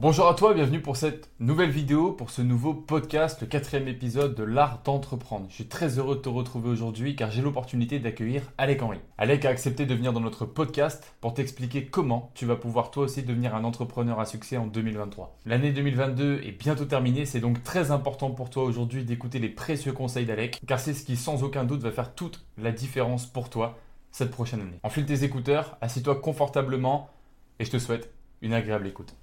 Bonjour 0.00 0.28
à 0.28 0.34
toi, 0.34 0.54
bienvenue 0.54 0.80
pour 0.80 0.96
cette 0.96 1.28
nouvelle 1.40 1.72
vidéo, 1.72 2.12
pour 2.12 2.30
ce 2.30 2.40
nouveau 2.40 2.72
podcast, 2.72 3.40
le 3.40 3.48
quatrième 3.48 3.88
épisode 3.88 4.36
de 4.36 4.44
l'art 4.44 4.80
d'entreprendre. 4.84 5.46
Je 5.48 5.56
suis 5.56 5.66
très 5.66 5.98
heureux 5.98 6.14
de 6.14 6.20
te 6.20 6.28
retrouver 6.28 6.68
aujourd'hui 6.68 7.16
car 7.16 7.32
j'ai 7.32 7.42
l'opportunité 7.42 7.98
d'accueillir 7.98 8.42
Alec 8.58 8.80
Henry. 8.80 9.00
Alec 9.18 9.44
a 9.44 9.48
accepté 9.48 9.86
de 9.86 9.94
venir 9.96 10.12
dans 10.12 10.20
notre 10.20 10.46
podcast 10.46 11.16
pour 11.20 11.34
t'expliquer 11.34 11.86
comment 11.86 12.30
tu 12.36 12.46
vas 12.46 12.54
pouvoir 12.54 12.92
toi 12.92 13.06
aussi 13.06 13.24
devenir 13.24 13.56
un 13.56 13.64
entrepreneur 13.64 14.20
à 14.20 14.24
succès 14.24 14.56
en 14.56 14.68
2023. 14.68 15.36
L'année 15.46 15.72
2022 15.72 16.42
est 16.44 16.52
bientôt 16.52 16.84
terminée, 16.84 17.26
c'est 17.26 17.40
donc 17.40 17.64
très 17.64 17.90
important 17.90 18.30
pour 18.30 18.50
toi 18.50 18.62
aujourd'hui 18.62 19.02
d'écouter 19.02 19.40
les 19.40 19.48
précieux 19.48 19.92
conseils 19.92 20.26
d'Alec 20.26 20.60
car 20.68 20.78
c'est 20.78 20.94
ce 20.94 21.04
qui 21.04 21.16
sans 21.16 21.42
aucun 21.42 21.64
doute 21.64 21.82
va 21.82 21.90
faire 21.90 22.14
toute 22.14 22.46
la 22.56 22.70
différence 22.70 23.26
pour 23.26 23.50
toi 23.50 23.76
cette 24.12 24.30
prochaine 24.30 24.60
année. 24.60 24.78
Enfile 24.84 25.06
tes 25.06 25.24
écouteurs, 25.24 25.76
assieds-toi 25.80 26.20
confortablement 26.20 27.10
et 27.58 27.64
je 27.64 27.72
te 27.72 27.80
souhaite 27.80 28.12
une 28.42 28.52
agréable 28.52 28.86
écoute. 28.86 29.16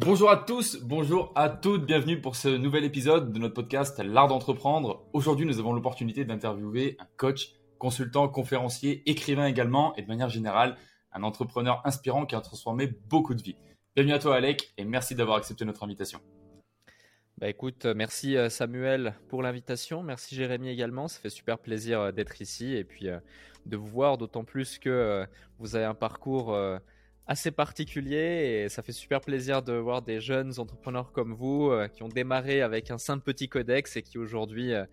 Bonjour 0.00 0.30
à 0.30 0.36
tous, 0.36 0.80
bonjour 0.80 1.32
à 1.34 1.48
toutes, 1.48 1.84
bienvenue 1.84 2.20
pour 2.20 2.36
ce 2.36 2.46
nouvel 2.46 2.84
épisode 2.84 3.32
de 3.32 3.38
notre 3.40 3.54
podcast 3.54 3.98
L'art 3.98 4.28
d'entreprendre. 4.28 5.08
Aujourd'hui, 5.12 5.44
nous 5.44 5.58
avons 5.58 5.72
l'opportunité 5.72 6.24
d'interviewer 6.24 6.96
un 7.00 7.08
coach, 7.16 7.56
consultant, 7.78 8.28
conférencier, 8.28 9.02
écrivain 9.10 9.46
également 9.46 9.96
et 9.96 10.02
de 10.02 10.06
manière 10.06 10.28
générale, 10.28 10.76
un 11.10 11.24
entrepreneur 11.24 11.82
inspirant 11.84 12.26
qui 12.26 12.36
a 12.36 12.40
transformé 12.40 12.86
beaucoup 12.86 13.34
de 13.34 13.42
vies. 13.42 13.56
Bienvenue 13.96 14.14
à 14.14 14.20
toi 14.20 14.36
Alec 14.36 14.72
et 14.78 14.84
merci 14.84 15.16
d'avoir 15.16 15.36
accepté 15.36 15.64
notre 15.64 15.82
invitation. 15.82 16.20
Bah 17.38 17.48
écoute, 17.48 17.84
merci 17.84 18.36
euh, 18.36 18.48
Samuel 18.50 19.16
pour 19.28 19.42
l'invitation, 19.42 20.04
merci 20.04 20.36
Jérémy 20.36 20.68
également, 20.68 21.08
ça 21.08 21.18
fait 21.18 21.28
super 21.28 21.58
plaisir 21.58 22.00
euh, 22.00 22.12
d'être 22.12 22.40
ici 22.40 22.72
et 22.76 22.84
puis 22.84 23.08
euh, 23.08 23.18
de 23.66 23.76
vous 23.76 23.88
voir, 23.88 24.16
d'autant 24.16 24.44
plus 24.44 24.78
que 24.78 25.26
vous 25.58 25.74
avez 25.74 25.86
un 25.86 25.94
parcours 25.94 26.56
assez 27.28 27.50
particulier 27.50 28.64
et 28.64 28.68
ça 28.70 28.82
fait 28.82 28.92
super 28.92 29.20
plaisir 29.20 29.62
de 29.62 29.74
voir 29.74 30.00
des 30.00 30.18
jeunes 30.18 30.58
entrepreneurs 30.58 31.12
comme 31.12 31.34
vous 31.34 31.70
euh, 31.70 31.86
qui 31.86 32.02
ont 32.02 32.08
démarré 32.08 32.62
avec 32.62 32.90
un 32.90 32.96
simple 32.96 33.22
petit 33.22 33.50
codex 33.50 33.96
et 33.96 34.02
qui 34.02 34.16
aujourd'hui 34.16 34.72
euh, 34.72 34.84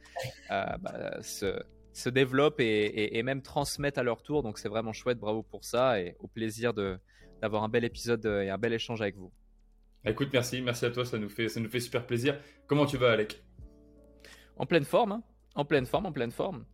euh, 0.52 0.66
bah, 0.82 1.22
se, 1.24 1.58
se, 1.94 2.10
développent 2.10 2.60
et, 2.60 3.18
et, 3.18 3.24
même 3.24 3.42
transmettent 3.42 3.98
à 3.98 4.04
leur 4.04 4.22
tour. 4.22 4.44
Donc 4.44 4.60
c'est 4.60 4.68
vraiment 4.68 4.92
chouette, 4.92 5.18
bravo 5.18 5.44
pour 5.44 5.64
ça 5.64 6.02
et 6.02 6.18
au 6.20 6.28
plaisir 6.28 6.74
d'avoir 6.74 7.64
un 7.64 7.70
bel 7.70 7.86
épisode 7.86 8.26
et 8.26 8.50
un 8.50 8.58
bel 8.58 8.74
échange 8.74 9.02
avec 9.02 9.16
vous. 9.16 9.32
Écoute, 10.06 10.30
merci, 10.34 10.62
merci 10.62 10.86
à 10.86 10.92
toi, 10.92 11.06
ça 11.06 11.18
nous 11.18 11.30
fait, 11.30 11.48
ça 11.48 11.62
nous 11.62 11.70
fait 11.70 11.80
super 11.80 12.06
plaisir. 12.06 12.38
Comment 12.68 12.86
tu 12.86 12.98
vas, 12.98 13.14
Alec? 13.14 13.42
En 14.58 14.66
pleine 14.66 14.84
forme, 14.84 15.14
hein 15.14 15.24
en 15.56 15.64
pleine 15.64 15.86
forme, 15.86 16.06
en 16.06 16.12
pleine 16.12 16.32
forme. 16.32 16.66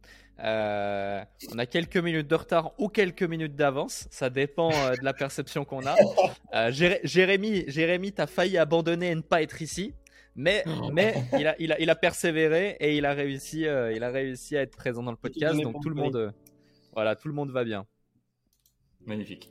Euh, 0.44 1.24
on 1.54 1.60
a 1.60 1.66
quelques 1.66 1.98
minutes 1.98 2.28
de 2.28 2.36
retard 2.36 2.74
ou 2.80 2.90
quelques 2.90 3.24
minutes 3.24 3.56
d'avance, 3.56 4.08
ça 4.10 4.30
dépend 4.30 4.72
euh, 4.72 4.96
de 4.96 5.04
la 5.04 5.14
perception 5.14 5.66
qu'on 5.66 5.86
a. 5.86 5.96
Euh, 6.54 6.70
Jérémy, 6.70 7.64
Jérémy, 7.68 8.12
t'as 8.12 8.28
failli 8.28 8.58
abandonner 8.58 9.12
et 9.12 9.16
ne 9.16 9.22
pas 9.22 9.42
être 9.42 9.62
ici, 9.62 9.94
mais, 10.36 10.66
mais 10.92 11.16
il, 11.40 11.48
a, 11.48 11.56
il, 11.60 11.72
a, 11.72 11.80
il 11.80 11.90
a 11.90 11.96
persévéré 11.96 12.76
et 12.82 12.98
il 12.98 13.06
a 13.06 13.14
réussi, 13.14 13.62
il 13.62 14.04
a 14.04 14.10
réussi 14.10 14.58
à 14.58 14.64
être 14.64 14.76
présent 14.76 15.02
dans 15.02 15.12
le 15.12 15.18
podcast. 15.18 15.58
Donc 15.62 15.82
tout 15.82 15.88
le 15.88 15.96
monde, 15.96 16.34
voilà, 16.92 17.16
tout 17.16 17.30
le 17.30 17.34
monde 17.34 17.52
va 17.52 17.64
bien. 17.64 17.86
Magnifique. 19.06 19.50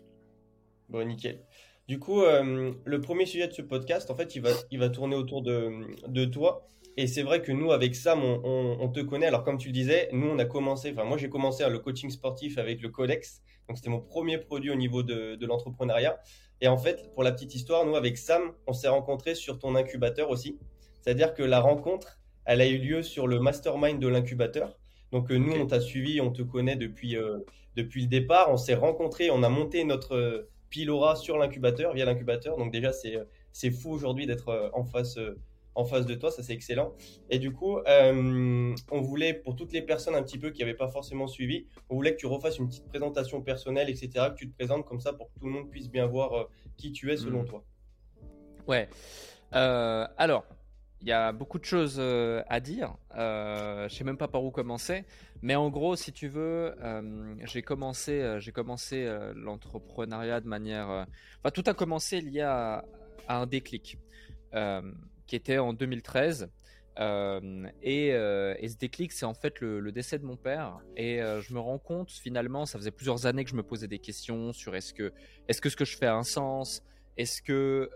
Bon, 0.91 1.07
nickel. 1.07 1.41
Du 1.89 1.99
coup, 1.99 2.21
le 2.21 3.01
premier 3.01 3.25
sujet 3.25 3.49
de 3.49 3.55
ce 3.55 3.63
podcast, 3.63 4.11
en 4.11 4.15
fait, 4.15 4.37
il 4.37 4.43
va, 4.43 4.51
il 4.71 4.79
va 4.79 4.91
tourner 4.91 5.17
autour 5.17 5.41
de, 5.41 5.73
de 6.07 6.27
toi. 6.27 6.69
Et 6.97 7.07
c'est 7.07 7.23
vrai 7.23 7.41
que 7.41 7.53
nous, 7.53 7.73
avec 7.73 7.95
Sam, 7.95 8.23
on, 8.23 8.89
te 8.89 9.01
connaît. 9.01 9.27
Alors, 9.27 9.45
comme 9.45 9.59
tu 9.59 9.69
le 9.69 9.73
disais, 9.73 10.09
nous, 10.13 10.29
on 10.29 10.39
a 10.39 10.45
commencé, 10.45 10.93
enfin, 10.93 11.05
moi, 11.05 11.17
j'ai 11.17 11.29
commencé 11.29 11.65
le 11.69 11.79
coaching 11.79 12.11
sportif 12.11 12.59
avec 12.59 12.83
le 12.83 12.89
Codex. 12.89 13.43
Donc, 13.69 13.77
c'était 13.77 13.91
mon 13.91 14.01
premier 14.01 14.39
produit 14.39 14.71
au 14.71 14.75
niveau 14.75 15.03
de, 15.03 15.39
l'entrepreneuriat. 15.47 16.19
Et 16.61 16.69
en 16.69 16.77
fait, 16.77 17.11
pour 17.15 17.23
la 17.23 17.33
petite 17.33 17.55
histoire, 17.55 17.87
nous, 17.87 17.97
avec 17.97 18.19
Sam, 18.19 18.53
on 18.67 18.73
s'est 18.73 18.89
rencontrés 18.89 19.35
sur 19.35 19.59
ton 19.59 19.77
incubateur 19.77 20.31
aussi. 20.31 20.59
C'est-à-dire 21.01 21.33
que 21.33 21.43
la 21.43 21.61
rencontre, 21.61 22.19
elle 22.45 22.61
a 22.61 22.67
eu 22.67 22.79
lieu 22.79 23.03
sur 23.03 23.27
le 23.27 23.41
mastermind 23.41 23.99
de 23.99 24.09
l'incubateur. 24.09 24.77
Donc, 25.13 25.31
euh, 25.31 25.39
nous, 25.39 25.53
on 25.53 25.67
t'a 25.67 25.81
suivi, 25.81 26.21
on 26.21 26.31
te 26.31 26.43
connaît 26.43 26.77
depuis, 26.77 27.17
euh, 27.17 27.39
depuis 27.77 28.03
le 28.03 28.09
départ. 28.09 28.51
On 28.51 28.57
s'est 28.57 28.75
rencontrés, 28.75 29.31
on 29.31 29.43
a 29.43 29.49
monté 29.49 29.85
notre 29.85 30.17
euh, 30.17 30.51
Pilora 30.69 31.17
sur 31.17 31.39
l'incubateur, 31.39 31.95
via 31.95 32.05
l'incubateur. 32.05 32.57
Donc, 32.57 32.73
déjà, 32.73 32.93
c'est 32.93 33.71
fou 33.71 33.91
aujourd'hui 33.91 34.27
d'être 34.27 34.71
en 34.75 34.85
face 34.85 35.19
en 35.81 35.85
face 35.85 36.07
de 36.07 36.15
toi, 36.15 36.31
ça 36.31 36.43
c'est 36.43 36.53
excellent. 36.53 36.95
Et 37.31 37.39
du 37.39 37.53
coup, 37.53 37.79
euh, 37.79 38.75
on 38.91 39.01
voulait, 39.01 39.35
pour 39.35 39.57
toutes 39.57 39.73
les 39.73 39.83
personnes 39.83 40.15
un 40.15 40.23
petit 40.23 40.39
peu 40.39 40.51
qui 40.51 40.61
n'avaient 40.61 40.75
pas 40.75 40.89
forcément 40.89 41.27
suivi, 41.27 41.67
on 41.89 41.95
voulait 41.95 42.13
que 42.13 42.21
tu 42.21 42.27
refasses 42.27 42.59
une 42.59 42.69
petite 42.69 42.87
présentation 42.89 43.41
personnelle, 43.41 43.89
etc., 43.89 44.11
que 44.31 44.35
tu 44.35 44.51
te 44.51 44.57
présentes 44.57 44.85
comme 44.85 45.01
ça 45.01 45.13
pour 45.13 45.33
que 45.33 45.41
tout 45.41 45.47
le 45.47 45.53
monde 45.53 45.71
puisse 45.71 45.89
bien 45.89 46.07
voir 46.07 46.33
euh, 46.35 46.45
qui 46.77 46.93
tu 46.93 47.11
es 47.11 47.17
selon 47.17 47.43
hmm. 47.43 47.47
toi. 47.47 47.65
Ouais. 48.67 48.89
Euh, 49.55 50.07
alors, 50.19 50.45
il 51.01 51.09
y 51.09 51.13
a 51.13 51.33
beaucoup 51.33 51.59
de 51.59 51.65
choses 51.65 51.99
à 51.99 52.61
dire. 52.61 52.95
je 53.15 53.89
sais 53.89 54.05
même 54.05 54.19
pas 54.19 54.29
par 54.29 54.45
où 54.45 54.51
commencer. 54.51 55.07
Mais 55.41 55.57
en 55.57 55.71
gros, 55.71 55.97
si 55.97 56.13
tu 56.13 56.29
veux, 56.29 56.75
j'ai 57.45 57.63
commencé, 57.63 58.37
j'ai 58.39 58.53
commencé 58.53 59.11
l'entrepreneuriat 59.35 60.43
de 60.43 60.47
manière. 60.47 61.07
Enfin, 61.39 61.51
tout 61.55 61.65
a 61.65 61.73
commencé 61.73 62.21
lié 62.21 62.43
à, 62.43 62.85
à 63.29 63.39
un 63.39 63.47
déclic 63.47 63.97
qui 65.31 65.37
était 65.37 65.59
en 65.59 65.73
2013. 65.73 66.51
Euh, 66.99 67.69
et, 67.83 68.13
euh, 68.13 68.57
et, 68.59 68.69
ce 68.69 68.77
déclic, 68.77 69.13
c'est 69.13 69.25
en 69.25 69.33
fait 69.33 69.61
le, 69.61 69.93
décès 69.93 70.19
de 70.19 70.25
mon 70.25 70.37
père. 70.37 70.81
Et 70.97 71.23
euh, 71.23 71.41
je 71.41 71.55
me 71.55 71.61
rends 71.61 71.79
compte, 71.79 72.11
finalement, 72.11 72.67
ça 72.67 72.79
faisait 72.79 72.91
plusieurs 72.91 73.27
années 73.27 73.45
que 73.45 73.51
je 73.51 73.55
me 73.55 73.63
posais 73.63 73.87
des 73.87 74.01
questions 74.01 74.53
sur 74.53 74.75
est-ce 74.75 74.93
que, 74.93 75.13
est-ce 75.47 75.61
que 75.61 75.71
ce 75.71 75.77
que 75.77 75.85
je 75.85 75.97
fais 75.97 76.07
a 76.07 76.17
un 76.17 76.25
sens? 76.25 76.83
Est-ce 77.17 77.43
que, 77.43 77.91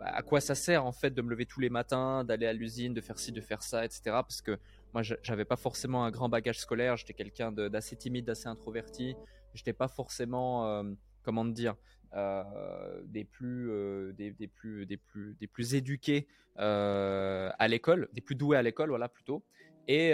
à 0.00 0.22
quoi 0.22 0.40
ça 0.40 0.54
sert 0.54 0.86
en 0.86 0.92
fait 0.92 1.10
de 1.10 1.22
me 1.22 1.30
lever 1.30 1.44
tous 1.44 1.58
les 1.58 1.70
matins, 1.70 2.22
d'aller 2.22 2.46
à 2.46 2.52
l'usine, 2.52 2.94
de 2.94 3.00
faire 3.00 3.18
ci, 3.18 3.32
de 3.32 3.40
faire 3.40 3.64
ça, 3.64 3.84
etc. 3.84 4.00
Parce 4.04 4.40
que 4.42 4.56
moi, 4.94 5.02
j'avais 5.02 5.44
pas 5.44 5.56
forcément 5.56 6.04
un 6.04 6.12
grand 6.12 6.28
bagage 6.28 6.60
scolaire. 6.60 6.96
J'étais 6.96 7.14
quelqu'un 7.14 7.50
d'assez 7.50 7.96
timide, 7.96 8.26
d'assez 8.26 8.46
introverti. 8.46 9.16
J'étais 9.54 9.72
pas 9.72 9.88
forcément, 9.88 10.84
comment 11.24 11.44
te 11.44 11.50
dire, 11.50 11.74
des 12.14 13.24
plus 13.24 13.70
euh, 13.70 14.12
des, 14.12 14.32
plus 14.48 14.86
des 14.86 14.96
plus 14.96 15.34
des 15.40 15.46
plus 15.46 15.74
éduqués 15.74 16.26
euh, 16.58 17.50
à 17.58 17.68
l'école, 17.68 18.08
des 18.12 18.20
plus 18.20 18.34
doués 18.34 18.56
à 18.56 18.62
l'école, 18.62 18.88
voilà 18.90 19.08
plutôt. 19.08 19.44
Et, 19.90 20.12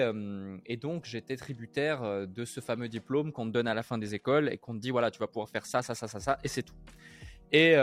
et 0.66 0.76
donc 0.76 1.04
j'étais 1.04 1.36
tributaire 1.36 2.28
de 2.28 2.44
ce 2.44 2.60
fameux 2.60 2.88
diplôme 2.88 3.32
qu'on 3.32 3.46
te 3.46 3.50
donne 3.50 3.66
à 3.66 3.74
la 3.74 3.82
fin 3.82 3.98
des 3.98 4.14
écoles 4.14 4.48
et 4.52 4.56
qu'on 4.56 4.74
te 4.74 4.78
dit 4.78 4.92
voilà 4.92 5.10
tu 5.10 5.18
vas 5.18 5.26
pouvoir 5.26 5.48
faire 5.48 5.66
ça 5.66 5.82
ça 5.82 5.96
ça 5.96 6.06
ça 6.06 6.20
ça 6.20 6.38
et 6.44 6.48
c'est 6.48 6.62
tout. 6.62 6.76
Et, 7.50 7.74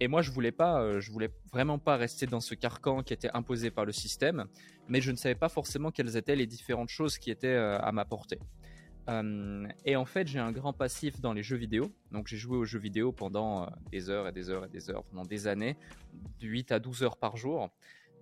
et, 0.00 0.08
moi, 0.08 0.22
je 0.22 0.30
voulais 0.30 0.52
pas, 0.52 1.00
je 1.00 1.12
voulais 1.12 1.30
vraiment 1.52 1.78
pas 1.78 1.96
rester 1.96 2.26
dans 2.26 2.40
ce 2.40 2.54
carcan 2.54 3.02
qui 3.02 3.12
était 3.12 3.30
imposé 3.34 3.70
par 3.70 3.84
le 3.84 3.92
système, 3.92 4.46
mais 4.88 5.02
je 5.02 5.10
ne 5.10 5.16
savais 5.16 5.34
pas 5.34 5.50
forcément 5.50 5.90
quelles 5.90 6.16
étaient 6.16 6.36
les 6.36 6.46
différentes 6.46 6.90
choses 6.90 7.18
qui 7.18 7.30
étaient 7.30 7.54
à 7.54 7.92
ma 7.92 8.06
portée. 8.06 8.38
Euh, 9.08 9.66
et 9.84 9.96
en 9.96 10.04
fait, 10.04 10.26
j'ai 10.26 10.38
un 10.38 10.52
grand 10.52 10.72
passif 10.72 11.20
dans 11.20 11.32
les 11.32 11.42
jeux 11.42 11.56
vidéo. 11.56 11.90
Donc, 12.10 12.26
j'ai 12.28 12.36
joué 12.36 12.56
aux 12.56 12.64
jeux 12.64 12.78
vidéo 12.78 13.12
pendant 13.12 13.64
euh, 13.64 13.66
des 13.90 14.08
heures 14.10 14.28
et 14.28 14.32
des 14.32 14.50
heures 14.50 14.64
et 14.64 14.68
des 14.68 14.90
heures, 14.90 15.04
pendant 15.04 15.24
des 15.24 15.46
années, 15.46 15.76
de 16.40 16.46
8 16.46 16.72
à 16.72 16.78
12 16.78 17.02
heures 17.02 17.16
par 17.16 17.36
jour. 17.36 17.70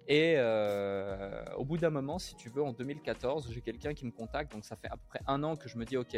Et 0.08 0.34
euh, 0.36 1.44
au 1.56 1.64
bout 1.64 1.78
d'un 1.78 1.90
moment, 1.90 2.18
si 2.18 2.34
tu 2.34 2.48
veux, 2.48 2.62
en 2.62 2.72
2014, 2.72 3.50
j'ai 3.52 3.60
quelqu'un 3.60 3.94
qui 3.94 4.04
me 4.04 4.10
contacte. 4.10 4.52
Donc, 4.52 4.64
ça 4.64 4.76
fait 4.76 4.88
à 4.88 4.96
peu 4.96 5.04
près 5.08 5.20
un 5.26 5.42
an 5.44 5.56
que 5.56 5.68
je 5.68 5.78
me 5.78 5.84
dis, 5.84 5.96
OK, 5.96 6.16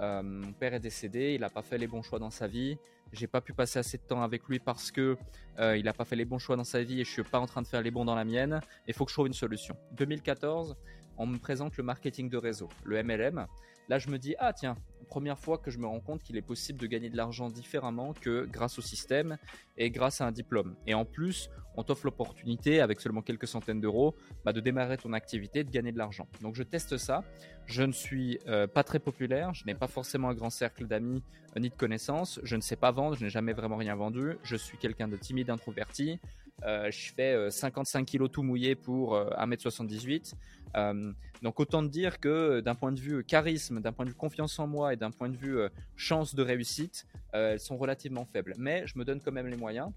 mon 0.00 0.52
père 0.52 0.74
est 0.74 0.80
décédé, 0.80 1.34
il 1.34 1.42
n'a 1.42 1.48
pas 1.48 1.62
fait 1.62 1.78
les 1.78 1.86
bons 1.86 2.02
choix 2.02 2.18
dans 2.18 2.30
sa 2.30 2.48
vie. 2.48 2.76
J'ai 3.12 3.28
pas 3.28 3.40
pu 3.40 3.52
passer 3.52 3.78
assez 3.78 3.98
de 3.98 4.02
temps 4.02 4.22
avec 4.22 4.48
lui 4.48 4.58
parce 4.58 4.90
que 4.90 5.16
il 5.60 5.84
n'a 5.84 5.92
pas 5.92 6.04
fait 6.04 6.16
les 6.16 6.24
bons 6.24 6.38
choix 6.38 6.56
dans 6.56 6.64
sa 6.64 6.82
vie 6.82 7.00
et 7.00 7.04
je 7.04 7.10
suis 7.10 7.22
pas 7.22 7.38
en 7.38 7.46
train 7.46 7.62
de 7.62 7.68
faire 7.68 7.82
les 7.82 7.92
bons 7.92 8.04
dans 8.04 8.16
la 8.16 8.24
mienne. 8.24 8.60
Il 8.88 8.94
faut 8.94 9.04
que 9.04 9.12
je 9.12 9.14
trouve 9.14 9.28
une 9.28 9.32
solution. 9.32 9.76
2014, 9.92 10.76
on 11.18 11.26
me 11.26 11.38
présente 11.38 11.76
le 11.76 11.84
marketing 11.84 12.28
de 12.28 12.36
réseau, 12.36 12.68
le 12.84 13.00
MLM. 13.00 13.46
Là, 13.88 13.98
je 13.98 14.08
me 14.08 14.18
dis, 14.18 14.34
ah 14.38 14.52
tiens, 14.52 14.76
première 15.12 15.38
fois 15.38 15.58
que 15.58 15.70
je 15.70 15.76
me 15.76 15.86
rends 15.86 16.00
compte 16.00 16.22
qu'il 16.22 16.38
est 16.38 16.42
possible 16.42 16.78
de 16.78 16.86
gagner 16.86 17.10
de 17.10 17.18
l'argent 17.18 17.50
différemment 17.50 18.14
que 18.14 18.46
grâce 18.46 18.78
au 18.78 18.80
système 18.80 19.36
et 19.76 19.90
grâce 19.90 20.22
à 20.22 20.26
un 20.26 20.32
diplôme. 20.32 20.74
Et 20.86 20.94
en 20.94 21.04
plus, 21.04 21.50
on 21.76 21.82
t'offre 21.82 22.06
l'opportunité, 22.06 22.80
avec 22.80 22.98
seulement 22.98 23.20
quelques 23.20 23.46
centaines 23.46 23.80
d'euros, 23.80 24.14
bah, 24.46 24.54
de 24.54 24.60
démarrer 24.60 24.96
ton 24.96 25.12
activité, 25.12 25.64
de 25.64 25.70
gagner 25.70 25.92
de 25.92 25.98
l'argent. 25.98 26.26
Donc 26.40 26.54
je 26.54 26.62
teste 26.62 26.96
ça. 26.96 27.24
Je 27.66 27.82
ne 27.82 27.92
suis 27.92 28.38
euh, 28.46 28.66
pas 28.66 28.84
très 28.84 28.98
populaire, 28.98 29.52
je 29.52 29.66
n'ai 29.66 29.74
pas 29.74 29.86
forcément 29.86 30.30
un 30.30 30.34
grand 30.34 30.48
cercle 30.48 30.86
d'amis 30.86 31.22
euh, 31.56 31.60
ni 31.60 31.68
de 31.68 31.74
connaissances, 31.74 32.40
je 32.42 32.56
ne 32.56 32.62
sais 32.62 32.76
pas 32.76 32.90
vendre, 32.90 33.14
je 33.14 33.24
n'ai 33.24 33.30
jamais 33.30 33.52
vraiment 33.52 33.76
rien 33.76 33.94
vendu, 33.94 34.38
je 34.42 34.56
suis 34.56 34.78
quelqu'un 34.78 35.08
de 35.08 35.16
timide, 35.18 35.50
introverti, 35.50 36.20
euh, 36.64 36.90
je 36.90 37.12
fais 37.12 37.50
55 37.50 38.06
kilos 38.06 38.30
tout 38.32 38.42
mouillé 38.42 38.76
pour 38.76 39.14
1m78. 39.14 40.34
Donc 40.74 41.60
autant 41.60 41.82
dire 41.82 42.20
que 42.20 42.60
d'un 42.60 42.74
point 42.74 42.92
de 42.92 43.00
vue 43.00 43.24
charisme, 43.24 43.80
d'un 43.80 43.92
point 43.92 44.04
de 44.04 44.10
vue 44.10 44.16
confiance 44.16 44.58
en 44.58 44.66
moi 44.66 44.92
et 44.92 44.96
d'un 44.96 45.10
point 45.10 45.28
de 45.28 45.36
vue 45.36 45.58
chance 45.96 46.34
de 46.34 46.42
réussite, 46.42 47.06
elles 47.32 47.60
sont 47.60 47.76
relativement 47.76 48.24
faibles. 48.24 48.54
Mais 48.58 48.86
je 48.86 48.98
me 48.98 49.04
donne 49.04 49.20
quand 49.20 49.32
même 49.32 49.48
les 49.48 49.56
moyens. 49.56 49.90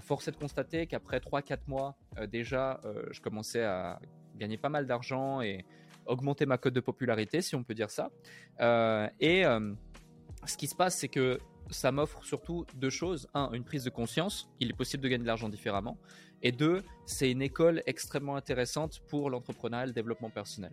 force 0.00 0.28
est 0.28 0.32
de 0.32 0.36
constater 0.36 0.86
qu'après 0.86 1.18
3-4 1.18 1.58
mois 1.66 1.96
déjà, 2.28 2.80
je 3.10 3.20
commençais 3.20 3.64
à 3.64 4.00
gagner 4.36 4.56
pas 4.56 4.68
mal 4.68 4.86
d'argent 4.86 5.40
et 5.40 5.64
augmenter 6.06 6.46
ma 6.46 6.58
cote 6.58 6.74
de 6.74 6.80
popularité, 6.80 7.40
si 7.40 7.54
on 7.54 7.62
peut 7.64 7.74
dire 7.74 7.90
ça. 7.90 8.10
et 9.20 9.44
ce 10.46 10.56
qui 10.56 10.66
se 10.66 10.74
passe, 10.74 10.98
c'est 10.98 11.08
que 11.08 11.38
ça 11.70 11.92
m'offre 11.92 12.24
surtout 12.24 12.66
deux 12.76 12.90
choses. 12.90 13.28
Un, 13.34 13.50
une 13.52 13.64
prise 13.64 13.84
de 13.84 13.90
conscience. 13.90 14.48
Il 14.60 14.70
est 14.70 14.74
possible 14.76 15.02
de 15.02 15.08
gagner 15.08 15.22
de 15.22 15.28
l'argent 15.28 15.48
différemment. 15.48 15.96
Et 16.42 16.52
deux, 16.52 16.82
c'est 17.06 17.30
une 17.30 17.42
école 17.42 17.82
extrêmement 17.86 18.36
intéressante 18.36 19.00
pour 19.08 19.30
l'entrepreneuriat 19.30 19.84
et 19.84 19.86
le 19.88 19.92
développement 19.92 20.30
personnel. 20.30 20.72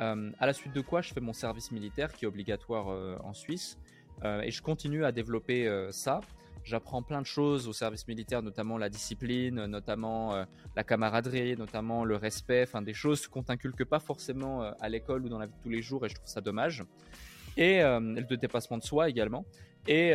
Euh, 0.00 0.30
à 0.38 0.46
la 0.46 0.52
suite 0.52 0.72
de 0.72 0.80
quoi, 0.80 1.00
je 1.00 1.12
fais 1.12 1.20
mon 1.20 1.32
service 1.32 1.72
militaire 1.72 2.12
qui 2.12 2.24
est 2.24 2.28
obligatoire 2.28 2.88
euh, 2.88 3.16
en 3.22 3.34
Suisse. 3.34 3.78
Euh, 4.24 4.40
et 4.42 4.50
je 4.50 4.62
continue 4.62 5.04
à 5.04 5.12
développer 5.12 5.68
ça. 5.92 6.20
J'apprends 6.64 7.02
plein 7.02 7.22
de 7.22 7.26
choses 7.26 7.68
au 7.68 7.72
service 7.72 8.06
militaire, 8.08 8.42
notamment 8.42 8.76
la 8.76 8.88
discipline, 8.88 9.66
notamment 9.66 10.44
la 10.76 10.84
camaraderie, 10.84 11.56
notamment 11.56 12.04
le 12.04 12.16
respect, 12.16 12.64
enfin 12.64 12.82
des 12.82 12.92
choses 12.92 13.26
qu'on 13.26 13.42
t'inculque 13.42 13.84
pas 13.84 14.00
forcément 14.00 14.62
à 14.62 14.88
l'école 14.90 15.24
ou 15.24 15.28
dans 15.30 15.38
la 15.38 15.46
vie 15.46 15.52
de 15.52 15.62
tous 15.62 15.70
les 15.70 15.80
jours, 15.80 16.04
et 16.04 16.10
je 16.10 16.16
trouve 16.16 16.28
ça 16.28 16.42
dommage. 16.42 16.84
Et 17.56 17.80
le 17.80 18.36
dépassement 18.36 18.76
de 18.76 18.82
soi 18.82 19.08
également. 19.08 19.46
Et, 19.88 20.12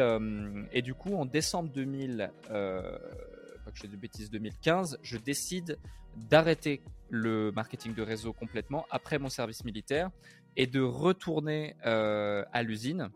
et, 0.71 0.81
du 0.81 0.93
coup, 0.93 1.15
en 1.15 1.25
décembre 1.25 1.69
2000, 1.69 2.31
pas 2.47 3.71
que 3.71 3.77
je 3.77 3.87
de 3.87 3.95
bêtises, 3.95 4.29
2015, 4.29 4.99
je 5.01 5.17
décide 5.17 5.77
d'arrêter 6.15 6.81
le 7.09 7.51
marketing 7.51 7.93
de 7.93 8.01
réseau 8.01 8.33
complètement 8.33 8.85
après 8.89 9.19
mon 9.19 9.29
service 9.29 9.63
militaire 9.63 10.09
et 10.55 10.67
de 10.67 10.81
retourner 10.81 11.75
euh, 11.85 12.43
à 12.51 12.63
l'usine 12.63 13.09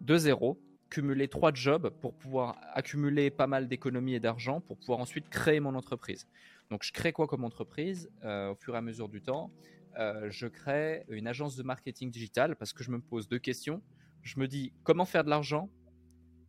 de 0.00 0.16
zéro, 0.16 0.60
cumuler 0.88 1.28
trois 1.28 1.52
jobs 1.52 1.90
pour 2.00 2.14
pouvoir 2.14 2.56
accumuler 2.74 3.30
pas 3.30 3.46
mal 3.46 3.68
d'économies 3.68 4.14
et 4.14 4.20
d'argent 4.20 4.60
pour 4.60 4.76
pouvoir 4.78 4.98
ensuite 4.98 5.28
créer 5.28 5.60
mon 5.60 5.74
entreprise. 5.74 6.26
Donc 6.70 6.82
je 6.82 6.92
crée 6.92 7.12
quoi 7.12 7.26
comme 7.26 7.44
entreprise? 7.44 8.10
Euh, 8.24 8.50
au 8.50 8.54
fur 8.56 8.74
et 8.74 8.78
à 8.78 8.82
mesure 8.82 9.08
du 9.08 9.20
temps 9.22 9.52
euh, 9.98 10.30
Je 10.30 10.46
crée 10.46 11.04
une 11.08 11.26
agence 11.26 11.56
de 11.56 11.62
marketing 11.62 12.10
digital 12.10 12.56
parce 12.56 12.72
que 12.72 12.82
je 12.82 12.90
me 12.90 13.00
pose 13.00 13.28
deux 13.28 13.38
questions. 13.38 13.82
Je 14.22 14.38
me 14.40 14.48
dis 14.48 14.72
comment 14.82 15.04
faire 15.04 15.24
de 15.24 15.30
l'argent? 15.30 15.70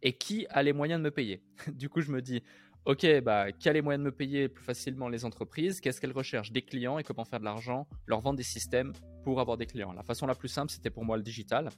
Et 0.01 0.13
qui 0.13 0.48
a 0.50 0.63
les 0.63 0.74
moyens 0.74 1.00
de 1.00 1.06
me 1.06 1.12
payer. 1.12 1.42
du 1.68 1.89
coup 1.89 2.01
je 2.01 2.12
me 2.12 2.21
dis 2.21 2.44
Ok, 2.86 3.06
bah, 3.21 3.51
qui 3.51 3.69
a 3.69 3.74
les 3.74 3.83
moyens 3.83 4.03
de 4.03 4.06
me 4.06 4.12
payer 4.12 4.50
plus 4.50 4.63
facilement 4.63 5.07
les 5.07 5.24
entreprises? 5.24 5.80
Qu'est-ce 5.80 6.01
qu'elles 6.01 6.12
recherchent? 6.12 6.51
Des 6.51 6.63
clients 6.63 6.98
et 6.98 7.03
comment 7.03 7.25
faire 7.25 7.39
de 7.39 7.45
l'argent? 7.45 7.88
Leur 8.07 8.21
vendre 8.21 8.38
des 8.38 8.44
systèmes 8.44 8.94
pour 9.24 9.39
avoir 9.39 9.56
des 9.56 9.68
clients. 9.68 9.94
La 9.94 10.01
façon 10.01 10.25
la 10.25 10.33
plus 10.33 10.48
simple, 10.48 10.71
c'était 10.71 10.89
pour 10.89 11.06
moi 11.06 11.15
le 11.15 11.21
digital. 11.21 11.69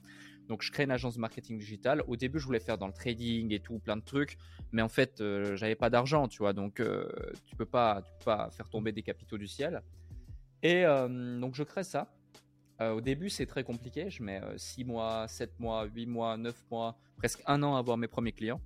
Donc, 0.48 0.62
je 0.62 0.72
crée 0.72 0.84
une 0.84 0.90
agence 0.90 1.16
de 1.16 1.20
marketing 1.20 1.58
digital. 1.58 2.02
Au 2.08 2.16
début, 2.16 2.38
je 2.38 2.46
voulais 2.46 2.58
faire 2.58 2.78
dans 2.78 2.86
le 2.86 2.94
trading 2.94 3.52
et 3.52 3.60
tout, 3.60 3.78
plein 3.80 3.98
de 3.98 4.02
trucs. 4.02 4.38
Mais 4.72 4.80
en 4.80 4.88
fait, 4.88 5.20
euh, 5.20 5.56
j'avais 5.56 5.74
pas 5.74 5.90
d'argent, 5.90 6.26
tu 6.26 6.38
vois. 6.38 6.54
Donc, 6.54 6.80
euh, 6.80 7.06
tu 7.44 7.54
peux 7.54 7.66
pas, 7.66 8.00
tu 8.00 8.10
peux 8.20 8.24
pas 8.24 8.48
faire 8.50 8.70
tomber 8.70 8.90
des 8.92 9.02
capitaux 9.02 9.36
du 9.36 9.46
ciel. 9.46 9.82
Et 10.62 10.86
euh, 10.86 11.38
donc, 11.38 11.54
je 11.54 11.64
crée 11.64 11.84
ça. 11.84 12.13
Au 12.80 13.00
début, 13.00 13.30
c'est 13.30 13.46
très 13.46 13.64
compliqué. 13.64 14.10
Je 14.10 14.22
mets 14.22 14.40
6 14.56 14.84
mois, 14.84 15.26
7 15.28 15.58
mois, 15.60 15.84
8 15.84 16.06
mois, 16.06 16.36
9 16.36 16.54
mois, 16.70 16.96
presque 17.16 17.42
un 17.46 17.62
an 17.62 17.76
à 17.76 17.78
avoir 17.78 17.96
mes 17.96 18.08
premiers 18.08 18.32
clients. 18.32 18.60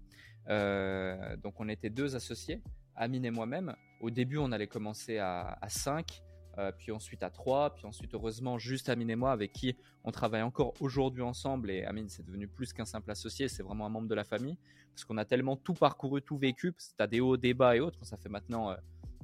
Euh, 0.48 1.36
donc 1.36 1.60
on 1.60 1.68
était 1.68 1.90
deux 1.90 2.16
associés, 2.16 2.62
Amine 2.96 3.24
et 3.24 3.30
moi-même. 3.30 3.74
Au 4.00 4.10
début, 4.10 4.38
on 4.38 4.52
allait 4.52 4.66
commencer 4.66 5.18
à, 5.18 5.58
à 5.60 5.68
5, 5.68 6.22
euh, 6.58 6.72
puis 6.76 6.90
ensuite 6.92 7.22
à 7.22 7.30
3, 7.30 7.74
puis 7.74 7.86
ensuite 7.86 8.14
heureusement 8.14 8.58
juste 8.58 8.88
Amine 8.88 9.10
et 9.10 9.16
moi 9.16 9.32
avec 9.32 9.52
qui 9.52 9.76
on 10.04 10.10
travaille 10.10 10.42
encore 10.42 10.74
aujourd'hui 10.80 11.22
ensemble. 11.22 11.70
Et 11.70 11.84
Amine, 11.84 12.08
c'est 12.08 12.24
devenu 12.24 12.48
plus 12.48 12.72
qu'un 12.72 12.84
simple 12.84 13.10
associé, 13.10 13.48
c'est 13.48 13.62
vraiment 13.62 13.86
un 13.86 13.90
membre 13.90 14.08
de 14.08 14.14
la 14.14 14.24
famille, 14.24 14.56
parce 14.90 15.04
qu'on 15.04 15.18
a 15.18 15.24
tellement 15.24 15.56
tout 15.56 15.74
parcouru, 15.74 16.22
tout 16.22 16.38
vécu, 16.38 16.72
tu 16.72 17.02
as 17.02 17.06
des 17.06 17.20
hauts, 17.20 17.36
des 17.36 17.54
bas 17.54 17.76
et 17.76 17.80
autres. 17.80 18.04
Ça 18.04 18.16
fait 18.16 18.30
maintenant 18.30 18.74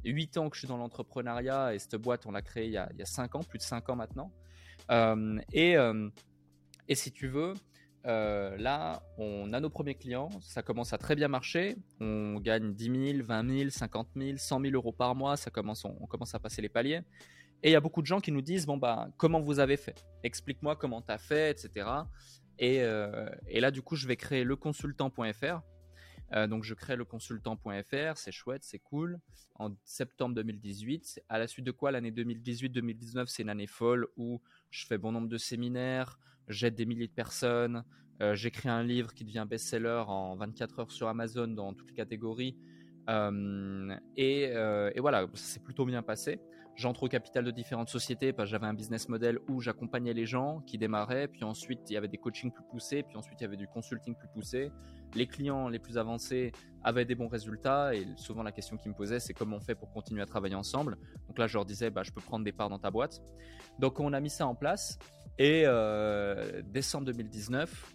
8 0.04 0.36
euh, 0.36 0.40
ans 0.40 0.50
que 0.50 0.56
je 0.56 0.60
suis 0.60 0.68
dans 0.68 0.76
l'entrepreneuriat 0.76 1.74
et 1.74 1.78
cette 1.78 1.96
boîte, 1.96 2.26
on 2.26 2.32
l'a 2.32 2.42
créée 2.42 2.66
il 2.66 2.72
y, 2.72 2.76
a, 2.76 2.88
il 2.92 2.98
y 2.98 3.02
a 3.02 3.06
5 3.06 3.34
ans, 3.36 3.42
plus 3.42 3.58
de 3.58 3.64
5 3.64 3.88
ans 3.88 3.96
maintenant. 3.96 4.30
Et, 4.90 5.76
et 6.88 6.94
si 6.94 7.12
tu 7.12 7.28
veux, 7.28 7.54
euh, 8.06 8.54
là, 8.58 9.02
on 9.16 9.52
a 9.54 9.60
nos 9.60 9.70
premiers 9.70 9.94
clients, 9.94 10.28
ça 10.42 10.62
commence 10.62 10.92
à 10.92 10.98
très 10.98 11.14
bien 11.14 11.28
marcher. 11.28 11.76
On 12.00 12.38
gagne 12.38 12.74
10 12.74 13.14
000, 13.14 13.26
20 13.26 13.58
000, 13.58 13.70
50 13.70 14.08
000, 14.14 14.36
100 14.36 14.60
000 14.60 14.74
euros 14.74 14.92
par 14.92 15.14
mois. 15.14 15.36
Ça 15.36 15.50
commence, 15.50 15.84
on, 15.84 16.06
commence 16.06 16.34
à 16.34 16.38
passer 16.38 16.60
les 16.60 16.68
paliers. 16.68 17.00
Et 17.62 17.70
il 17.70 17.72
y 17.72 17.76
a 17.76 17.80
beaucoup 17.80 18.02
de 18.02 18.06
gens 18.06 18.20
qui 18.20 18.30
nous 18.30 18.42
disent 18.42 18.66
bon 18.66 18.76
bah 18.76 19.08
comment 19.16 19.40
vous 19.40 19.58
avez 19.58 19.78
fait? 19.78 20.04
Explique-moi 20.22 20.76
comment 20.76 21.00
tu 21.00 21.12
as 21.12 21.18
fait, 21.18 21.50
etc. 21.50 21.86
Euh, 22.62 23.28
et, 23.48 23.60
là, 23.60 23.70
du 23.70 23.80
coup, 23.80 23.96
je 23.96 24.06
vais 24.06 24.16
créer 24.16 24.44
leconsultant.fr. 24.44 25.60
Euh, 26.32 26.46
donc, 26.46 26.64
je 26.64 26.74
crée 26.74 26.96
leconsultant.fr, 26.96 28.16
c'est 28.16 28.32
chouette, 28.32 28.64
c'est 28.64 28.78
cool. 28.78 29.20
En 29.56 29.74
septembre 29.84 30.34
2018, 30.34 31.22
à 31.28 31.38
la 31.38 31.46
suite 31.46 31.64
de 31.64 31.70
quoi 31.70 31.92
l'année 31.92 32.10
2018-2019, 32.10 33.26
c'est 33.26 33.42
une 33.42 33.50
année 33.50 33.66
folle 33.66 34.08
où 34.16 34.40
je 34.70 34.86
fais 34.86 34.98
bon 34.98 35.12
nombre 35.12 35.28
de 35.28 35.38
séminaires, 35.38 36.18
j'aide 36.48 36.74
des 36.74 36.86
milliers 36.86 37.06
de 37.06 37.12
personnes, 37.12 37.84
euh, 38.20 38.34
j'écris 38.34 38.68
un 38.68 38.82
livre 38.82 39.12
qui 39.12 39.24
devient 39.24 39.46
best-seller 39.48 40.04
en 40.06 40.36
24 40.36 40.78
heures 40.78 40.90
sur 40.90 41.08
Amazon 41.08 41.48
dans 41.48 41.72
toutes 41.72 41.88
les 41.88 41.96
catégories. 41.96 42.56
Euh, 43.08 43.94
euh, 44.18 44.90
et, 44.94 45.00
voilà, 45.00 45.26
ça 45.34 45.54
s'est 45.54 45.60
plutôt 45.60 45.84
bien 45.84 46.02
passé. 46.02 46.40
J'entre 46.76 47.04
au 47.04 47.08
capital 47.08 47.44
de 47.44 47.50
différentes 47.52 47.88
sociétés 47.88 48.32
parce 48.32 48.48
que 48.48 48.50
j'avais 48.50 48.66
un 48.66 48.74
business 48.74 49.08
model 49.08 49.38
où 49.48 49.60
j'accompagnais 49.60 50.12
les 50.12 50.26
gens 50.26 50.60
qui 50.66 50.76
démarraient, 50.76 51.28
puis 51.28 51.44
ensuite 51.44 51.88
il 51.88 51.94
y 51.94 51.96
avait 51.96 52.08
des 52.08 52.18
coachings 52.18 52.50
plus 52.50 52.64
poussés, 52.64 53.04
puis 53.04 53.16
ensuite 53.16 53.40
il 53.40 53.44
y 53.44 53.46
avait 53.46 53.56
du 53.56 53.68
consulting 53.68 54.16
plus 54.16 54.28
poussé. 54.28 54.72
Les 55.14 55.28
clients 55.28 55.68
les 55.68 55.78
plus 55.78 55.98
avancés 55.98 56.50
avaient 56.82 57.04
des 57.04 57.14
bons 57.14 57.28
résultats 57.28 57.94
et 57.94 58.04
souvent 58.16 58.42
la 58.42 58.50
question 58.50 58.76
qu'ils 58.76 58.90
me 58.90 58.96
posaient 58.96 59.20
c'est 59.20 59.34
comment 59.34 59.56
on 59.56 59.60
fait 59.60 59.76
pour 59.76 59.92
continuer 59.92 60.22
à 60.22 60.26
travailler 60.26 60.56
ensemble. 60.56 60.96
Donc 61.28 61.38
là 61.38 61.46
je 61.46 61.54
leur 61.54 61.64
disais 61.64 61.90
bah, 61.90 62.02
je 62.02 62.10
peux 62.10 62.20
prendre 62.20 62.44
des 62.44 62.52
parts 62.52 62.70
dans 62.70 62.80
ta 62.80 62.90
boîte. 62.90 63.22
Donc 63.78 64.00
on 64.00 64.12
a 64.12 64.18
mis 64.18 64.30
ça 64.30 64.46
en 64.46 64.56
place 64.56 64.98
et 65.38 65.62
euh, 65.66 66.62
décembre 66.64 67.06
2019, 67.06 67.94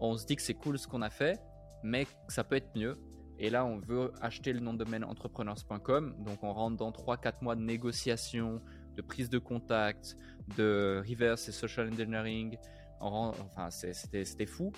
on 0.00 0.16
se 0.16 0.26
dit 0.26 0.36
que 0.36 0.42
c'est 0.42 0.54
cool 0.54 0.78
ce 0.78 0.86
qu'on 0.86 1.02
a 1.02 1.10
fait, 1.10 1.40
mais 1.82 2.06
ça 2.28 2.44
peut 2.44 2.56
être 2.56 2.76
mieux. 2.76 2.98
Et 3.38 3.50
là, 3.50 3.64
on 3.64 3.78
veut 3.78 4.12
acheter 4.20 4.52
le 4.52 4.60
nom 4.60 4.72
de 4.72 4.84
domaine 4.84 5.04
entrepreneurs.com. 5.04 6.14
Donc, 6.20 6.42
on 6.42 6.52
rentre 6.52 6.76
dans 6.76 6.90
3-4 6.90 7.42
mois 7.42 7.56
de 7.56 7.62
négociation, 7.62 8.60
de 8.96 9.02
prise 9.02 9.30
de 9.30 9.38
contact, 9.38 10.16
de 10.56 11.02
reverse 11.08 11.48
et 11.48 11.52
social 11.52 11.88
engineering. 11.88 12.56
enfin, 13.00 13.70
c'était 13.70 14.46
fou. 14.46 14.72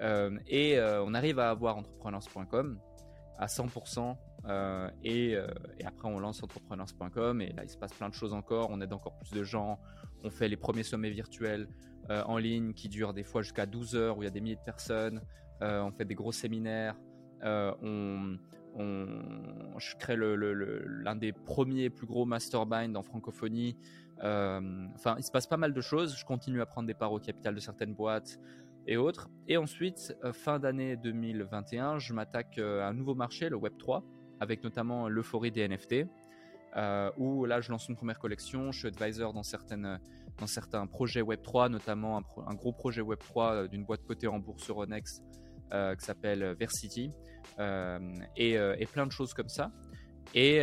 Euh, 0.00 0.36
et 0.46 0.78
euh, 0.78 1.02
on 1.04 1.14
arrive 1.14 1.38
à 1.38 1.50
avoir 1.50 1.76
entrepreneurs.com 1.76 2.78
à 3.38 3.46
100%. 3.46 4.16
et, 5.04 5.32
et, 5.32 5.84
après, 5.84 6.08
on 6.08 6.18
lance 6.18 6.42
entrepreneurs.com. 6.42 7.40
Et 7.40 7.52
là, 7.52 7.64
il 7.64 7.70
se 7.70 7.78
passe 7.78 7.92
plein 7.92 8.08
de 8.08 8.14
choses 8.14 8.34
encore. 8.34 8.68
On 8.70 8.80
aide 8.80 8.92
encore 8.92 9.18
plus 9.18 9.32
de 9.32 9.42
gens. 9.42 9.78
On 10.24 10.30
fait 10.30 10.48
les 10.48 10.56
premiers 10.56 10.82
sommets 10.82 11.10
virtuels 11.10 11.68
euh, 12.10 12.22
en 12.24 12.36
ligne 12.36 12.72
qui 12.72 12.88
durent 12.88 13.12
des 13.12 13.22
fois 13.22 13.42
jusqu'à 13.42 13.64
12 13.64 13.94
heures 13.94 14.18
où 14.18 14.22
il 14.22 14.24
y 14.24 14.28
a 14.28 14.30
des 14.30 14.40
milliers 14.40 14.56
de 14.56 14.64
personnes. 14.64 15.22
Euh, 15.62 15.82
on 15.82 15.92
fait 15.92 16.04
des 16.04 16.16
gros 16.16 16.32
séminaires. 16.32 16.96
Euh, 17.44 17.72
on, 17.82 18.38
je 19.78 19.96
crée 19.96 20.16
l'un 20.16 21.16
des 21.16 21.32
premiers 21.32 21.90
plus 21.90 22.06
gros 22.06 22.24
mastermind 22.24 22.96
en 22.96 23.02
francophonie. 23.02 23.76
enfin, 24.18 25.16
il 25.18 25.24
se 25.24 25.30
passe 25.30 25.46
pas 25.46 25.58
mal 25.58 25.74
de 25.74 25.80
choses. 25.80 26.16
Je 26.16 26.24
continue 26.24 26.60
à 26.62 26.66
prendre 26.66 26.86
des 26.86 26.94
parts 26.94 27.12
au 27.12 27.18
capital 27.18 27.54
de 27.54 27.60
certaines 27.60 27.94
boîtes 27.94 28.38
et 28.86 28.96
autres. 28.96 29.28
Et 29.46 29.58
ensuite, 29.58 30.16
fin 30.32 30.58
d'année 30.58 30.96
2021, 30.96 31.98
je 31.98 32.14
m'attaque 32.14 32.58
à 32.58 32.88
un 32.88 32.94
nouveau 32.94 33.14
marché, 33.14 33.50
le 33.50 33.56
Web 33.56 33.76
3, 33.78 34.02
avec 34.40 34.64
notamment 34.64 35.08
l'euphorie 35.08 35.50
des 35.50 35.68
NFT. 35.68 36.06
Euh, 36.74 37.10
où 37.18 37.44
là 37.44 37.60
je 37.60 37.70
lance 37.70 37.88
une 37.88 37.96
première 37.96 38.18
collection, 38.18 38.72
je 38.72 38.78
suis 38.78 38.88
advisor 38.88 39.34
dans, 39.34 39.42
dans 39.42 40.46
certains 40.46 40.86
projets 40.86 41.20
Web3, 41.20 41.68
notamment 41.68 42.22
un, 42.46 42.54
gros 42.54 42.72
projet 42.72 43.02
Web3 43.02 43.52
euh, 43.52 43.68
d'une 43.68 43.84
boîte 43.84 44.02
cotée 44.04 44.26
en 44.26 44.38
bourse 44.38 44.70
Euronext 44.70 45.22
euh, 45.22 45.51
qui 45.72 46.04
s'appelle 46.04 46.54
Versity, 46.58 47.10
et, 48.36 48.52
et, 48.52 48.86
plein 48.86 49.06
de 49.06 49.12
choses 49.12 49.32
comme 49.34 49.48
ça. 49.48 49.70
Et, 50.34 50.58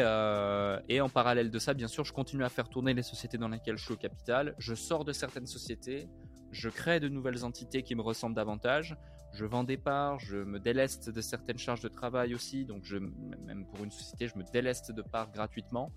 et, 0.87 1.01
en 1.01 1.09
parallèle 1.09 1.49
de 1.49 1.59
ça, 1.59 1.73
bien 1.73 1.87
sûr, 1.87 2.03
je 2.05 2.13
continue 2.13 2.43
à 2.43 2.49
faire 2.49 2.69
tourner 2.69 2.93
les 2.93 3.03
sociétés 3.03 3.37
dans 3.37 3.49
lesquelles 3.49 3.77
je 3.77 3.85
suis 3.85 3.93
au 3.93 3.97
capital, 3.97 4.55
je 4.57 4.75
sors 4.75 5.05
de 5.05 5.11
certaines 5.11 5.47
sociétés, 5.47 6.07
je 6.51 6.69
crée 6.69 6.99
de 6.99 7.09
nouvelles 7.09 7.43
entités 7.45 7.83
qui 7.83 7.95
me 7.95 8.01
ressemblent 8.01 8.35
davantage, 8.35 8.97
je 9.33 9.45
vends 9.45 9.63
des 9.63 9.77
parts, 9.77 10.19
je 10.19 10.37
me 10.37 10.59
déleste 10.59 11.09
de 11.09 11.21
certaines 11.21 11.57
charges 11.57 11.81
de 11.81 11.87
travail 11.87 12.33
aussi, 12.33 12.65
donc 12.65 12.83
je, 12.83 12.97
même 12.97 13.65
pour 13.67 13.83
une 13.83 13.91
société, 13.91 14.27
je 14.27 14.37
me 14.37 14.43
déleste 14.51 14.91
de 14.91 15.01
parts 15.01 15.31
gratuitement. 15.31 15.91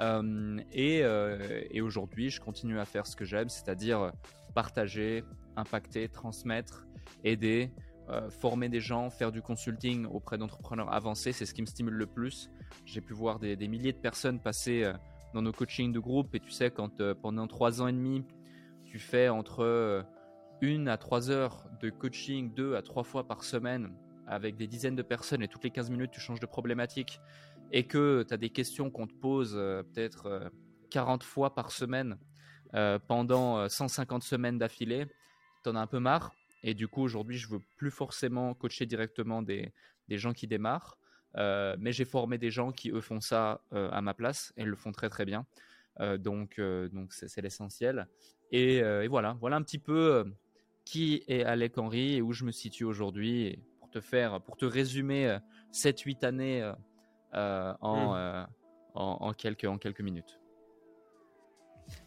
Euh, 0.00 0.58
euh, 0.76 1.62
et, 1.70 1.80
aujourd'hui, 1.80 2.30
je 2.30 2.40
continue 2.40 2.78
à 2.78 2.84
faire 2.84 3.06
ce 3.06 3.14
que 3.14 3.24
j'aime, 3.24 3.48
c'est-à-dire 3.48 4.12
partager, 4.54 5.22
impacter, 5.56 6.08
transmettre, 6.08 6.86
aider, 7.24 7.70
euh, 8.08 8.30
former 8.30 8.68
des 8.68 8.80
gens, 8.80 9.10
faire 9.10 9.32
du 9.32 9.42
consulting 9.42 10.06
auprès 10.06 10.38
d'entrepreneurs 10.38 10.92
avancés, 10.92 11.32
c'est 11.32 11.46
ce 11.46 11.54
qui 11.54 11.62
me 11.62 11.66
stimule 11.66 11.94
le 11.94 12.06
plus. 12.06 12.50
J'ai 12.84 13.00
pu 13.00 13.12
voir 13.12 13.38
des, 13.38 13.56
milliers 13.68 13.92
de 13.92 13.98
personnes 13.98 14.40
passer 14.40 14.90
dans 15.34 15.42
nos 15.42 15.52
coachings 15.52 15.92
de 15.92 16.00
groupe, 16.00 16.34
et 16.34 16.40
tu 16.40 16.50
sais, 16.50 16.70
quand 16.70 17.02
pendant 17.14 17.46
trois 17.46 17.80
ans 17.80 17.86
et 17.86 17.92
demi, 17.92 18.24
tu 18.84 18.98
fais 18.98 19.28
entre 19.28 20.04
une 20.60 20.88
à 20.88 20.96
trois 20.96 21.30
heures 21.30 21.64
de 21.80 21.90
coaching 21.90 22.54
deux 22.54 22.76
à 22.76 22.82
trois 22.82 23.02
fois 23.02 23.26
par 23.26 23.42
semaine 23.42 23.92
avec 24.26 24.56
des 24.56 24.66
dizaines 24.66 24.94
de 24.94 25.02
personnes 25.02 25.42
et 25.42 25.48
toutes 25.48 25.64
les 25.64 25.70
15 25.70 25.90
minutes 25.90 26.12
tu 26.12 26.20
changes 26.20 26.40
de 26.40 26.46
problématique 26.46 27.20
et 27.72 27.84
que 27.84 28.24
tu 28.26 28.32
as 28.32 28.36
des 28.36 28.50
questions 28.50 28.90
qu'on 28.90 29.06
te 29.06 29.14
pose 29.14 29.54
euh, 29.56 29.82
peut-être 29.82 30.50
40 30.90 31.22
euh, 31.22 31.26
fois 31.26 31.54
par 31.54 31.72
semaine 31.72 32.16
pendant 33.06 33.68
150 33.68 34.22
semaines 34.22 34.56
d'affilée, 34.56 35.04
t'en 35.62 35.76
as 35.76 35.80
un 35.80 35.86
peu 35.86 35.98
marre. 35.98 36.32
Et 36.62 36.74
du 36.74 36.88
coup, 36.88 37.02
aujourd'hui, 37.02 37.38
je 37.38 37.48
veux 37.48 37.60
plus 37.76 37.90
forcément 37.90 38.54
coacher 38.54 38.86
directement 38.86 39.42
des, 39.42 39.72
des 40.08 40.18
gens 40.18 40.32
qui 40.32 40.46
démarrent. 40.46 40.98
mais 41.34 41.92
j'ai 41.92 42.04
formé 42.04 42.38
des 42.38 42.50
gens 42.50 42.72
qui, 42.72 42.90
eux, 42.90 43.00
font 43.00 43.20
ça 43.20 43.62
à 43.72 44.00
ma 44.00 44.14
place 44.14 44.52
et 44.56 44.64
le 44.64 44.76
font 44.76 44.92
très 44.92 45.08
très 45.08 45.24
bien. 45.24 45.46
donc, 46.18 46.60
donc 46.60 47.12
c'est 47.12 47.42
l'essentiel. 47.42 48.08
Et, 48.50 48.76
et, 48.76 49.08
voilà, 49.08 49.36
voilà 49.40 49.56
un 49.56 49.62
petit 49.62 49.78
peu 49.78 50.24
qui 50.84 51.24
est 51.28 51.42
Alec 51.44 51.78
Henry 51.78 52.16
et 52.16 52.22
où 52.22 52.32
je 52.32 52.44
me 52.44 52.52
situe 52.52 52.84
aujourd'hui. 52.84 53.58
Pour 53.80 53.90
te 53.90 54.00
faire, 54.00 54.40
pour 54.40 54.56
te 54.56 54.64
résumer 54.64 55.36
7-8 55.72 56.24
années 56.24 56.72
mmh. 57.32 57.74
en, 57.80 58.46
en, 58.94 59.32
quelques, 59.32 59.64
en 59.64 59.78
quelques 59.78 60.00
minutes. 60.00 60.41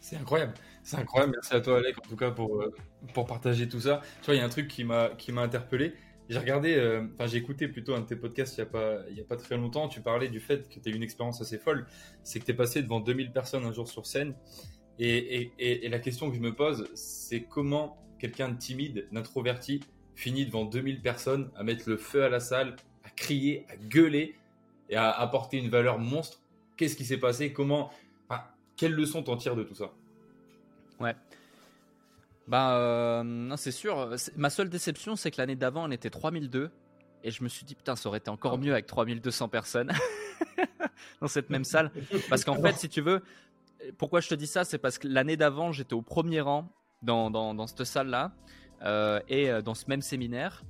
C'est 0.00 0.16
incroyable, 0.16 0.54
c'est 0.82 0.96
incroyable. 0.96 1.32
Merci 1.34 1.54
à 1.54 1.60
toi, 1.60 1.78
Alec, 1.78 1.96
en 1.98 2.08
tout 2.08 2.16
cas, 2.16 2.30
pour, 2.30 2.60
euh, 2.60 2.74
pour 3.14 3.26
partager 3.26 3.68
tout 3.68 3.80
ça. 3.80 4.02
Tu 4.20 4.26
vois, 4.26 4.34
il 4.34 4.38
y 4.38 4.40
a 4.40 4.44
un 4.44 4.48
truc 4.48 4.68
qui 4.68 4.84
m'a 4.84 5.10
interpellé. 5.36 5.94
J'ai 6.28 6.38
regardé, 6.38 6.74
euh, 6.74 7.06
enfin, 7.14 7.26
j'ai 7.26 7.38
écouté 7.38 7.68
plutôt 7.68 7.94
un 7.94 8.00
de 8.00 8.06
tes 8.06 8.16
podcasts 8.16 8.58
il 8.58 8.62
n'y 8.62 8.68
a, 8.68 8.70
pas, 8.70 8.94
a 8.94 9.24
pas 9.28 9.36
très 9.36 9.56
longtemps. 9.56 9.88
Tu 9.88 10.00
parlais 10.00 10.28
du 10.28 10.40
fait 10.40 10.68
que 10.68 10.80
tu 10.80 10.88
as 10.88 10.92
eu 10.92 10.96
une 10.96 11.02
expérience 11.02 11.40
assez 11.40 11.58
folle. 11.58 11.86
C'est 12.24 12.40
que 12.40 12.44
tu 12.44 12.50
es 12.50 12.54
passé 12.54 12.82
devant 12.82 13.00
2000 13.00 13.30
personnes 13.32 13.64
un 13.64 13.72
jour 13.72 13.88
sur 13.88 14.06
scène. 14.06 14.34
Et, 14.98 15.52
et, 15.58 15.86
et, 15.86 15.88
la 15.88 15.98
question 15.98 16.30
que 16.30 16.36
je 16.36 16.40
me 16.40 16.54
pose, 16.54 16.88
c'est 16.94 17.42
comment 17.42 17.98
quelqu'un 18.18 18.48
de 18.48 18.58
timide, 18.58 19.06
d'introverti, 19.12 19.80
finit 20.14 20.46
devant 20.46 20.64
2000 20.64 21.00
personnes 21.02 21.50
à 21.54 21.62
mettre 21.62 21.88
le 21.88 21.96
feu 21.96 22.24
à 22.24 22.28
la 22.28 22.40
salle, 22.40 22.76
à 23.04 23.10
crier, 23.10 23.66
à 23.68 23.76
gueuler 23.76 24.36
et 24.88 24.96
à 24.96 25.10
apporter 25.10 25.58
une 25.58 25.68
valeur 25.68 25.98
monstre. 25.98 26.42
Qu'est-ce 26.76 26.96
qui 26.96 27.04
s'est 27.04 27.18
passé? 27.18 27.52
Comment 27.52 27.90
quelle 28.76 28.92
leçon 28.92 29.22
t'en 29.22 29.36
tires 29.36 29.56
de 29.56 29.62
tout 29.62 29.74
ça? 29.74 29.92
Ouais. 31.00 31.14
Bah, 32.48 32.76
euh, 32.76 33.56
c'est 33.56 33.72
sûr. 33.72 34.14
Ma 34.36 34.50
seule 34.50 34.68
déception, 34.68 35.16
c'est 35.16 35.30
que 35.30 35.40
l'année 35.40 35.56
d'avant, 35.56 35.84
on 35.88 35.90
était 35.90 36.10
3002. 36.10 36.70
Et 37.24 37.30
je 37.30 37.42
me 37.42 37.48
suis 37.48 37.64
dit, 37.64 37.74
putain, 37.74 37.96
ça 37.96 38.08
aurait 38.08 38.18
été 38.18 38.30
encore 38.30 38.58
mieux 38.58 38.72
avec 38.72 38.86
3200 38.86 39.48
personnes 39.48 39.90
dans 41.20 41.26
cette 41.26 41.50
même 41.50 41.64
salle. 41.64 41.90
Parce 42.28 42.44
qu'en 42.44 42.60
fait, 42.60 42.74
si 42.76 42.88
tu 42.88 43.00
veux, 43.00 43.22
pourquoi 43.98 44.20
je 44.20 44.28
te 44.28 44.34
dis 44.34 44.46
ça 44.46 44.64
C'est 44.64 44.78
parce 44.78 44.98
que 44.98 45.08
l'année 45.08 45.36
d'avant, 45.36 45.72
j'étais 45.72 45.94
au 45.94 46.02
premier 46.02 46.40
rang 46.40 46.68
dans, 47.02 47.66
cette 47.66 47.84
salle-là 47.84 48.32
euh, 48.82 49.20
et 49.28 49.50
euh, 49.50 49.60
dans 49.60 49.74
ce 49.74 49.86
même 49.88 50.02
séminaire. 50.02 50.62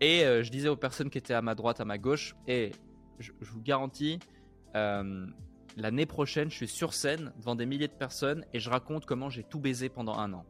Et 0.00 0.20
je 0.20 0.50
disais 0.50 0.68
aux 0.68 0.76
personnes 0.76 1.10
qui 1.10 1.18
étaient 1.18 1.34
à 1.34 1.42
ma 1.42 1.54
droite, 1.54 1.78
à 1.78 1.84
ma 1.84 1.98
gauche, 1.98 2.34
et 2.48 2.72
je 3.18 3.32
vous 3.42 3.60
garantis, 3.60 4.18
l'année 5.76 6.06
prochaine, 6.06 6.50
je 6.50 6.56
suis 6.56 6.68
sur 6.68 6.94
scène 6.94 7.32
devant 7.38 7.54
des 7.54 7.66
milliers 7.66 7.88
de 7.88 7.92
personnes 7.92 8.44
et 8.52 8.60
je 8.60 8.70
raconte 8.70 9.06
comment 9.06 9.30
j'ai 9.30 9.44
tout 9.44 9.60
baisé 9.60 9.88
pendant 9.88 10.16
un 10.18 10.32
an. 10.32 10.44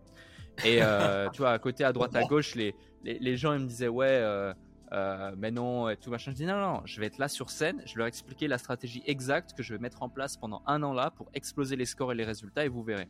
Et 0.65 0.83
euh, 0.83 1.29
tu 1.33 1.39
vois, 1.39 1.53
à 1.53 1.59
côté, 1.59 1.85
à 1.85 1.93
droite, 1.93 2.15
à 2.15 2.25
gauche, 2.25 2.55
les, 2.55 2.75
les, 3.05 3.37
gens 3.37 3.53
ils 3.53 3.61
me 3.61 3.67
disaient 3.67 3.89
ouais, 3.89 4.09
euh, 4.09 4.53
euh, 4.93 5.33
mais 5.37 5.51
non, 5.51 5.89
et 5.89 5.97
tout 5.97 6.11
machin. 6.11 6.31
Je 6.31 6.37
dis 6.37 6.47
non, 6.47 6.61
non, 6.61 6.83
je 6.85 7.01
vais 7.01 7.07
être 7.07 7.19
là 7.19 7.29
sur 7.29 7.51
scène. 7.51 7.83
Je 7.87 7.97
leur 7.97 8.07
expliquer 8.07 8.49
la 8.49 8.59
stratégie 8.59 9.03
exacte 9.07 9.55
que 9.57 9.63
je 9.63 9.75
vais 9.75 9.81
mettre 9.81 10.03
en 10.03 10.09
place 10.09 10.37
pendant 10.37 10.63
un 10.67 10.83
an 10.83 10.93
là 10.93 11.11
pour 11.11 11.31
exploser 11.35 11.77
les 11.77 11.87
scores 11.87 12.13
et 12.13 12.15
les 12.15 12.25
résultats 12.25 12.65
et 12.65 12.69
vous 12.69 12.83
verrez. 12.83 13.09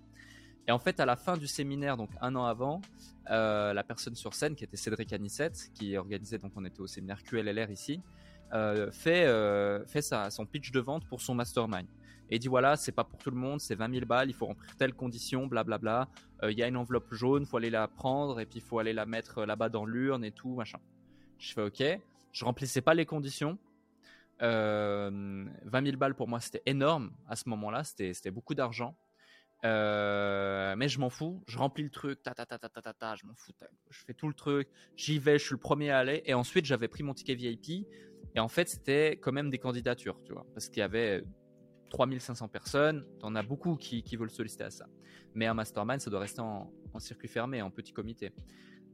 Et 0.68 0.72
en 0.72 0.78
fait, 0.78 1.00
à 1.00 1.06
la 1.06 1.16
fin 1.16 1.36
du 1.36 1.46
séminaire, 1.46 1.96
donc 1.96 2.10
un 2.20 2.36
an 2.36 2.44
avant, 2.44 2.80
la 3.26 3.82
personne 3.82 4.14
sur 4.14 4.34
scène, 4.34 4.54
qui 4.54 4.62
était 4.62 4.76
Cédric 4.76 5.12
Anissette, 5.12 5.70
qui 5.74 5.96
organisait, 5.96 6.38
donc 6.38 6.52
on 6.54 6.64
était 6.64 6.80
au 6.80 6.86
séminaire 6.86 7.22
QLLR 7.22 7.70
ici, 7.70 8.02
fait, 8.92 9.26
fait 9.86 10.02
sa, 10.02 10.30
son 10.30 10.44
pitch 10.44 10.70
de 10.70 10.80
vente 10.80 11.06
pour 11.06 11.22
son 11.22 11.34
mastermind 11.34 11.86
et 12.30 12.38
dit 12.38 12.48
voilà, 12.48 12.76
c'est 12.76 12.92
pas 12.92 13.04
pour 13.04 13.18
tout 13.18 13.30
le 13.30 13.36
monde, 13.36 13.60
c'est 13.60 13.74
20 13.74 13.92
000 13.92 14.06
balles, 14.06 14.30
il 14.30 14.34
faut 14.34 14.46
remplir 14.46 14.76
telle 14.76 14.94
condition, 14.94 15.46
blablabla. 15.46 16.08
Euh, 16.42 16.52
il 16.52 16.58
y 16.58 16.62
a 16.62 16.68
une 16.68 16.76
enveloppe 16.76 17.12
jaune, 17.12 17.44
faut 17.44 17.56
aller 17.56 17.70
la 17.70 17.88
prendre 17.88 18.40
et 18.40 18.46
puis 18.46 18.60
il 18.60 18.62
faut 18.62 18.78
aller 18.78 18.92
la 18.92 19.06
mettre 19.06 19.38
euh, 19.38 19.46
là-bas 19.46 19.68
dans 19.68 19.84
l'urne 19.84 20.24
et 20.24 20.30
tout, 20.30 20.54
machin. 20.54 20.78
Je 21.38 21.52
fais 21.52 21.62
ok, 21.62 21.82
je 22.32 22.44
remplissais 22.44 22.80
pas 22.80 22.94
les 22.94 23.06
conditions. 23.06 23.58
Euh, 24.42 25.44
20 25.64 25.84
000 25.84 25.96
balles 25.98 26.14
pour 26.14 26.26
moi 26.26 26.40
c'était 26.40 26.62
énorme 26.64 27.10
à 27.28 27.36
ce 27.36 27.48
moment-là, 27.48 27.84
c'était 27.84 28.30
beaucoup 28.30 28.54
d'argent. 28.54 28.96
Euh, 29.64 30.74
mais 30.76 30.88
je 30.88 30.98
m'en 31.00 31.10
fous, 31.10 31.42
je 31.46 31.58
remplis 31.58 31.82
le 31.82 31.90
truc, 31.90 32.22
ta 32.22 32.32
ta 32.32 32.46
ta 32.46 32.58
ta 32.58 32.68
ta 32.68 32.92
ta, 32.94 33.14
je 33.16 33.26
m'en 33.26 33.34
fous, 33.34 33.52
je 33.90 34.04
fais 34.06 34.14
tout 34.14 34.28
le 34.28 34.34
truc, 34.34 34.68
j'y 34.96 35.18
vais, 35.18 35.38
je 35.38 35.44
suis 35.44 35.54
le 35.54 35.60
premier 35.60 35.90
à 35.90 35.98
aller. 35.98 36.22
Et 36.24 36.32
ensuite 36.32 36.64
j'avais 36.64 36.88
pris 36.88 37.02
mon 37.02 37.12
ticket 37.12 37.34
VIP. 37.34 37.86
Et 38.34 38.40
en 38.40 38.48
fait 38.48 38.68
c'était 38.68 39.18
quand 39.20 39.32
même 39.32 39.50
des 39.50 39.58
candidatures, 39.58 40.22
tu 40.24 40.32
vois, 40.32 40.46
parce 40.54 40.68
qu'il 40.68 40.78
y 40.78 40.82
avait 40.82 41.24
3500 41.90 42.48
personnes, 42.48 43.04
t'en 43.18 43.34
as 43.34 43.42
beaucoup 43.42 43.76
qui, 43.76 44.02
veulent 44.16 44.30
solliciter 44.30 44.64
à 44.64 44.70
ça. 44.70 44.86
Mais 45.34 45.46
un 45.46 45.54
mastermind, 45.54 46.00
ça 46.00 46.10
doit 46.10 46.20
rester 46.20 46.40
en, 46.40 46.72
circuit 46.98 47.28
fermé, 47.28 47.60
en 47.62 47.70
petit 47.70 47.92
comité. 47.92 48.32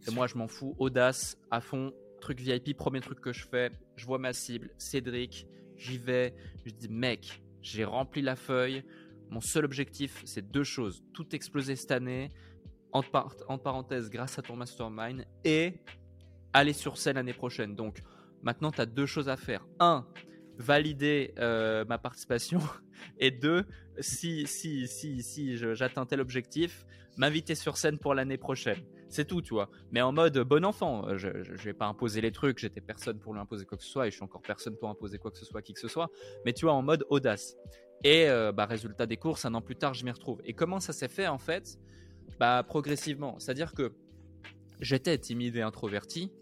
Et 0.06 0.10
moi, 0.10 0.26
je 0.26 0.36
m'en 0.36 0.48
fous. 0.48 0.74
Audace, 0.78 1.38
à 1.50 1.60
fond, 1.60 1.92
truc 2.20 2.40
VIP, 2.40 2.76
premier 2.76 3.00
truc 3.00 3.20
que 3.20 3.32
je 3.32 3.46
fais, 3.46 3.70
je 3.96 4.04
vois 4.06 4.18
ma 4.18 4.32
cible, 4.32 4.70
Cédric, 4.78 5.46
j'y 5.76 5.98
vais, 5.98 6.34
je 6.64 6.72
dis, 6.72 6.88
mec, 6.88 7.42
j'ai 7.62 7.84
rempli 7.84 8.22
la 8.22 8.36
feuille. 8.36 8.84
Mon 9.30 9.40
seul 9.40 9.64
objectif, 9.64 10.22
c'est 10.24 10.50
deux 10.50 10.64
choses. 10.64 11.02
Tout 11.12 11.34
exploser 11.34 11.76
cette 11.76 11.92
année, 11.92 12.30
en, 12.92 13.02
en 13.48 13.58
parenthèse, 13.58 14.10
grâce 14.10 14.38
à 14.38 14.42
ton 14.42 14.56
mastermind, 14.56 15.24
et 15.44 15.74
aller 16.52 16.72
sur 16.72 16.96
scène 16.96 17.16
l'année 17.16 17.32
prochaine. 17.32 17.74
Donc, 17.74 18.02
maintenant, 18.42 18.70
tu 18.70 18.80
as 18.80 18.86
deux 18.86 19.06
choses 19.06 19.28
à 19.28 19.36
faire. 19.36 19.66
Un, 19.80 20.06
valider 20.58 21.34
euh, 21.38 21.84
ma 21.86 21.98
participation 21.98 22.60
et 23.18 23.30
deux, 23.30 23.64
si, 24.00 24.46
si, 24.46 24.86
si, 24.88 25.22
si 25.22 25.56
j'atteins 25.56 26.06
tel 26.06 26.20
objectif, 26.20 26.86
m'inviter 27.16 27.54
sur 27.54 27.76
scène 27.76 27.98
pour 27.98 28.14
l'année 28.14 28.38
prochaine. 28.38 28.82
C'est 29.08 29.24
tout, 29.24 29.40
tu 29.40 29.54
vois. 29.54 29.70
Mais 29.92 30.02
en 30.02 30.12
mode 30.12 30.38
bon 30.38 30.64
enfant, 30.64 31.06
euh, 31.08 31.16
je, 31.16 31.28
je, 31.42 31.62
vais 31.62 31.72
pas 31.72 31.86
imposer 31.86 32.20
les 32.20 32.32
trucs, 32.32 32.58
j'étais 32.58 32.80
personne 32.80 33.18
pour 33.18 33.32
lui 33.32 33.40
imposer 33.40 33.64
quoi 33.64 33.78
que 33.78 33.84
ce 33.84 33.90
soit 33.90 34.06
et 34.06 34.10
je 34.10 34.16
suis 34.16 34.24
encore 34.24 34.42
personne 34.42 34.76
pour 34.76 34.88
imposer 34.88 35.18
quoi 35.18 35.30
que 35.30 35.38
ce 35.38 35.44
soit 35.44 35.62
qui 35.62 35.72
que 35.72 35.80
ce 35.80 35.88
soit. 35.88 36.10
Mais 36.44 36.52
tu 36.52 36.64
vois, 36.64 36.74
en 36.74 36.82
mode 36.82 37.04
audace. 37.08 37.56
Et 38.04 38.28
euh, 38.28 38.52
bah, 38.52 38.66
résultat 38.66 39.06
des 39.06 39.16
courses, 39.16 39.44
un 39.44 39.54
an 39.54 39.62
plus 39.62 39.76
tard, 39.76 39.94
je 39.94 40.04
m'y 40.04 40.10
retrouve. 40.10 40.40
Et 40.44 40.52
comment 40.52 40.80
ça 40.80 40.92
s'est 40.92 41.08
fait 41.08 41.26
en 41.26 41.38
fait? 41.38 41.78
Bah 42.38 42.62
progressivement. 42.66 43.38
C'est-à-dire 43.38 43.72
que 43.72 43.92
j'étais 44.80 45.16
timide 45.18 45.56
et 45.56 45.62
introverti. 45.62 46.32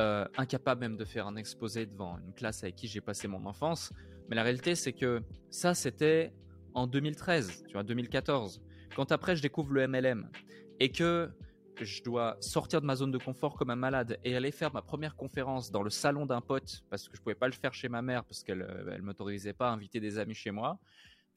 Euh, 0.00 0.24
incapable 0.38 0.80
même 0.80 0.96
de 0.96 1.04
faire 1.04 1.26
un 1.26 1.36
exposé 1.36 1.84
devant 1.84 2.18
une 2.24 2.32
classe 2.32 2.62
avec 2.62 2.74
qui 2.74 2.88
j'ai 2.88 3.02
passé 3.02 3.28
mon 3.28 3.44
enfance. 3.44 3.92
Mais 4.28 4.36
la 4.36 4.42
réalité, 4.42 4.74
c'est 4.74 4.94
que 4.94 5.22
ça, 5.50 5.74
c'était 5.74 6.32
en 6.72 6.86
2013, 6.86 7.64
tu 7.66 7.72
vois, 7.74 7.82
2014. 7.82 8.62
Quand 8.96 9.12
après, 9.12 9.36
je 9.36 9.42
découvre 9.42 9.74
le 9.74 9.86
MLM 9.86 10.30
et 10.78 10.90
que 10.90 11.30
je 11.82 12.02
dois 12.02 12.38
sortir 12.40 12.80
de 12.80 12.86
ma 12.86 12.96
zone 12.96 13.10
de 13.10 13.18
confort 13.18 13.56
comme 13.56 13.68
un 13.68 13.76
malade 13.76 14.18
et 14.24 14.34
aller 14.36 14.52
faire 14.52 14.72
ma 14.72 14.80
première 14.80 15.16
conférence 15.16 15.70
dans 15.70 15.82
le 15.82 15.90
salon 15.90 16.24
d'un 16.24 16.40
pote 16.40 16.82
parce 16.88 17.06
que 17.06 17.16
je 17.16 17.20
pouvais 17.20 17.34
pas 17.34 17.46
le 17.46 17.52
faire 17.52 17.74
chez 17.74 17.90
ma 17.90 18.00
mère 18.00 18.24
parce 18.24 18.42
qu'elle 18.42 18.62
euh, 18.62 18.92
elle 18.94 19.02
m'autorisait 19.02 19.52
pas 19.52 19.68
à 19.68 19.72
inviter 19.72 20.00
des 20.00 20.18
amis 20.18 20.34
chez 20.34 20.50
moi. 20.50 20.78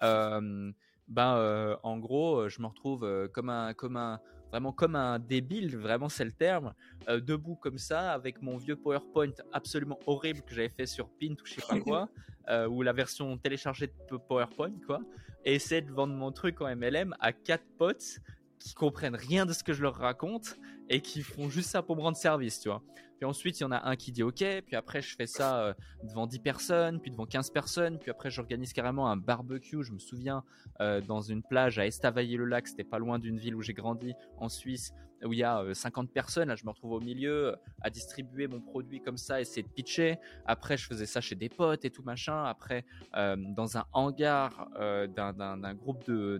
Euh, 0.04 0.72
ben, 1.10 1.78
en 1.84 1.98
gros, 1.98 2.48
je 2.48 2.62
me 2.62 2.68
retrouve 2.68 3.30
comme 3.34 3.50
un, 3.50 3.74
comme 3.74 3.98
un, 3.98 4.22
vraiment 4.54 4.72
comme 4.72 4.96
un 4.96 5.18
débile, 5.18 5.76
vraiment 5.76 6.10
c'est 6.10 6.24
le 6.24 6.32
terme, 6.32 6.76
euh, 7.10 7.20
debout 7.20 7.56
comme 7.56 7.80
ça, 7.80 8.14
avec 8.14 8.40
mon 8.44 8.58
vieux 8.58 8.76
PowerPoint 8.76 9.32
absolument 9.52 9.98
horrible 10.06 10.44
que 10.44 10.54
j'avais 10.54 10.70
fait 10.70 10.86
sur 10.86 11.10
Pint 11.10 11.34
ou 11.42 11.46
je 11.46 11.54
sais 11.56 11.64
pas 11.68 11.80
quoi, 11.80 12.08
euh, 12.50 12.68
ou 12.68 12.84
la 12.84 12.94
version 12.94 13.36
téléchargée 13.36 13.88
de 13.88 14.18
PowerPoint, 14.18 14.76
quoi, 14.86 15.00
et 15.44 15.56
essayer 15.56 15.82
de 15.82 15.92
vendre 15.92 16.14
mon 16.14 16.32
truc 16.32 16.62
en 16.62 16.68
MLM 16.76 17.16
à 17.20 17.34
quatre 17.34 17.66
potes 17.80 18.20
qui 18.60 18.76
comprennent 18.76 19.16
rien 19.16 19.48
de 19.48 19.54
ce 19.54 19.64
que 19.64 19.74
je 19.74 19.82
leur 19.82 19.96
raconte 19.96 20.60
et 20.88 21.02
qui 21.02 21.24
font 21.24 21.50
juste 21.50 21.72
ça 21.72 21.82
pour 21.82 21.96
me 21.96 22.02
rendre 22.02 22.18
service, 22.18 22.60
tu 22.60 22.70
vois. 22.70 22.84
Ensuite, 23.24 23.60
il 23.60 23.64
y 23.64 23.66
en 23.66 23.72
a 23.72 23.88
un 23.88 23.96
qui 23.96 24.12
dit 24.12 24.24
OK, 24.24 24.44
puis 24.66 24.76
après, 24.76 25.02
je 25.02 25.16
fais 25.16 25.28
ça 25.28 25.60
euh, 25.60 25.74
devant 26.04 26.28
10 26.28 26.40
personnes, 26.40 27.00
puis 27.00 27.12
devant 27.12 27.26
15 27.26 27.52
personnes, 27.52 28.00
puis 28.00 28.12
après, 28.12 28.30
j'organise 28.30 28.74
carrément 28.74 29.10
un 29.10 29.18
barbecue. 29.18 29.84
Je 29.84 29.92
me 29.92 30.00
souviens, 30.00 30.44
euh, 30.82 31.02
dans 31.02 31.22
une 31.22 31.44
plage 31.44 31.80
à 31.80 31.86
Estavayer-le-Lac, 31.86 32.68
c'était 32.68 32.84
pas 32.84 33.00
loin 33.00 33.20
d'une 33.20 33.38
ville 33.38 33.56
où 33.56 33.62
j'ai 33.62 33.74
grandi, 33.74 34.14
en 34.38 34.50
Suisse, 34.50 34.94
où 35.24 35.34
il 35.34 35.40
y 35.40 35.44
a 35.44 35.74
50 35.74 36.08
euh, 36.08 36.12
personnes. 36.12 36.50
Là, 36.50 36.56
je 36.56 36.66
me 36.66 36.70
retrouve 36.70 36.94
au 36.94 37.00
milieu 37.00 37.56
à 37.82 37.90
distribuer 37.90 38.48
mon 38.48 38.60
produit 38.60 39.02
comme 39.02 39.18
ça, 39.18 39.40
essayer 39.40 39.64
de 39.64 39.70
pitcher. 39.70 40.18
Après, 40.46 40.78
je 40.78 40.88
faisais 40.88 41.06
ça 41.06 41.22
chez 41.22 41.36
des 41.36 41.50
potes 41.50 41.86
et 41.86 41.90
tout 41.90 42.04
machin. 42.04 42.44
Après, 42.44 42.86
dans 43.14 43.78
un 43.78 43.86
hangar 43.94 44.70
d'un 45.16 45.74
groupe 45.76 46.06
de 46.06 46.40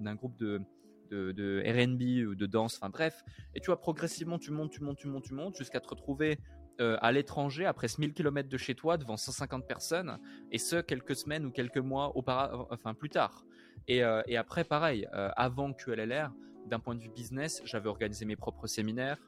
d'un 1.14 1.62
RB 1.62 2.28
ou 2.28 2.36
de 2.36 2.46
danse, 2.46 2.78
enfin 2.78 2.90
bref. 2.90 3.24
Et 3.56 3.60
tu 3.60 3.68
vois, 3.68 3.80
progressivement, 3.80 4.40
tu 4.40 4.52
montes, 4.52 4.72
tu 4.72 4.82
montes, 4.82 4.98
tu 4.98 5.08
montes, 5.08 5.24
tu 5.24 5.34
montes, 5.34 5.58
jusqu'à 5.58 5.80
te 5.80 5.88
retrouver 5.88 6.40
euh, 6.82 6.98
à 7.02 7.12
l'étranger, 7.12 7.66
après 7.66 7.88
1000 7.98 8.14
km 8.14 8.50
de 8.50 8.58
chez 8.58 8.74
toi, 8.74 8.98
devant 8.98 9.16
150 9.16 9.68
personnes, 9.68 10.18
et 10.52 10.58
ce, 10.58 10.78
quelques 10.78 11.16
semaines 11.16 11.46
ou 11.46 11.52
quelques 11.52 11.78
mois 11.78 12.18
auparavant, 12.18 12.68
enfin 12.72 12.96
plus 12.96 13.10
tard. 13.10 13.46
Et, 13.88 14.04
euh, 14.04 14.24
et 14.28 14.38
après, 14.38 14.64
pareil, 14.64 15.08
euh, 15.14 15.30
avant 15.36 15.72
QLLR, 15.74 16.32
d'un 16.66 16.80
point 16.80 16.96
de 16.96 17.02
vue 17.02 17.10
business, 17.10 17.62
j'avais 17.66 17.90
organisé 17.90 18.26
mes 18.26 18.36
propres 18.36 18.68
séminaires. 18.68 19.20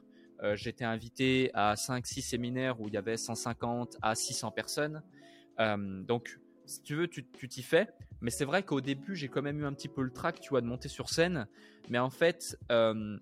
J'étais 0.52 0.84
invité 0.84 1.50
à 1.54 1.76
5-6 1.76 2.20
séminaires 2.20 2.78
où 2.78 2.88
il 2.88 2.94
y 2.94 2.98
avait 2.98 3.16
150 3.16 3.96
à 4.02 4.14
600 4.14 4.50
personnes. 4.50 5.02
donc, 5.58 6.38
si 6.66 6.82
tu 6.82 6.94
veux, 6.94 7.08
tu 7.08 7.24
t'y 7.24 7.62
fais. 7.62 7.88
Mais 8.20 8.30
c'est 8.30 8.44
vrai 8.44 8.62
qu'au 8.62 8.80
début, 8.80 9.14
j'ai 9.14 9.28
quand 9.28 9.42
même 9.42 9.60
eu 9.60 9.66
un 9.66 9.72
petit 9.72 9.88
peu 9.88 10.02
le 10.02 10.10
trac, 10.10 10.40
tu 10.40 10.50
vois, 10.50 10.60
de 10.60 10.66
monter 10.66 10.88
sur 10.88 11.08
scène. 11.10 11.46
Mais 11.88 11.98
en 11.98 12.10
fait, 12.10 12.58
euh, 12.72 13.18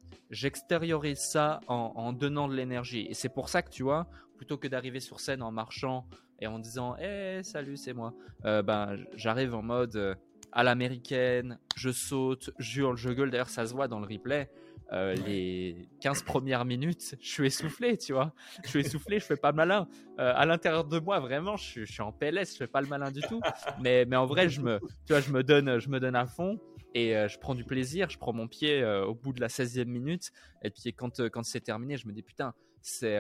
ça 1.15 1.61
en, 1.69 2.13
donnant 2.13 2.49
de 2.49 2.55
l'énergie. 2.55 3.07
Et 3.09 3.15
c'est 3.15 3.29
pour 3.29 3.49
ça 3.49 3.63
que, 3.63 3.71
tu 3.71 3.83
vois, 3.83 4.09
plutôt 4.37 4.57
que 4.57 4.69
d'arriver 4.69 5.01
sur 5.01 5.21
scène 5.21 5.43
en 5.43 5.53
marchant 5.53 6.07
et 6.41 6.47
en 6.47 6.59
disant 6.59 6.97
Hé, 6.97 7.41
salut, 7.43 7.77
c'est 7.77 7.93
moi 7.93 8.15
euh, 8.45 8.63
ben, 8.63 8.97
J'arrive 9.15 9.55
en 9.55 9.63
mode 9.63 9.97
euh, 9.97 10.15
à 10.53 10.63
l'américaine, 10.63 11.59
je 11.77 11.91
saute, 11.91 12.51
je 12.59 12.95
je 12.95 13.11
gueule. 13.11 13.31
D'ailleurs, 13.31 13.49
ça 13.49 13.67
se 13.67 13.75
voit 13.75 13.89
dans 13.89 14.01
le 14.01 14.07
replay. 14.07 14.51
Euh, 14.95 15.15
les 15.15 15.89
15 16.01 16.23
premières 16.23 16.65
minutes, 16.65 17.17
je 17.21 17.29
suis 17.29 17.47
essoufflé, 17.47 17.99
tu 17.99 18.13
vois. 18.13 18.33
Je 18.63 18.69
suis 18.69 18.81
essoufflé, 18.81 19.19
je 19.19 19.25
fais 19.25 19.37
pas 19.37 19.53
malin. 19.53 19.89
Euh, 20.21 20.33
à 20.37 20.47
l'intérieur 20.47 20.85
de 20.85 21.01
moi, 21.01 21.19
vraiment, 21.19 21.57
je, 21.57 21.85
suis 21.85 22.03
en 22.03 22.13
PLS, 22.13 22.53
je 22.53 22.59
fais 22.59 22.67
pas 22.69 22.81
le 22.81 22.87
malin 22.87 23.11
du 23.11 23.21
tout. 23.23 23.41
Mais, 23.81 24.05
mais 24.05 24.17
en 24.17 24.27
vrai, 24.27 24.49
je 24.49 24.61
me, 24.61 24.79
tu 25.07 25.13
vois, 25.13 25.21
je 25.21 25.33
me 25.33 25.43
donne, 25.43 25.81
je 25.81 25.89
me 25.89 25.99
donne 25.99 26.15
à 26.15 26.27
fond 26.27 26.61
et 26.95 27.17
euh, 27.17 27.27
je 27.27 27.39
prends 27.39 27.57
du 27.57 27.65
plaisir. 27.65 28.09
Je 28.09 28.19
prends 28.19 28.33
mon 28.33 28.47
pied 28.47 28.85
au 28.85 29.15
bout 29.15 29.33
de 29.33 29.41
la 29.41 29.49
16e 29.49 29.87
minute. 29.87 30.31
Et 30.63 30.71
puis 30.71 30.93
quand, 30.93 31.29
quand 31.29 31.43
c'est 31.43 31.61
terminé, 31.61 31.97
je 31.97 32.07
me 32.07 32.13
dis 32.13 32.23
putain, 32.23 32.55
c'est, 32.81 33.19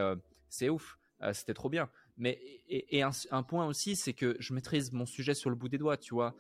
c'est 0.49 0.69
ouf, 0.69 0.99
c'était 1.33 1.55
trop 1.55 1.69
bien. 1.69 1.89
Mais 2.17 2.39
et, 2.69 3.03
un, 3.03 3.11
un, 3.33 3.43
point 3.43 3.67
aussi, 3.67 3.97
c'est 3.97 4.13
que 4.13 4.37
je 4.39 4.55
maîtrise 4.55 4.93
mon 4.93 5.07
sujet 5.07 5.35
sur 5.35 5.51
le 5.51 5.57
bout 5.57 5.69
des 5.69 5.79
doigts, 5.79 5.97
tu 5.97 6.15
vois 6.15 6.37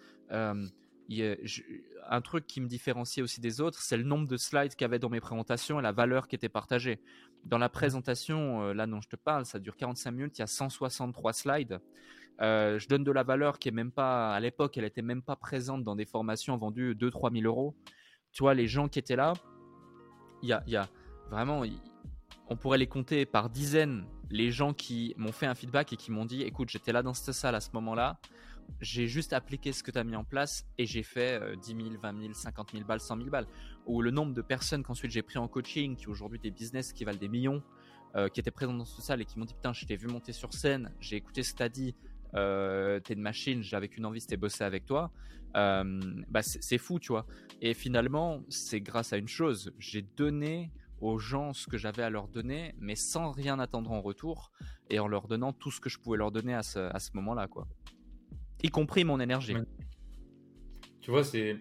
un 1.09 2.21
truc 2.21 2.47
qui 2.47 2.61
me 2.61 2.67
différenciait 2.67 3.23
aussi 3.23 3.41
des 3.41 3.61
autres, 3.61 3.81
c'est 3.81 3.97
le 3.97 4.05
nombre 4.05 4.27
de 4.27 4.37
slides 4.37 4.75
qu'il 4.75 4.83
y 4.83 4.85
avait 4.85 4.99
dans 4.99 5.11
mes 5.11 5.21
présentations 5.21 5.79
et 5.79 5.83
la 5.83 5.93
valeur 5.93 6.29
qui 6.29 6.37
était 6.37 6.49
partagée. 6.49 7.01
Dans 7.45 7.59
la 7.59 7.69
présentation, 7.69 8.63
euh, 8.63 8.75
là 8.75 8.87
dont 8.87 9.01
je 9.01 9.09
te 9.09 9.17
parle, 9.17 9.45
ça 9.45 9.59
dure 9.59 9.77
45 9.77 10.11
minutes, 10.11 10.39
il 10.39 10.41
y 10.41 10.45
a 10.45 10.47
163 10.47 11.33
slides. 11.33 11.81
Euh, 12.41 12.79
je 12.79 12.89
donne 12.89 13.05
de 13.05 13.13
la 13.13 13.23
valeur 13.23 13.59
qui 13.59 13.69
est 13.69 13.73
même 13.73 13.93
pas, 13.93 14.35
à 14.35 14.41
l'époque, 14.41 14.77
elle 14.79 14.85
était 14.85 15.03
même 15.03 15.23
pas 15.23 15.37
présente 15.37 15.85
dans 15.85 15.95
des 15.95 16.07
formations 16.07 16.57
vendues 16.57 16.95
2-3 16.95 17.33
000 17.33 17.45
euros. 17.45 17.77
Tu 18.33 18.43
vois, 18.43 18.55
les 18.55 18.67
gens 18.67 18.89
qui 18.89 18.99
étaient 18.99 19.17
là, 19.17 19.35
il 20.43 20.49
y 20.49 20.53
a, 20.53 20.63
y 20.67 20.77
a, 20.77 20.89
vraiment, 21.31 21.63
on 22.49 22.57
pourrait 22.57 22.79
les 22.79 22.87
compter 22.87 23.27
par 23.27 23.51
dizaines, 23.51 24.07
les 24.31 24.51
gens 24.51 24.73
qui 24.73 25.15
m'ont 25.17 25.33
fait 25.33 25.47
un 25.47 25.55
feedback 25.55 25.93
et 25.93 25.97
qui 25.97 26.11
m'ont 26.11 26.25
dit, 26.25 26.43
écoute, 26.43 26.71
j'étais 26.71 26.93
là 26.93 27.03
dans 27.03 27.15
cette 27.15 27.35
salle 27.35 27.55
à 27.55 27.61
ce 27.61 27.71
moment-là, 27.75 28.19
j'ai 28.80 29.06
juste 29.06 29.33
appliqué 29.33 29.73
ce 29.73 29.83
que 29.83 29.90
tu 29.90 29.99
as 29.99 30.04
mis 30.04 30.16
en 30.16 30.25
place 30.25 30.66
et 30.78 30.87
j'ai 30.87 31.02
fait 31.02 31.40
10 31.56 31.66
000, 31.66 31.80
20 32.02 32.21
000, 32.21 32.33
50 32.35 32.73
000 32.73 32.85
balles, 32.85 33.00
100 33.00 33.16
000 33.16 33.30
balles. 33.30 33.47
Ou 33.87 34.02
le 34.02 34.11
nombre 34.11 34.35
de 34.35 34.42
personnes 34.42 34.83
qu'ensuite 34.83 35.11
j'ai 35.11 35.23
pris 35.23 35.38
en 35.38 35.49
coaching, 35.49 35.97
qui 35.97 36.09
aujourd'hui 36.09 36.38
des 36.38 36.50
business 36.50 36.92
qui 36.92 37.04
valent 37.04 37.18
des 37.18 37.28
millions, 37.28 37.62
euh, 38.16 38.28
qui 38.28 38.38
étaient 38.38 38.52
présents 38.52 38.75
dans 38.75 38.85
cette 38.85 39.04
salle 39.04 39.21
et 39.23 39.25
qui 39.25 39.40
m'ont 39.40 39.44
dit 39.44 39.54
Putain, 39.54 39.73
je 39.73 39.85
t'ai 39.87 39.97
vu 39.97 40.06
monter 40.06 40.33
sur 40.33 40.54
scène, 40.54 40.92
j'ai 41.00 41.16
écouté 41.16 41.42
ce 41.42 41.52
que 41.52 41.56
tu 41.56 41.62
as 41.64 41.68
dit, 41.68 41.97
euh, 42.37 43.00
t'es 43.00 43.14
une 43.14 43.21
machine, 43.21 43.61
j'avais 43.61 43.88
qu'une 43.88 44.06
envie, 44.06 44.21
c'était 44.21 44.37
bosser 44.37 44.62
avec 44.62 44.87
toi. 44.87 45.11
Euh, 45.56 46.00
bah 46.28 46.42
c'est 46.42 46.78
fou, 46.78 47.00
tu 47.00 47.09
vois. 47.09 47.26
Et 47.61 47.75
finalement, 47.75 48.44
c'est 48.49 48.80
grâce 48.80 49.12
à 49.12 49.16
une 49.16 49.26
chose 49.26 49.73
j'ai 49.80 50.02
donné 50.02 50.71
aux 51.00 51.18
gens 51.18 51.52
ce 51.52 51.66
que 51.66 51.76
j'avais 51.76 52.04
à 52.04 52.11
leur 52.11 52.28
donner, 52.28 52.76
mais 52.78 52.94
sans 52.94 53.33
rien 53.33 53.59
attendre 53.59 53.90
en 53.90 54.00
retour 54.00 54.52
et 54.90 55.00
en 55.00 55.09
leur 55.09 55.26
donnant 55.26 55.52
tout 55.52 55.73
ce 55.73 55.80
que 55.80 55.88
je 55.88 55.99
pouvais 55.99 56.18
leur 56.18 56.30
donner 56.30 56.54
à 56.54 56.62
ce 56.62 57.11
moment-là, 57.14 57.49
quoi 57.49 57.66
y 58.63 58.69
compris 58.69 59.05
mon 59.05 59.21
énergie. 59.21 59.55
Tu 61.01 61.11
vois, 61.11 61.25
c'est 61.25 61.59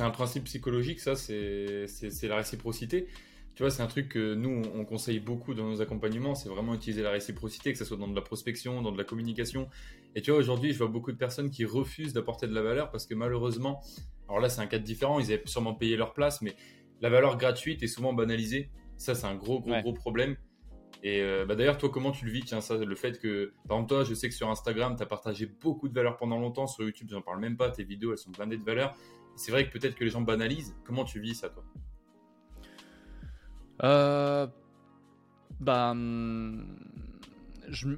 un 0.00 0.10
principe 0.10 0.44
psychologique, 0.44 1.00
ça, 1.00 1.16
c'est 1.16 1.86
la 2.22 2.36
réciprocité. 2.36 3.08
Tu 3.54 3.62
vois, 3.62 3.70
c'est 3.70 3.82
un 3.82 3.86
truc 3.86 4.08
que 4.08 4.34
nous, 4.34 4.62
on 4.74 4.84
conseille 4.86 5.20
beaucoup 5.20 5.52
dans 5.52 5.68
nos 5.68 5.82
accompagnements, 5.82 6.34
c'est 6.34 6.48
vraiment 6.48 6.74
utiliser 6.74 7.02
la 7.02 7.10
réciprocité, 7.10 7.72
que 7.72 7.78
ce 7.78 7.84
soit 7.84 7.98
dans 7.98 8.08
de 8.08 8.14
la 8.14 8.22
prospection, 8.22 8.80
dans 8.80 8.92
de 8.92 8.96
la 8.96 9.04
communication. 9.04 9.68
Et 10.14 10.22
tu 10.22 10.30
vois, 10.30 10.40
aujourd'hui, 10.40 10.72
je 10.72 10.78
vois 10.78 10.88
beaucoup 10.88 11.12
de 11.12 11.18
personnes 11.18 11.50
qui 11.50 11.66
refusent 11.66 12.14
d'apporter 12.14 12.46
de 12.46 12.54
la 12.54 12.62
valeur 12.62 12.90
parce 12.90 13.06
que 13.06 13.14
malheureusement, 13.14 13.82
alors 14.26 14.40
là, 14.40 14.48
c'est 14.48 14.62
un 14.62 14.66
cas 14.66 14.78
différent, 14.78 15.20
ils 15.20 15.30
avaient 15.32 15.42
sûrement 15.44 15.74
payé 15.74 15.96
leur 15.96 16.14
place, 16.14 16.40
mais 16.40 16.54
la 17.02 17.10
valeur 17.10 17.36
gratuite 17.36 17.82
est 17.82 17.88
souvent 17.88 18.14
banalisée. 18.14 18.70
Ça, 18.96 19.14
c'est 19.14 19.26
un 19.26 19.34
gros, 19.34 19.60
gros, 19.60 19.78
gros 19.82 19.92
problème. 19.92 20.36
Et 21.02 21.20
euh, 21.20 21.44
bah, 21.44 21.56
d'ailleurs, 21.56 21.78
toi, 21.78 21.90
comment 21.90 22.12
tu 22.12 22.24
le 22.24 22.30
vis 22.30 22.42
Tiens, 22.42 22.60
ça, 22.60 22.76
le 22.76 22.94
fait 22.94 23.18
que, 23.18 23.52
par 23.68 23.76
exemple, 23.76 23.88
toi, 23.88 24.04
je 24.04 24.14
sais 24.14 24.28
que 24.28 24.34
sur 24.34 24.48
Instagram, 24.48 24.94
tu 24.96 25.02
as 25.02 25.06
partagé 25.06 25.46
beaucoup 25.46 25.88
de 25.88 25.94
valeurs 25.94 26.16
pendant 26.16 26.38
longtemps. 26.38 26.66
Sur 26.66 26.84
YouTube, 26.84 27.08
j'en 27.10 27.22
parle 27.22 27.40
même 27.40 27.56
pas. 27.56 27.70
Tes 27.70 27.84
vidéos, 27.84 28.12
elles 28.12 28.18
sont 28.18 28.30
blindées 28.30 28.56
de 28.56 28.64
valeurs. 28.64 28.94
C'est 29.34 29.50
vrai 29.50 29.68
que 29.68 29.76
peut-être 29.76 29.94
que 29.96 30.04
les 30.04 30.10
gens 30.10 30.20
banalisent. 30.20 30.76
Comment 30.84 31.04
tu 31.04 31.18
vis 31.20 31.34
ça, 31.34 31.48
toi? 31.48 31.64
Euh, 33.82 34.46
Bah. 35.60 35.94
Je, 37.68 37.88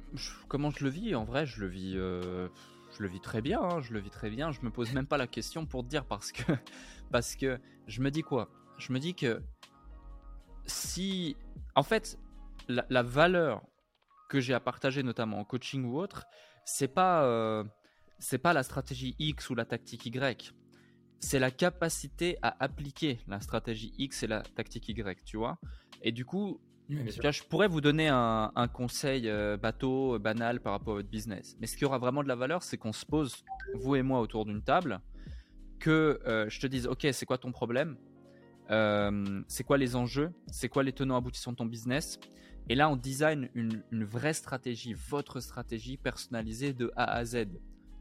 comment 0.47 0.71
je 0.71 0.83
le 0.83 0.89
vis? 0.89 1.15
En 1.15 1.25
vrai, 1.25 1.45
je 1.45 1.59
le 1.59 1.67
vis. 1.67 1.93
Euh, 1.97 2.47
je 2.97 3.03
le 3.03 3.09
vis 3.09 3.19
très 3.19 3.41
bien, 3.41 3.61
hein. 3.61 3.81
je 3.81 3.93
le 3.93 3.99
vis 3.99 4.09
très 4.09 4.29
bien. 4.29 4.51
Je 4.51 4.61
me 4.61 4.69
pose 4.69 4.93
même 4.93 5.07
pas 5.07 5.17
la 5.17 5.27
question 5.27 5.65
pour 5.65 5.83
te 5.83 5.89
dire 5.89 6.05
parce 6.05 6.31
que 6.31 6.43
parce 7.11 7.35
que 7.35 7.59
je 7.87 8.01
me 8.01 8.09
dis 8.09 8.21
quoi? 8.21 8.49
Je 8.77 8.93
me 8.93 8.99
dis 8.99 9.13
que 9.13 9.41
si 10.65 11.35
en 11.75 11.83
fait 11.83 12.17
la, 12.67 13.03
valeur 13.03 13.61
que 14.29 14.39
j'ai 14.39 14.53
à 14.53 14.59
partager, 14.59 15.03
notamment 15.03 15.39
en 15.39 15.45
coaching 15.45 15.85
ou 15.85 15.97
autre, 15.97 16.25
c'est 16.65 16.87
pas 16.87 17.23
euh, 17.23 17.63
c'est 18.19 18.37
pas 18.37 18.53
la 18.53 18.63
stratégie 18.63 19.15
X 19.19 19.49
ou 19.49 19.55
la 19.55 19.65
tactique 19.65 20.05
Y. 20.05 20.53
C'est 21.19 21.39
la 21.39 21.51
capacité 21.51 22.37
à 22.41 22.55
appliquer 22.63 23.19
la 23.27 23.39
stratégie 23.39 23.93
X 23.97 24.23
et 24.23 24.27
la 24.27 24.41
tactique 24.41 24.89
Y, 24.89 25.23
tu 25.25 25.37
vois. 25.37 25.57
Et 26.01 26.11
du 26.11 26.25
coup, 26.25 26.59
je 26.89 27.43
pourrais 27.43 27.67
vous 27.67 27.81
donner 27.81 28.09
un, 28.09 28.67
conseil 28.71 29.27
euh, 29.27 29.57
bateau, 29.57 30.19
banal 30.19 30.59
par 30.59 30.73
rapport 30.73 30.93
à 30.93 30.97
votre 30.97 31.09
business. 31.09 31.55
Mais 31.59 31.67
ce 31.67 31.77
qui 31.77 31.85
aura 31.85 31.97
vraiment 31.97 32.21
de 32.21 32.27
la 32.27 32.35
valeur, 32.35 32.63
c'est 32.63 32.77
qu'on 32.77 32.93
se 32.93 33.05
pose, 33.05 33.43
vous 33.73 33.95
et 33.95 34.03
moi, 34.03 34.19
autour 34.19 34.45
d'une 34.45 34.61
table, 34.61 34.99
que 35.79 36.19
euh, 36.25 36.47
je 36.49 36.59
te 36.59 36.67
dise, 36.67 36.85
ok, 36.87 37.07
c'est 37.11 37.25
quoi 37.25 37.37
ton 37.37 37.51
problème? 37.51 37.97
C'est 39.47 39.63
quoi 39.63 39.77
les 39.77 39.95
enjeux? 39.95 40.31
C'est 40.47 40.69
quoi 40.69 40.83
les 40.83 40.91
tenants 40.91 41.17
aboutissants 41.17 41.51
de 41.51 41.57
ton 41.57 41.65
business? 41.65 42.19
Et 42.67 42.75
là, 42.75 42.89
on 42.89 42.95
design 42.95 43.49
une, 43.53 43.83
vraie 43.91 44.33
stratégie, 44.33 44.93
votre 44.93 45.39
stratégie 45.39 45.97
personnalisée 45.97 46.73
de 46.73 46.91
A 46.95 47.03
à 47.03 47.25
Z. 47.25 47.47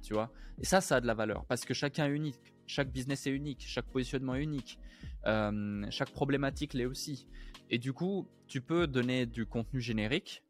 Tu 0.03 0.15
vois 0.15 0.31
Et 0.61 0.65
ça, 0.65 0.81
ça 0.81 0.97
a 0.97 1.01
de 1.01 1.07
la 1.07 1.15
valeur 1.15 1.45
parce 1.47 1.65
que 1.65 1.75
chacun 1.75 2.07
est 2.07 2.15
unique. 2.15 2.55
Chaque 2.67 2.91
business 2.91 3.27
est 3.27 3.31
unique. 3.31 3.65
Chaque 3.67 3.87
positionnement 3.87 4.35
est 4.35 4.43
unique. 4.43 4.79
Euh, 5.27 5.87
chaque 5.91 6.11
problématique 6.11 6.75
l'est 6.75 6.87
aussi. 6.87 7.27
Et 7.71 7.79
du 7.79 7.93
coup, 7.93 8.27
tu 8.47 8.61
peux 8.61 8.87
donner 8.87 9.27
du 9.27 9.47
contenu 9.47 9.81
générique, 9.81 10.43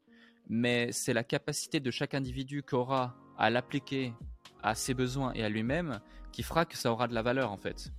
mais 0.49 0.93
c'est 0.93 1.13
la 1.13 1.25
capacité 1.25 1.81
de 1.81 1.91
chaque 1.91 2.15
individu 2.15 2.63
qu'aura 2.63 3.17
à 3.37 3.51
l'appliquer 3.51 4.13
à 4.63 4.75
ses 4.75 4.95
besoins 4.95 5.33
et 5.35 5.45
à 5.45 5.49
lui-même 5.49 6.01
qui 6.33 6.43
fera 6.43 6.65
que 6.65 6.77
ça 6.77 6.91
aura 6.91 7.09
de 7.09 7.15
la 7.15 7.23
valeur 7.23 7.53
en 7.53 7.57
fait. 7.57 7.93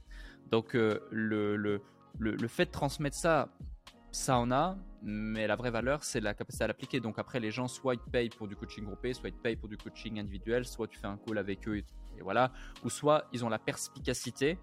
Donc 0.52 0.76
euh, 0.76 1.00
le, 1.12 1.56
le, 1.56 1.82
le, 2.20 2.48
fait 2.48 2.66
de 2.66 2.72
transmettre 2.72 3.16
ça 3.16 3.50
ça 4.12 4.38
en 4.38 4.52
a, 4.52 4.78
mais 5.08 5.46
la 5.46 5.56
vraie 5.56 5.70
valeur, 5.70 6.04
c'est 6.04 6.20
la 6.20 6.34
capacité 6.34 6.64
à 6.64 6.68
l'appliquer. 6.68 7.00
Donc 7.00 7.20
après, 7.20 7.40
les 7.40 7.52
gens, 7.52 7.68
soit 7.68 7.94
ils 7.94 8.00
te 8.00 8.10
payent 8.10 8.30
pour 8.30 8.48
du 8.48 8.56
coaching 8.56 8.86
groupé, 8.86 9.14
soit 9.14 9.30
ils 9.30 9.36
te 9.36 9.42
payent 9.42 9.56
pour 9.56 9.70
du 9.70 9.78
coaching 9.78 10.20
individuel, 10.20 10.66
soit 10.66 10.88
tu 10.88 10.98
fais 10.98 11.06
un 11.06 11.18
call 11.18 11.38
avec 11.38 11.68
eux, 11.68 11.78
et, 11.78 11.86
voilà. 12.22 12.52
Ou 12.84 12.90
soit 12.90 13.28
ils 13.32 13.46
ont 13.46 13.50
la 13.50 13.60
perspicacité 13.60 14.58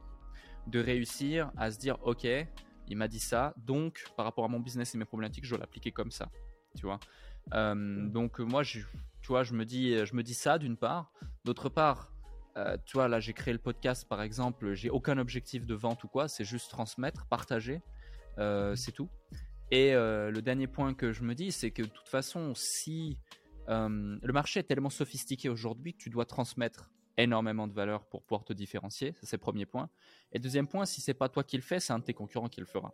de 0.66 0.81
réussir 0.81 1.52
à 1.57 1.70
se 1.70 1.78
dire, 1.78 1.96
ok, 2.02 2.26
il 2.88 2.96
m'a 2.96 3.07
dit 3.07 3.20
ça, 3.20 3.55
donc 3.57 4.05
par 4.16 4.24
rapport 4.24 4.44
à 4.44 4.48
mon 4.48 4.59
business 4.59 4.94
et 4.94 4.98
mes 4.98 5.05
problématiques, 5.05 5.44
je 5.44 5.50
dois 5.50 5.59
l'appliquer 5.59 5.92
comme 5.92 6.11
ça, 6.11 6.28
tu 6.76 6.87
vois. 6.87 6.98
Euh, 7.55 8.09
donc 8.09 8.40
moi, 8.40 8.64
je, 8.64 8.81
tu 9.20 9.28
vois, 9.28 9.44
je 9.44 9.55
me 9.55 9.64
dis, 9.64 10.05
je 10.05 10.14
me 10.14 10.24
dis 10.24 10.35
ça 10.35 10.59
d'une 10.59 10.76
part. 10.76 11.12
D'autre 11.44 11.68
part, 11.68 12.12
euh, 12.57 12.76
tu 12.85 12.94
vois, 12.94 13.07
là, 13.07 13.20
j'ai 13.20 13.33
créé 13.33 13.52
le 13.52 13.61
podcast, 13.61 14.09
par 14.09 14.22
exemple, 14.22 14.74
j'ai 14.74 14.90
aucun 14.90 15.18
objectif 15.18 15.66
de 15.66 15.74
vente 15.74 16.02
ou 16.05 16.09
quoi, 16.09 16.26
c'est 16.26 16.44
juste 16.44 16.70
transmettre, 16.70 17.26
partager. 17.26 17.81
Euh, 18.38 18.74
c'est 18.74 18.92
tout. 18.92 19.09
Et 19.72 19.94
euh, 19.94 20.30
le 20.30 20.42
dernier 20.42 20.66
point 20.66 20.92
que 20.92 21.12
je 21.12 21.24
me 21.24 21.35
dis, 21.35 21.50
c'est 21.50 21.70
que 21.70 21.80
de 21.80 21.88
toute 21.88 22.06
façon, 22.06 22.52
si 22.54 23.18
euh, 23.70 24.18
le 24.22 24.32
marché 24.32 24.61
est 24.61 24.64
tellement 24.64 24.90
sophistiqué 24.90 25.48
aujourd'hui 25.48 25.94
que 25.94 25.98
tu 25.98 26.11
dois 26.11 26.26
transmettre 26.26 26.90
énormément 27.16 27.66
de 27.66 27.72
valeur 27.72 28.04
pour 28.04 28.22
pouvoir 28.22 28.44
te 28.44 28.52
différencier, 28.52 29.14
ça 29.14 29.20
c'est 29.22 29.37
le 29.37 29.40
premier 29.40 29.64
point. 29.64 29.88
Et 30.32 30.38
deuxième 30.38 30.68
point, 30.68 30.85
si 30.85 31.00
c'est 31.00 31.14
pas 31.14 31.30
toi 31.30 31.42
qui 31.42 31.56
le 31.56 31.62
fais, 31.62 31.80
c'est 31.80 31.94
un 31.94 32.00
de 32.00 32.04
tes 32.04 32.12
concurrents 32.12 32.50
qui 32.50 32.61
le 32.61 32.66
fera. 32.66 32.92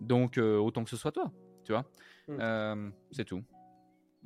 Donc 0.00 0.38
autant 0.38 0.82
que 0.82 0.90
ce 0.90 0.96
soit 0.96 1.12
toi, 1.12 1.32
tu 1.64 1.72
vois. 1.72 1.86
Hmm. 2.26 2.90
c'est 3.12 3.24
tout. 3.24 3.44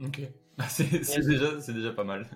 Ok, 0.03 0.23
c'est 0.69 1.27
déjà, 1.27 1.57
déjà 1.57 1.93
pas 1.93 2.05
mal. 2.05 2.27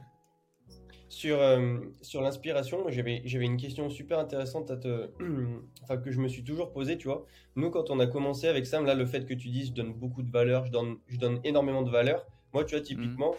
Sur, 1.11 1.43
euh, 1.43 1.81
sur 2.03 2.23
l'inspiration, 2.23 2.89
j'avais, 2.89 3.17
une 3.25 3.57
question 3.57 3.91
super 3.91 4.21
intéressante 4.21 4.71
à 4.71 4.77
te, 4.77 5.11
enfin, 5.83 5.97
que 5.97 6.13
je 6.13 6.21
me 6.21 6.29
suis 6.29 6.45
toujours 6.45 6.71
posée, 6.71 6.97
tu 6.99 7.09
vois. 7.09 7.27
Nous, 7.57 7.69
quand 7.71 7.91
on 7.91 7.99
a 7.99 8.07
commencé 8.07 8.47
avec 8.47 8.65
Sam, 8.65 8.87
là, 8.87 8.95
le 8.95 9.05
fait 9.07 9.27
que 9.27 9.35
tu 9.35 9.49
dises, 9.49 9.71
je 9.71 9.73
donne 9.73 9.93
beaucoup 9.93 10.23
de 10.23 10.31
valeur, 10.31 10.67
je 10.67 10.71
donne, 10.71 10.99
je 11.09 11.19
donne 11.19 11.41
énormément 11.43 11.83
de 11.83 11.91
valeur. 11.91 12.25
Moi, 12.55 12.65
tu 12.65 12.77
vois, 12.77 12.85
typiquement, 12.85 13.33
mhm. 13.33 13.39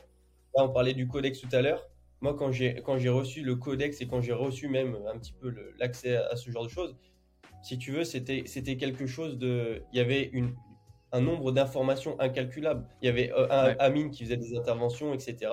là, 0.58 0.66
on 0.66 0.70
parlait 0.70 0.94
du 0.94 1.08
codex 1.08 1.40
tout 1.40 1.48
à 1.54 1.62
l'heure. 1.62 1.88
Moi, 2.20 2.36
quand 2.36 2.52
j'ai, 2.52 2.74
reçu 3.10 3.42
le 3.42 3.56
codex 3.56 4.02
et 4.02 4.08
quand 4.08 4.20
j'ai 4.20 4.34
reçu 4.34 4.68
même 4.68 4.98
un 5.08 5.18
petit 5.18 5.34
peu 5.34 5.56
l'accès 5.80 6.18
à, 6.18 6.36
ce 6.36 6.52
genre 6.52 6.66
de 6.66 6.70
choses, 6.70 6.98
si 7.64 7.78
tu 7.78 7.94
veux, 7.94 8.04
c'était, 8.04 8.44
quelque 8.76 9.06
chose 9.06 9.38
de, 9.38 9.82
il 9.94 9.98
y 9.98 10.02
avait 10.02 10.30
une, 10.34 10.56
un 11.14 11.22
nombre 11.22 11.54
d'informations 11.54 12.20
incalculables. 12.20 12.86
Il 13.02 13.06
y 13.06 13.10
avait 13.10 13.32
euh, 13.32 13.48
un 13.50 13.78
Amine 13.80 14.12
qui 14.12 14.26
faisait 14.26 14.36
des 14.36 14.58
interventions, 14.58 15.14
etc. 15.14 15.52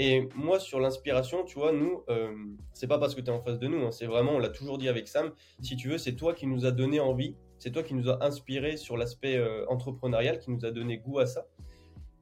Et 0.00 0.28
moi, 0.36 0.60
sur 0.60 0.78
l'inspiration, 0.78 1.44
tu 1.44 1.58
vois, 1.58 1.72
nous, 1.72 2.04
euh, 2.08 2.32
c'est 2.72 2.86
pas 2.86 3.00
parce 3.00 3.16
que 3.16 3.20
tu 3.20 3.26
es 3.26 3.32
en 3.32 3.42
face 3.42 3.58
de 3.58 3.66
nous, 3.66 3.84
hein, 3.84 3.90
c'est 3.90 4.06
vraiment, 4.06 4.34
on 4.34 4.38
l'a 4.38 4.48
toujours 4.48 4.78
dit 4.78 4.88
avec 4.88 5.08
Sam, 5.08 5.32
si 5.60 5.74
tu 5.74 5.88
veux, 5.88 5.98
c'est 5.98 6.14
toi 6.14 6.34
qui 6.34 6.46
nous 6.46 6.64
a 6.64 6.70
donné 6.70 7.00
envie, 7.00 7.34
c'est 7.58 7.72
toi 7.72 7.82
qui 7.82 7.94
nous 7.94 8.08
a 8.08 8.24
inspiré 8.24 8.76
sur 8.76 8.96
l'aspect 8.96 9.36
euh, 9.36 9.66
entrepreneurial, 9.66 10.38
qui 10.38 10.52
nous 10.52 10.64
a 10.64 10.70
donné 10.70 10.98
goût 10.98 11.18
à 11.18 11.26
ça. 11.26 11.48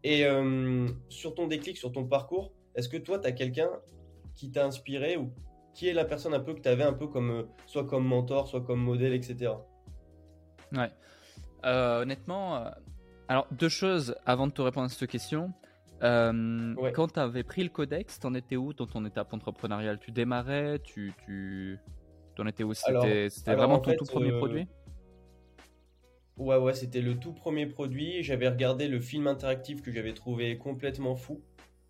Et 0.04 0.24
euh, 0.24 0.86
sur 1.10 1.34
ton 1.34 1.48
déclic, 1.48 1.76
sur 1.76 1.92
ton 1.92 2.06
parcours, 2.06 2.50
est-ce 2.76 2.88
que 2.88 2.96
toi, 2.96 3.18
tu 3.18 3.26
as 3.26 3.32
quelqu'un 3.32 3.68
qui 4.34 4.50
t'a 4.50 4.64
inspiré 4.64 5.18
ou 5.18 5.30
qui 5.74 5.86
est 5.88 5.92
la 5.92 6.06
personne 6.06 6.32
un 6.32 6.40
peu 6.40 6.54
que 6.54 6.60
tu 6.60 6.70
avais 6.70 6.84
un 6.84 6.94
peu 6.94 7.08
comme, 7.08 7.46
soit 7.66 7.84
comme 7.84 8.06
mentor, 8.06 8.48
soit 8.48 8.62
comme 8.62 8.80
modèle, 8.80 9.12
etc. 9.12 9.52
Ouais. 10.72 10.90
honnêtement, 11.62 12.70
alors 13.28 13.46
deux 13.50 13.68
choses 13.68 14.16
avant 14.24 14.46
de 14.46 14.52
te 14.52 14.62
répondre 14.62 14.86
à 14.86 14.88
cette 14.88 15.10
question. 15.10 15.52
Euh, 16.02 16.74
quand 16.92 17.12
tu 17.12 17.20
avais 17.20 17.42
pris 17.42 17.62
le 17.62 17.70
codex, 17.70 18.18
t'en 18.18 18.34
étais 18.34 18.56
où 18.56 18.72
dans 18.72 18.86
ton 18.86 19.04
étape 19.04 19.32
entrepreneuriale? 19.32 19.98
Tu 19.98 20.10
démarrais 20.10 20.78
Tu, 20.80 21.12
tu... 21.24 21.78
en 22.38 22.46
étais 22.46 22.64
où? 22.64 22.74
C'était 22.74 23.54
vraiment 23.54 23.78
ton 23.78 23.94
tout 23.94 24.04
premier 24.04 24.32
euh, 24.32 24.38
produit? 24.38 24.66
Ouais, 26.36 26.58
ouais, 26.58 26.74
c'était 26.74 27.00
le 27.00 27.18
tout 27.18 27.32
premier 27.32 27.66
produit. 27.66 28.22
J'avais 28.22 28.48
regardé 28.48 28.88
le 28.88 29.00
film 29.00 29.26
interactif 29.26 29.82
que 29.82 29.90
j'avais 29.90 30.12
trouvé 30.12 30.58
complètement 30.58 31.16
fou 31.16 31.40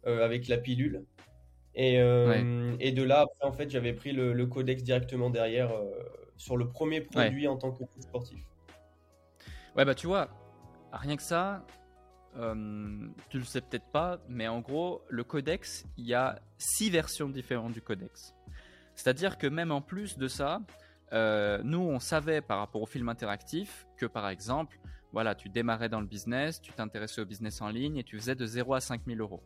euh, 0.07 0.25
avec 0.25 0.47
la 0.49 0.59
pilule. 0.59 1.05
Et, 1.75 1.97
et, 1.97 2.93
de 2.93 3.03
là, 3.03 3.21
après, 3.21 3.47
en 3.47 3.53
fait, 3.53 3.69
j'avais 3.69 3.93
pris 3.93 4.13
le, 4.13 4.47
codex 4.47 4.83
directement 4.83 5.29
derrière 5.29 5.71
sur 6.39 6.57
le 6.57 6.69
premier 6.69 7.03
produit 7.03 7.49
en 7.49 7.59
tant 7.59 7.71
que 7.71 7.85
sportif. 8.01 8.39
Ouais, 9.77 9.85
bah 9.85 9.95
tu 9.95 10.07
vois, 10.07 10.29
rien 10.91 11.17
que 11.17 11.23
ça, 11.23 11.67
euh, 12.37 13.09
tu 13.31 13.39
le 13.39 13.45
sais 13.45 13.61
peut-être 13.61 13.91
pas, 13.93 14.19
mais 14.29 14.49
en 14.49 14.61
gros, 14.61 15.03
le 15.09 15.25
codex, 15.25 15.87
il 15.97 16.07
y 16.07 16.15
a 16.15 16.39
six 16.59 16.91
versions 16.91 17.29
différentes 17.29 17.73
du 17.73 17.83
codex. 17.83 18.35
C'est-à-dire 18.95 19.39
que 19.39 19.47
même 19.47 19.73
en 19.73 19.81
plus 19.81 20.19
de 20.19 20.29
ça, 20.29 20.61
euh, 21.13 21.61
nous, 21.65 21.81
on 21.81 21.99
savait 21.99 22.41
par 22.41 22.59
rapport 22.59 22.83
au 22.83 22.87
film 22.87 23.09
interactif 23.09 23.87
que 23.97 24.07
par 24.07 24.29
exemple, 24.29 24.79
voilà, 25.13 25.35
tu 25.35 25.49
démarrais 25.49 25.89
dans 25.89 26.01
le 26.01 26.07
business, 26.07 26.61
tu 26.61 26.73
t'intéressais 26.73 27.21
au 27.21 27.25
business 27.25 27.63
en 27.63 27.69
ligne 27.69 27.99
et 27.99 28.05
tu 28.05 28.19
faisais 28.19 28.35
de 28.35 28.45
0 28.45 28.75
à 28.75 28.81
5000 28.81 29.21
euros. 29.21 29.43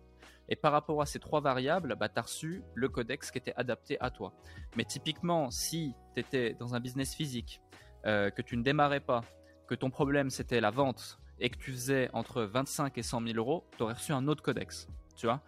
Et 0.48 0.56
par 0.56 0.72
rapport 0.72 1.00
à 1.00 1.06
ces 1.06 1.20
trois 1.20 1.40
variables, 1.40 1.94
bah, 1.94 2.08
tu 2.08 2.18
as 2.18 2.22
reçu 2.22 2.62
le 2.74 2.88
codex 2.88 3.30
qui 3.30 3.38
était 3.38 3.54
adapté 3.56 3.96
à 4.00 4.10
toi. 4.10 4.32
Mais 4.76 4.84
typiquement, 4.84 5.50
si 5.50 5.94
tu 6.14 6.20
étais 6.20 6.54
dans 6.54 6.74
un 6.74 6.80
business 6.80 7.14
physique, 7.14 7.60
euh, 8.06 8.30
que 8.30 8.42
tu 8.42 8.56
ne 8.56 8.62
démarrais 8.62 9.00
pas, 9.00 9.22
que 9.68 9.74
ton 9.74 9.90
problème 9.90 10.30
c'était 10.30 10.60
la 10.60 10.70
vente, 10.70 11.20
et 11.40 11.50
que 11.50 11.58
tu 11.58 11.72
faisais 11.72 12.10
entre 12.12 12.42
25 12.42 12.96
et 12.98 13.02
100 13.02 13.22
000 13.22 13.36
euros, 13.36 13.64
tu 13.76 13.82
aurais 13.82 13.94
reçu 13.94 14.12
un 14.12 14.28
autre 14.28 14.42
codex. 14.42 14.88
Tu 15.16 15.26
vois 15.26 15.42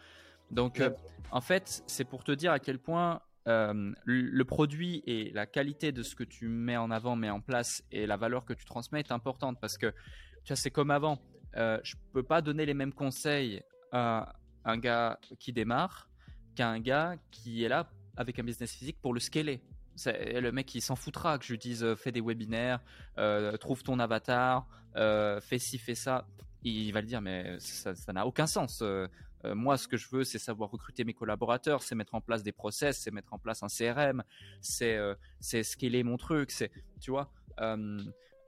Donc, 0.51 0.81
euh, 0.81 0.91
en 1.31 1.41
fait, 1.41 1.83
c'est 1.87 2.05
pour 2.05 2.25
te 2.25 2.33
dire 2.33 2.53
à 2.53 2.59
quel 2.59 2.79
point 2.79 3.21
euh, 3.49 3.93
le 4.05 4.45
produit 4.45 5.03
et 5.07 5.31
la 5.31 5.47
qualité 5.47 5.93
de 5.93 6.03
ce 6.03 6.15
que 6.15 6.25
tu 6.25 6.49
mets 6.49 6.77
en 6.77 6.91
avant, 6.91 7.17
mets 7.17 7.31
en 7.31 7.41
place 7.41 7.83
et 7.91 8.07
la 8.07 8.17
valeur 8.17 8.45
que 8.45 8.53
tu 8.53 8.65
transmets 8.65 9.01
est 9.01 9.13
importante 9.13 9.59
parce 9.61 9.79
que 9.79 9.93
tu 10.45 10.49
vois, 10.49 10.57
c'est 10.57 10.71
comme 10.71 10.91
avant. 10.91 11.19
Euh, 11.57 11.79
je 11.83 11.97
peux 12.13 12.23
pas 12.23 12.41
donner 12.41 12.67
les 12.67 12.75
mêmes 12.75 12.93
conseils 12.93 13.63
à 13.93 14.35
un 14.65 14.79
gars 14.79 15.19
qui 15.39 15.53
démarre 15.53 16.09
qu'à 16.55 16.69
un 16.69 16.81
gars 16.81 17.17
qui 17.31 17.65
est 17.65 17.69
là 17.69 17.91
avec 18.17 18.39
un 18.39 18.43
business 18.43 18.73
physique 18.73 18.99
pour 19.01 19.15
le 19.15 19.21
scaler. 19.21 19.61
Le 20.07 20.51
mec, 20.51 20.75
il 20.75 20.81
s'en 20.81 20.97
foutra 20.97 21.39
que 21.39 21.45
je 21.45 21.53
lui 21.53 21.59
dise 21.59 21.85
euh, 21.85 21.95
fais 21.95 22.13
des 22.13 22.21
webinaires, 22.21 22.81
euh, 23.19 23.57
trouve 23.59 23.83
ton 23.83 23.99
avatar, 23.99 24.67
euh, 24.97 25.41
fais 25.41 25.59
ci, 25.59 25.79
fais 25.79 25.95
ça. 25.95 26.27
Il 26.63 26.93
va 26.93 27.01
le 27.01 27.07
dire, 27.07 27.21
mais 27.21 27.57
ça 27.59 28.13
n'a 28.13 28.27
aucun 28.27 28.47
sens. 28.47 28.83
moi, 29.45 29.77
ce 29.77 29.89
que 29.89 29.97
je 29.97 30.09
veux, 30.11 30.23
c'est 30.23 30.39
savoir 30.39 30.71
recruter 30.71 31.03
mes 31.05 31.15
collaborateurs, 31.15 31.83
c'est 31.83 31.97
mettre 31.97 32.15
en 32.15 32.21
place 32.21 32.45
des 32.45 32.53
process, 32.53 32.99
c'est 33.01 33.11
mettre 33.11 33.33
en 33.35 33.39
place 33.39 33.65
un 33.65 33.67
CRM, 33.67 34.23
c'est 34.61 34.97
c'est 35.41 35.65
scaler 35.65 36.05
mon 36.05 36.17
truc, 36.17 36.53
c'est 36.53 36.71
tu 37.01 37.11
vois. 37.11 37.33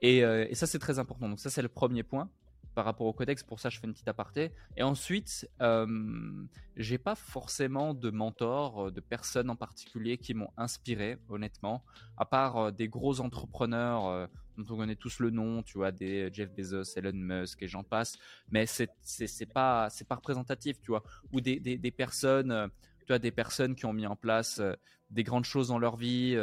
Et, 0.01 0.19
et, 0.19 0.55
ça, 0.55 0.65
c'est 0.65 0.79
très 0.79 0.97
important. 0.97 1.27
Donc 1.27 1.41
ça, 1.41 1.49
c'est 1.49 1.61
le 1.61 1.67
premier 1.67 2.03
point 2.03 2.29
par 2.75 2.85
rapport 2.85 3.07
au 3.07 3.13
codex. 3.13 3.41
Pour 3.41 3.59
ça, 3.59 3.69
je 3.69 3.79
fais 3.79 3.87
une 3.87 3.93
petite 3.93 4.07
aparté. 4.07 4.51
Et 4.77 4.83
ensuite, 4.83 5.49
euh, 5.61 6.45
j'ai 6.75 6.99
pas 6.99 7.15
forcément 7.15 7.93
de 7.93 8.11
mentor, 8.11 8.87
euh, 8.87 8.91
de 8.91 8.99
personnes 8.99 9.49
en 9.49 9.55
particulier 9.55 10.17
qui 10.17 10.35
m'ont 10.35 10.51
inspiré, 10.57 11.17
honnêtement, 11.29 11.83
à 12.17 12.25
part 12.25 12.57
euh, 12.57 12.71
des 12.71 12.87
gros 12.87 13.21
entrepreneurs 13.21 14.05
euh, 14.05 14.27
dont 14.57 14.65
on 14.73 14.77
connaît 14.77 14.95
tous 14.95 15.19
le 15.19 15.29
nom, 15.29 15.63
tu 15.63 15.77
vois, 15.77 15.91
des 15.91 16.29
Jeff 16.31 16.51
Bezos, 16.51 16.97
Elon 16.97 17.11
Musk 17.13 17.61
et 17.63 17.67
j'en 17.67 17.83
passe. 17.83 18.17
Mais 18.49 18.65
c'est 18.65 18.87
pas 19.53 19.89
pas 20.07 20.15
représentatif, 20.15 20.79
tu 20.81 20.87
vois, 20.87 21.03
ou 21.31 21.41
des 21.41 21.59
des, 21.59 21.91
personnes 21.91 22.69
tu 23.05 23.13
as 23.13 23.19
des 23.19 23.31
personnes 23.31 23.75
qui 23.75 23.85
ont 23.85 23.93
mis 23.93 24.07
en 24.07 24.15
place 24.15 24.61
des 25.11 25.23
grandes 25.23 25.45
choses 25.45 25.67
dans 25.67 25.79
leur 25.79 25.95
vie, 25.95 26.37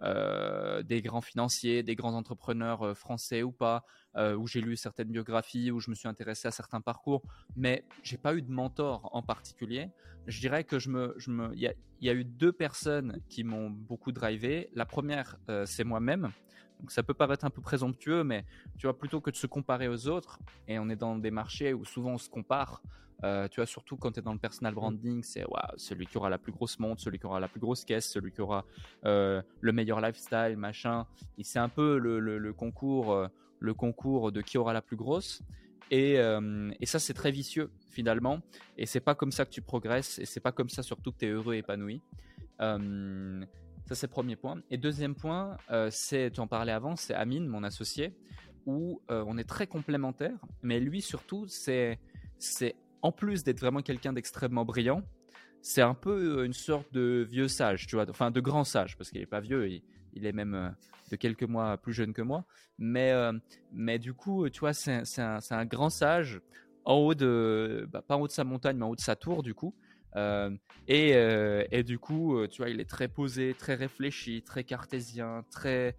des 0.00 1.02
grands 1.02 1.20
financiers, 1.20 1.82
des 1.82 1.94
grands 1.94 2.14
entrepreneurs 2.14 2.96
français 2.96 3.42
ou 3.42 3.52
pas, 3.52 3.84
où 4.16 4.46
j'ai 4.46 4.60
lu 4.60 4.76
certaines 4.76 5.08
biographies, 5.08 5.70
où 5.70 5.80
je 5.80 5.90
me 5.90 5.94
suis 5.94 6.08
intéressé 6.08 6.48
à 6.48 6.50
certains 6.50 6.80
parcours, 6.80 7.22
mais 7.56 7.84
j'ai 8.02 8.18
pas 8.18 8.34
eu 8.34 8.42
de 8.42 8.50
mentor 8.50 9.08
en 9.12 9.22
particulier. 9.22 9.90
Je 10.26 10.40
dirais 10.40 10.64
que 10.64 10.78
je 10.78 10.90
me, 10.90 11.14
je 11.16 11.30
me, 11.30 11.54
il 11.54 11.62
y 11.62 11.70
y 12.00 12.10
a, 12.10 12.14
eu 12.14 12.24
deux 12.24 12.52
personnes 12.52 13.20
qui 13.28 13.44
m'ont 13.44 13.70
beaucoup 13.70 14.12
drivé. 14.12 14.68
La 14.74 14.86
première, 14.86 15.38
c'est 15.64 15.84
moi-même. 15.84 16.32
Donc 16.80 16.92
ça 16.92 17.02
peut 17.02 17.14
paraître 17.14 17.44
un 17.44 17.50
peu 17.50 17.60
présomptueux, 17.60 18.24
mais 18.24 18.44
tu 18.78 18.86
vois, 18.86 18.96
plutôt 18.96 19.20
que 19.20 19.30
de 19.30 19.36
se 19.36 19.46
comparer 19.46 19.88
aux 19.88 20.08
autres, 20.08 20.38
et 20.66 20.78
on 20.78 20.88
est 20.88 20.96
dans 20.96 21.16
des 21.16 21.30
marchés 21.30 21.72
où 21.72 21.84
souvent 21.84 22.12
on 22.12 22.18
se 22.18 22.30
compare, 22.30 22.82
euh, 23.24 23.48
tu 23.48 23.56
vois, 23.56 23.66
surtout 23.66 23.96
quand 23.96 24.12
tu 24.12 24.20
es 24.20 24.22
dans 24.22 24.32
le 24.32 24.38
personal 24.38 24.72
mm. 24.72 24.76
branding, 24.76 25.22
c'est 25.22 25.44
celui 25.76 26.06
qui 26.06 26.16
aura 26.16 26.30
la 26.30 26.38
plus 26.38 26.52
grosse 26.52 26.78
montre, 26.78 27.00
celui 27.00 27.18
qui 27.18 27.26
aura 27.26 27.40
la 27.40 27.48
plus 27.48 27.60
grosse 27.60 27.84
caisse, 27.84 28.08
celui 28.08 28.32
qui 28.32 28.40
aura 28.40 28.64
euh, 29.04 29.42
le 29.60 29.72
meilleur 29.72 30.00
lifestyle, 30.00 30.56
machin. 30.56 31.06
Et 31.36 31.44
c'est 31.44 31.58
un 31.58 31.68
peu 31.68 31.98
le, 31.98 32.52
concours, 32.52 33.12
euh, 33.12 33.26
le 33.58 33.74
concours 33.74 34.30
de 34.30 34.40
qui 34.40 34.56
aura 34.58 34.72
la 34.72 34.82
plus 34.82 34.96
grosse. 34.96 35.42
Et, 35.90 36.16
et 36.16 36.86
ça, 36.86 36.98
c'est 36.98 37.14
très 37.14 37.30
vicieux 37.30 37.70
finalement. 37.88 38.42
Et 38.76 38.84
c'est 38.84 39.00
pas 39.00 39.14
comme 39.14 39.32
ça 39.32 39.46
que 39.46 39.50
tu 39.50 39.62
progresses. 39.62 40.18
Et 40.18 40.26
c'est 40.26 40.38
pas 40.38 40.52
comme 40.52 40.68
ça 40.68 40.82
surtout 40.82 41.12
que 41.12 41.16
tu 41.16 41.24
es 41.24 41.30
heureux 41.30 41.54
et 41.54 41.58
épanoui. 41.58 42.02
Ça, 43.88 43.94
c'est 43.94 44.08
premier 44.08 44.36
point. 44.36 44.60
Et 44.70 44.76
deuxième 44.76 45.14
point, 45.14 45.56
c'est, 45.90 46.30
tu 46.30 46.40
en 46.40 46.46
parlais 46.46 46.72
avant, 46.72 46.94
c'est 46.94 47.14
Amine, 47.14 47.46
mon 47.46 47.64
associé, 47.64 48.14
où 48.66 49.00
on 49.08 49.38
est 49.38 49.48
très 49.48 49.66
complémentaires. 49.66 50.38
Mais 50.62 50.78
lui, 50.78 51.00
surtout, 51.00 51.46
c'est 51.48 51.98
c'est 52.38 52.76
en 53.02 53.12
plus 53.12 53.44
d'être 53.44 53.60
vraiment 53.60 53.82
quelqu'un 53.82 54.12
d'extrêmement 54.12 54.64
brillant, 54.64 55.02
c'est 55.60 55.82
un 55.82 55.94
peu 55.94 56.38
euh, 56.38 56.46
une 56.46 56.52
sorte 56.52 56.92
de 56.92 57.26
vieux 57.28 57.48
sage, 57.48 57.86
tu 57.86 57.96
vois, 57.96 58.08
enfin 58.08 58.30
de 58.30 58.40
grand 58.40 58.64
sage, 58.64 58.96
parce 58.96 59.10
qu'il 59.10 59.20
n'est 59.20 59.26
pas 59.26 59.40
vieux, 59.40 59.68
il, 60.14 60.26
est 60.26 60.32
même 60.32 60.54
euh, 60.54 60.68
de 61.10 61.16
quelques 61.16 61.44
mois 61.44 61.76
plus 61.76 61.92
jeune 61.92 62.12
que 62.12 62.22
moi. 62.22 62.44
Mais, 62.78 63.12
euh, 63.12 63.32
mais 63.72 63.98
du 63.98 64.14
coup, 64.14 64.48
tu 64.50 64.60
vois, 64.60 64.72
c'est 64.72 65.02
un, 65.18 65.64
grand 65.66 65.90
sage 65.90 66.40
en 66.84 66.94
haut 66.94 67.14
de, 67.14 67.88
bah, 67.90 68.02
pas 68.02 68.16
en 68.16 68.20
haut 68.20 68.26
de 68.26 68.32
sa 68.32 68.44
montagne, 68.44 68.76
mais 68.76 68.84
en 68.84 68.90
haut 68.90 68.96
de 68.96 69.00
sa 69.00 69.16
tour, 69.16 69.42
du 69.42 69.54
coup. 69.54 69.74
Et, 70.16 71.10
et, 71.70 71.82
du 71.82 71.98
coup, 71.98 72.46
tu 72.48 72.62
vois, 72.62 72.70
il 72.70 72.80
est 72.80 72.88
très 72.88 73.08
posé, 73.08 73.54
très 73.54 73.74
réfléchi, 73.74 74.42
très 74.42 74.64
cartésien, 74.64 75.44
très 75.50 75.96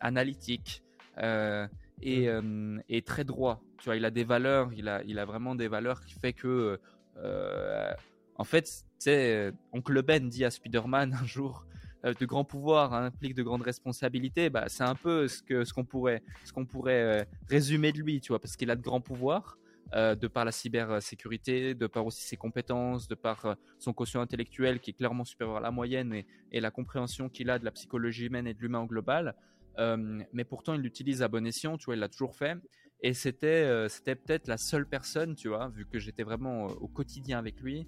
analytique. 0.00 0.82
Mmh. 1.16 2.80
et, 2.88 3.02
très 3.02 3.24
droit. 3.24 3.62
Tu 3.78 3.86
vois, 3.86 3.96
il 3.96 4.04
a 4.04 4.10
des 4.10 4.24
valeurs, 4.24 4.72
il 4.72 4.88
a, 4.88 5.02
il 5.04 5.18
a 5.18 5.24
vraiment 5.24 5.54
des 5.54 5.68
valeurs 5.68 6.04
qui 6.04 6.14
fait 6.14 6.32
que, 6.32 6.78
euh, 7.18 7.92
en 8.36 8.44
fait, 8.44 8.64
tu 8.64 8.80
sais, 8.98 9.52
Oncle 9.72 10.02
Ben 10.02 10.28
dit 10.28 10.44
à 10.44 10.50
Spider-Man 10.50 11.18
un 11.20 11.26
jour, 11.26 11.66
euh, 12.06 12.14
de 12.18 12.24
grands 12.24 12.44
pouvoirs 12.44 12.94
impliquent 12.94 13.34
de 13.34 13.42
grandes 13.42 13.62
responsabilités. 13.62 14.48
Bah, 14.48 14.64
c'est 14.68 14.84
un 14.84 14.94
peu 14.94 15.28
ce 15.28 15.42
que 15.42 15.64
ce 15.64 15.74
qu'on 15.74 15.84
pourrait, 15.84 16.22
ce 16.44 16.52
qu'on 16.52 16.64
pourrait 16.64 17.20
euh, 17.20 17.24
résumer 17.48 17.92
de 17.92 17.98
lui, 17.98 18.20
tu 18.20 18.28
vois, 18.28 18.38
parce 18.38 18.56
qu'il 18.56 18.70
a 18.70 18.76
de 18.76 18.82
grands 18.82 19.00
pouvoirs. 19.00 19.58
De 19.92 20.26
par 20.28 20.44
la 20.44 20.52
cybersécurité, 20.52 21.74
de 21.74 21.86
par 21.86 22.06
aussi 22.06 22.22
ses 22.22 22.36
compétences, 22.36 23.08
de 23.08 23.14
par 23.14 23.56
son 23.78 23.92
quotient 23.92 24.20
intellectuel 24.20 24.80
qui 24.80 24.90
est 24.90 24.94
clairement 24.94 25.24
supérieur 25.24 25.56
à 25.56 25.60
la 25.60 25.70
moyenne 25.70 26.22
et, 26.52 26.60
la 26.60 26.70
compréhension 26.70 27.28
qu'il 27.28 27.50
a 27.50 27.58
de 27.58 27.64
la 27.64 27.70
psychologie 27.72 28.26
humaine 28.26 28.46
et 28.46 28.54
de 28.54 28.60
l'humain 28.60 28.80
en 28.80 28.86
global. 28.86 29.34
Euh, 29.78 30.22
mais 30.32 30.44
pourtant, 30.44 30.74
il 30.74 30.80
l'utilise 30.80 31.22
à 31.22 31.28
bon 31.28 31.46
escient, 31.46 31.76
tu 31.78 31.86
vois, 31.86 31.94
il 31.94 32.00
l'a 32.00 32.08
toujours 32.08 32.34
fait. 32.34 32.58
Et 33.02 33.14
c'était 33.14 33.64
euh, 33.64 33.88
peut-être 34.04 34.46
la 34.46 34.58
seule 34.58 34.86
personne, 34.86 35.34
tu 35.34 35.48
vois, 35.48 35.68
vu 35.68 35.86
que 35.86 35.98
j'étais 35.98 36.22
vraiment 36.22 36.66
euh, 36.66 36.74
au 36.80 36.88
quotidien 36.88 37.38
avec 37.38 37.60
lui, 37.60 37.86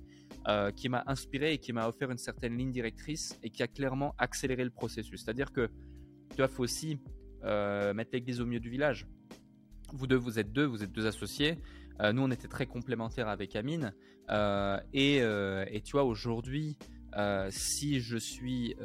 qui 0.74 0.88
m'a 0.88 1.04
inspiré 1.06 1.52
et 1.52 1.58
qui 1.58 1.72
m'a 1.72 1.86
offert 1.86 2.10
une 2.10 2.18
certaine 2.18 2.56
ligne 2.56 2.72
directrice 2.72 3.38
et 3.44 3.50
qui 3.50 3.62
a 3.62 3.68
clairement 3.68 4.12
accéléré 4.18 4.64
le 4.64 4.70
processus. 4.70 5.22
C'est-à-dire 5.22 5.52
que, 5.52 5.68
tu 6.30 6.38
vois, 6.38 6.48
faut 6.48 6.64
aussi 6.64 6.98
mettre 7.42 8.10
l'église 8.12 8.40
au 8.40 8.46
milieu 8.46 8.58
du 8.58 8.68
village. 8.68 9.06
Vous 9.92 10.08
deux, 10.08 10.16
vous 10.16 10.40
êtes 10.40 10.52
deux, 10.52 10.64
vous 10.64 10.82
êtes 10.82 10.90
deux 10.90 11.06
associés. 11.06 11.58
Nous, 12.02 12.22
on 12.22 12.30
était 12.30 12.48
très 12.48 12.66
complémentaires 12.66 13.28
avec 13.28 13.54
Amine. 13.54 13.92
Et, 14.92 15.16
et, 15.16 15.80
tu 15.84 15.92
vois, 15.92 16.04
aujourd'hui, 16.04 16.76
si 17.50 18.00
je 18.00 18.16
suis 18.16 18.76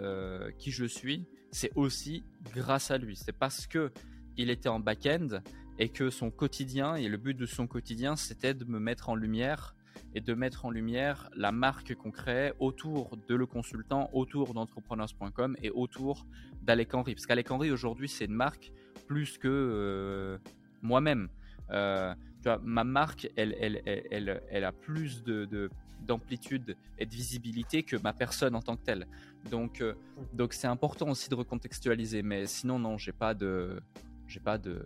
qui 0.57 0.71
je 0.71 0.85
suis, 0.85 1.25
c'est 1.51 1.71
aussi 1.75 2.23
grâce 2.53 2.91
à 2.91 2.97
lui. 2.97 3.15
C'est 3.15 3.37
parce 3.37 3.67
que 3.67 3.91
il 4.37 4.49
était 4.49 4.69
en 4.69 4.79
back-end 4.79 5.41
et 5.79 5.89
que 5.89 6.09
son 6.09 6.31
quotidien 6.31 6.95
et 6.95 7.07
le 7.07 7.17
but 7.17 7.35
de 7.35 7.45
son 7.45 7.67
quotidien 7.67 8.15
c'était 8.15 8.53
de 8.53 8.65
me 8.65 8.79
mettre 8.79 9.09
en 9.09 9.15
lumière 9.15 9.75
et 10.13 10.21
de 10.21 10.33
mettre 10.33 10.65
en 10.65 10.71
lumière 10.71 11.29
la 11.35 11.51
marque 11.51 11.95
qu'on 11.95 12.11
crée 12.11 12.53
autour 12.59 13.17
de 13.27 13.35
le 13.35 13.45
consultant, 13.45 14.09
autour 14.13 14.53
d'entrepreneurs.com 14.53 15.57
et 15.61 15.69
autour 15.71 16.25
d'Alec 16.61 16.93
Henry. 16.93 17.15
Parce 17.15 17.25
qu'Alec 17.25 17.49
Henry 17.51 17.71
aujourd'hui 17.71 18.07
c'est 18.07 18.25
une 18.25 18.33
marque 18.33 18.71
plus 19.07 19.37
que 19.37 19.47
euh, 19.47 20.37
moi-même. 20.81 21.29
Euh, 21.71 22.13
tu 22.41 22.49
vois, 22.49 22.59
ma 22.63 22.83
marque, 22.83 23.29
elle, 23.35 23.55
elle, 23.59 23.81
elle, 23.85 24.41
elle, 24.49 24.63
a 24.63 24.71
plus 24.71 25.23
de, 25.23 25.69
d'amplitude 26.01 26.77
et 26.97 27.05
de 27.05 27.11
visibilité 27.11 27.83
que 27.83 27.95
ma 27.97 28.13
personne 28.13 28.55
en 28.55 28.61
tant 28.61 28.77
que 28.77 28.83
telle. 28.83 29.07
Donc, 29.49 29.81
euh, 29.81 29.93
donc 30.33 30.53
c'est 30.53 30.67
important 30.67 31.09
aussi 31.09 31.29
de 31.29 31.35
recontextualiser. 31.35 32.21
Mais 32.23 32.45
sinon, 32.45 32.79
non, 32.79 32.97
j'ai 32.97 33.11
pas 33.11 33.33
de, 33.33 33.81
j'ai 34.27 34.39
pas 34.39 34.57
de, 34.57 34.85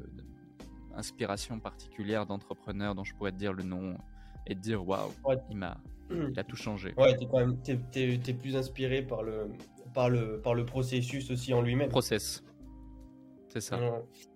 inspiration 0.96 1.60
particulière 1.60 2.26
d'entrepreneur 2.26 2.96
dont 2.96 3.04
je 3.04 3.14
pourrais 3.16 3.32
te 3.32 3.38
dire 3.38 3.54
le 3.54 3.64
nom 3.64 3.98
et 4.48 4.56
te 4.56 4.60
dire 4.60 4.88
waouh, 4.88 5.12
il 5.50 5.58
m'a, 5.58 5.78
il 6.10 6.38
a 6.40 6.44
tout 6.44 6.56
changé. 6.56 6.94
Ouais, 6.98 7.16
t'es 7.16 7.26
quand 7.26 7.40
même, 7.40 7.58
t'es, 7.62 8.34
plus 8.34 8.56
inspiré 8.56 9.02
par 9.02 9.24
le, 9.24 9.50
par 9.94 10.10
le, 10.10 10.40
par 10.40 10.56
le 10.56 10.66
processus 10.66 11.30
aussi 11.32 11.54
en 11.54 11.62
lui-même. 11.62 11.90
Process. 11.90 12.44
C'est 13.52 13.60
ça. 13.60 13.78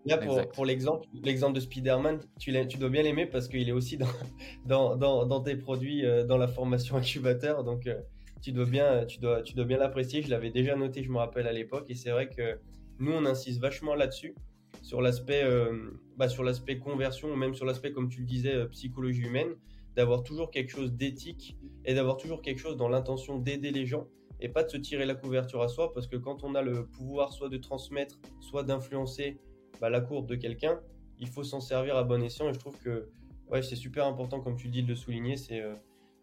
Là, 0.05 0.17
pour, 0.17 0.49
pour 0.49 0.65
l'exemple, 0.65 1.07
l'exemple 1.23 1.53
de 1.53 1.61
Spider-Man, 1.61 2.19
tu, 2.37 2.53
tu 2.67 2.77
dois 2.77 2.89
bien 2.89 3.01
l'aimer 3.01 3.25
parce 3.25 3.47
qu'il 3.47 3.69
est 3.69 3.71
aussi 3.71 3.95
dans, 3.95 4.07
dans, 4.65 4.97
dans, 4.97 5.25
dans, 5.25 5.39
tes 5.39 5.55
produits, 5.55 6.05
euh, 6.05 6.25
dans 6.25 6.37
la 6.37 6.49
formation 6.49 6.97
incubateur. 6.97 7.63
Donc, 7.63 7.87
euh, 7.87 8.01
tu 8.41 8.51
dois 8.51 8.65
bien, 8.65 9.05
tu 9.05 9.19
dois, 9.19 9.41
tu 9.41 9.53
dois 9.53 9.63
bien 9.63 9.77
l'apprécier. 9.77 10.21
Je 10.21 10.29
l'avais 10.29 10.49
déjà 10.49 10.75
noté, 10.75 11.01
je 11.01 11.09
me 11.09 11.17
rappelle 11.17 11.47
à 11.47 11.53
l'époque. 11.53 11.85
Et 11.87 11.95
c'est 11.95 12.11
vrai 12.11 12.29
que 12.29 12.59
nous, 12.99 13.13
on 13.13 13.25
insiste 13.25 13.61
vachement 13.61 13.95
là-dessus, 13.95 14.35
sur 14.81 15.01
l'aspect, 15.01 15.43
euh, 15.45 15.91
bah, 16.17 16.27
sur 16.27 16.43
l'aspect 16.43 16.77
conversion, 16.77 17.31
ou 17.31 17.37
même 17.37 17.53
sur 17.53 17.65
l'aspect, 17.65 17.93
comme 17.93 18.09
tu 18.09 18.19
le 18.19 18.25
disais, 18.25 18.67
psychologie 18.67 19.21
humaine, 19.21 19.55
d'avoir 19.95 20.23
toujours 20.23 20.51
quelque 20.51 20.71
chose 20.71 20.91
d'éthique 20.91 21.57
et 21.85 21.93
d'avoir 21.93 22.17
toujours 22.17 22.41
quelque 22.41 22.59
chose 22.59 22.75
dans 22.75 22.89
l'intention 22.89 23.39
d'aider 23.39 23.71
les 23.71 23.85
gens 23.85 24.07
et 24.39 24.49
pas 24.49 24.63
de 24.63 24.69
se 24.69 24.77
tirer 24.77 25.05
la 25.05 25.15
couverture 25.15 25.61
à 25.61 25.67
soi 25.67 25.93
parce 25.93 26.07
que 26.07 26.15
quand 26.15 26.43
on 26.43 26.55
a 26.55 26.61
le 26.61 26.85
pouvoir 26.85 27.33
soit 27.33 27.49
de 27.49 27.57
transmettre, 27.57 28.19
soit 28.39 28.63
d'influencer 28.63 29.39
bah, 29.79 29.89
la 29.89 30.01
courbe 30.01 30.27
de 30.27 30.35
quelqu'un, 30.35 30.79
il 31.19 31.27
faut 31.27 31.43
s'en 31.43 31.59
servir 31.59 31.95
à 31.95 32.03
bon 32.03 32.21
escient 32.21 32.49
et 32.49 32.53
je 32.53 32.59
trouve 32.59 32.77
que 32.79 33.09
ouais, 33.49 33.61
c'est 33.61 33.75
super 33.75 34.05
important 34.05 34.41
comme 34.41 34.55
tu 34.55 34.67
le 34.67 34.71
dis 34.71 34.83
de 34.83 34.89
le 34.89 34.95
souligner, 34.95 35.37
c'est 35.37 35.61
euh, 35.61 35.73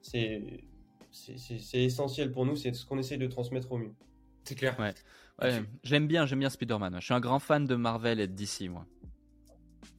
c'est 0.03 1.83
essentiel 1.83 2.33
pour 2.33 2.47
nous, 2.47 2.57
c'est 2.57 2.73
ce 2.75 2.87
qu'on 2.87 2.99
essaie 2.99 3.19
de 3.19 3.27
transmettre 3.27 3.71
au 3.73 3.79
mieux. 3.79 3.95
C'est 4.45 4.55
clair. 4.55 4.79
Ouais. 4.79 4.95
ouais 5.41 5.63
j'aime 5.85 6.07
bien, 6.07 6.27
j'aime 6.27 6.41
bien 6.41 6.51
Spider-Man. 6.51 6.97
Je 6.99 7.05
suis 7.05 7.15
un 7.15 7.21
grand 7.21 7.39
fan 7.39 7.67
de 7.67 7.75
Marvel 7.77 8.19
et 8.19 8.27
de 8.27 8.35
DC, 8.35 8.69
moi. 8.69 8.87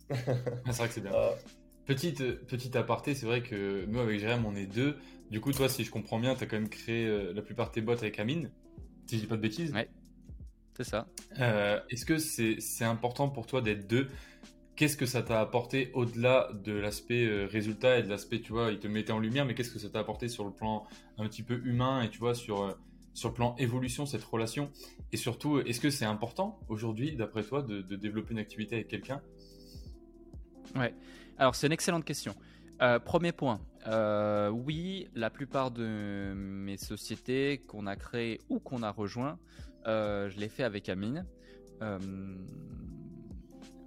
c'est 0.10 0.72
vrai 0.72 0.88
que 0.88 0.94
c'est 0.94 1.02
bien. 1.02 1.12
Ah. 1.14 1.36
Petite, 1.86 2.46
petite 2.46 2.76
aparté, 2.78 3.14
c'est 3.14 3.26
vrai 3.26 3.44
que 3.44 3.86
nous, 3.88 4.00
avec 4.00 4.20
Jérém, 4.20 4.46
on 4.46 4.56
est 4.56 4.66
deux. 4.66 4.96
Du 5.30 5.42
coup, 5.42 5.52
toi, 5.52 5.68
si 5.68 5.84
je 5.84 5.92
comprends 5.92 6.20
bien, 6.20 6.34
tu 6.34 6.44
as 6.44 6.48
quand 6.48 6.58
même 6.58 6.70
créé 6.70 7.06
euh, 7.06 7.34
la 7.34 7.42
plupart 7.42 7.70
de 7.70 7.74
tes 7.74 7.82
bots 7.82 7.92
avec 7.92 8.20
Amine, 8.20 8.52
si 9.06 9.18
je 9.18 9.22
dis 9.22 9.28
pas 9.28 9.36
de 9.36 9.42
bêtises. 9.42 9.74
Ouais, 9.74 9.90
c'est 10.78 10.86
ça. 10.86 11.08
Euh, 11.40 11.80
est-ce 11.90 12.06
que 12.06 12.18
c'est 12.18 12.86
important 12.86 13.28
pour 13.28 13.48
toi 13.48 13.62
d'être 13.62 13.86
deux? 13.88 14.08
Qu'est-ce 14.76 14.96
que 14.96 15.06
ça 15.06 15.22
t'a 15.24 15.42
apporté 15.42 15.92
au-delà 15.94 16.50
de 16.64 16.72
l'aspect 16.72 17.26
euh, 17.26 17.48
résultat 17.48 18.00
et 18.00 18.04
de 18.04 18.10
l'aspect, 18.10 18.40
tu 18.40 18.54
vois, 18.54 18.72
il 18.72 18.80
te 18.80 18.88
mettait 18.88 19.12
en 19.12 19.20
lumière, 19.20 19.46
mais 19.46 19.54
qu'est-ce 19.54 19.72
que 19.72 19.80
ça 19.80 19.90
t'a 19.90 20.00
apporté 20.00 20.30
sur 20.30 20.46
le 20.46 20.52
plan 20.52 20.86
un 21.18 21.28
petit 21.28 21.44
peu 21.44 21.62
humain 21.66 22.02
et 22.02 22.10
tu 22.10 22.20
vois, 22.20 22.34
sur, 22.34 22.78
sur 23.14 23.30
le 23.30 23.36
plan 23.36 23.56
évolution, 23.58 24.06
cette 24.06 24.24
relation? 24.24 24.72
Et 25.12 25.18
surtout, 25.18 25.60
est-ce 25.60 25.82
que 25.82 25.90
c'est 25.90 26.06
important 26.06 26.60
aujourd'hui, 26.70 27.16
d'après 27.16 27.44
toi, 27.44 27.62
de, 27.62 27.82
de 27.82 27.96
développer 27.98 28.32
une 28.32 28.40
activité 28.40 28.76
avec 28.76 28.88
quelqu'un? 28.88 29.22
Ouais, 30.76 30.96
alors 31.44 31.56
c'est 31.56 31.68
une 31.68 31.74
excellente 31.74 32.06
question. 32.06 32.36
Euh, 32.82 33.00
premier 33.00 33.34
point, 33.34 33.60
euh, 33.88 34.48
oui, 34.48 35.10
la 35.14 35.30
plupart 35.30 35.72
de 35.72 36.34
mes 36.34 36.78
sociétés 36.78 37.58
qu'on 37.68 37.86
a 37.86 37.98
créées 37.98 38.40
ou 38.48 38.60
qu'on 38.60 38.82
a 38.82 38.90
rejoint, 38.90 39.38
euh, 39.86 40.30
je 40.30 40.40
l'ai 40.40 40.48
fait 40.48 40.64
avec 40.64 40.88
Amine. 40.88 41.26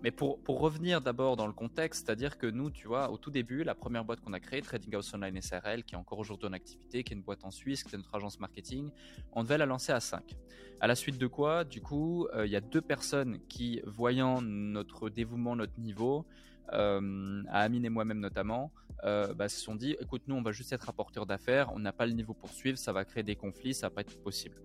mais 0.03 0.11
pour, 0.11 0.39
pour 0.43 0.61
revenir 0.61 1.01
d'abord 1.01 1.37
dans 1.37 1.47
le 1.47 1.55
contexte, 1.55 2.05
c'est-à-dire 2.05 2.37
que 2.37 2.47
nous, 2.47 2.71
tu 2.71 2.89
vois, 2.89 3.11
au 3.11 3.17
tout 3.17 3.31
début, 3.31 3.65
la 3.65 3.75
première 3.75 4.05
boîte 4.05 4.21
qu'on 4.21 4.35
a 4.35 4.41
créée, 4.41 4.61
Trading 4.61 4.95
House 4.95 5.15
Online 5.15 5.41
SRL, 5.41 5.83
qui 5.83 5.95
est 5.95 5.99
encore 5.99 6.19
aujourd'hui 6.19 6.47
en 6.47 6.53
activité, 6.53 7.05
qui 7.05 7.15
est 7.15 7.17
une 7.17 7.23
boîte 7.23 7.43
en 7.43 7.51
Suisse, 7.51 7.85
qui 7.85 7.95
est 7.95 7.99
notre 7.99 8.15
agence 8.15 8.39
marketing, 8.39 8.91
on 9.33 9.43
devait 9.45 9.57
la 9.57 9.65
lancer 9.65 9.93
à 9.93 10.01
5. 10.01 10.37
À 10.79 10.87
la 10.87 10.95
suite 10.95 11.17
de 11.17 11.27
quoi, 11.27 11.65
du 11.65 11.81
coup, 11.81 12.29
il 12.45 12.51
y 12.51 12.57
a 12.57 12.61
deux 12.61 12.83
personnes 12.83 13.39
qui, 13.49 13.81
voyant 13.87 14.43
notre 14.43 15.09
dévouement, 15.09 15.57
notre 15.57 15.81
niveau, 15.81 16.27
euh, 16.73 17.43
à 17.49 17.61
Amine 17.61 17.85
et 17.85 17.91
moi-même 17.91 18.21
notamment, 18.21 18.73
euh, 19.05 19.35
bah, 19.35 19.49
se 19.49 19.61
sont 19.61 19.75
dit 19.75 19.97
écoute, 20.01 20.23
nous 20.27 20.35
on 20.35 20.43
va 20.43 20.53
juste 20.53 20.73
être 20.73 20.89
apporteurs 20.89 21.27
d'affaires, 21.27 21.73
on 21.75 21.79
n'a 21.79 21.93
pas 21.93 22.07
le 22.07 22.13
niveau 22.13 22.35
pour 22.35 22.51
suivre, 22.51 22.79
ça 22.79 22.93
va 22.93 23.05
créer 23.05 23.23
des 23.23 23.37
conflits, 23.37 23.75
ça 23.75 23.89
va 23.89 23.95
pas 23.95 24.01
être 24.01 24.21
possible. 24.23 24.57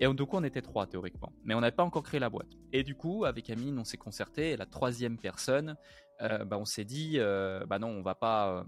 Et 0.00 0.06
du 0.06 0.24
coup, 0.26 0.36
on 0.36 0.44
était 0.44 0.62
trois 0.62 0.86
théoriquement, 0.86 1.32
mais 1.44 1.54
on 1.54 1.60
n'avait 1.60 1.74
pas 1.74 1.82
encore 1.82 2.04
créé 2.04 2.20
la 2.20 2.30
boîte. 2.30 2.52
Et 2.72 2.84
du 2.84 2.94
coup, 2.94 3.24
avec 3.24 3.50
Amine, 3.50 3.76
on 3.80 3.84
s'est 3.84 3.96
concerté. 3.96 4.52
Et 4.52 4.56
la 4.56 4.64
troisième 4.64 5.18
personne, 5.18 5.76
euh, 6.22 6.44
bah, 6.44 6.56
on 6.56 6.64
s'est 6.64 6.84
dit, 6.84 7.18
bah 7.18 7.80
non, 7.80 7.88
on 7.88 8.02
va 8.02 8.14
pas, 8.14 8.64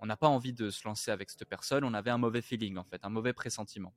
on 0.00 0.06
n'a 0.06 0.16
pas 0.16 0.26
envie 0.26 0.52
de 0.52 0.70
se 0.70 0.86
lancer 0.88 1.12
avec 1.12 1.30
cette 1.30 1.48
personne. 1.48 1.84
On 1.84 1.94
avait 1.94 2.10
un 2.10 2.18
mauvais 2.18 2.42
feeling 2.42 2.78
en 2.78 2.84
fait, 2.84 3.04
un 3.04 3.10
mauvais 3.10 3.32
pressentiment. 3.32 3.94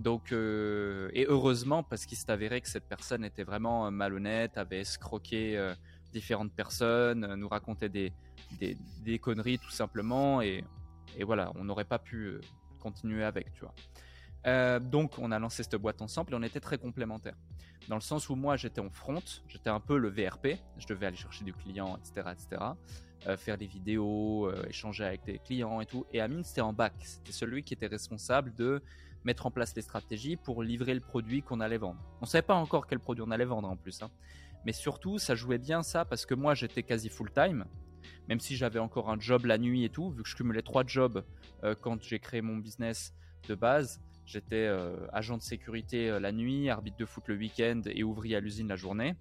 Donc, 0.00 0.32
et 0.32 1.26
heureusement, 1.28 1.84
parce 1.84 2.06
qu'il 2.06 2.18
s'est 2.18 2.30
avéré 2.30 2.60
que 2.60 2.68
cette 2.68 2.88
personne 2.88 3.24
était 3.24 3.44
vraiment 3.44 3.88
malhonnête, 3.92 4.58
avait 4.58 4.80
escroqué 4.80 5.74
différentes 6.12 6.52
personnes, 6.52 7.24
euh, 7.24 7.36
nous 7.36 7.48
racontaient 7.48 7.88
des, 7.88 8.12
des, 8.60 9.18
conneries 9.18 9.58
tout 9.58 9.70
simplement, 9.70 10.40
et, 10.40 10.64
et 11.16 11.24
voilà, 11.24 11.52
on 11.56 11.64
n'aurait 11.64 11.84
pas 11.84 11.98
pu 11.98 12.26
euh, 12.26 12.40
continuer 12.80 13.24
avec, 13.24 13.52
tu 13.52 13.60
vois. 13.60 13.74
Euh, 14.46 14.78
donc 14.78 15.18
on 15.18 15.32
a 15.32 15.38
lancé 15.38 15.64
cette 15.64 15.76
boîte 15.76 16.00
ensemble 16.00 16.32
et 16.32 16.36
on 16.36 16.42
était 16.42 16.60
très 16.60 16.78
complémentaires. 16.78 17.36
Dans 17.88 17.96
le 17.96 18.00
sens 18.00 18.28
où 18.28 18.36
moi 18.36 18.56
j'étais 18.56 18.80
en 18.80 18.90
front, 18.90 19.22
j'étais 19.48 19.70
un 19.70 19.80
peu 19.80 19.98
le 19.98 20.08
VRP, 20.08 20.58
je 20.78 20.86
devais 20.86 21.06
aller 21.06 21.16
chercher 21.16 21.44
du 21.44 21.52
client, 21.52 21.98
etc. 21.98 22.28
etc. 22.32 23.36
faire 23.36 23.58
des 23.58 23.66
vidéos, 23.66 24.52
échanger 24.68 25.04
avec 25.04 25.24
des 25.24 25.38
clients 25.40 25.80
et 25.80 25.86
tout. 25.86 26.06
Et 26.12 26.20
Amine 26.20 26.44
c'était 26.44 26.60
en 26.60 26.72
bac, 26.72 26.94
c'était 27.00 27.32
celui 27.32 27.64
qui 27.64 27.74
était 27.74 27.88
responsable 27.88 28.54
de 28.54 28.80
mettre 29.24 29.46
en 29.46 29.50
place 29.50 29.74
les 29.74 29.82
stratégies 29.82 30.36
pour 30.36 30.62
livrer 30.62 30.94
le 30.94 31.00
produit 31.00 31.42
qu'on 31.42 31.60
allait 31.60 31.78
vendre. 31.78 32.00
On 32.20 32.24
ne 32.24 32.26
savait 32.26 32.42
pas 32.42 32.54
encore 32.54 32.86
quel 32.86 33.00
produit 33.00 33.24
on 33.26 33.30
allait 33.30 33.44
vendre 33.44 33.68
en 33.68 33.76
plus. 33.76 34.02
Hein. 34.02 34.10
Mais 34.64 34.72
surtout, 34.72 35.18
ça 35.18 35.34
jouait 35.34 35.58
bien 35.58 35.82
ça 35.82 36.04
parce 36.04 36.26
que 36.26 36.34
moi, 36.34 36.54
j'étais 36.54 36.82
quasi 36.82 37.08
full-time, 37.08 37.64
même 38.28 38.40
si 38.40 38.56
j'avais 38.56 38.78
encore 38.78 39.10
un 39.10 39.18
job 39.18 39.46
la 39.46 39.58
nuit 39.58 39.84
et 39.84 39.88
tout, 39.88 40.10
vu 40.10 40.22
que 40.22 40.28
je 40.28 40.36
cumulais 40.36 40.62
trois 40.62 40.84
jobs 40.86 41.24
euh, 41.64 41.74
quand 41.80 42.02
j'ai 42.02 42.18
créé 42.18 42.42
mon 42.42 42.56
business 42.56 43.14
de 43.48 43.54
base. 43.54 44.00
J'étais 44.26 44.66
euh, 44.66 45.06
agent 45.12 45.38
de 45.38 45.42
sécurité 45.42 46.10
euh, 46.10 46.20
la 46.20 46.32
nuit, 46.32 46.68
arbitre 46.68 46.98
de 46.98 47.06
foot 47.06 47.24
le 47.28 47.36
week-end 47.36 47.80
et 47.86 48.04
ouvrier 48.04 48.36
à 48.36 48.40
l'usine 48.40 48.68
la 48.68 48.76
journée. 48.76 49.14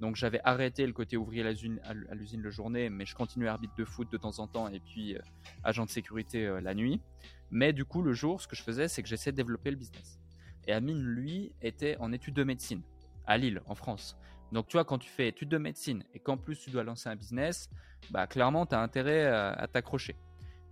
Donc 0.00 0.16
j'avais 0.16 0.40
arrêté 0.44 0.86
le 0.86 0.92
côté 0.94 1.16
ouvrier 1.18 1.42
à 1.42 2.14
l'usine 2.14 2.40
le 2.40 2.50
journée, 2.50 2.88
mais 2.88 3.04
je 3.04 3.14
continuais 3.14 3.48
arbitre 3.48 3.74
de 3.76 3.84
foot 3.84 4.10
de 4.10 4.16
temps 4.16 4.38
en 4.38 4.46
temps 4.46 4.68
et 4.68 4.80
puis 4.80 5.14
agent 5.62 5.84
de 5.84 5.90
sécurité 5.90 6.58
la 6.62 6.74
nuit. 6.74 7.02
Mais 7.50 7.74
du 7.74 7.84
coup, 7.84 8.00
le 8.00 8.14
jour, 8.14 8.40
ce 8.40 8.48
que 8.48 8.56
je 8.56 8.62
faisais, 8.62 8.88
c'est 8.88 9.02
que 9.02 9.08
j'essayais 9.08 9.32
de 9.32 9.36
développer 9.36 9.70
le 9.70 9.76
business. 9.76 10.18
Et 10.66 10.72
Amine, 10.72 11.02
lui, 11.02 11.52
était 11.60 11.96
en 11.98 12.12
études 12.12 12.34
de 12.34 12.44
médecine 12.44 12.80
à 13.26 13.36
Lille, 13.36 13.60
en 13.66 13.74
France. 13.74 14.16
Donc, 14.52 14.66
tu 14.66 14.76
vois, 14.76 14.84
quand 14.84 14.98
tu 14.98 15.10
fais 15.10 15.28
études 15.28 15.48
de 15.48 15.58
médecine 15.58 16.02
et 16.14 16.18
qu'en 16.18 16.36
plus 16.36 16.58
tu 16.58 16.70
dois 16.70 16.82
lancer 16.82 17.08
un 17.08 17.16
business, 17.16 17.70
bah, 18.10 18.26
clairement, 18.26 18.66
tu 18.66 18.74
as 18.74 18.80
intérêt 18.80 19.26
à, 19.26 19.66
t'accrocher. 19.68 20.16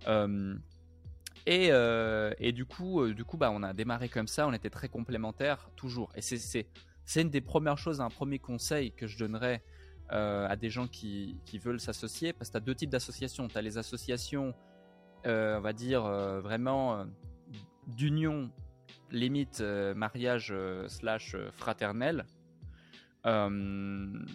Euh, 0.07 0.55
et, 1.45 1.69
euh, 1.71 2.33
et, 2.39 2.51
du 2.51 2.65
coup, 2.65 3.01
euh, 3.01 3.13
du 3.13 3.23
coup 3.23 3.37
bah, 3.37 3.51
on 3.51 3.63
a 3.63 3.73
démarré 3.73 4.09
comme 4.09 4.27
ça, 4.27 4.47
on 4.47 4.53
était 4.53 4.69
très 4.69 4.89
complémentaires, 4.89 5.69
toujours. 5.75 6.11
Et 6.15 6.21
c'est 6.21 6.65
une 7.15 7.29
des 7.29 7.41
premières 7.41 7.77
choses, 7.77 8.01
un 8.01 8.09
premier 8.09 8.39
conseil 8.39 8.91
que 8.91 9.07
je 9.07 9.17
donnerais 9.17 9.63
à 10.11 10.55
des 10.55 10.71
gens 10.71 10.87
qui, 10.87 11.37
qui 11.45 11.59
veulent 11.59 11.79
s'associer, 11.79 12.33
parce 12.33 12.49
que 12.49 12.53
tu 12.53 12.57
as 12.57 12.61
deux 12.61 12.73
types 12.73 12.89
d'associations. 12.89 13.47
Tu 13.47 13.55
as 13.55 13.61
les 13.61 13.77
associations, 13.77 14.55
on 15.23 15.59
va 15.59 15.71
dire, 15.71 16.01
vraiment 16.01 17.05
d'union, 17.85 18.49
limite 19.11 19.61
mariage 19.61 20.51
slash 20.87 21.35
fraternel 21.51 22.25
euh, 23.25 24.25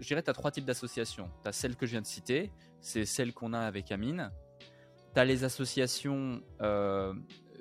je 0.00 0.06
dirais 0.06 0.22
tu 0.22 0.30
as 0.30 0.34
trois 0.34 0.50
types 0.50 0.64
d'associations. 0.64 1.30
Tu 1.42 1.48
as 1.48 1.52
celle 1.52 1.76
que 1.76 1.86
je 1.86 1.92
viens 1.92 2.02
de 2.02 2.06
citer, 2.06 2.52
c'est 2.80 3.04
celle 3.04 3.32
qu'on 3.32 3.52
a 3.52 3.60
avec 3.60 3.90
Amine. 3.92 4.30
Tu 5.14 5.20
as 5.20 5.24
les 5.24 5.44
associations 5.44 6.42
euh, 6.60 7.14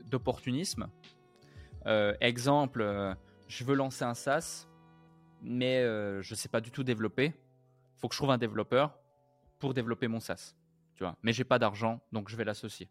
d'opportunisme. 0.05 0.89
Euh, 1.87 2.13
exemple, 2.21 3.15
je 3.47 3.63
veux 3.63 3.75
lancer 3.75 4.03
un 4.03 4.13
SaaS, 4.13 4.67
mais 5.41 5.83
je 5.83 6.31
ne 6.31 6.35
sais 6.35 6.49
pas 6.49 6.61
du 6.61 6.71
tout 6.71 6.83
développer. 6.83 7.33
faut 7.97 8.07
que 8.07 8.13
je 8.13 8.19
trouve 8.19 8.31
un 8.31 8.37
développeur 8.37 8.97
pour 9.59 9.73
développer 9.73 10.07
mon 10.07 10.19
SaaS. 10.19 10.55
Tu 10.95 11.03
vois. 11.03 11.15
Mais 11.23 11.33
j'ai 11.33 11.43
pas 11.43 11.59
d'argent, 11.59 12.01
donc 12.11 12.29
je 12.29 12.35
vais 12.35 12.43
l'associer. 12.43 12.89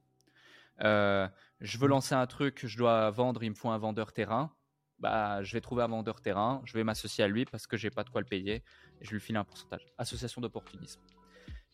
je 0.80 1.78
veux 1.78 1.88
lancer 1.88 2.14
un 2.14 2.26
truc, 2.26 2.66
je 2.66 2.76
dois 2.76 3.10
vendre, 3.10 3.42
il 3.44 3.50
me 3.50 3.54
faut 3.54 3.70
un 3.70 3.78
vendeur 3.78 4.12
terrain 4.12 4.52
bah, 5.00 5.42
je 5.42 5.52
vais 5.52 5.60
trouver 5.60 5.82
un 5.82 5.88
vendeur 5.88 6.20
terrain, 6.20 6.62
je 6.64 6.74
vais 6.74 6.84
m'associer 6.84 7.24
à 7.24 7.28
lui 7.28 7.44
parce 7.44 7.66
que 7.66 7.76
j'ai 7.76 7.90
pas 7.90 8.04
de 8.04 8.10
quoi 8.10 8.20
le 8.20 8.26
payer 8.26 8.62
et 9.00 9.04
je 9.04 9.10
lui 9.10 9.20
file 9.20 9.36
un 9.36 9.44
pourcentage. 9.44 9.86
Association 9.98 10.40
d'opportunisme. 10.40 11.00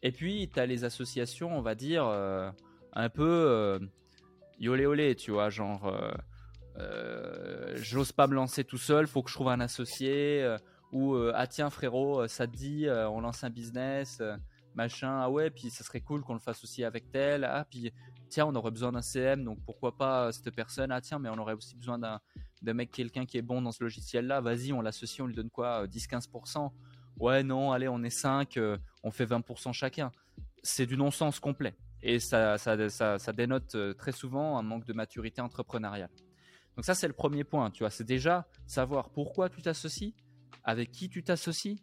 Et 0.02 0.12
puis, 0.12 0.48
tu 0.52 0.60
as 0.60 0.66
les 0.66 0.84
associations, 0.84 1.56
on 1.56 1.62
va 1.62 1.74
dire, 1.74 2.06
euh, 2.06 2.50
un 2.92 3.08
peu 3.08 3.80
yolé 4.58 4.86
olé, 4.86 5.14
tu 5.16 5.32
vois, 5.32 5.50
genre 5.50 5.92
j'ose 7.74 8.12
pas 8.12 8.26
me 8.26 8.34
lancer 8.34 8.64
tout 8.64 8.78
seul, 8.78 9.06
faut 9.06 9.22
que 9.22 9.30
je 9.30 9.34
trouve 9.34 9.48
un 9.48 9.60
associé 9.60 10.56
ou 10.92 11.16
ah 11.34 11.46
tiens 11.46 11.70
frérot, 11.70 12.28
ça 12.28 12.46
te 12.46 12.56
dit, 12.56 12.86
on 12.88 13.20
lance 13.20 13.44
un 13.44 13.50
business, 13.50 14.22
machin, 14.76 15.20
ah 15.22 15.30
ouais, 15.30 15.50
puis 15.50 15.70
ça 15.70 15.82
serait 15.82 16.02
cool 16.02 16.22
qu'on 16.22 16.34
le 16.34 16.38
fasse 16.40 16.62
aussi 16.62 16.84
avec 16.84 17.10
tel, 17.10 17.44
ah 17.44 17.66
puis 17.68 17.92
tiens, 18.28 18.46
on 18.46 18.54
aurait 18.54 18.70
besoin 18.70 18.92
d'un 18.92 19.02
CM, 19.02 19.42
donc 19.42 19.58
pourquoi 19.64 19.96
pas 19.96 20.30
cette 20.32 20.54
personne, 20.54 20.92
ah 20.92 21.00
tiens, 21.00 21.18
mais 21.18 21.30
on 21.30 21.38
aurait 21.38 21.54
aussi 21.54 21.76
besoin 21.76 21.98
d'un 21.98 22.20
mec, 22.72 22.90
quelqu'un 22.90 23.26
qui 23.26 23.38
est 23.38 23.42
bon 23.42 23.62
dans 23.62 23.72
ce 23.72 23.82
logiciel-là, 23.82 24.40
vas-y, 24.40 24.72
on 24.72 24.80
l'associe, 24.80 25.20
on 25.20 25.26
lui 25.26 25.34
donne 25.34 25.50
quoi, 25.50 25.86
10-15% 25.86 26.70
Ouais, 27.18 27.42
non, 27.42 27.72
allez, 27.72 27.88
on 27.88 28.02
est 28.02 28.10
5, 28.10 28.58
on 29.02 29.10
fait 29.10 29.24
20% 29.24 29.72
chacun. 29.72 30.12
C'est 30.62 30.86
du 30.86 30.96
non-sens 30.96 31.40
complet. 31.40 31.74
Et 32.02 32.18
ça, 32.18 32.58
ça, 32.58 32.90
ça, 32.90 33.18
ça, 33.18 33.32
dénote 33.32 33.76
très 33.96 34.12
souvent 34.12 34.58
un 34.58 34.62
manque 34.62 34.84
de 34.84 34.92
maturité 34.92 35.40
entrepreneuriale. 35.40 36.10
Donc 36.76 36.84
ça, 36.84 36.94
c'est 36.94 37.08
le 37.08 37.14
premier 37.14 37.42
point, 37.42 37.70
tu 37.70 37.82
vois. 37.82 37.90
C'est 37.90 38.04
déjà 38.04 38.46
savoir 38.66 39.10
pourquoi 39.10 39.48
tu 39.48 39.62
t'associes, 39.62 40.14
avec 40.62 40.92
qui 40.92 41.08
tu 41.08 41.22
t'associes, 41.22 41.78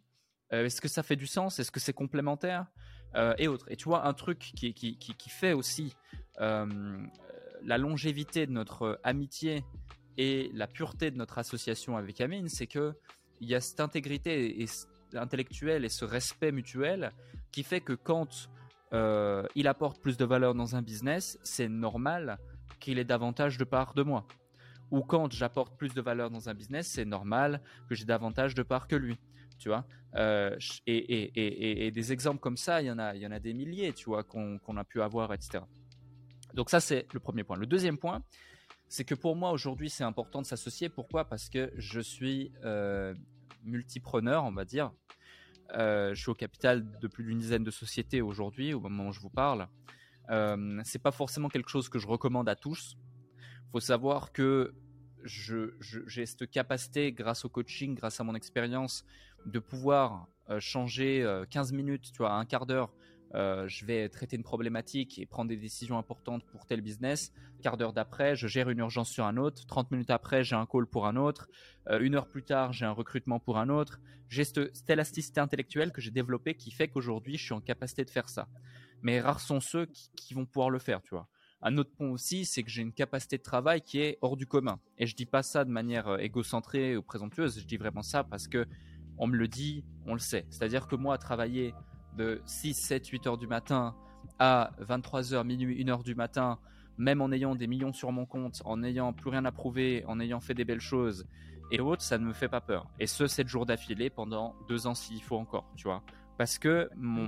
euh, 0.54 0.65
est-ce 0.65 0.82
que 0.82 0.88
ça 0.88 1.02
fait 1.02 1.15
du 1.15 1.26
sens, 1.26 1.60
est-ce 1.60 1.72
que 1.72 1.80
c'est 1.80 1.93
complémentaire, 1.93 2.67
euh, 3.15 3.34
et 3.38 3.48
autres. 3.48 3.65
Et 3.72 3.76
tu 3.76 3.86
vois, 3.86 4.08
un 4.08 4.13
truc 4.13 4.39
qui, 4.39 4.74
qui, 4.74 4.98
qui, 4.98 5.30
fait 5.30 5.54
aussi 5.54 5.96
euh, 6.39 7.06
la 7.63 7.78
longévité 7.78 8.46
de 8.46 8.52
notre 8.52 9.00
amitié 9.04 9.63
et 10.17 10.52
la 10.54 10.67
pureté 10.67 11.12
de 11.12 11.17
notre 11.17 11.38
association 11.38 11.97
avec 11.97 12.21
Amine, 12.21 12.49
c'est 12.49 12.67
que 12.67 12.93
il 13.41 13.49
y 13.49 13.56
a 13.56 13.62
cette 13.62 13.80
intégrité 13.80 14.65
intellectuelle 15.13 15.84
et 15.86 15.89
ce 15.89 16.06
respect 16.06 16.52
mutuel 16.52 17.12
qui 17.52 17.63
fait 17.63 17.82
que 17.82 17.93
quand 17.93 18.49
il 19.56 19.67
apporte 19.67 20.02
plus 20.02 20.17
de 20.17 20.23
valeur 20.23 20.54
dans 20.54 20.76
un 20.76 20.82
business, 20.82 21.39
c'est 21.43 21.67
normal 21.67 22.38
qu'il 22.80 22.99
ait 22.99 23.04
davantage 23.04 23.58
de 23.58 23.63
part 23.63 23.95
de 23.95 24.04
moi 24.04 24.26
ou 24.93 25.02
quand 25.02 25.32
j'apporte 25.34 25.76
plus 25.76 25.91
de 25.95 26.02
valeur 26.02 26.30
dans 26.30 26.49
un 26.49 26.54
business, 26.54 26.88
c'est 26.88 27.04
normal 27.04 27.62
que 27.89 27.95
j'ai 27.95 28.06
davantage 28.06 28.54
de 28.54 28.62
parts 28.62 28.88
que 28.88 28.95
lui. 28.95 29.17
Tu 29.58 29.69
vois 29.69 29.86
euh, 30.15 30.56
et, 30.86 31.91
des 31.91 32.13
exemples 32.13 32.39
comme 32.39 32.58
ça, 32.58 32.80
il 32.82 32.86
y 32.86 32.91
en 32.91 32.99
a, 32.99 33.15
il 33.15 33.21
y 33.21 33.26
en 33.26 33.32
a 33.32 33.39
des 33.39 33.56
milliers, 33.56 33.93
tu 33.93 34.06
vois, 34.06 34.23
qu'on 34.23 34.78
a 34.78 34.84
pu 34.84 35.02
avoir, 35.02 35.34
etc. 35.34 35.63
Donc 36.54 36.69
ça, 36.69 36.80
c'est 36.80 37.08
le 37.12 37.19
premier 37.19 37.43
point. 37.43 37.58
Le 37.58 37.65
deuxième 37.65 37.97
point, 37.97 38.21
c'est 38.94 39.06
que 39.06 39.16
pour 39.16 39.36
moi 39.36 39.50
aujourd'hui, 39.50 39.90
c'est 39.90 40.04
important 40.04 40.40
de 40.40 40.46
s'associer. 40.46 40.88
Pourquoi? 40.88 41.26
Parce 41.26 41.50
que 41.50 41.74
je 41.78 42.00
suis 42.00 42.52
euh, 42.64 43.16
multipreneur, 43.64 44.44
on 44.44 44.52
va 44.52 44.66
dire. 44.66 44.92
Euh, 45.74 46.14
je 46.14 46.22
suis 46.22 46.30
au 46.30 46.36
capital 46.36 46.86
de 47.00 47.08
plus 47.08 47.24
d'une 47.24 47.40
dizaine 47.40 47.64
de 47.64 47.72
sociétés 47.72 48.22
aujourd'hui, 48.22 48.72
au 48.76 48.80
moment 48.80 49.08
où 49.08 49.12
je 49.12 49.20
vous 49.20 49.32
parle. 49.32 49.68
Euh, 50.30 50.80
c'est 50.86 51.02
pas 51.02 51.10
forcément 51.10 51.50
quelque 51.50 51.72
chose 51.72 51.90
que 51.90 51.98
je 51.98 52.06
recommande 52.06 52.48
à 52.48 52.56
tous. 52.56 52.96
Faut 53.72 53.80
savoir 53.80 54.32
que 54.32 54.76
j'ai 55.24 56.28
cette 56.28 56.52
capacité, 56.52 57.14
grâce 57.14 57.46
au 57.46 57.50
coaching, 57.50 57.96
grâce 57.96 58.20
à 58.20 58.24
mon 58.24 58.36
expérience, 58.36 59.06
de 59.48 59.58
pouvoir 59.58 60.28
euh, 60.52 60.60
changer 60.60 61.26
15 61.50 61.72
euh, 61.72 61.76
minutes, 61.76 62.12
tu 62.12 62.18
vois, 62.20 62.34
un 62.34 62.46
quart 62.46 62.68
d'heure. 62.68 62.94
Euh, 63.36 63.67
je 63.67 63.86
vais 63.86 64.10
traiter 64.10 64.36
une 64.36 64.43
problématique 64.43 65.17
et 65.19 65.26
prendre 65.26 65.50
des 65.50 65.58
décisions 65.58 65.98
importantes 65.98 66.46
pour 66.46 66.65
tel 66.65 66.82
business. 66.82 67.34
Quart 67.62 67.78
d'heure 67.78 67.93
d'après, 67.93 68.36
je 68.36 68.48
gère 68.48 68.69
une 68.69 68.80
urgence 68.80 69.10
sur 69.10 69.26
un 69.26 69.38
autre. 69.38 69.65
30 69.65 69.91
minutes 69.91 70.12
après, 70.12 70.43
j'ai 70.43 70.56
un 70.56 70.65
call 70.65 70.86
pour 70.86 71.08
un 71.08 71.15
autre. 71.15 71.50
une 72.00 72.15
heure 72.15 72.28
plus 72.28 72.43
tard, 72.43 72.74
j'ai 72.74 72.86
un 72.86 72.91
recrutement 72.91 73.39
pour 73.39 73.58
un 73.58 73.69
autre. 73.69 74.00
J'ai 74.30 74.43
cette, 74.43 74.89
élasticité 74.89 75.39
intellectuelle 75.39 75.91
que 75.91 76.02
j'ai 76.02 76.12
développée 76.12 76.56
qui 76.56 76.72
fait 76.72 76.88
qu'aujourd'hui, 76.88 77.38
je 77.38 77.43
suis 77.43 77.54
en 77.54 77.62
capacité 77.62 78.06
de 78.06 78.10
faire 78.10 78.30
ça. 78.30 78.48
Mais 79.02 79.19
rares 79.19 79.39
sont 79.39 79.60
ceux 79.60 79.86
qui, 79.88 80.10
qui 80.15 80.34
vont 80.34 80.46
pouvoir 80.46 80.69
le 80.69 80.80
faire, 80.80 81.02
tu 81.02 81.12
vois. 81.12 81.28
Un 81.65 81.78
autre 81.78 81.91
point 81.96 82.10
aussi, 82.10 82.43
c'est 82.43 82.62
que 82.62 82.69
j'ai 82.69 82.82
une 82.82 82.91
capacité 82.91 83.38
de 83.38 83.41
travail 83.41 83.82
qui 83.82 84.00
est 84.00 84.17
hors 84.22 84.36
du 84.36 84.46
commun. 84.46 84.82
Et 84.98 85.08
je 85.08 85.15
dis 85.15 85.26
pas 85.26 85.43
ça 85.43 85.63
de 85.63 85.72
manière 85.72 86.10
euh, 86.10 86.17
égocentrée 86.17 86.98
ou 86.98 87.02
présomptueuse, 87.02 87.58
je 87.58 87.65
dis 87.65 87.78
vraiment 87.78 88.02
ça 88.02 88.26
parce 88.26 88.50
que 88.50 88.67
on 89.17 89.28
me 89.28 89.38
le 89.38 89.48
dit, 89.48 89.86
on 90.06 90.13
le 90.13 90.19
sait. 90.19 90.46
C'est-à-dire 90.50 90.88
que 90.88 90.96
moi, 90.98 91.17
travailler 91.17 91.74
de 92.17 92.41
6, 92.45 92.73
7, 92.73 93.08
8 93.08 93.28
heures 93.28 93.38
du 93.38 93.47
matin 93.47 93.95
à 94.39 94.71
23 94.80 95.34
heures, 95.34 95.45
minuit, 95.45 95.82
1 95.84 95.89
heure 95.89 96.04
du 96.04 96.15
matin, 96.15 96.60
même 96.97 97.21
en 97.21 97.32
ayant 97.32 97.56
des 97.56 97.67
millions 97.67 97.93
sur 97.93 98.12
mon 98.12 98.26
compte, 98.26 98.62
en 98.65 98.78
n'ayant 98.78 99.13
plus 99.13 99.30
rien 99.30 99.45
à 99.45 99.52
prouver, 99.52 100.04
en 100.08 100.19
ayant 100.19 100.39
fait 100.39 100.54
des 100.54 100.65
belles 100.65 100.80
choses 100.80 101.26
et 101.71 101.80
autres, 101.80 102.04
ça 102.04 102.19
ne 102.19 102.26
me 102.26 102.34
fait 102.34 102.49
pas 102.49 102.62
peur. 102.62 102.88
Et 102.99 103.08
ce, 103.08 103.26
7 103.26 103.47
jours 103.47 103.65
d'affilée 103.65 104.12
pendant 104.12 104.56
2 104.69 104.86
ans 104.86 104.93
s'il 104.93 105.21
faut 105.23 105.38
encore, 105.38 105.71
tu 105.76 105.86
vois. 105.86 106.04
Parce 106.38 106.60
que 106.60 106.89
mon, 106.95 107.28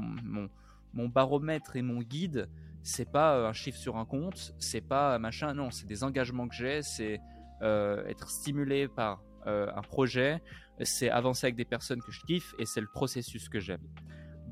mon, 0.93 1.09
baromètre 1.09 1.75
et 1.75 1.81
mon 1.81 1.99
guide, 1.99 2.47
c'est 2.83 3.11
pas 3.11 3.35
euh, 3.35 3.49
un 3.49 3.53
chiffre 3.53 3.77
sur 3.77 3.97
un 3.97 4.05
compte, 4.05 4.53
c'est 4.59 4.81
pas 4.81 5.17
machin, 5.17 5.53
non, 5.53 5.71
c'est 5.71 5.87
des 5.87 6.03
engagements 6.03 6.47
que 6.47 6.55
j'ai, 6.55 6.83
c'est 6.83 7.19
euh, 7.63 8.05
être 8.07 8.29
stimulé 8.29 8.87
par 8.87 9.23
euh, 9.47 9.71
un 9.75 9.81
projet, 9.81 10.41
c'est 10.81 11.09
avancer 11.09 11.47
avec 11.47 11.55
des 11.55 11.65
personnes 11.65 12.01
que 12.01 12.11
je 12.11 12.21
kiffe 12.21 12.53
et 12.59 12.65
c'est 12.65 12.81
le 12.81 12.87
processus 12.87 13.49
que 13.49 13.59
j'aime. 13.59 13.87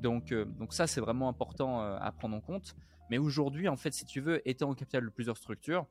Donc, 0.04 0.34
donc 0.34 0.74
ça, 0.74 0.86
c'est 0.86 1.02
vraiment 1.02 1.30
important 1.30 1.82
à 1.82 2.12
prendre 2.12 2.36
en 2.36 2.42
compte. 2.42 2.76
Mais 3.10 3.18
aujourd'hui, 3.18 3.68
en 3.68 3.78
fait, 3.78 3.94
si 3.94 4.06
tu 4.06 4.22
veux, 4.22 4.48
étant 4.48 4.70
au 4.70 4.76
capital 4.76 5.04
de 5.04 5.10
plusieurs 5.10 5.38
structures, 5.38 5.88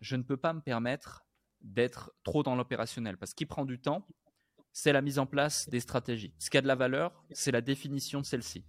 je 0.00 0.16
ne 0.16 0.22
peux 0.22 0.36
pas 0.36 0.52
me 0.52 0.60
permettre 0.60 1.24
d'être 1.60 2.12
trop 2.22 2.42
dans 2.42 2.54
l'opérationnel 2.54 3.16
parce 3.16 3.34
qu'il 3.34 3.46
prend 3.46 3.64
du 3.64 3.78
temps, 3.78 4.06
c'est 4.72 4.92
la 4.92 5.02
mise 5.02 5.18
en 5.18 5.26
place 5.26 5.68
des 5.68 5.80
stratégies. 5.80 6.32
Ce 6.38 6.48
qui 6.48 6.58
a 6.58 6.62
de 6.62 6.66
la 6.66 6.74
valeur, 6.74 7.24
c'est 7.32 7.50
la 7.50 7.60
définition 7.60 8.20
de 8.20 8.26
celle-ci. 8.26 8.64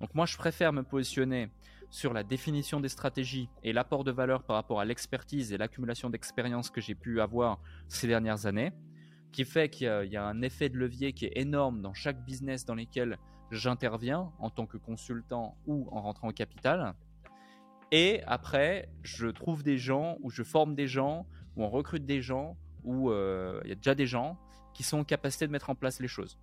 Donc 0.00 0.14
moi, 0.14 0.26
je 0.26 0.36
préfère 0.36 0.72
me 0.72 0.82
positionner 0.82 1.48
sur 1.90 2.12
la 2.12 2.24
définition 2.24 2.80
des 2.80 2.88
stratégies 2.88 3.48
et 3.62 3.72
l'apport 3.72 4.02
de 4.02 4.10
valeur 4.10 4.42
par 4.42 4.56
rapport 4.56 4.80
à 4.80 4.84
l'expertise 4.84 5.52
et 5.52 5.56
l'accumulation 5.56 6.10
d'expérience 6.10 6.70
que 6.70 6.80
j'ai 6.80 6.96
pu 6.96 7.20
avoir 7.20 7.60
ces 7.88 8.08
dernières 8.08 8.46
années, 8.46 8.72
qui 9.30 9.44
fait 9.44 9.68
qu'il 9.68 10.08
y, 10.10 10.16
a 10.16 10.24
un 10.24 10.42
effet 10.42 10.68
de 10.68 10.76
levier 10.76 11.12
qui 11.12 11.26
est 11.26 11.38
énorme 11.38 11.82
dans 11.82 11.94
chaque 11.94 12.24
business 12.24 12.64
dans 12.64 12.74
lequel 12.74 13.16
j'interviens 13.50 14.32
en 14.38 14.50
tant 14.50 14.66
que 14.66 14.76
consultant 14.76 15.56
ou 15.66 15.88
en 15.90 16.02
rentrant 16.02 16.28
au 16.28 16.32
capital. 16.32 16.94
Et 17.92 18.22
après, 18.26 18.88
je 19.02 19.26
trouve 19.28 19.62
des 19.62 19.78
gens 19.78 20.16
ou 20.20 20.30
je 20.30 20.42
forme 20.42 20.74
des 20.74 20.88
gens 20.88 21.26
ou 21.56 21.64
on 21.64 21.68
recrute 21.68 22.04
des 22.04 22.22
gens 22.22 22.56
ou 22.82 23.10
euh, 23.10 23.60
il 23.64 23.68
y 23.68 23.72
a 23.72 23.76
déjà 23.76 23.94
des 23.94 24.06
gens 24.06 24.38
qui 24.72 24.82
sont 24.82 24.98
en 24.98 25.04
capacité 25.04 25.46
de 25.46 25.52
mettre 25.52 25.70
en 25.70 25.74
place 25.74 26.00
les 26.00 26.08
choses. 26.08 26.38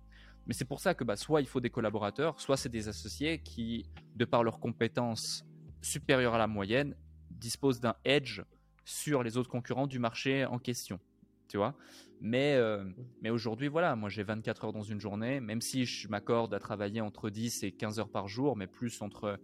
Mais 0.46 0.54
c'est 0.54 0.64
pour 0.64 0.80
ça 0.80 0.94
que 0.94 1.04
bah, 1.04 1.16
soit 1.16 1.40
il 1.40 1.46
faut 1.46 1.60
des 1.60 1.70
collaborateurs, 1.70 2.40
soit 2.40 2.56
c'est 2.56 2.68
des 2.68 2.88
associés 2.88 3.38
qui, 3.42 3.86
de 4.16 4.24
par 4.24 4.42
leurs 4.42 4.58
compétences 4.58 5.44
supérieures 5.80 6.34
à 6.34 6.38
la 6.38 6.46
moyenne, 6.46 6.96
disposent 7.30 7.80
d'un 7.80 7.94
edge 8.04 8.42
sur 8.84 9.22
les 9.22 9.36
autres 9.36 9.50
concurrents 9.50 9.86
du 9.86 9.98
marché 9.98 10.44
en 10.44 10.58
question. 10.58 10.98
Tu 11.52 11.58
vois 11.58 11.74
mais, 12.22 12.54
euh, 12.54 12.82
mais 13.20 13.28
aujourd'hui, 13.28 13.68
voilà, 13.68 13.94
moi 13.94 14.08
j'ai 14.08 14.22
24 14.22 14.64
heures 14.64 14.72
dans 14.72 14.82
une 14.82 14.98
journée, 14.98 15.38
même 15.38 15.60
si 15.60 15.84
je 15.84 16.08
m'accorde 16.08 16.54
à 16.54 16.58
travailler 16.58 17.02
entre 17.02 17.28
10 17.28 17.64
et 17.64 17.72
15 17.72 17.98
heures 17.98 18.08
par 18.08 18.26
jour, 18.26 18.56
mais 18.56 18.66
plus 18.66 19.02
entre, 19.02 19.38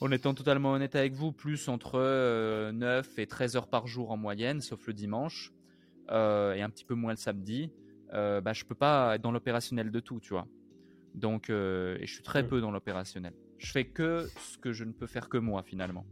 en 0.00 0.10
étant 0.10 0.34
totalement 0.34 0.72
honnête 0.72 0.96
avec 0.96 1.12
vous, 1.12 1.30
plus 1.30 1.68
entre 1.68 1.98
9 2.00 2.00
euh, 2.00 3.02
et 3.16 3.26
13 3.28 3.54
heures 3.54 3.68
par 3.68 3.86
jour 3.86 4.10
en 4.10 4.16
moyenne, 4.16 4.60
sauf 4.60 4.84
le 4.88 4.92
dimanche, 4.92 5.52
euh, 6.10 6.54
et 6.54 6.62
un 6.62 6.70
petit 6.70 6.84
peu 6.84 6.94
moins 6.94 7.12
le 7.12 7.16
samedi 7.16 7.70
euh, 8.12 8.40
bah, 8.40 8.52
je 8.52 8.64
peux 8.64 8.74
pas 8.74 9.14
être 9.14 9.22
dans 9.22 9.30
l'opérationnel 9.30 9.92
de 9.92 10.00
tout, 10.00 10.18
tu 10.18 10.30
vois. 10.30 10.48
Donc, 11.14 11.48
euh, 11.48 11.96
et 12.00 12.06
je 12.06 12.14
suis 12.14 12.24
très 12.24 12.42
mm. 12.42 12.48
peu 12.48 12.60
dans 12.60 12.72
l'opérationnel. 12.72 13.34
Je 13.58 13.70
fais 13.70 13.84
que 13.84 14.26
ce 14.40 14.58
que 14.58 14.72
je 14.72 14.82
ne 14.82 14.92
peux 14.92 15.06
faire 15.06 15.28
que 15.28 15.38
moi 15.38 15.62
finalement. 15.62 16.04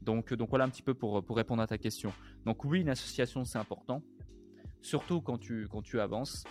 Donc, 0.00 0.32
donc 0.32 0.48
voilà 0.48 0.64
un 0.64 0.70
petit 0.70 0.82
peu 0.82 0.94
pour, 0.94 1.22
pour 1.22 1.36
répondre 1.36 1.60
à 1.60 1.66
ta 1.66 1.76
question. 1.76 2.12
Donc 2.46 2.64
oui, 2.64 2.80
une 2.80 2.88
association 2.88 3.44
c'est 3.44 3.58
important, 3.58 4.02
surtout 4.80 5.20
quand 5.20 5.38
tu, 5.38 5.68
quand 5.68 5.82
tu 5.82 6.00
avances 6.00 6.44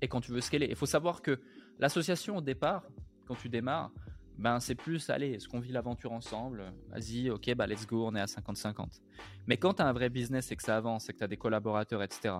et 0.00 0.08
quand 0.08 0.20
tu 0.20 0.32
veux 0.32 0.40
scaler. 0.40 0.66
Il 0.68 0.76
faut 0.76 0.86
savoir 0.86 1.22
que 1.22 1.40
l'association 1.78 2.36
au 2.38 2.40
départ, 2.40 2.84
quand 3.26 3.34
tu 3.34 3.48
démarres, 3.48 3.90
ben 4.38 4.60
c'est 4.60 4.74
plus, 4.74 5.08
allez, 5.08 5.32
est-ce 5.32 5.48
qu'on 5.48 5.60
vit 5.60 5.72
l'aventure 5.72 6.12
ensemble? 6.12 6.72
Vas-y, 6.90 7.30
ok, 7.30 7.54
bah 7.54 7.66
let's 7.66 7.86
go, 7.86 8.06
on 8.06 8.14
est 8.14 8.20
à 8.20 8.26
50-50. 8.26 9.00
Mais 9.46 9.56
quand 9.56 9.74
tu 9.74 9.82
as 9.82 9.88
un 9.88 9.92
vrai 9.92 10.10
business 10.10 10.52
et 10.52 10.56
que 10.56 10.62
ça 10.62 10.76
avance 10.76 11.08
et 11.08 11.12
que 11.12 11.18
tu 11.18 11.24
as 11.24 11.28
des 11.28 11.38
collaborateurs, 11.38 12.02
etc., 12.02 12.34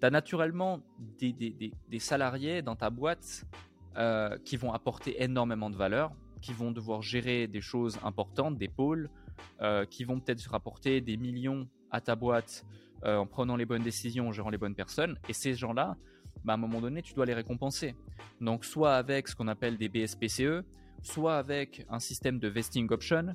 tu 0.00 0.06
as 0.06 0.10
naturellement 0.10 0.80
des, 1.18 1.32
des, 1.32 1.72
des, 1.88 1.98
salariés 1.98 2.62
dans 2.62 2.76
ta 2.76 2.90
boîte 2.90 3.44
euh, 3.96 4.36
qui 4.44 4.56
vont 4.56 4.72
apporter 4.72 5.22
énormément 5.22 5.70
de 5.70 5.76
valeur, 5.76 6.12
qui 6.42 6.52
vont 6.52 6.72
devoir 6.72 7.02
gérer 7.02 7.46
des 7.46 7.60
choses 7.60 7.98
importantes, 8.04 8.58
des 8.58 8.68
pôles, 8.68 9.10
euh, 9.62 9.86
qui 9.86 10.04
vont 10.04 10.20
peut-être 10.20 10.42
rapporter 10.50 11.00
des 11.00 11.16
millions 11.16 11.68
à 11.90 12.00
ta 12.00 12.16
boîte 12.16 12.64
euh, 13.04 13.16
en 13.16 13.26
prenant 13.26 13.56
les 13.56 13.64
bonnes 13.64 13.82
décisions, 13.82 14.28
en 14.28 14.32
gérant 14.32 14.50
les 14.50 14.58
bonnes 14.58 14.74
personnes. 14.74 15.18
Et 15.28 15.32
ces 15.32 15.54
gens-là, 15.54 15.96
bah, 16.44 16.52
à 16.52 16.56
un 16.56 16.58
moment 16.58 16.80
donné, 16.80 17.00
tu 17.00 17.14
dois 17.14 17.24
les 17.24 17.32
récompenser. 17.32 17.94
Donc, 18.40 18.64
soit 18.64 18.94
avec 18.94 19.28
ce 19.28 19.34
qu'on 19.34 19.48
appelle 19.48 19.78
des 19.78 19.88
BSPCE, 19.88 20.64
soit 21.02 21.36
avec 21.36 21.86
un 21.88 21.98
système 21.98 22.38
de 22.38 22.48
vesting 22.48 22.90
option, 22.90 23.34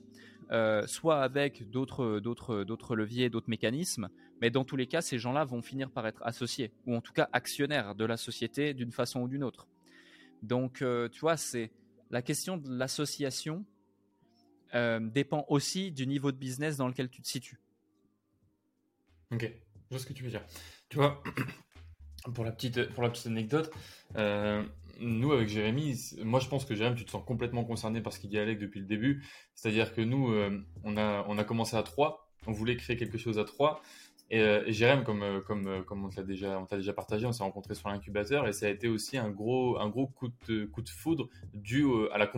euh, 0.52 0.86
soit 0.86 1.24
avec 1.24 1.70
d'autres, 1.72 2.96
leviers, 2.96 3.30
d'autres 3.30 3.50
mécanismes. 3.50 4.10
Mais 4.40 4.52
dans 4.52 4.66
tous 4.66 4.76
les 4.76 4.86
cas, 4.86 5.02
ces 5.02 5.18
gens-là 5.18 5.46
vont 5.46 5.64
finir 5.64 5.90
par 5.90 6.06
être 6.06 6.22
associés, 6.24 6.72
ou 6.86 6.96
en 6.96 7.02
tout 7.02 7.14
cas 7.14 7.28
actionnaires 7.34 7.96
de 7.96 8.06
la 8.06 8.18
société 8.18 8.76
d'une 8.76 8.92
façon 8.92 9.22
ou 9.22 9.28
d'une 9.28 9.44
autre. 9.44 9.68
Donc, 10.44 10.84
euh, 10.84 11.10
tu 11.10 11.22
vois, 11.22 11.38
c'est 11.38 11.72
la 12.12 12.22
question 12.22 12.58
de 12.58 12.70
l'association 12.70 13.66
dépend 15.00 15.46
aussi 15.48 15.94
du 15.94 16.06
niveau 16.06 16.34
de 16.34 16.38
business 16.38 16.76
dans 16.76 16.90
lequel 16.90 17.08
tu 17.08 17.22
te 17.22 17.28
situes. 17.30 17.62
Ok, 19.36 19.44
je 19.44 19.90
vois 19.92 20.00
ce 20.00 20.06
que 20.06 20.14
tu 20.14 20.24
veux 20.24 20.32
dire. 20.32 20.44
Tu 20.90 20.98
vois, 20.98 21.22
pour 22.34 22.44
la 22.44 22.52
petite, 22.52 22.90
pour 22.94 23.04
la 23.04 23.10
petite 23.10 23.28
anecdote, 23.28 23.72
nous, 25.00 25.32
avec 25.32 25.50
Jérémy, 25.50 25.96
moi 26.24 26.40
je 26.40 26.48
pense 26.48 26.66
que 26.66 26.76
Jérémy, 26.76 26.96
tu 26.96 27.06
te 27.06 27.12
sens 27.12 27.24
complètement 27.26 27.64
concerné 27.64 28.02
par 28.02 28.14
ce 28.14 28.20
qu'il 28.20 28.30
dit 28.30 28.38
Alec 28.38 28.60
depuis 28.60 28.80
le 28.80 28.86
début. 28.86 29.24
C'est-à-dire 29.54 29.94
que 29.94 30.02
nous, 30.02 30.32
euh, 30.32 30.64
on, 30.84 30.98
a, 30.98 31.26
on 31.28 31.38
a 31.38 31.44
commencé 31.44 31.76
à 31.76 31.84
3, 31.84 32.30
on 32.48 32.52
voulait 32.52 32.78
créer 32.78 32.98
quelque 32.98 33.18
chose 33.18 33.40
à 33.40 33.44
3. 33.44 33.82
Et, 34.32 34.40
euh, 34.40 34.64
Jérémy, 34.68 35.04
comme, 35.04 35.24
euh, 35.24 35.42
comme, 35.42 35.84
comme 35.86 36.06
on 36.06 36.10
t'a 36.10 36.24
déjà, 36.24 36.66
déjà 36.72 36.94
partagé, 36.94 37.26
on 37.26 37.32
s'est 37.32 37.44
rencontré 37.44 37.76
sur 37.76 37.90
l'incubateur 37.90 38.48
et 38.48 38.54
ça 38.54 38.68
a 38.68 38.70
été 38.70 38.88
aussi 38.88 39.18
un 39.18 39.30
gros, 39.30 39.78
un 39.80 39.90
gros 39.90 40.08
coup, 40.08 40.30
de, 40.48 40.66
coup 40.66 40.82
de 40.82 40.90
foudre 40.90 41.30
dû 41.54 41.86
à 42.12 42.18
la 42.18 42.32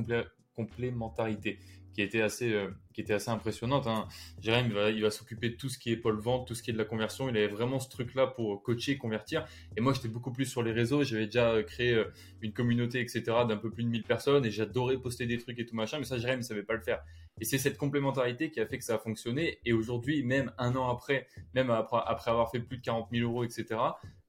complémentarité 0.56 1.60
qui 1.98 2.04
était 2.04 2.22
assez, 2.22 2.54
euh, 2.54 2.70
qui 2.94 3.02
était 3.02 3.16
assez 3.16 3.32
impressionnante. 3.32 3.88
Hein. 3.88 4.08
Jérémy, 4.40 4.70
il 4.70 4.76
va, 4.76 4.92
il 4.92 5.12
s'occuper 5.12 5.50
de 5.50 5.56
tout 5.56 5.68
ce 5.68 5.80
qui 5.80 5.92
est 5.92 5.98
pôle 5.98 6.20
vente, 6.20 6.48
tout 6.48 6.54
ce 6.54 6.62
qui 6.62 6.70
est 6.70 6.74
de 6.74 6.78
la 6.78 6.86
conversion. 6.86 7.28
Il 7.28 7.36
avait 7.36 7.48
vraiment 7.48 7.80
ce 7.80 7.90
truc-là 7.90 8.28
pour 8.28 8.62
coacher, 8.62 9.00
convertir. 9.00 9.48
Et 9.76 9.82
moi, 9.82 9.94
j'étais 9.94 10.08
beaucoup 10.08 10.32
plus 10.32 10.46
sur 10.46 10.62
les 10.62 10.72
réseaux. 10.72 11.04
J'avais 11.04 11.26
déjà 11.26 11.54
euh, 11.54 11.64
créé 11.64 11.96
euh, 11.96 12.14
une 12.44 12.54
communauté, 12.54 13.00
etc., 13.00 13.24
d'un 13.50 13.58
peu 13.58 13.72
plus 13.72 13.84
de 13.84 13.90
1000 13.90 14.04
personnes 14.04 14.46
et 14.46 14.52
j'adorais 14.52 14.98
poster 15.00 15.26
des 15.26 15.40
trucs 15.40 15.58
et 15.58 15.66
tout 15.66 15.76
machin. 15.76 15.98
Mais 15.98 16.06
ça, 16.06 16.20
Jérémy 16.20 16.44
ne 16.44 16.46
savait 16.46 16.62
pas 16.62 16.76
le 16.76 16.82
faire. 16.82 17.04
Et 17.42 17.46
c'est 17.46 17.58
cette 17.58 17.78
complémentarité 17.78 18.52
qui 18.52 18.60
a 18.60 18.68
fait 18.68 18.78
que 18.78 18.84
ça 18.84 18.96
a 18.96 19.00
fonctionné. 19.00 19.58
Et 19.66 19.74
aujourd'hui, 19.74 20.22
même 20.22 20.52
un 20.60 20.76
an 20.76 20.88
après, 20.88 21.26
même 21.56 21.72
après 21.72 22.30
avoir 22.30 22.52
fait 22.52 22.60
plus 22.60 22.78
de 22.78 22.84
40 22.84 23.10
000 23.12 23.28
euros, 23.28 23.44
etc., 23.44 23.66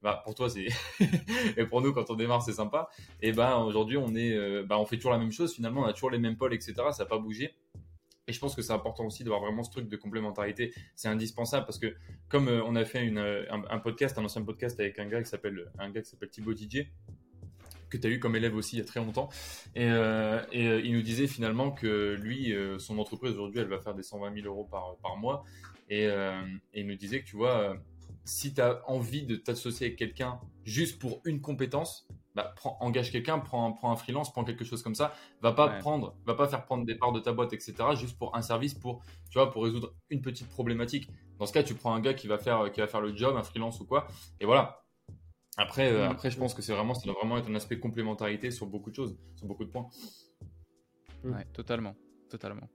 bah, 0.02 0.22
pour 0.24 0.34
toi 0.34 0.48
c'est 0.48 0.66
et 1.56 1.64
pour 1.64 1.82
nous 1.82 1.92
quand 1.92 2.10
on 2.10 2.14
démarre 2.14 2.42
c'est 2.42 2.52
sympa. 2.52 2.88
Et 3.20 3.32
ben 3.32 3.56
aujourd'hui 3.58 3.96
on 3.96 4.14
est 4.14 4.32
euh, 4.32 4.64
bah, 4.64 4.78
on 4.78 4.86
fait 4.86 4.96
toujours 4.96 5.12
la 5.12 5.18
même 5.18 5.32
chose. 5.32 5.54
Finalement 5.54 5.82
on 5.82 5.86
a 5.86 5.92
toujours 5.92 6.10
les 6.10 6.18
mêmes 6.18 6.36
pôles 6.36 6.54
etc 6.54 6.74
ça 6.92 7.04
n'a 7.04 7.08
pas 7.08 7.18
bougé. 7.18 7.54
Et 8.26 8.32
je 8.32 8.38
pense 8.40 8.54
que 8.54 8.60
c'est 8.60 8.74
important 8.74 9.06
aussi 9.06 9.24
d'avoir 9.24 9.40
vraiment 9.40 9.62
ce 9.62 9.70
truc 9.70 9.88
de 9.88 9.96
complémentarité. 9.96 10.74
C'est 10.94 11.08
indispensable 11.08 11.64
parce 11.64 11.78
que 11.78 11.96
comme 12.28 12.48
euh, 12.48 12.62
on 12.64 12.76
a 12.76 12.84
fait 12.84 13.04
une, 13.04 13.18
euh, 13.18 13.44
un, 13.50 13.78
podcast 13.78 14.18
un 14.18 14.24
ancien 14.24 14.42
podcast 14.42 14.78
avec 14.78 14.98
un 14.98 15.06
gars 15.06 15.22
qui 15.22 15.28
s'appelle 15.28 15.70
un 15.78 15.90
gars 15.90 16.02
qui 16.02 16.10
s'appelle 16.10 16.28
Thibaut 16.28 16.54
DJ 16.54 16.86
que 17.88 17.96
tu 17.96 18.06
as 18.06 18.10
eu 18.10 18.20
comme 18.20 18.36
élève 18.36 18.54
aussi 18.54 18.76
il 18.76 18.80
y 18.80 18.82
a 18.82 18.84
très 18.84 19.00
longtemps. 19.00 19.30
Et, 19.74 19.86
et 19.86 20.78
il 20.80 20.92
nous 20.92 21.00
disait 21.00 21.26
finalement 21.26 21.70
que 21.70 22.18
lui, 22.20 22.54
son 22.78 22.98
entreprise 22.98 23.32
aujourd'hui, 23.32 23.60
elle 23.60 23.68
va 23.68 23.80
faire 23.80 23.94
des 23.94 24.02
120 24.02 24.34
000 24.42 24.46
euros 24.46 24.68
par, 24.70 24.96
par 25.02 25.16
mois. 25.16 25.42
Et, 25.88 26.02
et, 26.02 26.10
il 26.74 26.86
nous 26.86 26.96
disait 26.96 27.22
que 27.22 27.26
tu 27.26 27.36
vois, 27.36 27.78
si 28.28 28.52
tu 28.52 28.60
as 28.60 28.82
envie 28.86 29.24
de 29.24 29.36
t'associer 29.36 29.86
avec 29.86 29.98
quelqu'un 29.98 30.38
juste 30.64 30.98
pour 30.98 31.22
une 31.24 31.40
compétence, 31.40 32.06
bah, 32.34 32.54
engage 32.80 33.10
quelqu'un, 33.10 33.38
prends, 33.38 33.74
un 33.82 33.96
freelance, 33.96 34.32
prends 34.32 34.44
quelque 34.44 34.64
chose 34.64 34.82
comme 34.82 34.94
ça. 34.94 35.14
Va 35.40 35.52
pas 35.52 35.68
prendre, 35.78 36.14
va 36.26 36.34
pas 36.34 36.46
faire 36.46 36.64
prendre 36.66 36.84
des 36.84 36.94
parts 36.94 37.12
de 37.12 37.20
ta 37.20 37.32
boîte, 37.32 37.54
etc. 37.54 37.74
Juste 37.96 38.18
pour 38.18 38.36
un 38.36 38.42
service, 38.42 38.74
pour 38.74 39.02
tu 39.30 39.38
vois, 39.38 39.50
pour 39.50 39.64
résoudre 39.64 39.94
une 40.10 40.20
petite 40.20 40.48
problématique. 40.50 41.10
Dans 41.38 41.46
ce 41.46 41.52
cas, 41.52 41.62
tu 41.62 41.74
prends 41.74 41.94
un 41.94 42.00
gars 42.00 42.12
qui 42.12 42.26
va 42.26 42.36
faire, 42.38 42.70
qui 42.70 42.80
va 42.80 42.86
faire 42.86 43.00
le 43.00 43.16
job, 43.16 43.34
un 43.34 43.42
freelance 43.42 43.80
ou 43.80 43.86
quoi. 43.86 44.06
Et 44.40 44.44
voilà. 44.44 44.84
Après, 45.56 45.90
euh, 45.90 46.06
mm. 46.06 46.10
après, 46.10 46.30
je 46.30 46.38
pense 46.38 46.52
que 46.52 46.60
c'est 46.60 46.74
vraiment, 46.74 46.92
ça 46.94 47.06
doit 47.06 47.14
vraiment 47.18 47.38
être 47.38 47.48
un 47.48 47.54
aspect 47.54 47.80
complémentarité 47.80 48.50
sur 48.50 48.66
beaucoup 48.66 48.90
de 48.90 48.94
choses, 48.94 49.18
sur 49.36 49.46
beaucoup 49.46 49.64
de 49.64 49.70
points. 49.70 49.88
Ouais, 51.24 51.44
totalement, 51.54 51.96
totalement. 52.28 52.68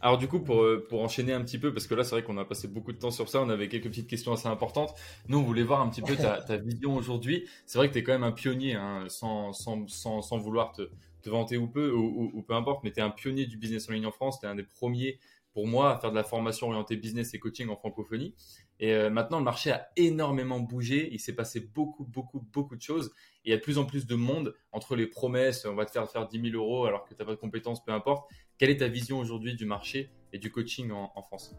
Alors 0.00 0.18
du 0.18 0.28
coup, 0.28 0.40
pour, 0.40 0.62
euh, 0.62 0.86
pour 0.88 1.02
enchaîner 1.02 1.32
un 1.32 1.42
petit 1.42 1.58
peu, 1.58 1.72
parce 1.72 1.86
que 1.86 1.94
là 1.94 2.04
c'est 2.04 2.12
vrai 2.12 2.22
qu'on 2.22 2.38
a 2.38 2.44
passé 2.44 2.68
beaucoup 2.68 2.92
de 2.92 2.98
temps 2.98 3.10
sur 3.10 3.28
ça, 3.28 3.40
on 3.42 3.48
avait 3.48 3.68
quelques 3.68 3.88
petites 3.88 4.08
questions 4.08 4.32
assez 4.32 4.46
importantes. 4.46 4.94
Nous, 5.28 5.38
on 5.38 5.42
voulait 5.42 5.64
voir 5.64 5.80
un 5.80 5.88
petit 5.88 6.02
peu 6.02 6.14
ta, 6.16 6.40
ta 6.40 6.56
vision 6.56 6.94
aujourd'hui. 6.94 7.46
C'est 7.66 7.78
vrai 7.78 7.88
que 7.88 7.94
tu 7.94 7.98
es 7.98 8.02
quand 8.02 8.12
même 8.12 8.22
un 8.22 8.32
pionnier, 8.32 8.74
hein, 8.74 9.04
sans, 9.08 9.52
sans, 9.52 9.88
sans, 9.88 10.22
sans, 10.22 10.38
vouloir 10.38 10.72
te, 10.72 10.82
te 11.22 11.30
vanter 11.30 11.56
ou 11.56 11.66
peu, 11.66 11.90
ou, 11.92 12.30
ou, 12.32 12.42
peu 12.42 12.54
importe, 12.54 12.84
mais 12.84 12.92
tu 12.92 13.00
es 13.00 13.02
un 13.02 13.10
pionnier 13.10 13.46
du 13.46 13.56
business 13.56 13.88
en 13.88 13.92
ligne 13.92 14.06
en 14.06 14.12
France, 14.12 14.38
tu 14.40 14.46
es 14.46 14.48
un 14.48 14.54
des 14.54 14.62
premiers 14.62 15.18
pour 15.52 15.66
moi 15.66 15.92
à 15.92 15.98
faire 15.98 16.10
de 16.10 16.16
la 16.16 16.24
formation 16.24 16.68
orientée 16.68 16.96
business 16.96 17.34
et 17.34 17.40
coaching 17.40 17.68
en 17.68 17.76
francophonie. 17.76 18.34
Et 18.80 18.92
euh, 18.92 19.10
maintenant, 19.10 19.38
le 19.38 19.44
marché 19.44 19.72
a 19.72 19.88
énormément 19.96 20.60
bougé. 20.60 21.08
Il 21.12 21.18
s'est 21.18 21.34
passé 21.34 21.58
beaucoup, 21.60 22.04
beaucoup, 22.04 22.46
beaucoup 22.52 22.76
de 22.76 22.80
choses. 22.82 23.12
Et 23.44 23.48
il 23.48 23.50
y 23.50 23.54
a 23.54 23.56
de 23.56 23.62
plus 23.62 23.78
en 23.78 23.84
plus 23.84 24.06
de 24.06 24.14
monde 24.14 24.54
entre 24.72 24.94
les 24.94 25.06
promesses, 25.06 25.64
on 25.64 25.74
va 25.74 25.84
te 25.84 25.90
faire 25.90 26.08
faire 26.08 26.28
10 26.28 26.50
000 26.50 26.62
euros 26.62 26.86
alors 26.86 27.04
que 27.04 27.14
tu 27.14 27.20
n'as 27.20 27.26
pas 27.26 27.32
de 27.32 27.40
compétences, 27.40 27.82
peu 27.82 27.92
importe. 27.92 28.30
Quelle 28.58 28.70
est 28.70 28.78
ta 28.78 28.88
vision 28.88 29.18
aujourd'hui 29.18 29.54
du 29.54 29.64
marché 29.64 30.10
et 30.32 30.38
du 30.38 30.50
coaching 30.50 30.90
en, 30.90 31.22
France? 31.22 31.54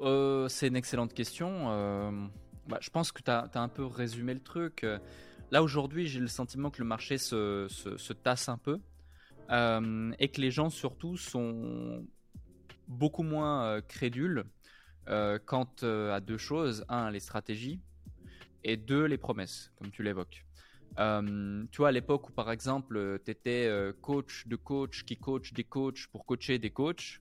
Euh, 0.00 0.48
C'est 0.48 0.68
une 0.68 0.76
excellente 0.76 1.14
question. 1.14 1.70
Euh, 1.70 2.10
bah, 2.66 2.78
je 2.80 2.90
pense 2.90 3.12
que 3.12 3.22
tu 3.22 3.30
as, 3.30 3.50
un 3.54 3.68
peu 3.68 3.84
résumé 3.84 4.34
le 4.34 4.40
truc. 4.40 4.86
Là, 5.50 5.62
aujourd'hui, 5.62 6.06
j'ai 6.06 6.20
le 6.20 6.28
sentiment 6.28 6.70
que 6.70 6.80
le 6.80 6.88
marché 6.88 7.18
se, 7.18 7.66
se, 7.68 8.12
tasse 8.12 8.48
un 8.48 8.58
peu 8.58 8.80
et 9.50 10.28
que 10.28 10.40
les 10.40 10.50
gens, 10.50 10.70
surtout, 10.70 11.18
sont 11.18 12.06
beaucoup 12.88 13.22
moins 13.22 13.82
crédules 13.82 14.44
euh, 15.08 15.38
quant 15.44 15.68
euh, 15.82 16.14
à 16.14 16.20
deux 16.20 16.38
choses. 16.38 16.84
Un, 16.88 17.10
les 17.10 17.20
stratégies. 17.20 17.80
Et 18.64 18.76
deux, 18.76 19.04
les 19.04 19.18
promesses, 19.18 19.72
comme 19.76 19.90
tu 19.90 20.02
l'évoques. 20.02 20.44
Euh, 20.98 21.64
tu 21.70 21.78
vois, 21.78 21.88
à 21.88 21.92
l'époque 21.92 22.28
où, 22.28 22.32
par 22.32 22.50
exemple, 22.50 23.20
tu 23.24 23.30
étais 23.30 23.70
coach 24.00 24.46
de 24.46 24.56
coach 24.56 25.04
qui 25.04 25.16
coach 25.16 25.52
des 25.52 25.64
coachs 25.64 26.06
pour 26.12 26.26
coacher 26.26 26.58
des 26.58 26.70
coachs, 26.70 27.20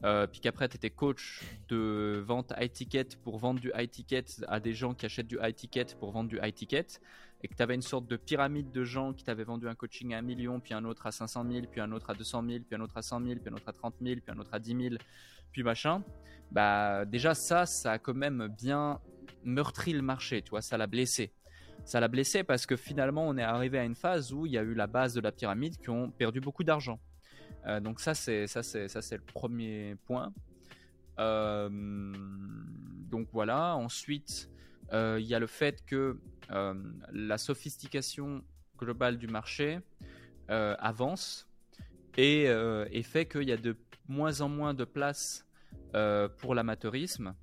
puis 0.00 0.40
qu'après, 0.40 0.68
tu 0.68 0.76
étais 0.76 0.90
coach 0.90 1.42
de 1.68 2.22
vente 2.26 2.52
high 2.58 2.72
ticket 2.72 3.16
pour 3.22 3.38
vendre 3.38 3.60
du 3.60 3.70
high 3.76 3.90
ticket 3.90 4.24
à 4.48 4.58
des 4.58 4.74
gens 4.74 4.94
qui 4.94 5.06
achètent 5.06 5.28
du 5.28 5.38
high 5.40 5.54
ticket 5.54 5.94
pour 5.98 6.10
vendre 6.10 6.28
du 6.28 6.38
high 6.42 6.54
ticket, 6.54 6.86
et 7.42 7.48
que 7.48 7.54
tu 7.54 7.62
avais 7.62 7.74
une 7.74 7.82
sorte 7.82 8.06
de 8.06 8.16
pyramide 8.16 8.70
de 8.70 8.84
gens 8.84 9.12
qui 9.12 9.24
t'avaient 9.24 9.44
vendu 9.44 9.68
un 9.68 9.74
coaching 9.74 10.14
à 10.14 10.18
1 10.18 10.22
million, 10.22 10.60
puis 10.60 10.74
un 10.74 10.84
autre 10.84 11.06
à 11.06 11.12
500 11.12 11.44
000, 11.50 11.66
puis 11.70 11.80
un 11.80 11.90
autre 11.92 12.10
à 12.10 12.14
200 12.14 12.44
000, 12.46 12.64
puis 12.68 12.76
un 12.76 12.80
autre 12.80 12.96
à 12.96 13.02
100 13.02 13.20
000, 13.24 13.40
puis 13.40 13.52
un 13.52 13.56
autre 13.56 13.68
à 13.68 13.72
30 13.72 13.94
000, 14.00 14.20
puis 14.20 14.34
un 14.34 14.38
autre 14.38 14.54
à 14.54 14.58
10 14.58 14.76
000, 14.76 14.94
puis 15.50 15.62
machin, 15.62 16.02
bah 16.50 17.04
déjà 17.04 17.34
ça, 17.34 17.66
ça 17.66 17.92
a 17.92 17.98
quand 17.98 18.14
même 18.14 18.48
bien 18.48 19.00
meurtri 19.44 19.92
le 19.92 20.02
marché, 20.02 20.42
tu 20.42 20.50
vois, 20.50 20.62
ça 20.62 20.78
l'a 20.78 20.86
blessé. 20.86 21.32
Ça 21.84 22.00
l'a 22.00 22.08
blessé 22.08 22.44
parce 22.44 22.64
que 22.66 22.76
finalement 22.76 23.26
on 23.26 23.36
est 23.36 23.42
arrivé 23.42 23.78
à 23.78 23.84
une 23.84 23.94
phase 23.94 24.32
où 24.32 24.46
il 24.46 24.52
y 24.52 24.58
a 24.58 24.62
eu 24.62 24.74
la 24.74 24.86
base 24.86 25.14
de 25.14 25.20
la 25.20 25.32
pyramide 25.32 25.76
qui 25.78 25.90
ont 25.90 26.10
perdu 26.10 26.40
beaucoup 26.40 26.64
d'argent. 26.64 27.00
Euh, 27.66 27.80
donc 27.80 28.00
ça 28.00 28.14
c'est 28.14 28.46
ça 28.46 28.62
c'est 28.62 28.88
ça 28.88 29.02
c'est 29.02 29.16
le 29.16 29.22
premier 29.22 29.96
point. 30.06 30.32
Euh, 31.18 31.68
donc 33.10 33.28
voilà. 33.32 33.76
Ensuite 33.76 34.48
euh, 34.92 35.18
il 35.20 35.26
y 35.26 35.34
a 35.34 35.38
le 35.38 35.46
fait 35.46 35.84
que 35.84 36.18
la 37.12 37.38
sophistication 37.38 38.42
globale 38.76 39.16
du 39.16 39.26
marché 39.26 39.80
avance 40.48 41.48
et, 42.18 42.42
et 42.44 43.02
fait 43.02 43.24
qu'il 43.24 43.48
y 43.48 43.52
a 43.52 43.56
de 43.56 43.74
moins 44.06 44.42
en 44.42 44.50
moins 44.50 44.74
de 44.74 44.84
place 44.84 45.46
pour 46.38 46.54
l'amateurisme. 46.54 47.34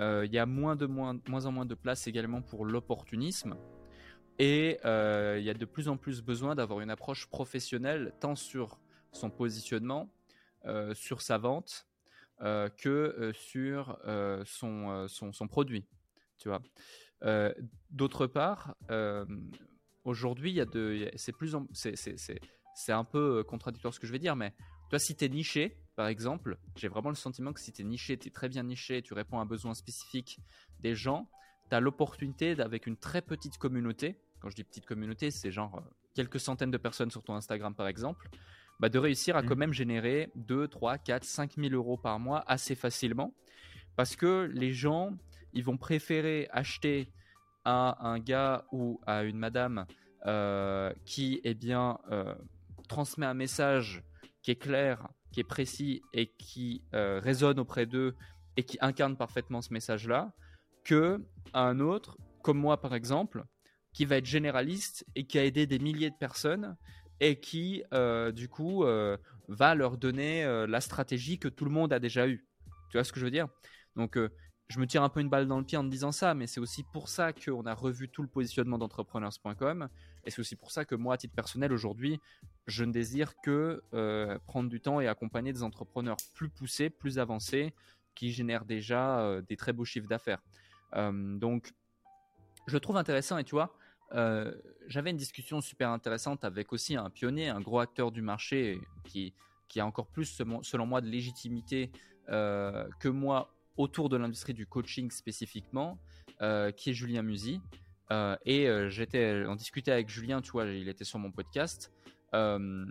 Euh, 0.00 0.24
il 0.24 0.32
y 0.32 0.38
a 0.38 0.46
moins, 0.46 0.76
de 0.76 0.86
moins, 0.86 1.20
moins 1.28 1.46
en 1.46 1.52
moins 1.52 1.66
de 1.66 1.74
place 1.74 2.06
également 2.06 2.42
pour 2.42 2.64
l'opportunisme. 2.64 3.54
Et 4.38 4.78
euh, 4.84 5.36
il 5.38 5.44
y 5.44 5.50
a 5.50 5.54
de 5.54 5.64
plus 5.66 5.88
en 5.88 5.98
plus 5.98 6.22
besoin 6.22 6.54
d'avoir 6.54 6.80
une 6.80 6.90
approche 6.90 7.28
professionnelle, 7.28 8.14
tant 8.20 8.34
sur 8.34 8.80
son 9.12 9.30
positionnement, 9.30 10.10
sur 10.94 11.20
sa 11.20 11.36
vente, 11.36 11.86
que 12.38 13.32
sur 13.34 13.98
son, 14.46 15.06
son, 15.08 15.32
son, 15.32 15.48
produit. 15.48 15.84
Tu. 16.38 16.48
D'autre 17.90 18.26
part, 18.26 18.76
aujourd'hui, 20.04 20.50
il 20.52 20.56
y 20.56 20.60
a 20.60 20.66
de, 20.66 21.10
c'est 21.16 21.32
plus, 21.32 21.54
c'est 21.72 22.92
un 22.92 23.04
peu 23.04 23.44
contradictoire 23.44 23.92
ce 23.92 24.00
que 24.00 24.06
je 24.06 24.12
vais 24.12 24.18
dire, 24.18 24.36
mais 24.36 24.54
toi, 24.88 24.98
si 24.98 25.14
tu 25.14 25.24
es 25.24 25.28
niché, 25.28 25.76
par 25.96 26.08
exemple, 26.08 26.58
j'ai 26.76 26.88
vraiment 26.88 27.10
le 27.10 27.14
sentiment 27.14 27.52
que 27.52 27.60
si 27.60 27.72
tu 27.72 27.82
es 27.82 27.84
niché, 27.84 28.16
tu 28.16 28.28
es 28.28 28.30
très 28.30 28.48
bien 28.48 28.62
niché, 28.62 29.02
tu 29.02 29.14
réponds 29.14 29.38
à 29.38 29.42
un 29.42 29.46
besoin 29.46 29.74
spécifique 29.74 30.40
des 30.80 30.94
gens, 30.94 31.28
tu 31.68 31.76
as 31.76 31.80
l'opportunité 31.80 32.60
avec 32.60 32.86
une 32.86 32.96
très 32.96 33.22
petite 33.22 33.58
communauté, 33.58 34.18
quand 34.40 34.48
je 34.48 34.56
dis 34.56 34.64
petite 34.64 34.86
communauté, 34.86 35.30
c'est 35.30 35.50
genre 35.50 35.76
euh, 35.76 35.80
quelques 36.14 36.40
centaines 36.40 36.70
de 36.70 36.78
personnes 36.78 37.10
sur 37.10 37.22
ton 37.22 37.34
Instagram 37.34 37.74
par 37.74 37.88
exemple, 37.88 38.28
bah 38.78 38.88
de 38.88 38.98
réussir 38.98 39.36
à 39.36 39.42
mmh. 39.42 39.46
quand 39.46 39.56
même 39.56 39.72
générer 39.72 40.30
2, 40.36 40.66
3, 40.68 40.98
4, 40.98 41.24
5 41.24 41.56
000 41.56 41.74
euros 41.74 41.98
par 41.98 42.18
mois 42.18 42.42
assez 42.46 42.74
facilement. 42.74 43.34
Parce 43.94 44.16
que 44.16 44.50
les 44.54 44.72
gens, 44.72 45.18
ils 45.52 45.62
vont 45.62 45.76
préférer 45.76 46.48
acheter 46.50 47.12
à 47.64 48.06
un 48.08 48.18
gars 48.18 48.64
ou 48.72 49.00
à 49.06 49.24
une 49.24 49.36
madame 49.36 49.84
euh, 50.26 50.92
qui, 51.04 51.40
eh 51.44 51.54
bien, 51.54 51.98
euh, 52.10 52.34
transmet 52.88 53.26
un 53.26 53.34
message 53.34 54.02
qui 54.42 54.50
est 54.50 54.56
clair, 54.56 55.08
qui 55.32 55.40
est 55.40 55.44
précis 55.44 56.02
et 56.12 56.26
qui 56.38 56.82
euh, 56.94 57.20
résonne 57.22 57.58
auprès 57.58 57.86
d'eux 57.86 58.14
et 58.56 58.64
qui 58.64 58.78
incarne 58.80 59.16
parfaitement 59.16 59.62
ce 59.62 59.72
message-là, 59.72 60.32
que 60.84 61.24
un 61.54 61.80
autre, 61.80 62.18
comme 62.42 62.58
moi 62.58 62.80
par 62.80 62.94
exemple, 62.94 63.44
qui 63.92 64.04
va 64.04 64.16
être 64.16 64.26
généraliste 64.26 65.04
et 65.14 65.24
qui 65.24 65.38
a 65.38 65.44
aidé 65.44 65.66
des 65.66 65.78
milliers 65.78 66.10
de 66.10 66.16
personnes 66.16 66.76
et 67.20 67.38
qui, 67.38 67.82
euh, 67.92 68.32
du 68.32 68.48
coup, 68.48 68.84
euh, 68.84 69.16
va 69.48 69.74
leur 69.74 69.98
donner 69.98 70.44
la 70.68 70.80
stratégie 70.80 71.38
que 71.38 71.48
tout 71.48 71.64
le 71.64 71.70
monde 71.70 71.92
a 71.92 71.98
déjà 71.98 72.26
eue. 72.28 72.46
Tu 72.90 72.96
vois 72.96 73.04
ce 73.04 73.12
que 73.12 73.20
je 73.20 73.24
veux 73.24 73.30
dire? 73.30 73.48
Donc, 73.96 74.16
je 74.70 74.78
me 74.78 74.86
tire 74.86 75.02
un 75.02 75.08
peu 75.08 75.18
une 75.18 75.28
balle 75.28 75.48
dans 75.48 75.58
le 75.58 75.64
pied 75.64 75.76
en 75.76 75.82
disant 75.82 76.12
ça, 76.12 76.32
mais 76.32 76.46
c'est 76.46 76.60
aussi 76.60 76.84
pour 76.84 77.08
ça 77.08 77.32
qu'on 77.32 77.66
a 77.66 77.74
revu 77.74 78.08
tout 78.08 78.22
le 78.22 78.28
positionnement 78.28 78.78
d'entrepreneurs.com. 78.78 79.88
Et 80.24 80.30
c'est 80.30 80.38
aussi 80.38 80.54
pour 80.54 80.70
ça 80.70 80.84
que 80.84 80.94
moi, 80.94 81.14
à 81.14 81.16
titre 81.16 81.34
personnel, 81.34 81.72
aujourd'hui, 81.72 82.20
je 82.68 82.84
ne 82.84 82.92
désire 82.92 83.34
que 83.42 83.82
euh, 83.94 84.38
prendre 84.46 84.70
du 84.70 84.80
temps 84.80 85.00
et 85.00 85.08
accompagner 85.08 85.52
des 85.52 85.64
entrepreneurs 85.64 86.18
plus 86.34 86.48
poussés, 86.48 86.88
plus 86.88 87.18
avancés, 87.18 87.74
qui 88.14 88.30
génèrent 88.30 88.64
déjà 88.64 89.18
euh, 89.18 89.42
des 89.42 89.56
très 89.56 89.72
beaux 89.72 89.84
chiffres 89.84 90.06
d'affaires. 90.06 90.40
Euh, 90.94 91.36
donc, 91.36 91.72
je 92.68 92.74
le 92.74 92.80
trouve 92.80 92.96
intéressant. 92.96 93.38
Et 93.38 93.44
tu 93.44 93.56
vois, 93.56 93.74
j'avais 94.86 95.10
une 95.10 95.16
discussion 95.16 95.60
super 95.60 95.90
intéressante 95.90 96.44
avec 96.44 96.72
aussi 96.72 96.94
un 96.94 97.10
pionnier, 97.10 97.48
un 97.48 97.60
gros 97.60 97.80
acteur 97.80 98.12
du 98.12 98.22
marché 98.22 98.80
qui 99.02 99.34
a 99.80 99.84
encore 99.84 100.06
plus, 100.06 100.40
selon 100.62 100.86
moi, 100.86 101.00
de 101.00 101.08
légitimité 101.08 101.90
que 102.28 103.08
moi 103.08 103.52
autour 103.76 104.08
de 104.08 104.16
l'industrie 104.16 104.54
du 104.54 104.66
coaching 104.66 105.10
spécifiquement, 105.10 105.98
euh, 106.42 106.70
qui 106.72 106.90
est 106.90 106.92
Julien 106.94 107.22
Musi. 107.22 107.60
Euh, 108.10 108.36
et 108.44 108.68
euh, 108.68 108.88
j'étais 108.88 109.44
en 109.46 109.54
discutait 109.56 109.92
avec 109.92 110.08
Julien, 110.08 110.40
tu 110.40 110.50
vois, 110.50 110.66
il 110.66 110.88
était 110.88 111.04
sur 111.04 111.18
mon 111.18 111.30
podcast, 111.30 111.92
un 112.32 112.86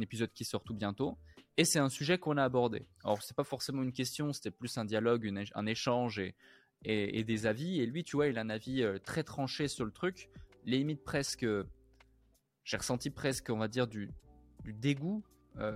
épisode 0.00 0.32
qui 0.32 0.44
sort 0.44 0.64
tout 0.64 0.74
bientôt. 0.74 1.18
Et 1.58 1.64
c'est 1.64 1.78
un 1.78 1.90
sujet 1.90 2.18
qu'on 2.18 2.38
a 2.38 2.44
abordé. 2.44 2.86
Alors, 3.04 3.22
c'est 3.22 3.36
pas 3.36 3.44
forcément 3.44 3.82
une 3.82 3.92
question, 3.92 4.32
c'était 4.32 4.50
plus 4.50 4.78
un 4.78 4.84
dialogue, 4.84 5.30
un 5.54 5.66
échange 5.66 6.20
et, 6.84 7.24
des 7.24 7.46
avis. 7.46 7.80
Et 7.80 7.86
lui, 7.86 8.02
tu 8.02 8.16
vois, 8.16 8.28
il 8.28 8.38
a 8.38 8.40
un 8.40 8.48
avis 8.48 8.82
très 9.04 9.22
tranché 9.22 9.68
sur 9.68 9.84
le 9.84 9.90
truc, 9.90 10.30
limite 10.64 11.04
presque. 11.04 11.46
J'ai 12.64 12.76
ressenti 12.76 13.10
presque, 13.10 13.50
on 13.50 13.58
va 13.58 13.68
dire, 13.68 13.86
du 13.86 14.08
dégoût, 14.64 15.22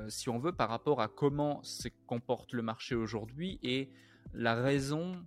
si 0.09 0.31
on 0.31 0.39
veut, 0.39 0.53
par 0.53 0.71
rapport 0.71 1.03
à 1.03 1.09
comment 1.09 1.63
se 1.63 1.89
comporte 2.07 2.55
le 2.55 2.63
marché 2.63 2.95
aujourd'hui 2.95 3.59
et 3.63 3.91
la 4.37 4.55
raison 4.55 5.25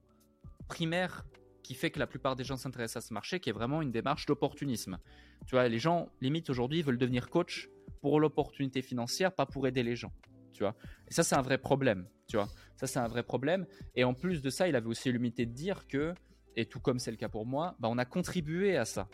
primaire 0.68 1.26
qui 1.64 1.74
fait 1.74 1.92
que 1.92 2.00
la 2.00 2.08
plupart 2.08 2.36
des 2.36 2.44
gens 2.44 2.58
s'intéressent 2.58 3.04
à 3.04 3.08
ce 3.08 3.14
marché, 3.14 3.40
qui 3.40 3.50
est 3.50 3.54
vraiment 3.54 3.82
une 3.82 3.92
démarche 3.92 4.26
d'opportunisme. 4.26 4.98
Tu 5.46 5.56
vois, 5.56 5.68
les 5.68 5.80
gens, 5.80 6.10
limite 6.22 6.50
aujourd'hui, 6.50 6.82
veulent 6.82 6.98
devenir 6.98 7.30
coach 7.30 7.70
pour 8.02 8.20
l'opportunité 8.20 8.82
financière, 8.82 9.34
pas 9.34 9.46
pour 9.46 9.68
aider 9.68 9.84
les 9.84 9.96
gens. 9.96 10.12
Tu 10.54 10.64
vois, 10.64 10.76
et 11.08 11.14
ça, 11.14 11.24
c'est 11.24 11.36
un 11.36 11.42
vrai 11.42 11.58
problème. 11.58 12.08
Tu 12.28 12.38
vois, 12.38 12.48
ça, 12.76 12.88
c'est 12.88 13.00
un 13.00 13.08
vrai 13.08 13.24
problème. 13.24 13.66
Et 13.96 14.04
en 14.04 14.14
plus 14.14 14.42
de 14.42 14.50
ça, 14.50 14.68
il 14.68 14.76
avait 14.76 14.88
aussi 14.88 15.12
l'humilité 15.12 15.46
de 15.46 15.54
dire 15.54 15.88
que, 15.88 16.14
et 16.56 16.66
tout 16.66 16.80
comme 16.80 17.00
c'est 17.00 17.12
le 17.12 17.18
cas 17.18 17.30
pour 17.30 17.46
moi, 17.46 17.76
bah, 17.80 17.88
on 17.92 17.98
a 17.98 18.06
contribué 18.06 18.78
à 18.78 18.86
ça. 18.86 19.08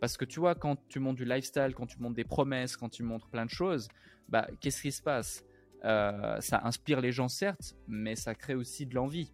Parce 0.00 0.16
que 0.16 0.24
tu 0.24 0.40
vois, 0.40 0.54
quand 0.54 0.76
tu 0.88 0.98
montes 0.98 1.16
du 1.16 1.24
lifestyle, 1.24 1.72
quand 1.74 1.86
tu 1.86 2.00
montes 2.00 2.14
des 2.14 2.24
promesses, 2.24 2.76
quand 2.76 2.88
tu 2.88 3.04
montres 3.04 3.28
plein 3.28 3.46
de 3.46 3.50
choses, 3.50 3.88
bah, 4.28 4.48
qu'est-ce 4.60 4.82
qui 4.82 4.92
se 4.92 5.02
passe? 5.02 5.44
Euh, 5.84 6.40
ça 6.40 6.60
inspire 6.64 7.00
les 7.00 7.12
gens 7.12 7.28
certes, 7.28 7.74
mais 7.88 8.14
ça 8.14 8.34
crée 8.34 8.54
aussi 8.54 8.86
de 8.86 8.94
l'envie, 8.94 9.32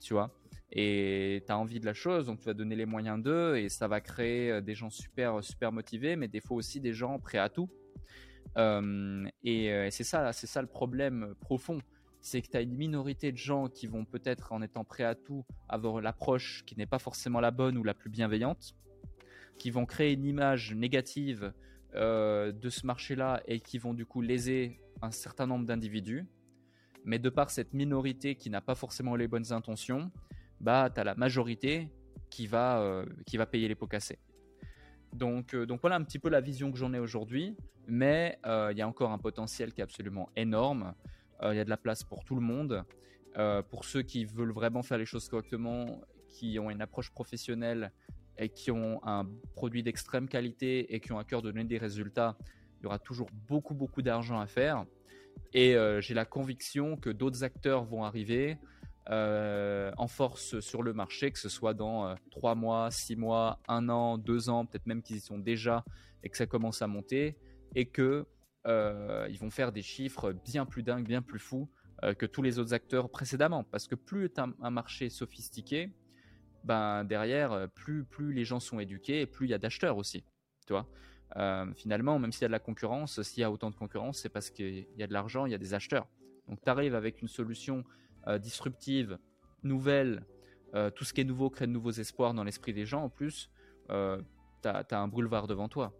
tu 0.00 0.14
vois. 0.14 0.34
Et 0.72 1.44
tu 1.46 1.52
as 1.52 1.58
envie 1.58 1.78
de 1.78 1.86
la 1.86 1.94
chose, 1.94 2.26
donc 2.26 2.40
tu 2.40 2.46
vas 2.46 2.54
donner 2.54 2.74
les 2.74 2.86
moyens 2.86 3.22
d'eux, 3.22 3.56
et 3.56 3.68
ça 3.68 3.86
va 3.86 4.00
créer 4.00 4.50
euh, 4.50 4.60
des 4.60 4.74
gens 4.74 4.90
super, 4.90 5.42
super 5.44 5.70
motivés, 5.70 6.16
mais 6.16 6.26
des 6.26 6.40
fois 6.40 6.56
aussi 6.56 6.80
des 6.80 6.92
gens 6.92 7.18
prêts 7.20 7.38
à 7.38 7.48
tout. 7.48 7.70
Euh, 8.56 9.24
et, 9.44 9.88
c'est 9.90 10.04
ça, 10.04 10.32
c'est 10.32 10.46
ça 10.46 10.62
le 10.62 10.68
problème 10.68 11.34
profond, 11.40 11.78
c'est 12.20 12.42
que 12.42 12.48
tu 12.48 12.56
as 12.56 12.60
une 12.60 12.74
minorité 12.74 13.30
de 13.30 13.36
gens 13.36 13.68
qui 13.68 13.86
vont 13.86 14.04
peut-être, 14.04 14.52
en 14.52 14.62
étant 14.62 14.84
prêts 14.84 15.04
à 15.04 15.14
tout, 15.14 15.44
avoir 15.68 16.00
l'approche 16.00 16.64
qui 16.66 16.76
n'est 16.76 16.86
pas 16.86 16.98
forcément 16.98 17.40
la 17.40 17.52
bonne 17.52 17.76
ou 17.78 17.84
la 17.84 17.94
plus 17.94 18.10
bienveillante, 18.10 18.74
qui 19.58 19.70
vont 19.70 19.86
créer 19.86 20.12
une 20.12 20.24
image 20.24 20.74
négative 20.74 21.52
de 21.94 22.68
ce 22.68 22.86
marché-là 22.86 23.40
et 23.46 23.60
qui 23.60 23.78
vont 23.78 23.94
du 23.94 24.04
coup 24.04 24.20
léser 24.20 24.80
un 25.02 25.10
certain 25.10 25.46
nombre 25.46 25.66
d'individus, 25.66 26.26
mais 27.04 27.18
de 27.18 27.28
par 27.28 27.50
cette 27.50 27.74
minorité 27.74 28.34
qui 28.34 28.50
n'a 28.50 28.60
pas 28.60 28.74
forcément 28.74 29.16
les 29.16 29.28
bonnes 29.28 29.52
intentions, 29.52 30.10
bah, 30.60 30.90
tu 30.92 31.00
as 31.00 31.04
la 31.04 31.14
majorité 31.14 31.90
qui 32.30 32.46
va, 32.46 32.80
euh, 32.80 33.04
qui 33.26 33.36
va 33.36 33.46
payer 33.46 33.68
les 33.68 33.74
pots 33.74 33.86
cassés. 33.86 34.18
Donc, 35.12 35.54
euh, 35.54 35.66
donc 35.66 35.80
voilà 35.80 35.96
un 35.96 36.02
petit 36.02 36.18
peu 36.18 36.28
la 36.28 36.40
vision 36.40 36.72
que 36.72 36.78
j'en 36.78 36.92
ai 36.92 36.98
aujourd'hui, 36.98 37.56
mais 37.86 38.38
euh, 38.46 38.70
il 38.72 38.78
y 38.78 38.82
a 38.82 38.88
encore 38.88 39.12
un 39.12 39.18
potentiel 39.18 39.72
qui 39.72 39.80
est 39.80 39.84
absolument 39.84 40.28
énorme. 40.34 40.94
Il 41.42 41.56
y 41.56 41.60
a 41.60 41.64
de 41.64 41.70
la 41.70 41.76
place 41.76 42.02
pour 42.02 42.24
tout 42.24 42.36
le 42.36 42.40
monde. 42.40 42.84
pour 43.68 43.84
ceux 43.84 44.02
qui 44.02 44.24
veulent 44.24 44.52
vraiment 44.52 44.82
faire 44.82 44.96
les 44.96 45.04
choses 45.04 45.28
correctement, 45.28 46.00
qui 46.28 46.58
ont 46.58 46.70
une 46.70 46.80
approche 46.80 47.10
professionnelle 47.10 47.92
et 48.38 48.48
qui 48.48 48.70
ont 48.70 49.00
un 49.04 49.28
produit 49.54 49.82
d'extrême 49.82 50.26
qualité 50.28 50.94
et 50.94 51.00
qui 51.00 51.12
ont 51.12 51.18
à 51.18 51.24
cœur 51.24 51.42
de 51.42 51.50
donner 51.50 51.64
des 51.64 51.76
résultats, 51.76 52.38
il 52.84 52.88
y 52.88 52.88
aura 52.88 52.98
toujours 52.98 53.30
beaucoup, 53.48 53.72
beaucoup 53.72 54.02
d'argent 54.02 54.38
à 54.38 54.46
faire. 54.46 54.84
Et 55.54 55.74
euh, 55.74 56.02
j'ai 56.02 56.12
la 56.12 56.26
conviction 56.26 56.98
que 56.98 57.08
d'autres 57.08 57.42
acteurs 57.42 57.82
vont 57.84 58.04
arriver 58.04 58.58
euh, 59.08 59.90
en 59.96 60.06
force 60.06 60.60
sur 60.60 60.82
le 60.82 60.92
marché, 60.92 61.30
que 61.30 61.38
ce 61.38 61.48
soit 61.48 61.72
dans 61.72 62.14
3 62.32 62.52
euh, 62.52 62.54
mois, 62.54 62.90
6 62.90 63.16
mois, 63.16 63.58
1 63.68 63.88
an, 63.88 64.18
2 64.18 64.50
ans, 64.50 64.66
peut-être 64.66 64.86
même 64.86 65.02
qu'ils 65.02 65.16
y 65.16 65.20
sont 65.20 65.38
déjà 65.38 65.82
et 66.22 66.28
que 66.28 66.36
ça 66.36 66.46
commence 66.46 66.82
à 66.82 66.86
monter, 66.86 67.38
et 67.74 67.86
que 67.86 68.26
ils 68.66 69.38
vont 69.38 69.50
faire 69.50 69.72
des 69.72 69.82
chiffres 69.82 70.32
bien 70.32 70.66
plus 70.66 70.82
dingues, 70.82 71.06
bien 71.06 71.22
plus 71.22 71.38
fous 71.38 71.70
que 72.18 72.26
tous 72.26 72.42
les 72.42 72.58
autres 72.58 72.74
acteurs 72.74 73.10
précédemment. 73.10 73.64
Parce 73.64 73.86
que 73.86 73.94
plus 73.94 74.30
tu 74.30 74.40
un 74.40 74.70
marché 74.70 75.08
sophistiqué, 75.08 75.90
ben 76.64 77.04
derrière, 77.04 77.68
plus, 77.74 78.04
plus 78.04 78.32
les 78.32 78.44
gens 78.44 78.60
sont 78.60 78.78
éduqués 78.78 79.22
et 79.22 79.26
plus 79.26 79.46
il 79.46 79.50
y 79.50 79.54
a 79.54 79.58
d'acheteurs 79.58 79.98
aussi. 79.98 80.24
Tu 80.66 80.72
vois 80.72 80.88
euh, 81.36 81.66
finalement, 81.74 82.18
même 82.18 82.32
s'il 82.32 82.42
y 82.42 82.44
a 82.44 82.48
de 82.48 82.52
la 82.52 82.60
concurrence, 82.60 83.20
s'il 83.22 83.40
y 83.40 83.44
a 83.44 83.50
autant 83.50 83.70
de 83.70 83.74
concurrence, 83.74 84.18
c'est 84.18 84.28
parce 84.28 84.50
qu'il 84.50 84.86
y 84.96 85.02
a 85.02 85.06
de 85.06 85.12
l'argent, 85.12 85.46
il 85.46 85.52
y 85.52 85.54
a 85.54 85.58
des 85.58 85.74
acheteurs. 85.74 86.06
Donc 86.48 86.60
tu 86.62 86.70
arrives 86.70 86.94
avec 86.94 87.22
une 87.22 87.28
solution 87.28 87.84
euh, 88.28 88.38
disruptive, 88.38 89.18
nouvelle, 89.62 90.24
euh, 90.74 90.90
tout 90.90 91.04
ce 91.04 91.12
qui 91.12 91.22
est 91.22 91.24
nouveau 91.24 91.50
crée 91.50 91.66
de 91.66 91.72
nouveaux 91.72 91.92
espoirs 91.92 92.34
dans 92.34 92.44
l'esprit 92.44 92.72
des 92.72 92.86
gens. 92.86 93.04
En 93.04 93.08
plus, 93.08 93.50
tu 93.88 93.92
as, 93.92 94.86
un 94.92 95.08
boulevard 95.08 95.46
devant 95.46 95.68
toi. 95.68 95.92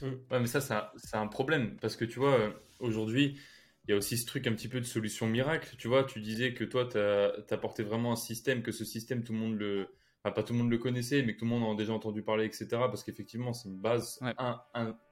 Ouais, 0.00 0.40
mais 0.40 0.46
ça, 0.46 0.60
c'est 0.96 1.16
un, 1.16 1.26
problème 1.26 1.76
parce 1.76 1.96
que 1.96 2.04
tu 2.04 2.18
vois, 2.18 2.54
aujourd'hui, 2.78 3.38
il 3.84 3.90
y 3.90 3.94
a 3.94 3.96
aussi 3.96 4.16
ce 4.16 4.24
truc 4.24 4.46
un 4.46 4.52
petit 4.52 4.68
peu 4.68 4.80
de 4.80 4.86
solution 4.86 5.26
miracle. 5.26 5.76
Tu 5.76 5.86
vois, 5.86 6.04
tu 6.04 6.20
disais 6.20 6.54
que 6.54 6.64
toi, 6.64 6.86
tu 6.86 6.98
as, 6.98 7.32
apporté 7.50 7.82
vraiment 7.82 8.12
un 8.12 8.16
système, 8.16 8.62
que 8.62 8.72
ce 8.72 8.84
système, 8.84 9.22
tout 9.22 9.32
le 9.34 9.38
monde 9.38 9.58
le, 9.58 9.88
pas 10.30 10.42
tout 10.42 10.52
le 10.52 10.60
monde 10.60 10.70
le 10.70 10.78
connaissait, 10.78 11.22
mais 11.22 11.34
que 11.34 11.40
tout 11.40 11.44
le 11.44 11.50
monde 11.50 11.64
en 11.64 11.72
a 11.72 11.76
déjà 11.76 11.92
entendu 11.92 12.22
parler, 12.22 12.44
etc. 12.44 12.66
Parce 12.70 13.02
qu'effectivement, 13.02 13.52
c'est 13.52 13.68
une 13.68 13.78
base 13.78 14.20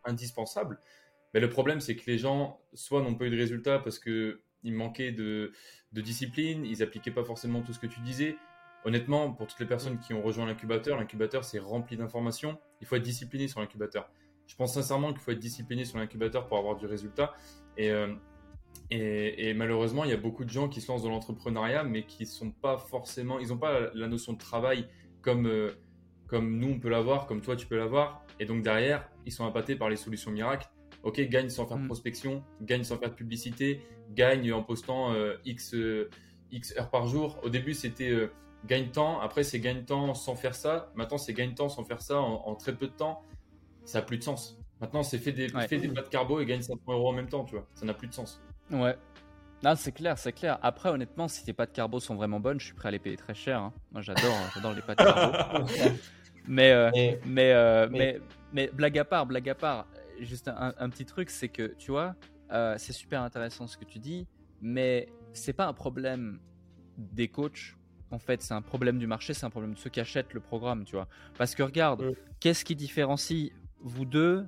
indispensable. 0.04 0.78
Mais 1.34 1.40
le 1.40 1.48
problème, 1.48 1.80
c'est 1.80 1.96
que 1.96 2.08
les 2.10 2.18
gens, 2.18 2.60
soit 2.74 3.02
n'ont 3.02 3.14
pas 3.14 3.26
eu 3.26 3.30
de 3.30 3.36
résultats 3.36 3.78
parce 3.78 3.98
qu'ils 3.98 4.38
manquaient 4.64 5.12
de, 5.12 5.52
discipline, 5.92 6.64
ils 6.64 6.82
appliquaient 6.82 7.10
pas 7.10 7.24
forcément 7.24 7.62
tout 7.62 7.72
ce 7.72 7.78
que 7.78 7.86
tu 7.86 8.00
disais. 8.00 8.36
Honnêtement, 8.84 9.32
pour 9.32 9.46
toutes 9.46 9.60
les 9.60 9.66
personnes 9.66 9.98
qui 9.98 10.14
ont 10.14 10.22
rejoint 10.22 10.46
l'incubateur, 10.46 10.96
l'incubateur, 10.96 11.44
c'est 11.44 11.58
rempli 11.58 11.96
d'informations. 11.96 12.58
Il 12.80 12.86
faut 12.86 12.96
être 12.96 13.02
discipliné 13.02 13.46
sur 13.46 13.60
l'incubateur. 13.60 14.10
Je 14.46 14.56
pense 14.56 14.74
sincèrement 14.74 15.12
qu'il 15.12 15.20
faut 15.20 15.30
être 15.32 15.38
discipliné 15.38 15.84
sur 15.84 15.98
l'incubateur 15.98 16.46
pour 16.46 16.58
avoir 16.58 16.76
du 16.76 16.86
résultat. 16.86 17.34
Et, 17.76 17.90
euh, 17.90 18.14
et, 18.90 19.54
malheureusement, 19.54 20.04
il 20.04 20.10
y 20.10 20.14
a 20.14 20.16
beaucoup 20.16 20.44
de 20.44 20.50
gens 20.50 20.68
qui 20.68 20.80
se 20.80 20.90
lancent 20.90 21.04
dans 21.04 21.10
l'entrepreneuriat, 21.10 21.84
mais 21.84 22.04
qui 22.04 22.26
sont 22.26 22.50
pas 22.50 22.76
forcément, 22.76 23.38
ils 23.38 23.48
n'ont 23.48 23.58
pas 23.58 23.90
la 23.94 24.08
notion 24.08 24.32
de 24.32 24.38
travail 24.38 24.88
comme, 25.22 25.46
euh, 25.46 25.70
comme 26.26 26.58
nous 26.58 26.70
on 26.70 26.80
peut 26.80 26.88
l'avoir, 26.88 27.26
comme 27.26 27.40
toi 27.40 27.54
tu 27.54 27.66
peux 27.66 27.76
l'avoir. 27.76 28.24
Et 28.40 28.46
donc 28.46 28.62
derrière, 28.62 29.08
ils 29.26 29.32
sont 29.32 29.46
appâtés 29.46 29.76
par 29.76 29.90
les 29.90 29.96
solutions 29.96 30.32
miracles. 30.32 30.68
Ok, 31.02 31.20
gagne 31.20 31.48
sans 31.48 31.66
faire 31.66 31.76
de 31.76 31.84
mm. 31.84 31.86
prospection, 31.86 32.42
gagne 32.62 32.82
sans 32.82 32.98
faire 32.98 33.10
de 33.10 33.14
publicité, 33.14 33.80
gagne 34.10 34.52
en 34.52 34.62
postant 34.62 35.12
euh, 35.12 35.36
X, 35.44 35.74
euh, 35.74 36.10
X 36.50 36.76
heures 36.76 36.90
par 36.90 37.06
jour. 37.06 37.38
Au 37.44 37.48
début, 37.48 37.74
c'était 37.74 38.28
gagne 38.66 38.90
temps, 38.90 39.20
après 39.20 39.44
c'est 39.44 39.60
gagne 39.60 39.84
temps 39.84 40.14
sans 40.14 40.34
faire 40.34 40.56
ça. 40.56 40.92
Maintenant, 40.96 41.16
c'est 41.18 41.32
gagne 41.32 41.54
temps 41.54 41.68
sans 41.68 41.84
faire 41.84 42.02
ça 42.02 42.20
en, 42.20 42.56
très 42.56 42.76
peu 42.76 42.88
de 42.88 42.92
temps. 42.92 43.22
Ça 43.84 44.00
n'a 44.00 44.04
plus 44.04 44.18
de 44.18 44.24
sens. 44.24 44.58
Maintenant, 44.80 45.02
c'est 45.02 45.18
fait 45.18 45.32
des, 45.32 45.48
fait 45.48 45.78
des 45.78 45.88
de 45.88 46.00
carbo 46.00 46.40
et 46.40 46.46
gagne 46.46 46.62
500 46.62 46.80
euros 46.88 47.08
en 47.08 47.12
même 47.12 47.28
temps, 47.28 47.44
tu 47.44 47.54
vois. 47.54 47.66
Ça 47.74 47.86
n'a 47.86 47.94
plus 47.94 48.08
de 48.08 48.14
sens. 48.14 48.42
Ouais. 48.70 48.96
Non, 49.62 49.74
c'est 49.76 49.92
clair, 49.92 50.16
c'est 50.16 50.32
clair. 50.32 50.58
Après, 50.62 50.88
honnêtement, 50.88 51.28
si 51.28 51.44
tes 51.44 51.52
pâtes 51.52 51.72
carbo 51.72 52.00
sont 52.00 52.14
vraiment 52.14 52.40
bonnes, 52.40 52.58
je 52.58 52.66
suis 52.66 52.74
prêt 52.74 52.88
à 52.88 52.90
les 52.90 52.98
payer 52.98 53.16
très 53.16 53.34
cher. 53.34 53.60
Hein. 53.60 53.72
Moi, 53.92 54.00
j'adore, 54.00 54.34
hein, 54.34 54.50
j'adore 54.54 54.72
les 54.72 54.82
pâtes 54.82 54.98
carbo. 54.98 55.66
mais, 56.48 56.72
euh, 56.72 56.90
euh, 56.94 57.16
mais, 57.26 57.88
mais, 57.90 58.20
mais, 58.52 58.70
blague 58.72 58.98
à 58.98 59.04
part, 59.04 59.26
blague 59.26 59.48
à 59.50 59.54
part, 59.54 59.86
juste 60.18 60.48
un, 60.48 60.90
petit 60.90 61.04
truc, 61.04 61.28
c'est 61.28 61.48
que 61.48 61.74
tu 61.78 61.90
vois, 61.90 62.14
euh, 62.52 62.74
c'est 62.78 62.94
super 62.94 63.22
intéressant 63.22 63.66
ce 63.66 63.76
que 63.76 63.84
tu 63.84 63.98
dis, 63.98 64.26
mais 64.62 65.08
c'est 65.34 65.52
pas 65.52 65.66
un 65.66 65.74
problème 65.74 66.40
des 66.96 67.28
coachs. 67.28 67.76
En 68.10 68.18
fait, 68.18 68.42
c'est 68.42 68.54
un 68.54 68.62
problème 68.62 68.98
du 68.98 69.06
marché, 69.06 69.34
c'est 69.34 69.46
un 69.46 69.50
problème 69.50 69.74
de 69.74 69.78
ceux 69.78 69.90
qui 69.90 70.00
achètent 70.00 70.32
le 70.32 70.40
programme, 70.40 70.84
tu 70.84 70.96
vois. 70.96 71.06
Parce 71.36 71.54
que 71.54 71.62
regarde, 71.62 72.16
qu'est-ce 72.40 72.64
qui 72.64 72.74
différencie 72.74 73.52
vous 73.82 74.04
deux 74.04 74.46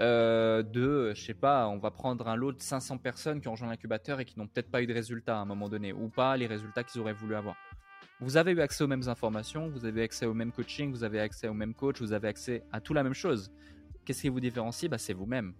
euh, 0.00 0.62
de, 0.62 1.12
je 1.14 1.22
sais 1.22 1.34
pas, 1.34 1.68
on 1.68 1.78
va 1.78 1.90
prendre 1.90 2.28
un 2.28 2.36
lot 2.36 2.52
de 2.52 2.60
500 2.60 2.98
personnes 2.98 3.40
qui 3.40 3.48
ont 3.48 3.52
rejoint 3.52 3.68
l'incubateur 3.68 4.20
et 4.20 4.24
qui 4.24 4.38
n'ont 4.38 4.46
peut-être 4.46 4.70
pas 4.70 4.82
eu 4.82 4.86
de 4.86 4.94
résultats 4.94 5.38
à 5.38 5.40
un 5.40 5.44
moment 5.44 5.68
donné, 5.68 5.92
ou 5.92 6.08
pas 6.08 6.36
les 6.36 6.46
résultats 6.46 6.82
qu'ils 6.82 7.00
auraient 7.00 7.12
voulu 7.12 7.34
avoir. 7.34 7.56
Vous 8.20 8.36
avez 8.36 8.52
eu 8.52 8.60
accès 8.60 8.82
aux 8.84 8.88
mêmes 8.88 9.08
informations, 9.08 9.68
vous 9.68 9.84
avez 9.84 10.02
accès 10.02 10.26
au 10.26 10.34
même 10.34 10.52
coaching, 10.52 10.90
vous 10.90 11.04
avez 11.04 11.20
accès 11.20 11.48
au 11.48 11.54
même 11.54 11.74
coach, 11.74 12.00
vous 12.00 12.12
avez 12.12 12.28
accès 12.28 12.62
à 12.72 12.80
tout 12.80 12.94
la 12.94 13.02
même 13.02 13.14
chose. 13.14 13.52
Qu'est-ce 14.04 14.22
qui 14.22 14.28
vous 14.28 14.40
différencie? 14.40 14.90
Bah, 14.90 14.98
C'est 14.98 15.14
vous-même. 15.14 15.54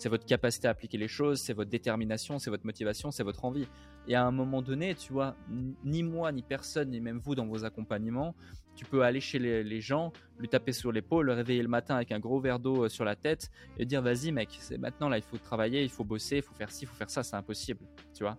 C'est 0.00 0.08
votre 0.08 0.24
capacité 0.24 0.66
à 0.66 0.70
appliquer 0.70 0.96
les 0.96 1.08
choses, 1.08 1.40
c'est 1.40 1.52
votre 1.52 1.68
détermination, 1.68 2.38
c'est 2.38 2.48
votre 2.48 2.64
motivation, 2.64 3.10
c'est 3.10 3.22
votre 3.22 3.44
envie. 3.44 3.66
Et 4.08 4.14
à 4.14 4.24
un 4.24 4.30
moment 4.30 4.62
donné, 4.62 4.94
tu 4.94 5.12
vois, 5.12 5.36
ni 5.84 6.02
moi, 6.02 6.32
ni 6.32 6.42
personne, 6.42 6.88
ni 6.88 7.00
même 7.00 7.18
vous 7.18 7.34
dans 7.34 7.46
vos 7.46 7.66
accompagnements, 7.66 8.34
tu 8.74 8.86
peux 8.86 9.02
aller 9.02 9.20
chez 9.20 9.38
les, 9.38 9.80
gens, 9.82 10.10
lui 10.38 10.48
taper 10.48 10.72
sur 10.72 10.90
l'épaule, 10.90 11.26
le 11.26 11.34
réveiller 11.34 11.62
le 11.62 11.68
matin 11.68 11.96
avec 11.96 12.12
un 12.12 12.18
gros 12.18 12.40
verre 12.40 12.58
d'eau 12.58 12.84
euh, 12.84 12.88
sur 12.88 13.04
la 13.04 13.14
tête 13.14 13.50
et 13.76 13.84
dire 13.84 14.00
vas-y 14.00 14.32
mec, 14.32 14.48
c'est 14.58 14.78
maintenant 14.78 15.10
là, 15.10 15.18
il 15.18 15.22
faut 15.22 15.36
travailler, 15.36 15.82
il 15.82 15.90
faut 15.90 16.04
bosser, 16.04 16.36
il 16.36 16.42
faut 16.42 16.54
faire 16.54 16.70
ci, 16.70 16.84
il 16.84 16.88
faut 16.88 16.96
faire 16.96 17.10
ça, 17.10 17.22
c'est 17.22 17.36
impossible, 17.36 17.80
tu 18.14 18.22
vois. 18.22 18.38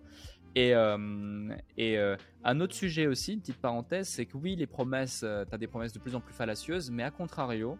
Et, 0.55 0.74
euh, 0.74 1.55
et 1.78 1.99
euh, 1.99 2.18
un 2.43 2.59
autre 2.59 2.74
sujet 2.74 3.05
aussi, 3.05 3.34
une 3.34 3.41
petite 3.41 3.62
parenthèse, 3.62 4.07
c'est 4.07 4.26
que 4.26 4.36
oui, 4.36 4.55
les 4.55 4.66
promesses, 4.66 5.20
tu 5.20 5.26
as 5.26 5.57
des 5.59 5.68
promesses 5.68 5.93
de 5.93 5.99
plus 5.99 6.16
en 6.16 6.22
plus 6.22 6.34
fallacieuses, 6.34 6.89
mais 6.89 7.03
à 7.03 7.12
contrario, 7.12 7.78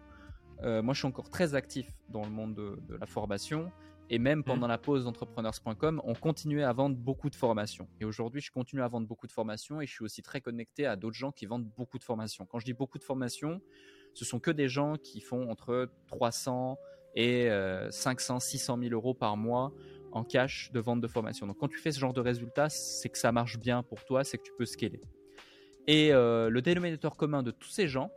moi 0.62 0.94
je 0.94 0.98
suis 0.98 1.08
encore 1.08 1.28
très 1.28 1.54
actif 1.54 1.88
dans 2.08 2.24
le 2.24 2.30
monde 2.30 2.54
de, 2.54 2.78
de 2.88 2.96
la 2.96 3.06
formation 3.06 3.70
et 4.12 4.18
même 4.18 4.40
mmh. 4.40 4.44
pendant 4.44 4.66
la 4.66 4.76
pause 4.76 5.04
d'entrepreneurs.com, 5.04 6.02
on 6.04 6.14
continuait 6.14 6.64
à 6.64 6.72
vendre 6.74 6.96
beaucoup 6.96 7.30
de 7.30 7.34
formations. 7.34 7.88
Et 7.98 8.04
aujourd'hui, 8.04 8.42
je 8.42 8.50
continue 8.50 8.82
à 8.82 8.88
vendre 8.88 9.06
beaucoup 9.06 9.26
de 9.26 9.32
formations 9.32 9.80
et 9.80 9.86
je 9.86 9.92
suis 9.92 10.04
aussi 10.04 10.20
très 10.20 10.42
connecté 10.42 10.84
à 10.86 10.96
d'autres 10.96 11.16
gens 11.16 11.32
qui 11.32 11.46
vendent 11.46 11.68
beaucoup 11.76 11.98
de 11.98 12.04
formations. 12.04 12.44
Quand 12.44 12.58
je 12.58 12.66
dis 12.66 12.74
beaucoup 12.74 12.98
de 12.98 13.04
formations, 13.04 13.62
ce 14.12 14.26
sont 14.26 14.38
que 14.38 14.50
des 14.50 14.68
gens 14.68 14.96
qui 14.96 15.20
font 15.22 15.50
entre 15.50 15.88
300 16.08 16.78
et 17.14 17.48
500, 17.90 18.40
600 18.40 18.78
000 18.82 18.92
euros 18.92 19.14
par 19.14 19.38
mois 19.38 19.72
en 20.12 20.24
cash 20.24 20.70
de 20.72 20.80
vente 20.80 21.00
de 21.00 21.08
formation. 21.08 21.46
Donc 21.46 21.58
quand 21.58 21.68
tu 21.68 21.78
fais 21.78 21.92
ce 21.92 21.98
genre 21.98 22.12
de 22.12 22.20
résultats, 22.20 22.68
c'est 22.68 23.08
que 23.08 23.16
ça 23.18 23.32
marche 23.32 23.58
bien 23.58 23.82
pour 23.82 24.04
toi, 24.04 24.24
c'est 24.24 24.36
que 24.36 24.42
tu 24.42 24.52
peux 24.58 24.66
scaler. 24.66 25.00
Et 25.86 26.12
euh, 26.12 26.50
le 26.50 26.60
dénominateur 26.60 27.16
commun 27.16 27.42
de 27.42 27.50
tous 27.50 27.70
ces 27.70 27.88
gens, 27.88 28.10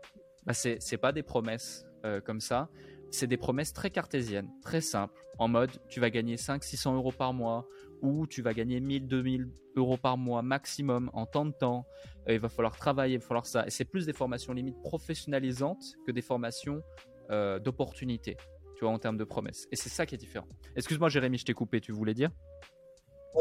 bah, 0.45 0.53
ce 0.53 0.77
n'est 0.91 0.97
pas 0.97 1.13
des 1.13 1.23
promesses 1.23 1.85
euh, 2.06 2.22
comme 2.22 2.39
ça, 2.39 2.70
c'est 3.12 3.28
des 3.28 3.38
promesses 3.38 3.74
très 3.74 3.89
cartésiennes, 3.89 4.49
très 4.62 4.82
simples, 4.82 5.20
en 5.38 5.47
mode 5.47 5.72
tu 5.89 5.99
vas 5.99 6.10
gagner 6.10 6.36
500-600 6.36 6.95
euros 6.95 7.12
par 7.12 7.34
mois 7.34 7.68
ou 8.01 8.28
tu 8.28 8.41
vas 8.41 8.53
gagner 8.53 8.80
1000-2000 8.80 9.49
euros 9.76 9.97
par 9.97 10.18
mois 10.18 10.41
maximum 10.41 11.10
en 11.14 11.26
temps 11.26 11.45
de 11.45 11.51
temps. 11.51 11.86
Il 12.28 12.39
va 12.39 12.49
falloir 12.49 12.76
travailler, 12.78 13.16
il 13.16 13.20
va 13.20 13.26
falloir 13.26 13.45
ça. 13.45 13.66
Et 13.68 13.70
c'est 13.70 13.86
plus 13.86 14.06
des 14.06 14.14
formations 14.14 14.53
limite 14.53 14.82
professionnalisantes 14.82 15.95
que 16.06 16.12
des 16.12 16.22
formations 16.22 16.82
euh, 17.32 17.60
d'opportunités, 17.60 18.38
tu 18.76 18.82
vois, 18.82 18.91
en 18.91 18.99
termes 18.99 19.18
de 19.18 19.24
promesses. 19.24 19.68
Et 19.72 19.76
c'est 19.76 19.89
ça 19.89 20.06
qui 20.06 20.14
est 20.14 20.18
différent. 20.18 20.47
Excuse-moi, 20.76 21.10
Jérémy, 21.10 21.39
je 21.39 21.45
t'ai 21.45 21.53
coupé, 21.53 21.82
tu 21.82 21.91
voulais 21.91 22.14
dire? 22.14 22.30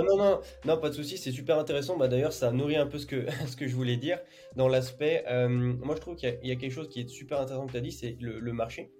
Non, 0.03 0.17
non, 0.17 0.41
non, 0.65 0.79
pas 0.79 0.89
de 0.89 0.95
souci, 0.95 1.19
c'est 1.19 1.31
super 1.31 1.59
intéressant. 1.59 1.97
Bah, 1.97 2.09
D'ailleurs, 2.09 2.33
ça 2.33 2.51
nourrit 2.51 2.77
un 2.77 2.87
peu 2.87 2.99
ce 2.99 3.07
que, 3.07 3.27
ce 3.47 3.57
que 3.57 3.67
je 3.69 3.75
voulais 3.75 3.97
dire 3.97 4.19
dans 4.57 4.69
l'aspect. 4.69 5.25
Euh, 5.29 5.49
moi, 5.49 5.95
je 5.95 6.01
trouve 6.01 6.17
qu'il 6.17 6.39
y, 6.43 6.51
a 6.51 6.57
quelque 6.57 6.73
chose 6.73 6.89
qui 6.89 7.01
est 7.01 7.09
super 7.09 7.41
intéressant 7.41 7.67
que 7.67 7.73
tu 7.73 7.79
as 7.79 7.83
dit, 7.83 7.93
c'est 7.93 8.17
le, 8.21 8.53
marché 8.53 8.91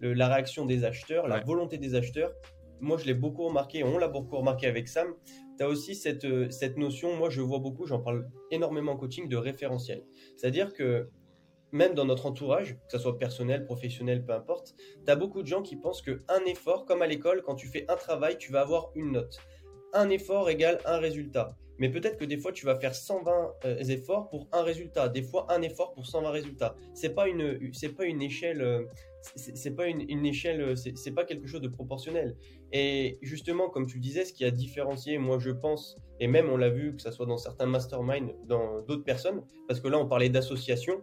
la 0.00 0.28
réaction 0.28 0.66
des 0.66 0.84
acheteurs, 0.84 1.26
la 1.26 1.40
volonté 1.40 1.78
des 1.78 1.94
acheteurs. 1.94 2.32
Moi, 2.80 2.98
je 2.98 3.06
l'ai 3.06 3.14
beaucoup 3.14 3.44
remarqué, 3.44 3.82
on 3.82 3.96
l'a 3.96 4.08
beaucoup 4.08 4.36
remarqué 4.36 4.66
avec 4.66 4.88
Sam. 4.88 5.14
Tu 5.56 5.64
as 5.64 5.68
aussi 5.68 5.94
cette, 5.94 6.26
euh, 6.26 6.50
cette 6.50 6.76
notion, 6.76 7.16
moi 7.16 7.30
je 7.30 7.40
vois 7.40 7.60
beaucoup, 7.60 7.86
j'en 7.86 8.00
parle 8.00 8.28
énormément 8.50 8.92
en 8.92 8.96
coaching, 8.98 9.26
de 9.26 9.36
référentiel. 9.38 10.04
C'est-à-dire 10.36 10.74
que 10.74 11.08
même 11.72 11.94
dans 11.94 12.04
notre 12.04 12.26
entourage, 12.26 12.74
que 12.74 12.92
ce 12.92 12.98
soit 12.98 13.18
personnel, 13.18 13.64
professionnel, 13.64 14.24
peu 14.24 14.32
importe, 14.32 14.74
tu 15.04 15.10
as 15.10 15.16
beaucoup 15.16 15.42
de 15.42 15.46
gens 15.46 15.62
qui 15.62 15.76
pensent 15.76 16.02
qu'un 16.02 16.44
effort, 16.46 16.84
comme 16.84 17.02
à 17.02 17.06
l'école, 17.06 17.42
quand 17.42 17.54
tu 17.54 17.66
fais 17.68 17.84
un 17.88 17.96
travail, 17.96 18.38
tu 18.38 18.52
vas 18.52 18.60
avoir 18.60 18.90
une 18.94 19.12
note. 19.12 19.38
Un 19.96 20.10
effort 20.10 20.50
égale 20.50 20.78
un 20.84 20.98
résultat. 20.98 21.56
Mais 21.78 21.88
peut-être 21.88 22.18
que 22.18 22.24
des 22.24 22.36
fois, 22.36 22.52
tu 22.52 22.66
vas 22.66 22.76
faire 22.76 22.94
120 22.94 23.54
euh, 23.64 23.78
efforts 23.78 24.28
pour 24.28 24.46
un 24.52 24.62
résultat. 24.62 25.08
Des 25.08 25.22
fois, 25.22 25.46
un 25.50 25.62
effort 25.62 25.94
pour 25.94 26.06
120 26.06 26.30
résultats. 26.30 26.76
C'est 26.92 27.14
pas 27.14 27.28
une, 27.28 27.72
c'est 27.72 27.94
pas 27.94 28.04
une 28.04 28.20
échelle, 28.20 28.60
euh, 28.60 28.84
c'est 29.22 29.74
pas 29.74 29.86
une, 29.86 30.26
échelle, 30.26 30.60
euh, 30.60 30.76
c'est 30.76 31.12
pas 31.12 31.24
quelque 31.24 31.46
chose 31.46 31.62
de 31.62 31.68
proportionnel. 31.68 32.36
Et 32.72 33.18
justement, 33.22 33.70
comme 33.70 33.86
tu 33.86 33.96
le 33.96 34.02
disais, 34.02 34.26
ce 34.26 34.34
qui 34.34 34.44
a 34.44 34.50
différencié, 34.50 35.16
moi, 35.16 35.38
je 35.38 35.50
pense, 35.50 35.96
et 36.20 36.26
même 36.26 36.50
on 36.50 36.58
l'a 36.58 36.70
vu 36.70 36.94
que 36.94 37.00
ça 37.00 37.10
soit 37.10 37.26
dans 37.26 37.38
certains 37.38 37.66
masterminds, 37.66 38.34
dans 38.44 38.82
d'autres 38.82 39.04
personnes, 39.04 39.42
parce 39.66 39.80
que 39.80 39.88
là, 39.88 39.98
on 39.98 40.06
parlait 40.06 40.28
d'association. 40.28 41.02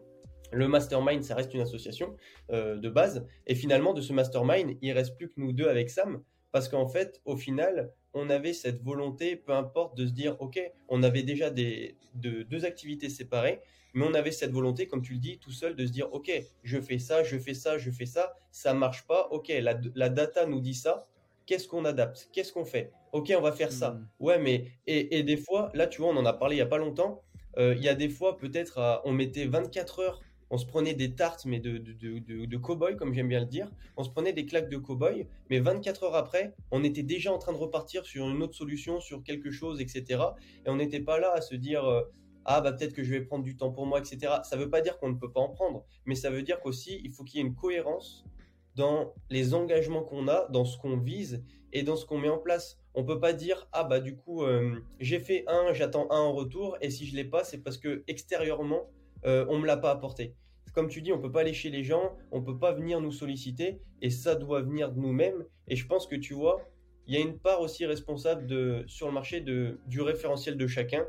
Le 0.51 0.67
mastermind, 0.67 1.23
ça 1.23 1.33
reste 1.33 1.51
une 1.55 1.61
association 1.61 2.15
de 2.51 2.89
base. 2.89 3.25
Et 3.47 3.55
finalement, 3.55 3.95
de 3.95 4.01
ce 4.01 4.13
mastermind, 4.13 4.77
il 4.83 4.91
reste 4.91 5.17
plus 5.17 5.27
que 5.27 5.33
nous 5.37 5.51
deux 5.51 5.67
avec 5.67 5.89
Sam, 5.89 6.21
parce 6.51 6.69
qu'en 6.69 6.87
fait, 6.87 7.21
au 7.25 7.35
final, 7.35 7.91
on 8.13 8.29
avait 8.29 8.53
cette 8.53 8.81
volonté, 8.81 9.35
peu 9.35 9.53
importe, 9.53 9.97
de 9.97 10.05
se 10.05 10.11
dire, 10.11 10.35
OK, 10.39 10.59
on 10.87 11.03
avait 11.03 11.23
déjà 11.23 11.49
des, 11.49 11.97
deux 12.13 12.65
activités 12.65 13.09
séparées, 13.09 13.59
mais 13.93 14.05
on 14.05 14.13
avait 14.13 14.31
cette 14.31 14.51
volonté, 14.51 14.87
comme 14.87 15.01
tu 15.01 15.13
le 15.13 15.19
dis, 15.19 15.37
tout 15.39 15.51
seul, 15.51 15.75
de 15.75 15.85
se 15.85 15.91
dire, 15.91 16.11
OK, 16.13 16.31
je 16.63 16.79
fais 16.79 16.99
ça, 16.99 17.23
je 17.23 17.37
fais 17.37 17.53
ça, 17.53 17.77
je 17.77 17.91
fais 17.91 18.05
ça, 18.05 18.33
ça 18.51 18.73
marche 18.73 19.05
pas, 19.05 19.27
OK, 19.31 19.51
la, 19.59 20.09
data 20.09 20.45
nous 20.45 20.61
dit 20.61 20.73
ça, 20.73 21.07
qu'est-ce 21.45 21.67
qu'on 21.67 21.85
adapte 21.85 22.29
Qu'est-ce 22.31 22.51
qu'on 22.53 22.65
fait? 22.65 22.91
OK, 23.11 23.31
on 23.37 23.41
va 23.41 23.51
faire 23.51 23.71
ça. 23.71 23.91
Hmm. 23.91 24.07
Ouais, 24.19 24.39
mais, 24.39 24.65
et, 24.87 25.23
des 25.23 25.37
fois, 25.37 25.71
là, 25.73 25.87
tu 25.87 26.01
vois, 26.01 26.11
on 26.11 26.17
en 26.17 26.25
a 26.25 26.33
parlé 26.33 26.55
il 26.55 26.59
y 26.59 26.63
a 26.63 26.65
pas 26.65 26.77
longtemps, 26.77 27.21
euh, 27.57 27.75
il 27.75 27.83
y 27.83 27.89
a 27.89 27.95
des 27.95 28.09
fois, 28.09 28.37
peut-être, 28.37 29.01
on 29.05 29.11
mettait 29.11 29.45
24 29.45 29.99
heures 29.99 30.21
on 30.53 30.57
se 30.59 30.67
prenait 30.67 30.93
des 30.93 31.15
tartes, 31.15 31.45
mais 31.45 31.59
de, 31.59 31.79
de, 31.79 32.19
de, 32.45 32.57
cow-boy, 32.57 32.95
comme 32.95 33.11
j'aime 33.11 33.27
bien 33.27 33.39
le 33.39 33.47
dire. 33.47 33.71
On 33.97 34.03
se 34.03 34.11
prenait 34.11 34.33
des 34.33 34.45
claques 34.45 34.69
de 34.69 34.77
cow-boy, 34.77 35.25
mais 35.49 35.59
24 35.59 36.03
heures 36.03 36.15
après, 36.15 36.53
on 36.69 36.83
était 36.83 37.01
déjà 37.01 37.33
en 37.33 37.39
train 37.39 37.53
de 37.53 37.57
repartir 37.57 38.05
sur 38.05 38.29
une 38.29 38.43
autre 38.43 38.53
solution, 38.53 38.99
sur 38.99 39.23
quelque 39.23 39.49
chose, 39.49 39.81
etc. 39.81 40.21
Et 40.63 40.69
on 40.69 40.75
n'était 40.75 40.99
pas 40.99 41.17
là 41.17 41.31
à 41.33 41.41
se 41.41 41.55
dire, 41.55 41.83
euh, 41.85 42.03
ah 42.45 42.61
bah 42.61 42.71
peut-être 42.71 42.93
que 42.93 43.03
je 43.03 43.09
vais 43.09 43.21
prendre 43.21 43.43
du 43.43 43.57
temps 43.57 43.71
pour 43.71 43.87
moi, 43.87 43.97
etc. 43.97 44.31
Ça 44.43 44.55
ne 44.55 44.61
veut 44.61 44.69
pas 44.69 44.81
dire 44.81 44.99
qu'on 44.99 45.09
ne 45.09 45.15
peut 45.15 45.31
pas 45.31 45.39
en 45.39 45.49
prendre, 45.49 45.85
mais 46.05 46.13
ça 46.13 46.29
veut 46.29 46.43
dire 46.43 46.59
qu'aussi, 46.59 47.01
il 47.03 47.09
faut 47.09 47.23
qu'il 47.23 47.39
y 47.39 47.43
ait 47.43 47.47
une 47.47 47.55
cohérence 47.55 48.23
dans 48.75 49.15
les 49.31 49.55
engagements 49.55 50.03
qu'on 50.03 50.27
a, 50.27 50.47
dans 50.49 50.65
ce 50.65 50.77
qu'on 50.77 50.97
vise 50.97 51.43
et 51.71 51.81
dans 51.81 51.95
ce 51.95 52.05
qu'on 52.05 52.19
met 52.19 52.29
en 52.29 52.37
place. 52.37 52.77
On 52.93 53.03
peut 53.03 53.19
pas 53.19 53.33
dire 53.33 53.67
ah 53.73 53.85
bah 53.85 53.99
du 53.99 54.15
coup 54.15 54.43
euh, 54.43 54.83
j'ai 54.99 55.17
fait 55.17 55.45
un, 55.47 55.73
j'attends 55.73 56.05
un 56.11 56.19
en 56.19 56.31
retour 56.31 56.77
et 56.79 56.91
si 56.91 57.07
je 57.07 57.15
l'ai 57.15 57.23
pas 57.23 57.43
c'est 57.43 57.57
parce 57.57 57.79
que 57.79 58.03
extérieurement 58.07 58.91
euh, 59.25 59.47
on 59.49 59.57
me 59.57 59.65
l'a 59.65 59.77
pas 59.77 59.89
apporté 59.89 60.35
comme 60.73 60.87
tu 60.87 61.01
dis, 61.01 61.11
on 61.11 61.19
peut 61.19 61.31
pas 61.31 61.41
aller 61.41 61.53
chez 61.53 61.69
les 61.69 61.83
gens, 61.83 62.15
on 62.31 62.41
peut 62.41 62.57
pas 62.57 62.71
venir 62.71 63.01
nous 63.01 63.11
solliciter, 63.11 63.81
et 64.01 64.09
ça 64.09 64.35
doit 64.35 64.61
venir 64.61 64.91
de 64.91 64.99
nous-mêmes. 64.99 65.45
Et 65.67 65.75
je 65.75 65.85
pense 65.85 66.07
que 66.07 66.15
tu 66.15 66.33
vois, 66.33 66.61
il 67.07 67.13
y 67.13 67.17
a 67.17 67.19
une 67.19 67.37
part 67.37 67.61
aussi 67.61 67.85
responsable 67.85 68.87
sur 68.87 69.07
le 69.07 69.13
marché 69.13 69.41
du 69.41 70.01
référentiel 70.01 70.57
de 70.57 70.67
chacun, 70.67 71.05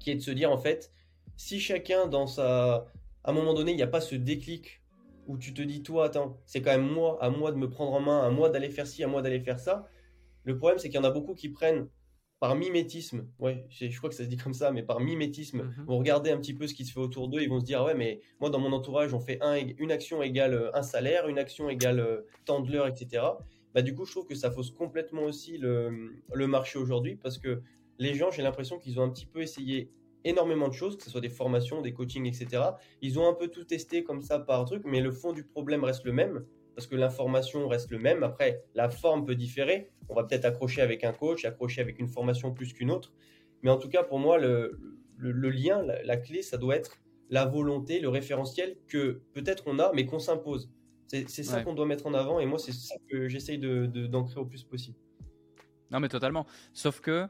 qui 0.00 0.10
est 0.10 0.16
de 0.16 0.20
se 0.20 0.30
dire 0.30 0.50
en 0.50 0.58
fait, 0.58 0.92
si 1.36 1.60
chacun 1.60 2.06
dans 2.06 2.26
sa, 2.26 2.86
à 3.24 3.30
un 3.30 3.32
moment 3.32 3.54
donné, 3.54 3.72
il 3.72 3.76
n'y 3.76 3.82
a 3.82 3.88
pas 3.88 4.00
ce 4.00 4.14
déclic 4.14 4.82
où 5.26 5.36
tu 5.36 5.52
te 5.52 5.62
dis 5.62 5.82
toi, 5.82 6.06
attends, 6.06 6.40
c'est 6.46 6.62
quand 6.62 6.70
même 6.70 6.88
moi, 6.88 7.18
à 7.20 7.30
moi 7.30 7.52
de 7.52 7.56
me 7.56 7.68
prendre 7.68 7.92
en 7.92 8.00
main, 8.00 8.22
à 8.22 8.30
moi 8.30 8.48
d'aller 8.48 8.70
faire 8.70 8.86
ci, 8.86 9.02
à 9.04 9.08
moi 9.08 9.22
d'aller 9.22 9.40
faire 9.40 9.58
ça. 9.58 9.88
Le 10.44 10.56
problème, 10.56 10.78
c'est 10.78 10.88
qu'il 10.88 10.96
y 10.96 11.00
en 11.00 11.04
a 11.04 11.10
beaucoup 11.10 11.34
qui 11.34 11.48
prennent 11.48 11.88
par 12.38 12.54
mimétisme, 12.54 13.26
ouais, 13.38 13.66
je 13.70 13.96
crois 13.96 14.10
que 14.10 14.14
ça 14.14 14.24
se 14.24 14.28
dit 14.28 14.36
comme 14.36 14.52
ça, 14.52 14.70
mais 14.70 14.82
par 14.82 15.00
mimétisme, 15.00 15.62
mhm. 15.62 15.84
vont 15.86 15.98
regarder 15.98 16.30
un 16.30 16.38
petit 16.38 16.52
peu 16.52 16.66
ce 16.66 16.74
qui 16.74 16.84
se 16.84 16.92
fait 16.92 17.00
autour 17.00 17.28
d'eux, 17.28 17.40
ils 17.40 17.48
vont 17.48 17.60
se 17.60 17.64
dire, 17.64 17.82
ouais, 17.82 17.94
mais 17.94 18.20
moi, 18.40 18.50
dans 18.50 18.58
mon 18.58 18.72
entourage, 18.72 19.14
on 19.14 19.20
fait 19.20 19.38
un, 19.40 19.56
une 19.78 19.90
action 19.90 20.22
égale 20.22 20.54
euh, 20.54 20.70
un 20.74 20.82
salaire, 20.82 21.28
une 21.28 21.38
action 21.38 21.70
égale 21.70 22.00
euh, 22.00 22.26
tant 22.44 22.60
de 22.60 22.70
l'heure, 22.70 22.86
etc. 22.86 23.24
Bah, 23.74 23.82
du 23.82 23.94
coup, 23.94 24.04
je 24.04 24.10
trouve 24.10 24.26
que 24.26 24.34
ça 24.34 24.50
fausse 24.50 24.70
complètement 24.70 25.22
aussi 25.22 25.56
le, 25.56 26.12
le 26.32 26.46
marché 26.46 26.78
aujourd'hui, 26.78 27.16
parce 27.16 27.38
que 27.38 27.62
les 27.98 28.14
gens, 28.14 28.30
j'ai 28.30 28.42
l'impression 28.42 28.78
qu'ils 28.78 29.00
ont 29.00 29.02
un 29.02 29.10
petit 29.10 29.26
peu 29.26 29.40
essayé 29.40 29.90
énormément 30.24 30.68
de 30.68 30.74
choses, 30.74 30.96
que 30.96 31.04
ce 31.04 31.10
soit 31.10 31.20
des 31.20 31.30
formations, 31.30 31.80
des 31.80 31.92
coachings, 31.92 32.26
etc. 32.26 32.62
Ils 33.00 33.18
ont 33.18 33.28
un 33.28 33.32
peu 33.34 33.48
tout 33.48 33.64
testé 33.64 34.04
comme 34.04 34.20
ça 34.20 34.38
par 34.38 34.64
truc, 34.64 34.82
mais 34.84 35.00
le 35.00 35.12
fond 35.12 35.32
du 35.32 35.44
problème 35.44 35.84
reste 35.84 36.04
le 36.04 36.12
même 36.12 36.44
parce 36.76 36.86
que 36.86 36.94
l'information 36.94 37.66
reste 37.68 37.90
le 37.90 37.98
même. 37.98 38.22
Après, 38.22 38.62
la 38.74 38.90
forme 38.90 39.24
peut 39.24 39.34
différer. 39.34 39.90
On 40.10 40.14
va 40.14 40.24
peut-être 40.24 40.44
accrocher 40.44 40.82
avec 40.82 41.04
un 41.04 41.12
coach, 41.14 41.46
accrocher 41.46 41.80
avec 41.80 41.98
une 41.98 42.06
formation 42.06 42.52
plus 42.52 42.74
qu'une 42.74 42.90
autre. 42.90 43.14
Mais 43.62 43.70
en 43.70 43.78
tout 43.78 43.88
cas, 43.88 44.02
pour 44.02 44.18
moi, 44.18 44.36
le, 44.38 44.78
lien, 45.18 45.82
la, 45.82 46.16
clé, 46.18 46.42
ça 46.42 46.58
doit 46.58 46.76
être 46.76 46.98
la 47.30 47.46
volonté, 47.46 47.98
le 47.98 48.10
référentiel 48.10 48.76
que 48.88 49.22
peut-être 49.32 49.64
on 49.66 49.78
a, 49.78 49.90
mais 49.94 50.04
qu'on 50.04 50.18
s'impose. 50.18 50.70
C'est 51.06 51.26
ça 51.26 51.62
qu'on 51.62 51.72
doit 51.72 51.86
mettre 51.86 52.06
en 52.06 52.12
avant. 52.12 52.40
Et 52.40 52.46
moi, 52.46 52.58
c'est 52.58 52.72
ça 52.72 52.94
que 53.08 53.26
j'essaye 53.26 53.58
d'ancrer 53.58 54.34
de, 54.34 54.40
au 54.40 54.44
plus 54.44 54.62
possible. 54.62 54.98
Non, 55.90 55.98
mais 55.98 56.10
totalement. 56.10 56.44
Sauf 56.74 57.00
que 57.00 57.26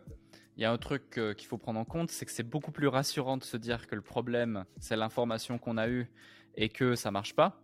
il 0.57 0.63
y 0.63 0.65
a 0.65 0.73
un 0.73 0.79
truc 0.79 1.19
euh, 1.19 1.35
qu'il 1.35 1.47
faut 1.47 1.59
prendre 1.59 1.79
en 1.79 1.85
compte, 1.85 2.11
c'est 2.11 2.25
que 2.25 2.33
c'est 2.33 2.43
beaucoup 2.43 2.73
plus 2.73 2.89
rassurant 2.89 3.37
de 3.37 3.45
se 3.45 3.59
dire 3.59 3.87
que 3.87 3.95
le 3.95 4.01
problème, 4.01 4.65
c'est 4.81 4.97
l'information 4.97 5.59
qu'on 5.59 5.77
a 5.77 5.87
eue 5.87 6.11
et 6.55 6.71
que 6.71 6.95
ça 6.95 7.11
marche 7.11 7.35
pas, 7.35 7.61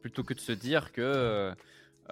plutôt 0.00 0.22
que 0.22 0.34
de 0.34 0.40
se 0.40 0.52
dire 0.52 0.92
que 0.92 1.54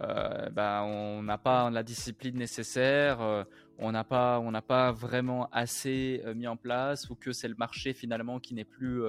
euh, 0.00 0.48
bah, 0.50 0.82
on 0.84 1.22
n'a 1.22 1.38
pas 1.38 1.70
la 1.70 1.82
discipline 1.82 2.36
nécessaire, 2.36 3.20
euh, 3.20 3.42
on 3.78 3.90
n'a 3.90 4.04
pas, 4.04 4.40
pas 4.66 4.92
vraiment 4.92 5.48
assez 5.50 6.22
euh, 6.24 6.34
mis 6.34 6.46
en 6.46 6.56
place, 6.56 7.10
ou 7.10 7.16
que 7.16 7.32
c'est 7.32 7.48
le 7.48 7.56
marché 7.56 7.92
finalement 7.92 8.38
qui 8.38 8.54
n'est 8.54 8.64
plus, 8.64 9.02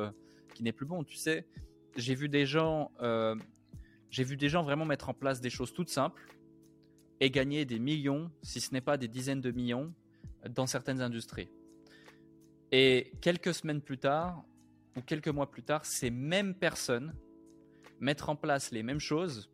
qui 0.56 0.72
plus 0.72 0.86
bon. 0.86 1.04
Tu 1.04 1.16
sais, 1.16 1.46
j'ai 1.96 2.16
vu 2.16 2.30
des 2.30 2.46
j'ai 2.46 4.24
vu 4.24 4.38
des 4.38 4.50
gens 4.50 4.64
vraiment 4.64 4.86
mettre 4.86 5.10
en 5.10 5.14
place 5.14 5.40
des 5.40 5.52
choses 5.52 5.72
toutes 5.72 5.90
simples 5.90 6.26
et 7.20 7.30
gagner 7.30 7.66
des 7.66 7.78
millions, 7.78 8.32
si 8.42 8.60
ce 8.60 8.74
n'est 8.74 8.82
pas 8.82 8.98
des 8.98 9.08
dizaines 9.08 9.42
de 9.42 9.52
millions, 9.52 9.94
dans 10.50 10.66
certaines 10.66 11.02
industries. 11.02 11.50
Et 12.72 13.12
quelques 13.22 13.54
semaines 13.54 13.82
plus 13.82 13.98
tard, 14.00 14.44
ou 14.96 15.02
quelques 15.02 15.28
mois 15.28 15.52
plus 15.52 15.64
tard, 15.64 15.86
ces 15.86 16.10
mêmes 16.10 16.56
personnes 16.56 17.14
mettre 18.00 18.30
en 18.30 18.36
place 18.36 18.72
les 18.72 18.84
mêmes 18.84 19.00
choses 19.00 19.50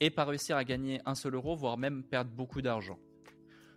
et 0.00 0.10
pas 0.10 0.24
réussir 0.24 0.56
à 0.56 0.64
gagner 0.64 1.00
un 1.06 1.14
seul 1.14 1.34
euro, 1.34 1.54
voire 1.54 1.78
même 1.78 2.02
perdre 2.02 2.30
beaucoup 2.30 2.60
d'argent. 2.60 2.98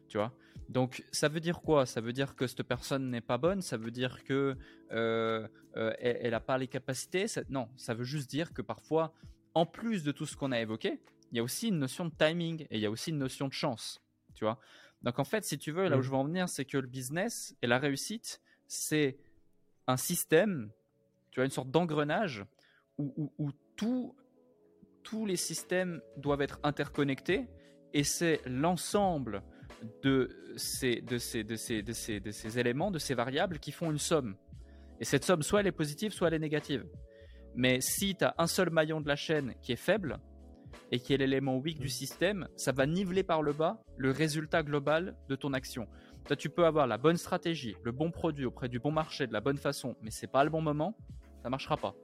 Tu 0.08 0.18
vois? 0.18 0.34
Donc 0.70 1.04
ça 1.12 1.28
veut 1.28 1.40
dire 1.40 1.62
quoi? 1.62 1.86
Ça 1.86 2.02
veut 2.02 2.14
dire 2.14 2.36
que 2.36 2.48
cette 2.48 2.64
personne 2.64 3.10
n'est 3.12 3.22
pas 3.22 3.38
bonne? 3.38 3.62
Ça 3.62 3.78
veut 3.78 3.92
dire 3.92 4.24
que 4.24 4.58
euh, 4.92 5.48
euh, 5.78 5.94
elle 6.00 6.32
n'a 6.32 6.40
pas 6.40 6.58
les 6.58 6.68
capacités? 6.68 7.26
Non, 7.50 7.70
ça 7.76 7.94
veut 7.94 8.04
juste 8.04 8.30
dire 8.30 8.54
que 8.54 8.62
parfois, 8.62 9.14
en 9.54 9.66
plus 9.66 10.04
de 10.04 10.12
tout 10.12 10.26
ce 10.26 10.36
qu'on 10.36 10.52
a 10.52 10.60
évoqué, 10.60 11.00
il 11.32 11.38
y 11.38 11.40
a 11.40 11.44
aussi 11.44 11.68
une 11.68 11.80
notion 11.80 12.06
de 12.06 12.14
timing 12.18 12.64
et 12.64 12.78
il 12.78 12.80
y 12.80 12.86
a 12.86 12.92
aussi 12.92 13.12
une 13.12 13.20
notion 13.20 13.48
de 13.48 13.54
chance. 13.54 14.02
Tu 14.34 14.44
vois? 14.46 14.60
Donc 15.04 15.20
en 15.20 15.24
fait, 15.24 15.44
si 15.46 15.58
tu 15.58 15.72
veux, 15.72 15.88
là 15.88 15.98
où 15.98 16.02
je 16.02 16.10
veux 16.10 16.16
en 16.16 16.26
venir, 16.26 16.50
c'est 16.50 16.66
que 16.66 16.78
le 16.78 16.88
business 16.88 17.56
et 17.62 17.68
la 17.68 17.78
réussite, 17.78 18.42
c'est 18.68 19.18
un 19.88 19.98
système, 19.98 20.72
tu 21.30 21.40
vois, 21.40 21.46
une 21.46 21.52
sorte 21.52 21.70
d'engrenage 21.70 22.44
où, 22.98 23.32
où 23.38 23.52
tout, 23.76 24.16
tous 25.04 25.26
les 25.26 25.36
systèmes 25.36 26.02
doivent 26.18 26.42
être 26.42 26.60
interconnectés 26.64 27.48
et 27.94 28.04
c'est 28.04 28.42
l'ensemble 28.46 29.44
de 30.04 30.30
ces, 30.58 31.02
de, 31.02 31.18
ces, 31.18 31.44
de, 31.44 31.56
ces, 31.56 31.82
de, 31.82 31.94
ces, 31.94 32.20
de 32.20 32.32
ces 32.32 32.60
éléments, 32.60 32.92
de 32.92 33.00
ces 33.00 33.14
variables 33.14 33.60
qui 33.60 33.72
font 33.72 33.92
une 33.92 33.98
somme. 33.98 34.36
Et 35.00 35.06
cette 35.06 35.26
somme, 35.26 35.44
soit 35.44 35.60
elle 35.60 35.68
est 35.68 35.72
positive, 35.72 36.12
soit 36.12 36.30
elle 36.30 36.36
est 36.36 36.40
négative. 36.40 36.86
Mais 37.56 37.80
si 37.82 38.16
tu 38.16 38.24
as 38.24 38.36
un 38.38 38.48
seul 38.48 38.70
maillon 38.70 39.02
de 39.02 39.08
la 39.08 39.16
chaîne 39.16 39.54
qui 39.62 39.72
est 39.72 39.78
faible 39.78 40.20
et 40.92 41.00
qui 41.00 41.14
est 41.14 41.18
l'élément 41.18 41.58
weak 41.58 41.80
du 41.80 41.90
système, 41.90 42.48
ça 42.56 42.72
va 42.72 42.86
niveler 42.86 43.24
par 43.24 43.42
le 43.42 43.54
bas 43.54 43.82
le 43.98 44.12
résultat 44.12 44.64
global 44.64 45.16
de 45.30 45.36
ton 45.36 45.54
action. 45.54 45.88
Tu 46.38 46.50
peux 46.50 46.66
avoir 46.66 46.88
la 46.88 46.98
bonne 46.98 47.18
stratégie, 47.18 47.76
le 47.84 47.92
bon 47.92 48.12
produit 48.12 48.46
auprès 48.46 48.68
du 48.68 48.80
bon 48.80 48.92
marché 48.92 49.28
de 49.28 49.34
la 49.34 49.42
bonne 49.42 49.58
façon, 49.58 49.96
mais 50.02 50.10
c'est 50.10 50.28
pas 50.28 50.44
le 50.44 50.50
bon 50.50 50.62
moment, 50.62 50.98
ça 51.44 51.50
marchera 51.50 51.78
pas. 51.78 51.96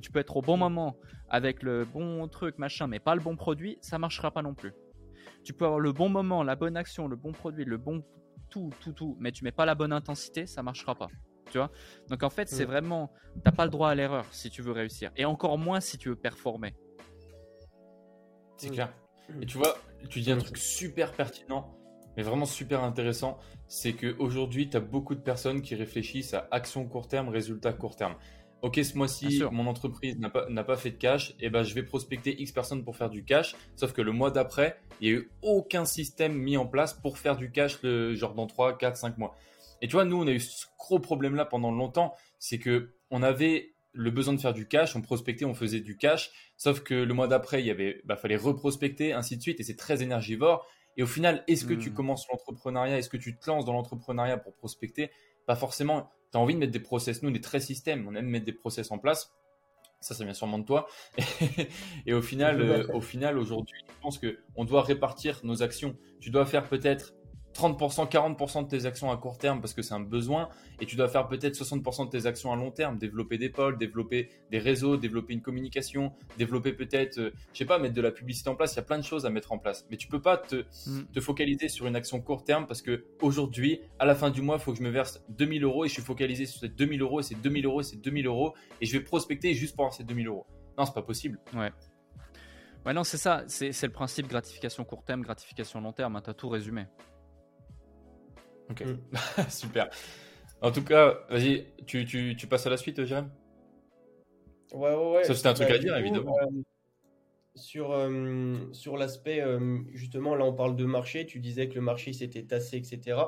Tu 0.00 0.10
peux 0.10 0.18
être 0.18 0.36
au 0.36 0.42
bon 0.42 0.56
moment 0.56 0.96
avec 1.28 1.62
le 1.62 1.84
bon 1.84 2.26
truc, 2.28 2.58
machin, 2.58 2.86
mais 2.86 3.00
pas 3.00 3.14
le 3.14 3.20
bon 3.20 3.36
produit, 3.36 3.78
ça 3.80 3.98
marchera 3.98 4.30
pas 4.30 4.42
non 4.42 4.54
plus. 4.54 4.72
Tu 5.44 5.52
peux 5.52 5.64
avoir 5.64 5.80
le 5.80 5.92
bon 5.92 6.08
moment, 6.08 6.42
la 6.42 6.56
bonne 6.56 6.76
action, 6.76 7.06
le 7.06 7.16
bon 7.16 7.32
produit, 7.32 7.64
le 7.64 7.76
bon 7.76 8.02
tout, 8.50 8.70
tout, 8.80 8.92
tout, 8.92 9.16
mais 9.20 9.32
tu 9.32 9.44
mets 9.44 9.52
pas 9.52 9.66
la 9.66 9.74
bonne 9.74 9.92
intensité, 9.92 10.46
ça 10.46 10.62
marchera 10.62 10.94
pas. 10.94 11.08
Tu 11.50 11.58
vois? 11.58 11.70
Donc 12.08 12.22
en 12.22 12.30
fait, 12.30 12.48
c'est 12.48 12.64
mm. 12.64 12.68
vraiment, 12.68 13.12
t'as 13.42 13.52
pas 13.52 13.64
le 13.64 13.70
droit 13.70 13.90
à 13.90 13.94
l'erreur 13.94 14.26
si 14.30 14.50
tu 14.50 14.62
veux 14.62 14.72
réussir, 14.72 15.10
et 15.16 15.24
encore 15.24 15.58
moins 15.58 15.80
si 15.80 15.98
tu 15.98 16.08
veux 16.08 16.16
performer. 16.16 16.74
C'est 18.56 18.70
clair. 18.70 18.92
Mm. 19.28 19.42
Et 19.42 19.46
tu 19.46 19.58
vois, 19.58 19.76
tu 20.08 20.20
dis 20.20 20.32
un 20.32 20.38
truc 20.38 20.56
super 20.56 21.12
pertinent, 21.12 21.76
mais 22.16 22.22
vraiment 22.22 22.46
super 22.46 22.82
intéressant, 22.82 23.38
c'est 23.66 23.92
qu'aujourd'hui, 23.92 24.68
tu 24.68 24.76
as 24.76 24.80
beaucoup 24.80 25.14
de 25.14 25.20
personnes 25.20 25.62
qui 25.62 25.74
réfléchissent 25.74 26.34
à 26.34 26.48
action 26.50 26.86
court 26.86 27.08
terme, 27.08 27.28
résultat 27.28 27.72
court 27.72 27.96
terme 27.96 28.14
ok, 28.64 28.80
ce 28.82 28.96
mois-ci, 28.96 29.42
mon 29.52 29.66
entreprise 29.66 30.18
n'a 30.18 30.30
pas, 30.30 30.46
pas, 30.46 30.76
fait 30.76 30.92
de 30.92 30.96
cash, 30.96 31.32
et 31.32 31.46
eh 31.46 31.50
ben, 31.50 31.62
je 31.62 31.74
vais 31.74 31.82
prospecter 31.82 32.40
X 32.40 32.50
personnes 32.50 32.82
pour 32.82 32.96
faire 32.96 33.10
du 33.10 33.22
cash. 33.22 33.54
Sauf 33.76 33.92
que 33.92 34.00
le 34.00 34.10
mois 34.10 34.30
d'après, 34.30 34.78
il 35.00 35.10
n'y 35.10 35.14
a 35.14 35.18
eu 35.20 35.30
aucun 35.42 35.84
système 35.84 36.32
mis 36.32 36.56
en 36.56 36.66
place 36.66 36.94
pour 36.94 37.18
faire 37.18 37.36
du 37.36 37.50
cash, 37.50 37.82
le, 37.82 38.14
genre 38.14 38.34
dans 38.34 38.46
3, 38.46 38.78
4, 38.78 38.96
5 38.96 39.18
mois. 39.18 39.36
Et 39.82 39.86
tu 39.86 39.92
vois, 39.92 40.06
nous, 40.06 40.16
on 40.16 40.26
a 40.26 40.30
eu 40.30 40.40
ce 40.40 40.64
gros 40.78 40.98
problème-là 40.98 41.44
pendant 41.44 41.70
longtemps, 41.70 42.14
c'est 42.38 42.58
que 42.58 42.94
on 43.10 43.22
avait 43.22 43.74
le 43.92 44.10
besoin 44.10 44.32
de 44.32 44.40
faire 44.40 44.54
du 44.54 44.66
cash, 44.66 44.96
on 44.96 45.02
prospectait, 45.02 45.44
on 45.44 45.54
faisait 45.54 45.80
du 45.80 45.98
cash, 45.98 46.30
sauf 46.56 46.80
que 46.80 46.94
le 46.94 47.12
mois 47.12 47.28
d'après, 47.28 47.60
il 47.60 47.66
y 47.66 47.70
avait, 47.70 48.00
bah, 48.06 48.16
fallait 48.16 48.36
reprospecter, 48.36 49.12
ainsi 49.12 49.36
de 49.36 49.42
suite, 49.42 49.60
et 49.60 49.62
c'est 49.62 49.76
très 49.76 50.02
énergivore. 50.02 50.66
Et 50.96 51.02
au 51.02 51.06
final, 51.06 51.44
est-ce 51.48 51.66
que 51.66 51.74
tu 51.74 51.90
hmm. 51.90 51.94
commences 51.94 52.26
l'entrepreneuriat, 52.30 52.96
est-ce 52.96 53.10
que 53.10 53.18
tu 53.18 53.36
te 53.36 53.50
lances 53.50 53.66
dans 53.66 53.74
l'entrepreneuriat 53.74 54.38
pour 54.38 54.54
prospecter? 54.54 55.10
Pas 55.46 55.56
forcément 55.56 56.10
tu 56.34 56.38
as 56.38 56.40
envie 56.40 56.54
de 56.54 56.58
mettre 56.58 56.72
des 56.72 56.80
process. 56.80 57.22
Nous, 57.22 57.30
on 57.30 57.34
est 57.34 57.44
très 57.44 57.60
système, 57.60 58.08
on 58.08 58.14
aime 58.16 58.26
mettre 58.26 58.44
des 58.44 58.52
process 58.52 58.90
en 58.90 58.98
place. 58.98 59.32
Ça, 60.00 60.16
ça 60.16 60.24
vient 60.24 60.34
sûrement 60.34 60.58
de 60.58 60.64
toi. 60.64 60.88
et 62.06 62.12
au 62.12 62.22
final, 62.22 62.60
euh, 62.60 62.88
au 62.92 63.00
final, 63.00 63.38
aujourd'hui, 63.38 63.78
je 63.86 64.02
pense 64.02 64.18
qu'on 64.18 64.64
doit 64.64 64.82
répartir 64.82 65.40
nos 65.44 65.62
actions. 65.62 65.96
Tu 66.18 66.30
dois 66.30 66.44
faire 66.44 66.68
peut-être 66.68 67.14
30%, 67.54 68.08
40% 68.10 68.64
de 68.64 68.68
tes 68.68 68.86
actions 68.86 69.10
à 69.10 69.16
court 69.16 69.38
terme 69.38 69.60
parce 69.60 69.74
que 69.74 69.82
c'est 69.82 69.94
un 69.94 70.00
besoin 70.00 70.48
et 70.80 70.86
tu 70.86 70.96
dois 70.96 71.08
faire 71.08 71.28
peut-être 71.28 71.54
60% 71.54 72.06
de 72.06 72.10
tes 72.10 72.26
actions 72.26 72.52
à 72.52 72.56
long 72.56 72.70
terme, 72.70 72.98
développer 72.98 73.38
des 73.38 73.48
pôles, 73.48 73.78
développer 73.78 74.30
des 74.50 74.58
réseaux, 74.58 74.96
développer 74.96 75.34
une 75.34 75.40
communication, 75.40 76.12
développer 76.36 76.72
peut-être, 76.72 77.18
euh, 77.18 77.30
je 77.52 77.58
sais 77.58 77.64
pas, 77.64 77.78
mettre 77.78 77.94
de 77.94 78.02
la 78.02 78.10
publicité 78.10 78.50
en 78.50 78.56
place. 78.56 78.74
Il 78.74 78.76
y 78.76 78.80
a 78.80 78.82
plein 78.82 78.98
de 78.98 79.04
choses 79.04 79.24
à 79.24 79.30
mettre 79.30 79.52
en 79.52 79.58
place, 79.58 79.86
mais 79.90 79.96
tu 79.96 80.08
peux 80.08 80.20
pas 80.20 80.36
te, 80.36 80.64
mm. 80.86 81.06
te 81.12 81.20
focaliser 81.20 81.68
sur 81.68 81.86
une 81.86 81.96
action 81.96 82.20
court 82.20 82.44
terme 82.44 82.66
parce 82.66 82.82
que 82.82 83.04
aujourd'hui, 83.22 83.80
à 83.98 84.04
la 84.04 84.14
fin 84.14 84.30
du 84.30 84.42
mois, 84.42 84.56
il 84.56 84.60
faut 84.60 84.72
que 84.72 84.78
je 84.78 84.82
me 84.82 84.90
verse 84.90 85.22
2000 85.30 85.64
euros 85.64 85.84
et 85.84 85.88
je 85.88 85.94
suis 85.94 86.02
focalisé 86.02 86.46
sur 86.46 86.60
ces 86.60 86.68
2000 86.68 87.02
euros 87.02 87.20
et 87.20 87.22
ces 87.22 87.36
2000 87.36 87.66
euros 87.66 87.80
et 87.80 87.84
ces 87.84 87.96
2000 87.96 88.26
euros 88.26 88.54
et 88.80 88.86
je 88.86 88.92
vais 88.92 89.04
prospecter 89.04 89.54
juste 89.54 89.76
pour 89.76 89.84
avoir 89.84 89.94
ces 89.94 90.04
2000 90.04 90.26
euros. 90.26 90.46
Non, 90.76 90.84
c'est 90.84 90.94
pas 90.94 91.02
possible. 91.02 91.38
Ouais. 91.54 91.70
Ouais, 92.84 92.92
non, 92.92 93.04
c'est 93.04 93.16
ça. 93.16 93.44
C'est 93.46 93.70
le 93.82 93.92
principe 93.92 94.26
gratification 94.26 94.84
court 94.84 95.04
terme, 95.04 95.22
gratification 95.22 95.80
long 95.80 95.92
terme. 95.92 96.16
Hein, 96.16 96.22
tu 96.22 96.30
as 96.30 96.34
tout 96.34 96.48
résumé. 96.48 96.86
Ok, 98.70 98.82
mm. 98.82 99.48
super. 99.48 99.90
En 100.60 100.72
tout 100.72 100.84
cas, 100.84 101.18
vas-y, 101.28 101.66
tu, 101.86 102.04
tu, 102.04 102.36
tu, 102.36 102.46
passes 102.46 102.66
à 102.66 102.70
la 102.70 102.76
suite, 102.76 103.04
Jérém? 103.04 103.30
Ouais, 104.72 104.94
ouais, 104.94 105.12
ouais. 105.16 105.24
Ça, 105.24 105.34
c'était 105.34 105.48
un 105.48 105.54
truc 105.54 105.68
bah, 105.68 105.74
à 105.74 105.78
dire, 105.78 105.96
évidemment. 105.96 106.36
Euh, 106.40 106.62
sur 107.54 107.92
euh, 107.92 108.56
sur 108.72 108.96
l'aspect, 108.96 109.40
euh, 109.40 109.78
justement, 109.92 110.34
là, 110.34 110.44
on 110.44 110.54
parle 110.54 110.74
de 110.76 110.84
marché. 110.84 111.26
Tu 111.26 111.38
disais 111.38 111.68
que 111.68 111.74
le 111.74 111.80
marché 111.80 112.12
s'était 112.12 112.44
tassé, 112.44 112.78
etc. 112.78 113.18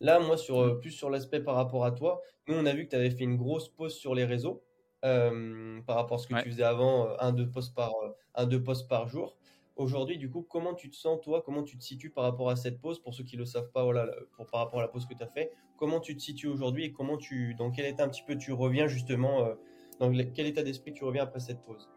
Là, 0.00 0.20
moi, 0.20 0.36
sur, 0.36 0.64
mm. 0.64 0.80
plus 0.80 0.92
sur 0.92 1.10
l'aspect 1.10 1.40
par 1.40 1.56
rapport 1.56 1.84
à 1.84 1.90
toi, 1.90 2.22
nous, 2.48 2.54
on 2.54 2.64
a 2.64 2.72
vu 2.72 2.84
que 2.84 2.90
tu 2.90 2.96
avais 2.96 3.10
fait 3.10 3.24
une 3.24 3.36
grosse 3.36 3.68
pause 3.68 3.94
sur 3.94 4.14
les 4.14 4.24
réseaux 4.24 4.62
par 5.02 5.96
rapport 5.96 6.14
à 6.14 6.18
ce 6.18 6.26
que 6.26 6.42
tu 6.42 6.50
faisais 6.50 6.64
avant, 6.64 7.16
un, 7.20 7.32
deux 7.32 7.48
posts 7.48 7.74
par, 7.74 7.92
un, 8.34 8.46
deux 8.46 8.62
posts 8.62 8.88
par 8.88 9.08
jour. 9.08 9.36
Aujourd'hui, 9.76 10.16
du 10.16 10.30
coup, 10.30 10.42
comment 10.42 10.74
tu 10.74 10.88
te 10.88 10.96
sens, 10.96 11.20
toi? 11.22 11.42
Comment 11.44 11.62
tu 11.62 11.76
te 11.76 11.84
situes 11.84 12.08
par 12.08 12.24
rapport 12.24 12.48
à 12.48 12.56
cette 12.56 12.80
pause? 12.80 12.98
Pour 12.98 13.12
ceux 13.12 13.24
qui 13.24 13.36
ne 13.36 13.40
le 13.40 13.46
savent 13.46 13.70
pas, 13.72 13.84
voilà, 13.84 14.08
pour, 14.34 14.46
par 14.46 14.60
rapport 14.60 14.78
à 14.78 14.82
la 14.82 14.88
pause 14.88 15.06
que 15.06 15.12
tu 15.12 15.22
as 15.22 15.26
fait, 15.26 15.52
comment 15.76 16.00
tu 16.00 16.16
te 16.16 16.22
situes 16.22 16.46
aujourd'hui 16.46 16.84
et 16.86 16.92
comment 16.92 17.18
tu, 17.18 17.54
dans 17.54 17.70
quel 17.70 17.84
état 17.84 18.02
un 18.02 18.08
petit 18.08 18.22
peu 18.26 18.38
tu 18.38 18.52
reviens 18.52 18.86
justement, 18.86 19.44
euh, 19.44 19.54
dans 20.00 20.10
quel 20.10 20.46
état 20.46 20.62
d'esprit 20.62 20.94
tu 20.94 21.04
reviens 21.04 21.24
après 21.24 21.40
cette 21.40 21.62
pause? 21.62 21.90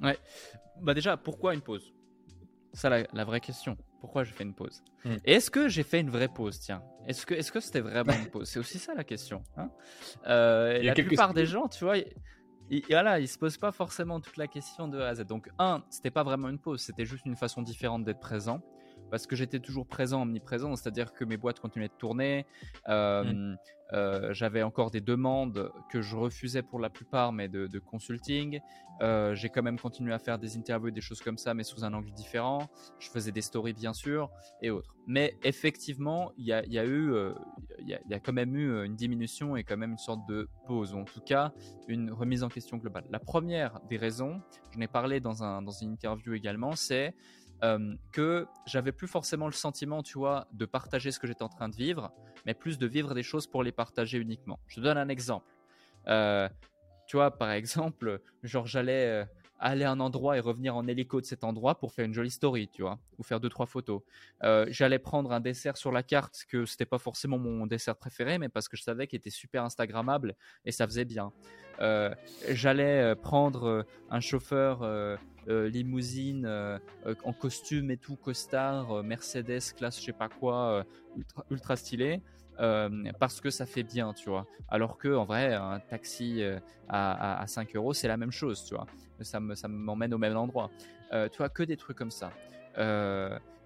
Ouais, 0.00 0.16
bah 0.80 0.94
déjà, 0.94 1.18
pourquoi 1.18 1.52
une 1.52 1.60
pause? 1.60 1.92
Ça, 2.72 2.88
la, 2.88 3.06
la, 3.12 3.24
vraie 3.24 3.40
question. 3.40 3.76
Pourquoi 4.00 4.24
j'ai 4.24 4.32
fait 4.32 4.44
une 4.44 4.54
pause? 4.54 4.82
Hmm. 5.04 5.16
Est-ce 5.24 5.50
que 5.50 5.68
j'ai 5.68 5.82
fait 5.82 6.00
une 6.00 6.10
vraie 6.10 6.28
pause? 6.28 6.58
Tiens, 6.60 6.82
est-ce 7.06 7.26
que 7.26 7.34
est-ce 7.34 7.50
que 7.52 7.60
c'était 7.60 7.80
vraiment 7.80 8.12
une 8.12 8.26
pause? 8.30 8.48
C'est 8.48 8.60
aussi 8.60 8.78
ça 8.78 8.94
la 8.94 9.04
question. 9.04 9.42
Hein. 9.56 9.70
Euh, 10.26 10.82
la 10.82 10.94
plupart 10.94 11.34
des 11.34 11.44
gens, 11.44 11.68
tu 11.68 11.84
vois, 11.84 11.96
et, 12.70 12.82
voilà, 12.90 13.18
il 13.20 13.28
se 13.28 13.38
pose 13.38 13.56
pas 13.56 13.72
forcément 13.72 14.20
toute 14.20 14.36
la 14.36 14.46
question 14.46 14.88
de 14.88 14.98
A 14.98 15.08
à 15.08 15.14
Z. 15.14 15.24
Donc, 15.24 15.48
un, 15.58 15.82
c'était 15.90 16.10
pas 16.10 16.22
vraiment 16.22 16.48
une 16.48 16.58
pause, 16.58 16.80
c'était 16.80 17.04
juste 17.04 17.26
une 17.26 17.36
façon 17.36 17.62
différente 17.62 18.04
d'être 18.04 18.20
présent. 18.20 18.60
Parce 19.10 19.26
que 19.26 19.36
j'étais 19.36 19.60
toujours 19.60 19.86
présent, 19.86 20.22
omniprésent, 20.22 20.76
c'est-à-dire 20.76 21.12
que 21.12 21.24
mes 21.24 21.36
boîtes 21.36 21.60
continuaient 21.60 21.88
de 21.88 21.92
tourner. 21.98 22.46
Euh, 22.88 23.24
mmh. 23.24 23.56
Euh, 23.94 24.34
j'avais 24.34 24.62
encore 24.62 24.90
des 24.90 25.00
demandes 25.00 25.72
que 25.90 26.02
je 26.02 26.14
refusais 26.14 26.62
pour 26.62 26.78
la 26.78 26.90
plupart, 26.90 27.32
mais 27.32 27.48
de, 27.48 27.78
consulting. 27.78 28.60
Euh, 29.00 29.34
j'ai 29.34 29.48
quand 29.48 29.62
même 29.62 29.78
continué 29.78 30.12
à 30.12 30.18
faire 30.18 30.38
des 30.38 30.56
interviews, 30.56 30.90
des 30.90 31.00
choses 31.00 31.22
comme 31.22 31.38
ça, 31.38 31.54
mais 31.54 31.62
sous 31.62 31.84
un 31.84 31.94
angle 31.94 32.10
différent. 32.12 32.68
Je 32.98 33.08
faisais 33.08 33.32
des 33.32 33.40
stories, 33.40 33.72
bien 33.72 33.92
sûr, 33.92 34.30
et 34.60 34.70
autres. 34.70 34.96
Mais 35.06 35.36
effectivement, 35.42 36.32
il 36.36 36.46
y 36.46 36.52
a, 36.52 36.62
eu, 36.84 37.14
il 37.78 37.88
y, 37.88 38.14
a, 38.14 38.20
quand 38.20 38.32
même 38.32 38.54
eu 38.56 38.84
une 38.84 38.94
diminution 38.96 39.56
et 39.56 39.64
quand 39.64 39.76
même 39.76 39.92
une 39.92 39.98
sorte 39.98 40.26
de 40.28 40.48
pause, 40.66 40.92
ou 40.92 40.98
en 40.98 41.04
tout 41.04 41.20
cas 41.20 41.52
une 41.86 42.12
remise 42.12 42.42
en 42.42 42.48
question 42.48 42.76
globale. 42.76 43.04
La 43.10 43.20
première 43.20 43.80
des 43.88 43.96
raisons, 43.96 44.42
j'en 44.74 44.80
ai 44.80 44.88
parlé 44.88 45.20
dans, 45.20 45.42
un, 45.42 45.62
dans 45.62 45.70
une 45.70 45.92
interview 45.92 46.34
également, 46.34 46.72
c'est 46.72 47.14
euh, 47.64 47.94
que 48.12 48.46
j'avais 48.66 48.92
plus 48.92 49.08
forcément 49.08 49.46
le 49.46 49.52
sentiment, 49.52 50.02
tu 50.02 50.18
vois, 50.18 50.46
de 50.52 50.64
partager 50.64 51.10
ce 51.10 51.18
que 51.18 51.26
j'étais 51.26 51.42
en 51.42 51.48
train 51.48 51.68
de 51.68 51.74
vivre, 51.74 52.12
mais 52.46 52.54
plus 52.54 52.78
de 52.78 52.86
vivre 52.86 53.14
des 53.14 53.22
choses 53.22 53.46
pour 53.46 53.62
les 53.62 53.72
partager 53.72 54.18
uniquement. 54.18 54.60
Je 54.68 54.76
te 54.76 54.80
donne 54.80 54.98
un 54.98 55.08
exemple. 55.08 55.56
Euh, 56.06 56.48
tu 57.06 57.16
vois, 57.16 57.36
par 57.36 57.50
exemple, 57.60 58.20
genre 58.42 58.66
j'allais 58.66 59.06
euh, 59.06 59.24
aller 59.58 59.84
à 59.84 59.90
un 59.90 60.00
endroit 60.00 60.36
et 60.36 60.40
revenir 60.40 60.76
en 60.76 60.86
hélico 60.86 61.20
de 61.20 61.26
cet 61.26 61.44
endroit 61.44 61.78
pour 61.78 61.92
faire 61.92 62.04
une 62.04 62.14
jolie 62.14 62.30
story, 62.30 62.68
tu 62.68 62.82
vois, 62.82 62.98
ou 63.18 63.22
faire 63.22 63.40
deux 63.40 63.48
trois 63.48 63.66
photos. 63.66 64.02
j'allais 64.68 64.98
prendre 64.98 65.32
un 65.32 65.40
dessert 65.40 65.76
sur 65.76 65.92
la 65.92 66.02
carte 66.02 66.44
que 66.48 66.64
c'était 66.66 66.86
pas 66.86 66.98
forcément 66.98 67.38
mon 67.38 67.66
dessert 67.66 67.96
préféré, 67.96 68.38
mais 68.38 68.48
parce 68.48 68.68
que 68.68 68.76
je 68.76 68.82
savais 68.82 69.06
qu'il 69.06 69.18
était 69.18 69.30
super 69.30 69.64
instagrammable 69.64 70.36
et 70.64 70.72
ça 70.72 70.86
faisait 70.86 71.04
bien. 71.04 71.32
j'allais 72.48 73.14
prendre 73.16 73.86
un 74.10 74.20
chauffeur 74.20 74.82
euh, 75.48 75.70
limousine 75.70 76.44
euh, 76.44 76.78
euh, 77.06 77.14
en 77.24 77.32
costume 77.32 77.90
et 77.90 77.96
tout, 77.96 78.16
costard, 78.16 79.02
Mercedes, 79.02 79.72
classe 79.74 79.98
je 79.98 80.04
sais 80.04 80.12
pas 80.12 80.28
quoi, 80.28 80.84
ultra, 81.50 81.76
stylé. 81.76 82.20
Parce 83.18 83.40
que 83.40 83.50
ça 83.50 83.66
fait 83.66 83.82
bien, 83.82 84.12
tu 84.12 84.30
vois. 84.30 84.46
Alors 84.68 84.98
que 84.98 85.14
en 85.14 85.24
vrai, 85.24 85.54
un 85.54 85.80
taxi 85.80 86.42
à, 86.88 87.44
5 87.46 87.76
euros, 87.76 87.94
c'est 87.94 88.08
la 88.08 88.16
même 88.16 88.32
chose, 88.32 88.64
tu 88.64 88.74
vois. 88.74 88.86
Ça 89.20 89.40
me, 89.40 89.54
ça 89.54 89.68
m'emmène 89.68 90.12
au 90.14 90.18
même 90.18 90.36
endroit. 90.36 90.70
tu 91.10 91.38
vois, 91.38 91.48
que 91.48 91.62
des 91.62 91.76
trucs 91.76 91.96
comme 91.96 92.10
ça. 92.10 92.32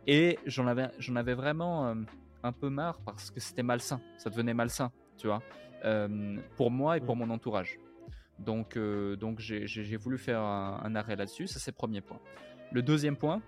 et 0.06 0.38
j'en 0.46 0.66
avais, 0.66 0.90
j'en 0.98 1.16
avais 1.16 1.34
vraiment 1.34 1.94
un 2.42 2.52
peu 2.52 2.68
marre 2.68 2.98
parce 3.04 3.30
que 3.30 3.40
c'était 3.40 3.62
malsain. 3.62 4.00
Ça 4.18 4.30
devenait 4.30 4.54
malsain, 4.54 4.92
tu 5.16 5.26
vois, 5.26 5.42
pour 6.56 6.70
moi 6.70 6.96
et 6.98 7.00
pour 7.00 7.16
mon 7.16 7.30
entourage. 7.30 7.78
Donc, 8.38 8.76
euh, 8.76 9.16
donc 9.16 9.38
j'ai 9.38 9.96
voulu 9.96 10.18
faire 10.18 10.40
un, 10.40 10.94
arrêt 10.94 11.16
là-dessus. 11.16 11.46
Ça, 11.46 11.60
c'est 11.60 11.70
le 11.70 11.76
premier 11.76 12.00
point. 12.00 12.20
Le 12.72 12.82
deuxième 12.82 13.16
point, 13.16 13.40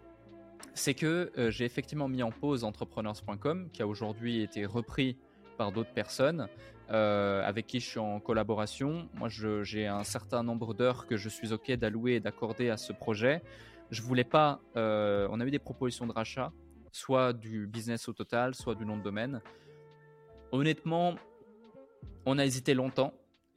c'est 0.74 0.94
que 0.94 1.32
euh, 1.36 1.50
j'ai 1.50 1.64
effectivement 1.64 2.08
mis 2.08 2.22
en 2.22 2.30
pause 2.30 2.64
entrepreneurs.com, 2.64 3.70
qui 3.72 3.82
a 3.82 3.86
aujourd'hui 3.86 4.42
été 4.42 4.66
repris 4.66 5.16
par 5.56 5.72
d'autres 5.72 5.92
personnes 5.92 6.48
euh, 6.90 7.42
avec 7.44 7.66
qui 7.66 7.80
je 7.80 7.86
suis 7.88 7.98
en 7.98 8.20
collaboration. 8.20 9.08
Moi, 9.14 9.28
j'ai 9.28 9.86
un 9.86 10.04
certain 10.04 10.42
nombre 10.42 10.74
d'heures 10.74 11.06
que 11.06 11.16
je 11.16 11.30
suis 11.30 11.52
OK 11.52 11.70
d'allouer 11.72 12.14
et 12.14 12.20
d'accorder 12.20 12.68
à 12.68 12.76
ce 12.76 12.92
projet. 12.92 13.42
Je 13.90 14.02
voulais 14.02 14.24
pas. 14.24 14.60
Euh, 14.76 15.26
on 15.30 15.40
a 15.40 15.46
eu 15.46 15.50
des 15.50 15.58
propositions 15.58 16.06
de 16.06 16.12
rachat, 16.12 16.52
soit 16.92 17.32
du 17.32 17.66
business 17.66 18.08
au 18.08 18.12
total, 18.12 18.54
soit 18.54 18.74
du 18.74 18.84
nom 18.84 18.98
de 18.98 19.02
domaine. 19.02 19.40
Honnêtement, 20.52 21.14
on 22.26 22.38
a 22.38 22.44
hésité 22.44 22.74
longtemps, 22.74 23.14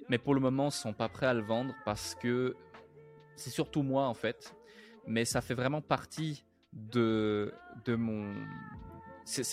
mais 0.08 0.18
pour 0.18 0.34
le 0.34 0.40
moment, 0.40 0.66
ne 0.66 0.72
sont 0.72 0.94
pas 0.94 1.10
prêts 1.10 1.28
à 1.28 1.34
le 1.34 1.44
vendre 1.44 1.74
parce 1.84 2.16
que 2.16 2.56
c'est 3.36 3.50
surtout 3.50 3.84
moi 3.84 4.08
en 4.08 4.14
fait. 4.14 4.56
Mais 5.06 5.26
ça 5.26 5.42
fait 5.42 5.54
vraiment 5.54 5.82
partie 5.82 6.46
de, 6.74 7.54
de 7.86 7.96
mon. 7.96 8.34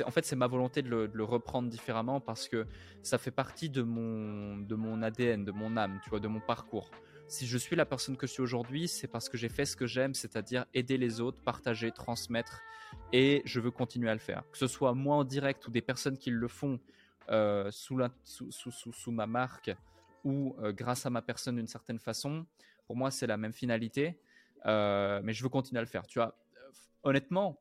En 0.04 0.10
fait, 0.10 0.24
c'est 0.24 0.36
ma 0.36 0.46
volonté 0.46 0.82
de 0.82 1.10
le, 1.12 1.24
reprendre 1.24 1.68
différemment 1.68 2.20
parce 2.20 2.48
que 2.48 2.66
ça 3.02 3.18
fait 3.18 3.30
partie 3.30 3.70
de 3.70 3.82
mon, 3.82 5.02
ADN, 5.02 5.44
de 5.44 5.52
mon 5.52 5.76
âme, 5.76 6.00
tu 6.02 6.10
vois, 6.10 6.20
de 6.20 6.28
mon 6.28 6.40
parcours. 6.40 6.90
Si 7.26 7.46
je 7.46 7.58
suis 7.58 7.74
la 7.74 7.86
personne 7.86 8.16
que 8.16 8.26
je 8.26 8.32
suis 8.32 8.42
aujourd'hui, 8.42 8.86
c'est 8.86 9.08
parce 9.08 9.28
que 9.28 9.36
j'ai 9.36 9.48
fait 9.48 9.64
ce 9.64 9.76
que 9.76 9.86
j'aime, 9.86 10.14
c'est-à-dire 10.14 10.66
aider 10.74 10.98
les 10.98 11.20
autres, 11.20 11.38
partager, 11.42 11.90
transmettre, 11.90 12.62
et 13.12 13.42
je 13.44 13.60
veux 13.60 13.70
continuer 13.70 14.10
à 14.10 14.14
le 14.14 14.20
faire. 14.20 14.44
Que 14.52 14.58
ce 14.58 14.66
soit 14.66 14.94
moi 14.94 15.16
en 15.16 15.24
direct 15.24 15.66
ou 15.66 15.70
des 15.70 15.80
personnes 15.80 16.18
qui 16.18 16.30
le 16.30 16.48
font 16.48 16.78
euh, 17.30 17.70
sous, 17.70 17.96
ma 19.10 19.26
marque 19.26 19.74
ou 20.22 20.54
euh, 20.60 20.72
grâce 20.72 21.06
à 21.06 21.10
ma 21.10 21.22
personne 21.22 21.56
d'une 21.56 21.66
certaine 21.66 21.98
façon, 21.98 22.46
pour 22.86 22.96
moi 22.96 23.10
c'est 23.10 23.26
la 23.26 23.38
même 23.38 23.52
finalité, 23.52 24.20
euh, 24.66 25.20
mais 25.24 25.32
je 25.32 25.42
veux 25.42 25.48
continuer 25.48 25.78
à 25.78 25.82
le 25.82 25.88
faire. 25.88 26.06
Tu 26.06 26.18
vois, 26.18 26.36
honnêtement, 27.02 27.58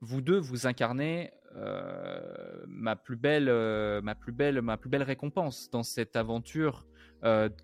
vous 0.00 0.20
deux, 0.20 0.38
vous 0.38 0.66
incarnez 0.66 1.32
euh, 1.56 2.64
ma 2.66 2.96
plus 2.96 3.16
belle, 3.16 3.48
euh, 3.48 4.00
ma 4.02 4.14
plus 4.14 4.32
belle, 4.32 4.60
ma 4.60 4.76
plus 4.76 4.90
belle 4.90 5.02
récompense 5.02 5.70
dans 5.70 5.82
cette 5.82 6.16
aventure 6.16 6.86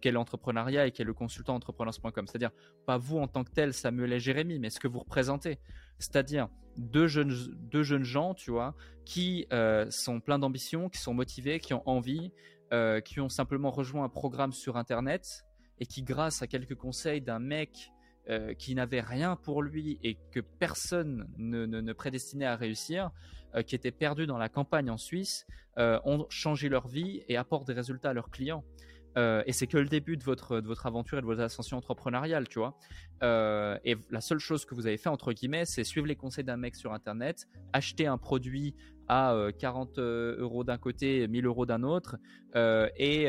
qu'est 0.00 0.10
l'entrepreneuriat 0.10 0.86
et 0.86 0.90
qu'est 0.90 1.04
le 1.04 1.12
consultant 1.12 1.54
entrepreneurs.com. 1.54 2.26
C'est-à-dire 2.26 2.50
pas 2.86 2.96
vous 2.96 3.18
en 3.18 3.28
tant 3.28 3.44
que 3.44 3.50
tel, 3.50 3.74
Samuel 3.74 4.14
et 4.14 4.18
Jérémy, 4.18 4.58
mais 4.58 4.70
ce 4.70 4.80
que 4.80 4.88
vous 4.88 5.00
représentez. 5.00 5.58
C'est-à-dire 5.98 6.48
deux 6.78 7.06
jeunes, 7.06 7.34
deux 7.70 7.82
jeunes 7.82 8.04
gens, 8.04 8.32
tu 8.32 8.50
vois, 8.50 8.74
qui 9.04 9.46
sont 9.90 10.20
pleins 10.20 10.38
d'ambition, 10.38 10.88
qui 10.88 10.98
sont 10.98 11.12
motivés, 11.12 11.60
qui 11.60 11.74
ont 11.74 11.86
envie, 11.86 12.32
qui 13.04 13.20
ont 13.20 13.28
simplement 13.28 13.70
rejoint 13.70 14.04
un 14.04 14.08
programme 14.08 14.54
sur 14.54 14.78
Internet 14.78 15.44
et 15.78 15.84
qui, 15.84 16.04
grâce 16.04 16.40
à 16.40 16.46
quelques 16.46 16.74
conseils 16.74 17.20
d'un 17.20 17.38
mec 17.38 17.92
euh, 18.28 18.52
qui 18.52 18.74
n'avait 18.74 19.00
rien 19.00 19.34
pour 19.34 19.62
lui 19.62 19.98
et 20.04 20.18
que 20.30 20.40
personne 20.40 21.26
ne, 21.38 21.92
prédestinait 21.94 22.44
à 22.44 22.54
réussir, 22.54 23.10
euh, 23.54 23.62
qui 23.62 23.74
étaient 23.74 23.90
perdus 23.90 24.26
dans 24.26 24.36
la 24.36 24.50
campagne 24.50 24.90
en 24.90 24.98
Suisse, 24.98 25.46
euh, 25.78 25.98
ont 26.04 26.26
changé 26.28 26.68
leur 26.68 26.86
vie 26.86 27.22
et 27.28 27.38
apportent 27.38 27.66
des 27.66 27.72
résultats 27.72 28.10
à 28.10 28.12
leurs 28.12 28.30
clients. 28.30 28.62
et 29.16 29.52
c'est 29.52 29.66
que 29.66 29.78
le 29.78 29.88
début 29.88 30.18
de 30.18 30.22
votre, 30.22 30.60
de 30.60 30.66
votre 30.66 30.86
aventure 30.86 31.16
et 31.18 31.22
de 31.22 31.26
votre 31.26 31.40
ascension 31.40 31.78
entrepreneuriale, 31.78 32.46
tu 32.46 32.58
vois. 32.58 32.78
et 33.84 33.96
la 34.10 34.20
seule 34.20 34.38
chose 34.38 34.64
que 34.66 34.74
vous 34.74 34.86
avez 34.86 34.98
fait, 34.98 35.08
entre 35.08 35.32
guillemets, 35.32 35.64
c'est 35.64 35.82
suivre 35.82 36.06
les 36.06 36.14
conseils 36.14 36.44
d'un 36.44 36.58
mec 36.58 36.76
sur 36.76 36.92
Internet, 36.92 37.48
acheter 37.72 38.06
un 38.06 38.18
produit 38.18 38.76
à 39.08 39.34
40 39.58 39.98
euros 39.98 40.62
d'un 40.62 40.78
côté, 40.78 41.26
1000 41.26 41.46
euros 41.46 41.66
d'un 41.66 41.82
autre, 41.82 42.18
et, 42.54 43.24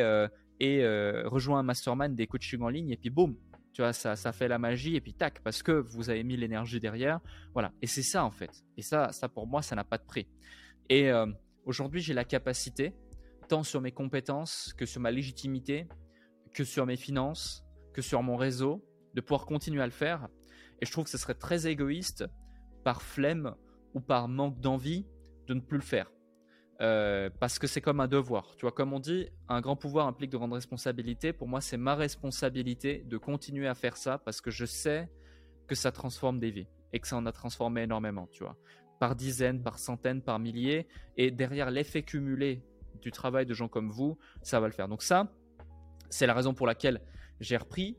et 0.59 0.85
rejoindre 1.25 1.61
un 1.61 1.63
mastermind 1.63 2.15
des 2.15 2.27
coachings 2.27 2.61
en 2.61 2.69
ligne, 2.69 2.91
et 2.91 2.97
puis 2.97 3.09
boum, 3.09 3.35
tu 3.73 3.81
vois, 3.81 3.93
ça, 3.93 4.15
ça 4.15 4.31
fait 4.31 4.47
la 4.47 4.59
magie 4.59 4.95
et 4.95 5.01
puis 5.01 5.13
tac, 5.13 5.41
parce 5.43 5.63
que 5.63 5.71
vous 5.71 6.09
avez 6.09 6.23
mis 6.23 6.35
l'énergie 6.35 6.79
derrière. 6.79 7.19
Voilà. 7.53 7.71
Et 7.81 7.87
c'est 7.87 8.03
ça 8.03 8.25
en 8.25 8.31
fait. 8.31 8.51
Et 8.77 8.81
ça, 8.81 9.11
ça 9.11 9.29
pour 9.29 9.47
moi, 9.47 9.61
ça 9.61 9.75
n'a 9.75 9.83
pas 9.83 9.97
de 9.97 10.05
prix. 10.05 10.27
Et 10.89 11.09
euh, 11.09 11.25
aujourd'hui, 11.65 12.01
j'ai 12.01 12.13
la 12.13 12.25
capacité, 12.25 12.93
tant 13.47 13.63
sur 13.63 13.81
mes 13.81 13.91
compétences 13.91 14.73
que 14.77 14.85
sur 14.85 15.01
ma 15.01 15.11
légitimité, 15.11 15.87
que 16.53 16.63
sur 16.63 16.85
mes 16.85 16.97
finances, 16.97 17.63
que 17.93 18.01
sur 18.01 18.21
mon 18.23 18.35
réseau, 18.35 18.85
de 19.13 19.21
pouvoir 19.21 19.45
continuer 19.45 19.81
à 19.81 19.85
le 19.85 19.91
faire. 19.91 20.27
Et 20.81 20.85
je 20.85 20.91
trouve 20.91 21.05
que 21.05 21.09
ce 21.09 21.17
serait 21.17 21.35
très 21.35 21.67
égoïste, 21.67 22.25
par 22.83 23.01
flemme 23.01 23.55
ou 23.93 24.01
par 24.01 24.27
manque 24.27 24.59
d'envie, 24.59 25.05
de 25.47 25.53
ne 25.53 25.59
plus 25.59 25.77
le 25.77 25.83
faire. 25.83 26.11
Euh, 26.81 27.29
parce 27.39 27.59
que 27.59 27.67
c'est 27.67 27.81
comme 27.81 27.99
un 27.99 28.07
devoir. 28.07 28.55
Tu 28.55 28.61
vois, 28.61 28.71
comme 28.71 28.91
on 28.91 28.99
dit, 28.99 29.29
un 29.47 29.61
grand 29.61 29.75
pouvoir 29.75 30.07
implique 30.07 30.31
de 30.31 30.37
rendre 30.37 30.55
responsabilité. 30.55 31.31
Pour 31.31 31.47
moi, 31.47 31.61
c'est 31.61 31.77
ma 31.77 31.93
responsabilité 31.93 33.03
de 33.05 33.17
continuer 33.17 33.67
à 33.67 33.75
faire 33.75 33.97
ça 33.97 34.17
parce 34.17 34.41
que 34.41 34.49
je 34.49 34.65
sais 34.65 35.07
que 35.67 35.75
ça 35.75 35.91
transforme 35.91 36.39
des 36.39 36.49
vies 36.49 36.67
et 36.91 36.99
que 36.99 37.07
ça 37.07 37.17
en 37.17 37.25
a 37.27 37.31
transformé 37.31 37.83
énormément, 37.83 38.27
tu 38.31 38.43
vois. 38.43 38.57
Par 38.99 39.15
dizaines, 39.15 39.61
par 39.61 39.77
centaines, 39.77 40.23
par 40.23 40.39
milliers. 40.39 40.87
Et 41.17 41.29
derrière 41.29 41.69
l'effet 41.69 42.01
cumulé 42.01 42.63
du 42.99 43.11
travail 43.11 43.45
de 43.45 43.53
gens 43.53 43.67
comme 43.67 43.91
vous, 43.91 44.17
ça 44.41 44.59
va 44.59 44.67
le 44.67 44.73
faire. 44.73 44.87
Donc 44.87 45.03
ça, 45.03 45.31
c'est 46.09 46.25
la 46.25 46.33
raison 46.33 46.55
pour 46.55 46.65
laquelle 46.65 47.01
j'ai 47.39 47.57
repris 47.57 47.95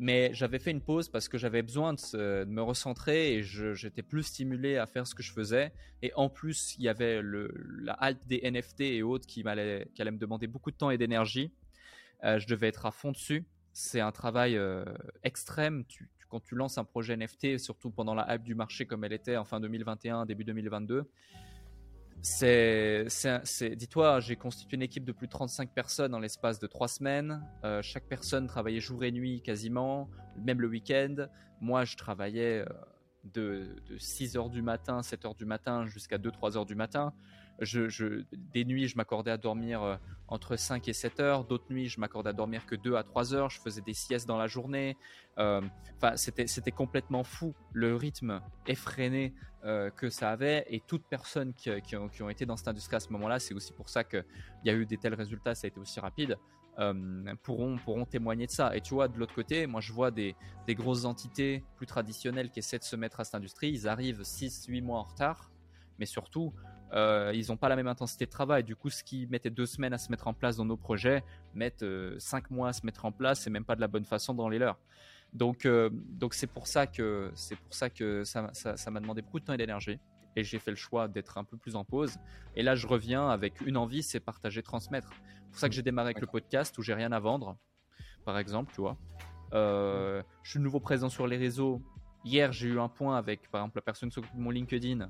mais 0.00 0.30
j'avais 0.32 0.58
fait 0.58 0.70
une 0.70 0.80
pause 0.80 1.10
parce 1.10 1.28
que 1.28 1.36
j'avais 1.36 1.60
besoin 1.60 1.92
de, 1.92 2.44
me 2.46 2.62
recentrer 2.62 3.34
et 3.34 3.42
j'étais 3.42 4.02
plus 4.02 4.22
stimulé 4.22 4.78
à 4.78 4.86
faire 4.86 5.06
ce 5.06 5.14
que 5.14 5.22
je 5.22 5.30
faisais. 5.30 5.74
Et 6.00 6.10
en 6.14 6.30
plus, 6.30 6.74
il 6.78 6.84
y 6.84 6.88
avait 6.88 7.20
la 7.22 7.92
halte 7.92 8.26
des 8.26 8.40
NFT 8.50 8.80
et 8.80 9.02
autres 9.02 9.26
qui, 9.26 9.46
allait, 9.46 9.86
me 9.98 10.16
demander 10.16 10.46
beaucoup 10.46 10.70
de 10.70 10.76
temps 10.76 10.90
et 10.90 10.96
d'énergie. 10.96 11.52
Euh, 12.24 12.38
je 12.38 12.46
devais 12.46 12.68
être 12.68 12.86
à 12.86 12.92
fond 12.92 13.12
dessus. 13.12 13.44
C'est 13.74 14.00
un 14.00 14.10
travail 14.10 14.56
euh, 14.56 14.86
extrême. 15.22 15.84
Quand 16.30 16.40
tu 16.40 16.54
lances 16.54 16.78
un 16.78 16.84
projet 16.84 17.14
NFT, 17.14 17.58
surtout 17.58 17.90
pendant 17.90 18.14
la 18.14 18.34
hype 18.34 18.42
du 18.42 18.54
marché 18.54 18.86
comme 18.86 19.04
elle 19.04 19.12
était 19.12 19.36
en 19.36 19.44
fin 19.44 19.60
2021, 19.60 20.24
début 20.24 20.44
2022, 20.44 21.10
c'est, 22.22 23.06
dis-toi, 23.76 24.20
j'ai 24.20 24.36
constitué 24.36 24.76
une 24.76 24.82
équipe 24.82 25.04
de 25.04 25.12
plus 25.12 25.26
de 25.26 25.32
35 25.32 25.70
personnes 25.70 26.12
dans 26.12 26.18
l'espace 26.18 26.58
de 26.58 26.66
trois 26.66 26.88
semaines. 26.88 27.42
Euh, 27.64 27.80
chaque 27.82 28.04
personne 28.04 28.46
travaillait 28.46 28.80
jour 28.80 29.04
et 29.04 29.12
nuit 29.12 29.40
quasiment, 29.40 30.10
même 30.36 30.60
le 30.60 30.68
week-end. 30.68 31.26
Moi, 31.60 31.84
je 31.84 31.96
travaillais 31.96 32.60
euh, 32.60 32.66
de, 33.24 33.76
de 33.86 33.98
6 33.98 34.36
heures 34.36 34.50
du 34.50 34.62
matin, 34.62 35.02
7 35.02 35.24
heures 35.24 35.34
du 35.34 35.46
matin 35.46 35.86
jusqu'à 35.86 36.18
2-3 36.18 36.56
heures 36.56 36.66
du 36.66 36.74
matin. 36.74 37.12
Je, 37.60 38.24
des 38.32 38.64
nuits, 38.64 38.88
je 38.88 38.96
m'accordais 38.96 39.30
à 39.30 39.36
dormir 39.36 39.82
euh, 39.82 39.96
entre 40.28 40.56
5 40.56 40.88
et 40.88 40.94
7 40.94 41.20
heures. 41.20 41.44
D'autres 41.44 41.70
nuits, 41.70 41.88
je 41.88 42.00
m'accordais 42.00 42.30
à 42.30 42.32
dormir 42.32 42.64
que 42.64 42.74
2 42.74 42.94
à 42.94 43.02
3 43.02 43.34
heures. 43.34 43.50
Je 43.50 43.60
faisais 43.60 43.82
des 43.82 43.92
siestes 43.92 44.26
dans 44.26 44.38
la 44.38 44.46
journée. 44.46 44.96
Euh, 45.38 45.60
enfin, 45.96 46.16
c'était, 46.16 46.70
complètement 46.70 47.22
fou 47.22 47.54
le 47.72 47.96
rythme 47.96 48.40
effréné 48.66 49.34
euh, 49.64 49.90
que 49.90 50.08
ça 50.08 50.30
avait. 50.30 50.64
Et 50.68 50.80
toute 50.80 51.04
personne 51.10 51.52
qui, 51.52 51.70
qui, 51.82 51.96
ont, 51.96 52.08
qui, 52.08 52.22
ont, 52.22 52.30
été 52.30 52.46
dans 52.46 52.56
cette 52.56 52.68
industrie 52.68 52.96
à 52.96 53.00
ce 53.00 53.12
moment-là, 53.12 53.38
c'est 53.38 53.52
aussi 53.52 53.74
pour 53.74 53.90
ça 53.90 54.04
qu'il 54.04 54.24
y 54.64 54.70
a 54.70 54.74
eu 54.74 54.86
des 54.86 54.96
tels 54.96 55.14
résultats, 55.14 55.54
ça 55.54 55.66
a 55.66 55.68
été 55.68 55.80
aussi 55.80 56.00
rapide. 56.00 56.38
pourront, 57.42 57.76
pourront 57.76 58.06
témoigner 58.06 58.46
de 58.46 58.52
ça. 58.52 58.74
Et 58.74 58.80
tu 58.80 58.94
vois, 58.94 59.08
de 59.08 59.18
l'autre 59.18 59.34
côté, 59.34 59.66
moi 59.66 59.82
je 59.82 59.92
vois 59.92 60.10
des, 60.10 60.34
des 60.66 60.74
grosses 60.74 61.04
entités 61.04 61.62
plus 61.76 61.86
traditionnelles 61.86 62.50
qui 62.50 62.60
essaient 62.60 62.78
de 62.78 62.84
se 62.84 62.96
mettre 62.96 63.20
à 63.20 63.24
cette 63.24 63.34
industrie, 63.34 63.70
ils 63.70 63.86
arrivent 63.86 64.22
6-8 64.22 64.82
mois 64.82 65.00
en 65.00 65.02
retard, 65.02 65.50
mais 65.98 66.06
surtout, 66.06 66.54
euh, 66.92 67.32
ils 67.34 67.48
n'ont 67.48 67.56
pas 67.56 67.68
la 67.68 67.76
même 67.76 67.86
intensité 67.86 68.26
de 68.26 68.30
travail. 68.30 68.64
Du 68.64 68.76
coup, 68.76 68.90
ce 68.90 69.04
qui 69.04 69.26
mettait 69.28 69.50
deux 69.50 69.66
semaines 69.66 69.92
à 69.92 69.98
se 69.98 70.10
mettre 70.10 70.26
en 70.26 70.34
place 70.34 70.56
dans 70.56 70.64
nos 70.64 70.76
projets, 70.76 71.22
mettent 71.54 71.82
euh, 71.82 72.16
cinq 72.18 72.50
mois 72.50 72.68
à 72.68 72.72
se 72.72 72.84
mettre 72.84 73.04
en 73.04 73.12
place 73.12 73.46
et 73.46 73.50
même 73.50 73.64
pas 73.64 73.76
de 73.76 73.80
la 73.80 73.88
bonne 73.88 74.04
façon 74.04 74.34
dans 74.34 74.48
les 74.48 74.58
leurs. 74.58 74.78
Donc, 75.32 75.64
euh, 75.64 75.90
donc 75.92 76.34
c'est 76.34 76.48
pour 76.48 76.66
ça 76.66 76.86
que 76.86 77.30
c'est 77.34 77.56
pour 77.56 77.72
ça 77.72 77.88
que 77.88 78.24
ça, 78.24 78.50
ça, 78.52 78.90
m'a 78.90 78.98
demandé 78.98 79.22
beaucoup 79.22 79.38
de 79.38 79.44
temps 79.44 79.52
et 79.52 79.58
d'énergie. 79.58 79.98
Et 80.36 80.44
j'ai 80.44 80.58
fait 80.58 80.70
le 80.70 80.76
choix 80.76 81.08
d'être 81.08 81.38
un 81.38 81.44
peu 81.44 81.56
plus 81.56 81.76
en 81.76 81.84
pause. 81.84 82.16
Et 82.56 82.62
là, 82.62 82.74
je 82.74 82.86
reviens 82.86 83.28
avec 83.28 83.60
une 83.60 83.76
envie, 83.76 84.02
c'est 84.02 84.20
partager, 84.20 84.62
transmettre. 84.62 85.10
C'est 85.12 85.50
pour 85.50 85.58
ça 85.58 85.68
que 85.68 85.74
j'ai 85.74 85.82
démarré 85.82 86.08
avec 86.08 86.20
le 86.20 86.26
podcast 86.26 86.76
où 86.78 86.82
j'ai 86.82 86.94
rien 86.94 87.10
à 87.10 87.18
vendre, 87.18 87.56
par 88.24 88.38
exemple, 88.38 88.72
tu 88.72 88.80
vois. 88.80 88.96
je 89.52 90.22
suis 90.44 90.58
de 90.58 90.64
nouveau 90.64 90.80
présent 90.80 91.08
sur 91.08 91.26
les 91.26 91.36
réseaux. 91.36 91.82
Hier, 92.24 92.52
j'ai 92.52 92.68
eu 92.68 92.78
un 92.78 92.88
point 92.88 93.16
avec, 93.16 93.50
par 93.50 93.62
exemple, 93.62 93.78
la 93.78 93.82
personne 93.82 94.08
qui 94.10 94.14
s'occupe 94.14 94.36
de 94.36 94.40
mon 94.40 94.50
LinkedIn 94.50 95.08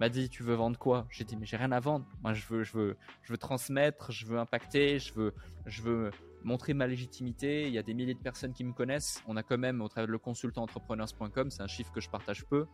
m'a 0.00 0.08
dit 0.08 0.30
tu 0.30 0.42
veux 0.42 0.54
vendre 0.54 0.78
quoi? 0.78 1.06
J'ai 1.10 1.24
dit 1.24 1.36
mais 1.36 1.46
j'ai 1.46 1.58
rien 1.58 1.70
à 1.72 1.78
vendre. 1.78 2.06
Moi 2.22 2.32
je 2.32 2.44
veux 2.46 2.64
je 2.64 2.72
veux 2.72 2.96
je 3.22 3.32
veux 3.32 3.38
transmettre, 3.38 4.10
je 4.10 4.26
veux 4.26 4.38
impacter, 4.38 4.98
je 4.98 5.12
veux 5.12 5.34
je 5.66 5.82
veux 5.82 6.10
montrer 6.42 6.72
ma 6.72 6.86
légitimité. 6.86 7.68
Il 7.68 7.72
y 7.74 7.78
a 7.78 7.82
des 7.82 7.94
milliers 7.94 8.14
de 8.14 8.18
personnes 8.18 8.54
qui 8.54 8.64
me 8.64 8.72
connaissent. 8.72 9.22
On 9.28 9.36
a 9.36 9.42
quand 9.42 9.58
même 9.58 9.82
au 9.82 9.88
travers 9.88 10.06
de 10.06 10.12
le 10.12 10.18
consultant 10.18 10.62
entrepreneurs.com, 10.62 11.50
c'est 11.50 11.62
un 11.62 11.68
chiffre 11.68 11.92
que 11.92 12.00
je 12.00 12.08
partage 12.08 12.46
peu. 12.46 12.66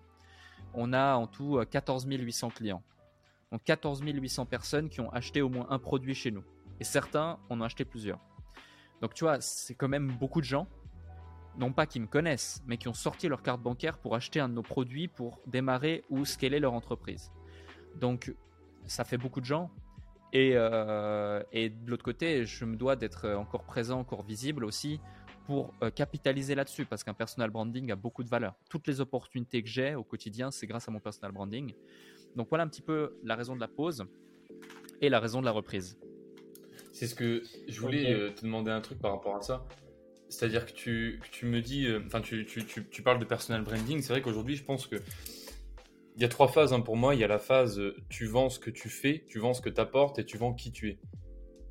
On 0.73 0.93
a 0.93 1.17
en 1.17 1.27
tout 1.27 1.61
14 1.69 2.07
euh, 2.07 2.17
800 2.17 2.51
clients. 2.51 2.83
Donc 3.53 3.63
14 3.65 4.03
800 4.03 4.47
personnes 4.47 4.89
qui 4.89 5.01
ont 5.01 5.11
acheté 5.11 5.43
au 5.43 5.49
moins 5.49 5.67
un 5.71 5.79
produit 5.79 6.15
chez 6.15 6.31
nous. 6.31 6.45
Et 6.79 6.85
certains 6.85 7.39
en 7.51 7.61
ont 7.61 7.65
acheté 7.65 7.85
plusieurs. 7.85 8.21
Donc 9.03 9.15
tu 9.15 9.25
vois, 9.25 9.41
c'est 9.41 9.75
quand 9.75 9.89
même 9.89 10.13
beaucoup 10.13 10.41
de 10.41 10.47
gens 10.47 10.69
non 11.59 11.73
pas 11.73 11.87
qui 11.87 12.01
me 12.01 12.07
connaissent, 12.07 12.63
mais 12.67 12.77
qui 12.77 12.89
ont 12.89 12.95
sorti 12.95 13.29
leur 13.29 13.43
carte 13.43 13.61
bancaire 13.61 13.99
pour 13.99 14.15
acheter 14.15 14.41
un 14.41 14.49
de 14.49 14.55
nos 14.55 14.63
produits 14.63 15.09
pour 15.09 15.41
démarrer 15.47 16.05
ou 16.11 16.25
scaler 16.25 16.61
leur 16.61 16.73
entreprise. 16.73 17.31
Donc, 17.97 18.35
ça 18.87 19.05
fait 19.05 19.19
beaucoup 19.19 19.41
de 19.41 19.47
gens. 19.47 19.71
Et, 20.33 20.53
euh, 20.55 21.43
et 21.53 21.71
de 21.71 21.91
l'autre 21.91 22.05
côté, 22.05 22.45
je 22.45 22.65
me 22.65 22.77
dois 22.77 22.97
d'être 22.97 23.29
encore 23.31 23.65
présent, 23.65 24.01
encore 24.01 24.23
visible 24.23 24.65
aussi 24.65 25.01
pour 25.47 25.73
capitaliser 25.95 26.57
là-dessus 26.57 26.87
parce 26.87 27.05
qu'un 27.05 27.15
personal 27.15 27.51
branding 27.51 27.93
a 27.93 27.97
beaucoup 27.97 28.25
de 28.25 28.29
valeur. 28.29 28.57
Toutes 28.69 28.89
les 28.89 29.01
opportunités 29.01 29.63
que 29.63 29.69
j'ai 29.69 29.95
au 29.95 30.03
quotidien, 30.03 30.51
c'est 30.51 30.67
grâce 30.67 30.89
à 30.89 30.91
mon 30.91 30.99
personal 30.99 31.31
branding. 31.31 31.73
Donc 32.35 32.49
voilà 32.49 32.65
un 32.65 32.69
petit 32.69 32.83
peu 32.83 33.17
la 33.23 33.37
raison 33.37 33.55
de 33.55 33.61
la 33.61 33.69
pause 33.69 34.05
et 35.01 35.09
la 35.09 35.21
raison 35.21 35.41
de 35.41 35.47
la 35.47 35.53
reprise. 35.53 35.99
C'est 36.93 37.07
ce 37.07 37.15
que 37.15 37.43
je 37.69 37.81
voulais 37.81 38.35
te 38.35 38.43
demander 38.43 38.73
un 38.73 38.81
truc 38.81 38.99
par 38.99 39.13
rapport 39.13 39.37
à 39.37 39.43
ça. 39.43 39.65
C'est-à-dire 40.29 40.67
que 40.67 40.73
tu, 40.73 41.21
tu, 41.31 41.47
me 41.47 41.61
dis, 41.61 41.87
enfin 42.07 42.21
tu, 42.21 42.45
tu, 42.47 42.65
tu, 42.65 43.03
parles 43.03 43.19
de 43.19 43.25
personal 43.25 43.63
branding. 43.63 44.03
C'est 44.03 44.13
vrai 44.13 44.23
qu'aujourd'hui, 44.23 44.57
je 44.57 44.65
pense 44.65 44.87
que 44.87 44.97
il 46.17 46.23
y 46.23 46.25
a 46.25 46.29
trois 46.29 46.49
phases 46.49 46.73
hein, 46.73 46.81
pour 46.81 46.97
moi. 46.97 47.15
Il 47.15 47.21
y 47.21 47.25
a 47.25 47.29
la 47.29 47.39
phase 47.39 47.81
tu 48.09 48.27
vends 48.27 48.49
ce 48.49 48.59
que 48.59 48.71
tu 48.71 48.89
fais, 48.89 49.25
tu 49.29 49.39
vends 49.39 49.55
ce 49.55 49.61
que 49.61 49.69
tu 49.69 49.81
apportes 49.81 50.19
et 50.19 50.25
tu 50.25 50.37
vends 50.37 50.53
qui 50.53 50.73
tu 50.73 50.89
es. 50.91 50.99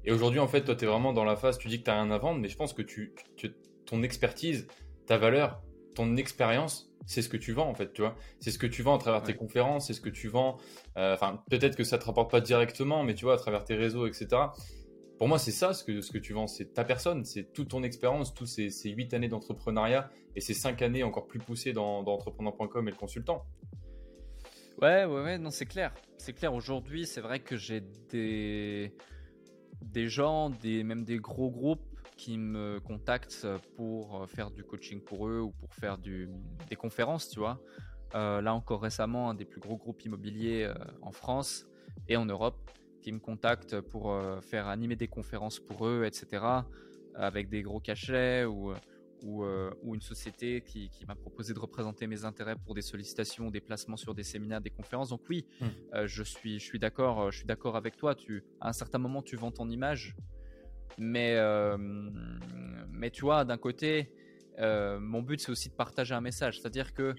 Et 0.06 0.12
aujourd'hui, 0.12 0.40
en 0.40 0.48
fait, 0.48 0.64
toi, 0.64 0.76
tu 0.76 0.86
es 0.86 0.88
vraiment 0.88 1.14
dans 1.14 1.24
la 1.24 1.36
phase, 1.36 1.58
tu 1.58 1.68
dis 1.68 1.80
que 1.80 1.86
tu 1.86 1.90
as 1.90 2.02
rien 2.02 2.12
à 2.12 2.18
vendre, 2.18 2.40
mais 2.40 2.48
je 2.48 2.56
pense 2.56 2.74
que 2.74 2.84
tu, 2.84 3.14
ton 3.86 4.04
expertise, 4.04 4.68
ta 5.08 5.18
valeur, 5.18 5.62
ton 5.96 6.16
expérience, 6.16 6.92
c'est 7.08 7.24
ce 7.24 7.30
que 7.30 7.38
tu 7.38 7.54
vends, 7.54 7.68
en 7.68 7.74
fait, 7.74 7.92
tu 7.92 8.02
vois. 8.02 8.16
C'est 8.40 8.52
ce 8.52 8.60
que 8.60 8.68
tu 8.68 8.84
vends 8.84 8.96
à 8.96 9.00
travers 9.00 9.24
tes 9.24 9.36
conférences, 9.36 9.88
c'est 9.88 9.94
ce 9.94 10.02
que 10.02 10.10
tu 10.10 10.28
vends. 10.28 10.58
Euh, 10.98 11.16
enfin, 11.16 11.44
peut-être 11.50 11.76
que 11.76 11.84
ça 11.84 11.98
te 11.98 12.06
rapporte 12.06 12.30
pas 12.30 12.42
directement, 12.42 13.04
mais 13.04 13.16
tu 13.16 13.26
vois, 13.26 13.34
à 13.34 13.38
travers 13.38 13.64
tes 13.64 13.76
réseaux, 13.76 14.06
etc. 14.06 14.28
Pour 15.18 15.30
moi, 15.30 15.40
c'est 15.40 15.52
ça 15.52 15.74
ce 15.74 15.84
que, 15.84 16.18
tu 16.18 16.34
vends, 16.34 16.48
c'est 16.48 16.74
ta 16.74 16.84
personne, 16.84 17.24
c'est 17.24 17.54
toute 17.54 17.70
ton 17.70 17.84
expérience, 17.84 18.34
tous 18.34 18.46
ces, 18.46 18.90
huit 18.90 19.14
années 19.14 19.30
d'entrepreneuriat 19.30 20.10
et 20.36 20.42
ces 20.42 20.54
cinq 20.54 20.82
années 20.82 21.04
encore 21.04 21.28
plus 21.28 21.40
poussées 21.40 21.72
dans, 21.72 22.00
entrepreneur.com 22.00 22.88
et 22.88 22.92
le 22.92 22.98
consultant. 22.98 23.46
Ouais, 24.82 25.06
ouais, 25.06 25.24
ouais, 25.24 25.38
non, 25.38 25.52
c'est 25.52 25.66
clair. 25.66 25.94
C'est 26.18 26.34
clair. 26.34 26.54
Aujourd'hui, 26.54 27.06
c'est 27.06 27.22
vrai 27.22 27.40
que 27.40 27.56
j'ai 27.56 27.82
des 28.12 30.10
gens, 30.10 30.50
des, 30.50 30.84
même 30.84 31.06
des 31.06 31.18
gros 31.18 31.50
groupes 31.50 31.86
qui 32.18 32.38
me 32.38 32.80
contactent 32.80 33.48
pour 33.76 34.24
euh, 34.24 34.26
faire 34.26 34.52
du 34.52 34.64
coaching 34.64 35.02
pour 35.02 35.28
eux 35.28 35.40
ou 35.40 35.52
pour 35.52 35.74
faire 35.74 35.98
des 35.98 36.76
conférences, 36.78 37.30
tu 37.30 37.40
vois. 37.40 37.62
Euh, 38.16 38.42
là 38.42 38.54
encore 38.54 38.82
récemment, 38.82 39.30
un 39.30 39.34
des 39.34 39.46
plus 39.46 39.60
gros 39.60 39.78
groupes 39.78 40.04
immobiliers 40.06 40.64
euh, 40.64 40.74
en 41.02 41.12
France 41.12 41.68
et 42.08 42.16
en 42.16 42.26
Europe 42.26 42.72
qui 43.06 43.12
me 43.12 43.20
contacte 43.20 43.82
pour 43.82 44.20
faire 44.42 44.68
animer 44.68 44.96
des 44.96 45.08
conférences 45.08 45.60
pour 45.60 45.86
eux, 45.86 46.06
etc. 46.06 46.44
avec 47.14 47.50
des 47.50 47.62
gros 47.62 47.80
cachets 47.80 48.46
ou 48.46 48.74
euh, 49.24 49.72
ou, 49.82 49.96
une 49.96 50.02
société 50.02 50.62
qui, 50.62 50.90
m'a 51.08 51.16
proposé 51.16 51.54
de 51.54 51.60
représenter 51.60 52.06
mes 52.06 52.26
intérêts 52.26 52.56
pour 52.56 52.76
des 52.76 52.82
sollicitations, 52.82 53.50
des 53.50 53.62
placements 53.62 53.98
sur 53.98 54.14
des 54.14 54.24
séminaires, 54.24 54.62
des 54.62 54.70
conférences. 54.70 55.10
Donc 55.10 55.22
oui, 55.30 55.46
hmm. 55.62 55.66
euh, 55.94 56.08
je 56.08 56.22
suis, 56.22 56.60
je 56.60 56.66
suis 56.66 56.80
d'accord, 56.80 57.22
euh, 57.22 57.32
je 57.32 57.38
suis 57.38 57.46
d'accord 57.46 57.76
avec 57.76 57.98
toi. 57.98 58.14
Tu, 58.14 58.44
à 58.62 58.70
un 58.70 58.74
certain 58.74 59.00
moment, 59.00 59.24
tu 59.24 59.36
vends 59.36 59.52
ton 59.52 59.70
image, 59.70 60.16
mais, 60.98 61.38
mais 62.90 63.10
tu 63.10 63.22
vois, 63.22 63.46
d'un 63.46 63.58
côté, 63.58 64.12
mon 64.60 65.22
but 65.22 65.40
c'est 65.42 65.52
aussi 65.52 65.70
de 65.70 65.74
partager 65.74 66.14
un 66.14 66.22
message, 66.22 66.60
c'est-à-dire 66.60 66.94
que, 66.94 67.16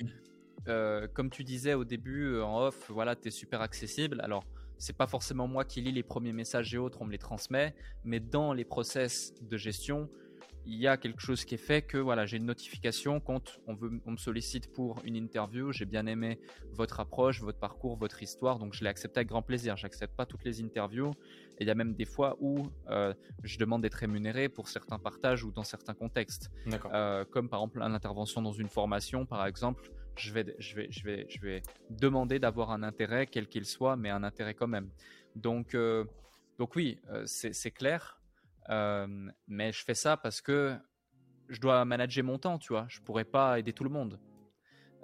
comme 1.12 1.30
tu 1.30 1.44
disais 1.44 1.74
au 1.74 1.84
début 1.84 2.40
en 2.40 2.60
off, 2.60 2.90
voilà, 2.90 3.16
tu 3.16 3.28
es 3.28 3.30
super 3.30 3.60
accessible. 3.60 4.20
Alors 4.22 4.44
c'est 4.78 4.96
pas 4.96 5.06
forcément 5.06 5.46
moi 5.46 5.64
qui 5.64 5.80
lis 5.80 5.92
les 5.92 6.02
premiers 6.02 6.32
messages 6.32 6.74
et 6.74 6.78
autres, 6.78 7.02
on 7.02 7.06
me 7.06 7.12
les 7.12 7.18
transmet, 7.18 7.74
mais 8.04 8.20
dans 8.20 8.52
les 8.52 8.64
process 8.64 9.34
de 9.42 9.56
gestion, 9.56 10.08
il 10.66 10.80
y 10.80 10.88
a 10.88 10.96
quelque 10.96 11.20
chose 11.20 11.44
qui 11.44 11.54
est 11.54 11.58
fait 11.58 11.82
que 11.82 11.96
voilà, 11.96 12.26
j'ai 12.26 12.38
une 12.38 12.44
notification 12.44 13.20
quand 13.20 13.60
on, 13.66 13.74
veut, 13.74 14.00
on 14.04 14.10
me 14.12 14.16
sollicite 14.16 14.72
pour 14.72 15.00
une 15.04 15.14
interview. 15.14 15.72
J'ai 15.72 15.84
bien 15.84 16.06
aimé 16.06 16.40
votre 16.72 16.98
approche, 16.98 17.40
votre 17.40 17.58
parcours, 17.58 17.96
votre 17.96 18.22
histoire, 18.22 18.58
donc 18.58 18.74
je 18.74 18.82
l'ai 18.82 18.90
accepté 18.90 19.20
avec 19.20 19.28
grand 19.28 19.42
plaisir. 19.42 19.76
J'accepte 19.76 20.16
pas 20.16 20.26
toutes 20.26 20.44
les 20.44 20.60
interviews. 20.60 21.12
Et 21.58 21.62
il 21.62 21.66
y 21.68 21.70
a 21.70 21.74
même 21.74 21.94
des 21.94 22.04
fois 22.04 22.36
où 22.40 22.66
euh, 22.90 23.14
je 23.44 23.58
demande 23.58 23.82
d'être 23.82 23.94
rémunéré 23.94 24.48
pour 24.48 24.68
certains 24.68 24.98
partages 24.98 25.44
ou 25.44 25.52
dans 25.52 25.62
certains 25.62 25.94
contextes. 25.94 26.50
Euh, 26.92 27.24
comme 27.24 27.48
par 27.48 27.60
exemple 27.60 27.78
l'intervention 27.78 28.42
dans 28.42 28.52
une 28.52 28.68
formation, 28.68 29.24
par 29.24 29.46
exemple, 29.46 29.90
je 30.18 30.32
vais, 30.32 30.54
je 30.58 30.76
vais, 30.76 30.88
je 30.90 31.04
vais, 31.04 31.26
je 31.28 31.40
vais 31.40 31.62
demander 31.90 32.38
d'avoir 32.38 32.70
un 32.70 32.82
intérêt, 32.82 33.26
quel 33.26 33.46
qu'il 33.48 33.64
soit, 33.64 33.96
mais 33.96 34.10
un 34.10 34.22
intérêt 34.22 34.54
quand 34.54 34.66
même. 34.68 34.90
Donc, 35.34 35.74
euh, 35.74 36.04
donc 36.58 36.74
oui, 36.76 37.00
c'est 37.24 37.70
clair. 37.70 38.20
Euh, 38.68 39.06
mais 39.46 39.72
je 39.72 39.84
fais 39.84 39.94
ça 39.94 40.16
parce 40.16 40.40
que 40.40 40.76
je 41.48 41.60
dois 41.60 41.84
manager 41.84 42.24
mon 42.24 42.38
temps, 42.38 42.58
tu 42.58 42.72
vois. 42.72 42.86
Je 42.88 43.00
pourrais 43.00 43.24
pas 43.24 43.58
aider 43.58 43.72
tout 43.72 43.84
le 43.84 43.90
monde. 43.90 44.18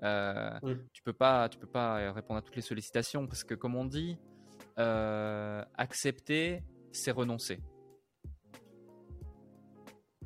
Euh, 0.03 0.59
Tu 0.93 1.03
peux 1.03 1.13
pas, 1.13 1.49
tu 1.49 1.59
peux 1.59 1.69
pas 1.69 2.13
répondre 2.13 2.39
à 2.39 2.43
toutes 2.43 2.57
les 2.57 2.63
sollicitations 2.63 3.27
parce 3.27 3.45
que, 3.45 3.55
comme 3.55 3.77
on 3.77 3.85
dit, 3.85 4.19
euh, 4.79 5.65
accepter, 5.77 6.65
c'est 6.91 7.13
renoncer. 7.13 7.61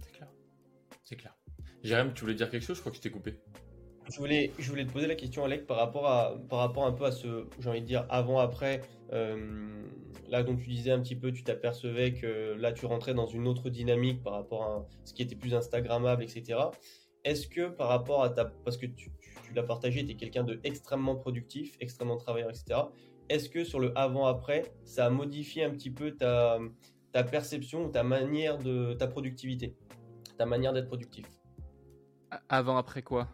C'est 0.01 0.13
clair. 0.13 0.29
C'est 1.05 1.17
clair. 1.17 1.37
Jérém, 1.83 2.15
tu 2.15 2.23
voulais 2.23 2.35
dire 2.35 2.49
quelque 2.49 2.65
chose? 2.65 2.77
Je 2.77 2.81
crois 2.81 2.91
que 2.91 2.97
je 2.97 3.03
t'ai 3.03 3.11
coupé. 3.11 3.39
Je 4.09 4.19
voulais, 4.19 4.51
te 4.55 4.93
poser 4.93 5.07
la 5.07 5.17
question, 5.17 5.45
Alec, 5.45 5.67
par 5.67 5.79
rapport 5.79 6.07
à, 6.07 6.37
par 6.49 6.61
rapport 6.61 6.87
un 6.87 6.93
peu 6.93 7.05
à 7.05 7.13
ce, 7.13 7.47
j'ai 7.59 7.69
envie 7.69 7.81
de 7.81 7.87
dire, 7.87 8.07
avant-après. 8.09 8.83
Euh, 9.13 9.83
là, 10.29 10.43
dont 10.43 10.57
tu 10.57 10.69
disais 10.69 10.91
un 10.91 11.01
petit 11.01 11.17
peu, 11.17 11.33
tu 11.33 11.43
t'apercevais 11.43 12.13
que 12.13 12.55
là, 12.59 12.73
tu 12.73 12.87
rentrais 12.87 13.15
dans 13.15 13.27
une 13.27 13.47
autre 13.47 13.71
dynamique 13.71 14.23
par 14.23 14.35
rapport 14.35 14.63
à 14.63 14.87
ce 15.05 15.13
qui 15.13 15.23
était 15.23 15.37
plus 15.37 15.55
Instagrammable, 15.55 16.23
etc. 16.23 16.59
Est-ce 17.25 17.49
que 17.49 17.69
par 17.69 17.89
rapport 17.89 18.23
à 18.23 18.31
ta, 18.31 18.45
parce 18.45 18.77
que 18.77 18.87
tu, 18.87 19.11
l'as 19.55 19.63
partagé, 19.63 20.05
tu 20.05 20.13
es 20.13 20.15
quelqu'un 20.15 20.45
de 20.45 20.61
extrêmement 20.65 21.17
productif, 21.17 21.77
extrêmement 21.81 22.17
travailleur, 22.17 22.51
etc. 22.51 22.81
Est-ce 23.29 23.49
que 23.49 23.65
sur 23.65 23.81
le 23.81 23.97
avant-après, 23.99 24.63
ça 24.85 25.07
a 25.07 25.11
modifié 25.11 25.65
un 25.65 25.71
petit 25.71 25.91
peu 25.91 26.13
ta, 26.13 26.61
ta 27.13 27.25
perception, 27.25 27.89
ta 27.91 28.05
manière 28.05 28.59
de, 28.59 28.95
ta 28.95 29.09
productivité, 29.09 29.77
ta 30.39 30.47
manière 30.47 30.73
d'être 30.73 30.87
productif? 30.87 31.27
Avant-après 32.49 33.03
quoi? 33.03 33.29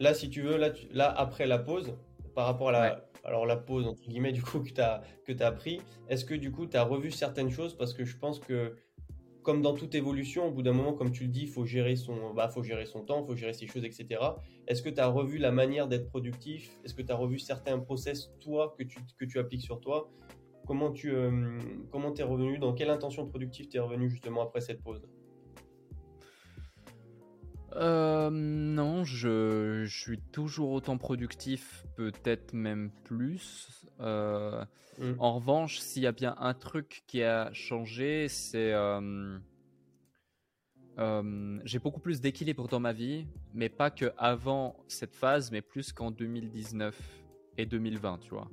Là, 0.00 0.14
si 0.14 0.30
tu 0.30 0.40
veux, 0.40 0.56
là, 0.56 0.70
là, 0.92 1.10
après 1.10 1.46
la 1.46 1.58
pause, 1.58 1.94
par 2.34 2.46
rapport 2.46 2.70
à 2.70 2.72
la, 2.72 3.10
alors 3.22 3.44
la 3.44 3.56
pause, 3.56 3.86
entre 3.86 4.02
guillemets, 4.08 4.32
du 4.32 4.42
coup, 4.42 4.60
que 4.60 4.70
tu 4.70 4.80
as, 4.80 5.02
que 5.26 5.50
pris, 5.50 5.82
est-ce 6.08 6.24
que 6.24 6.34
du 6.34 6.50
coup, 6.50 6.66
tu 6.66 6.76
as 6.78 6.84
revu 6.84 7.10
certaines 7.10 7.50
choses? 7.50 7.76
Parce 7.76 7.92
que 7.92 8.06
je 8.06 8.16
pense 8.16 8.40
que, 8.40 8.76
comme 9.42 9.60
dans 9.60 9.74
toute 9.74 9.94
évolution, 9.94 10.46
au 10.46 10.50
bout 10.50 10.62
d'un 10.62 10.72
moment, 10.72 10.94
comme 10.94 11.12
tu 11.12 11.24
le 11.24 11.28
dis, 11.28 11.42
il 11.42 11.48
faut 11.48 11.66
gérer 11.66 11.96
son, 11.96 12.32
bah, 12.32 12.48
faut 12.48 12.62
gérer 12.62 12.86
son 12.86 13.02
temps, 13.04 13.22
il 13.22 13.26
faut 13.26 13.36
gérer 13.36 13.52
ses 13.52 13.66
choses, 13.66 13.84
etc. 13.84 14.22
Est-ce 14.66 14.80
que 14.80 14.88
tu 14.88 15.00
as 15.00 15.06
revu 15.06 15.36
la 15.36 15.52
manière 15.52 15.86
d'être 15.86 16.08
productif? 16.08 16.78
Est-ce 16.82 16.94
que 16.94 17.02
tu 17.02 17.12
as 17.12 17.16
revu 17.16 17.38
certains 17.38 17.78
process, 17.78 18.32
toi, 18.40 18.74
que 18.78 18.84
tu, 18.84 18.98
que 19.18 19.26
tu 19.26 19.38
appliques 19.38 19.62
sur 19.62 19.80
toi? 19.80 20.10
Comment 20.66 20.92
tu 20.92 21.10
euh, 21.10 21.58
comment 21.90 22.14
es 22.14 22.22
revenu? 22.22 22.58
Dans 22.58 22.72
quelle 22.72 22.90
intention 22.90 23.26
productive 23.26 23.68
tu 23.68 23.76
es 23.76 23.80
revenu 23.80 24.08
justement 24.08 24.40
après 24.42 24.60
cette 24.60 24.82
pause? 24.82 25.02
Euh, 27.76 28.30
non, 28.30 29.04
je, 29.04 29.86
suis 29.86 30.18
toujours 30.18 30.70
autant 30.70 30.98
productif, 30.98 31.84
peut-être 31.96 32.52
même 32.52 32.90
plus. 33.04 33.86
Euh, 34.00 34.64
mm. 34.98 35.14
En 35.18 35.34
revanche, 35.34 35.78
s'il 35.78 36.02
y 36.02 36.06
a 36.06 36.12
bien 36.12 36.34
un 36.38 36.54
truc 36.54 37.04
qui 37.06 37.22
a 37.22 37.52
changé, 37.52 38.28
c'est 38.28 38.72
euh, 38.72 39.38
j'ai 41.64 41.78
beaucoup 41.78 42.00
plus 42.00 42.20
d'équilibre 42.20 42.66
dans 42.68 42.80
ma 42.80 42.92
vie, 42.92 43.26
mais 43.54 43.68
pas 43.68 43.90
que 43.90 44.12
avant 44.18 44.76
cette 44.88 45.14
phase, 45.14 45.50
mais 45.50 45.62
plus 45.62 45.92
qu'en 45.92 46.10
2019 46.10 46.98
et 47.56 47.66
2020, 47.66 48.18
tu 48.18 48.30
vois. 48.30 48.50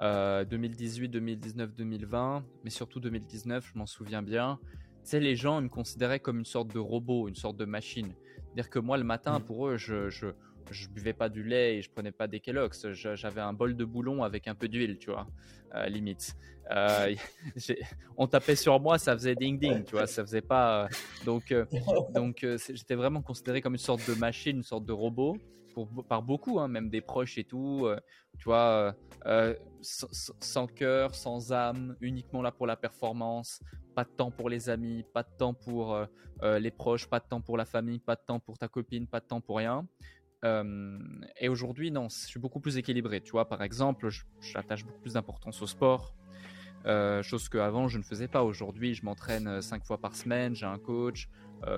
2018, 0.00 1.08
2019, 1.08 1.74
2020, 1.74 2.44
mais 2.62 2.70
surtout 2.70 3.00
2019, 3.00 3.70
je 3.72 3.78
m'en 3.78 3.86
souviens 3.86 4.22
bien. 4.22 4.58
Tu 5.04 5.10
sais, 5.10 5.20
les 5.20 5.34
gens 5.34 5.60
me 5.62 5.68
considéraient 5.68 6.20
comme 6.20 6.38
une 6.38 6.44
sorte 6.44 6.72
de 6.74 6.78
robot, 6.78 7.28
une 7.28 7.34
sorte 7.34 7.56
de 7.56 7.64
machine. 7.64 8.14
C'est-à-dire 8.54 8.70
que 8.70 8.78
moi, 8.78 8.96
le 8.96 9.04
matin, 9.04 9.40
mm. 9.40 9.42
pour 9.42 9.66
eux, 9.66 9.76
je, 9.76 10.08
je, 10.10 10.28
je, 10.70 10.88
buvais 10.88 11.12
pas 11.12 11.28
du 11.28 11.42
lait 11.42 11.76
et 11.76 11.82
je 11.82 11.90
prenais 11.90 12.12
pas 12.12 12.28
des 12.28 12.38
Kellogg's. 12.38 12.86
J'avais 12.92 13.40
un 13.40 13.52
bol 13.52 13.74
de 13.74 13.84
boulon 13.84 14.22
avec 14.22 14.46
un 14.46 14.54
peu 14.54 14.68
d'huile, 14.68 14.96
tu 14.98 15.10
vois, 15.10 15.26
euh, 15.74 15.86
limite. 15.86 16.36
Euh, 16.70 17.14
on 18.16 18.28
tapait 18.28 18.54
sur 18.54 18.78
moi, 18.78 18.98
ça 18.98 19.12
faisait 19.14 19.34
ding 19.34 19.58
ding, 19.58 19.82
tu 19.82 19.96
vois, 19.96 20.06
ça 20.06 20.22
faisait 20.22 20.40
pas. 20.40 20.84
Euh, 20.84 20.88
donc, 21.24 21.52
donc 22.14 22.46
j'étais 22.68 22.94
vraiment 22.94 23.22
considéré 23.22 23.60
comme 23.60 23.74
une 23.74 23.78
sorte 23.78 24.08
de 24.08 24.14
machine, 24.14 24.58
une 24.58 24.62
sorte 24.62 24.84
de 24.84 24.92
robot. 24.92 25.36
Pour, 25.74 25.88
par 26.08 26.22
beaucoup, 26.22 26.60
hein, 26.60 26.68
même 26.68 26.88
des 26.88 27.00
proches 27.00 27.36
et 27.36 27.44
tout, 27.44 27.88
tu 28.38 28.44
vois, 28.44 28.94
sans, 29.80 30.08
sans 30.40 30.66
cœur, 30.66 31.14
sans 31.14 31.52
âme, 31.52 31.96
uniquement 32.00 32.42
là 32.42 32.52
pour 32.52 32.66
la 32.66 32.76
performance, 32.76 33.60
pas 33.94 34.04
de 34.04 34.10
temps 34.10 34.30
pour 34.30 34.50
les 34.50 34.68
amis, 34.68 35.04
pas 35.14 35.22
de 35.22 35.30
temps 35.38 35.54
pour 35.54 35.94
euh, 35.94 36.06
euh, 36.42 36.58
les 36.58 36.70
proches, 36.70 37.06
pas 37.06 37.20
de 37.20 37.26
temps 37.26 37.40
pour 37.40 37.56
la 37.56 37.64
famille, 37.64 38.00
pas 38.00 38.16
de 38.16 38.22
temps 38.26 38.40
pour 38.40 38.58
ta 38.58 38.68
copine, 38.68 39.06
pas 39.06 39.20
de 39.20 39.26
temps 39.26 39.40
pour 39.40 39.56
rien. 39.58 39.86
Euh, 40.44 40.98
et 41.40 41.48
aujourd'hui, 41.48 41.90
non, 41.90 42.08
je 42.08 42.26
suis 42.26 42.40
beaucoup 42.40 42.60
plus 42.60 42.76
équilibré. 42.76 43.20
Tu 43.20 43.30
vois, 43.30 43.48
par 43.48 43.62
exemple, 43.62 44.08
j'attache 44.40 44.84
beaucoup 44.84 45.00
plus 45.00 45.14
d'importance 45.14 45.62
au 45.62 45.66
sport, 45.66 46.14
chose 47.22 47.48
qu'avant 47.48 47.88
je 47.88 47.96
ne 47.98 48.02
faisais 48.02 48.28
pas. 48.28 48.42
Aujourd'hui, 48.42 48.94
je 48.94 49.04
m'entraîne 49.04 49.62
cinq 49.62 49.84
fois 49.84 49.98
par 49.98 50.14
semaine, 50.14 50.54
j'ai 50.54 50.66
un 50.66 50.78
coach, 50.78 51.28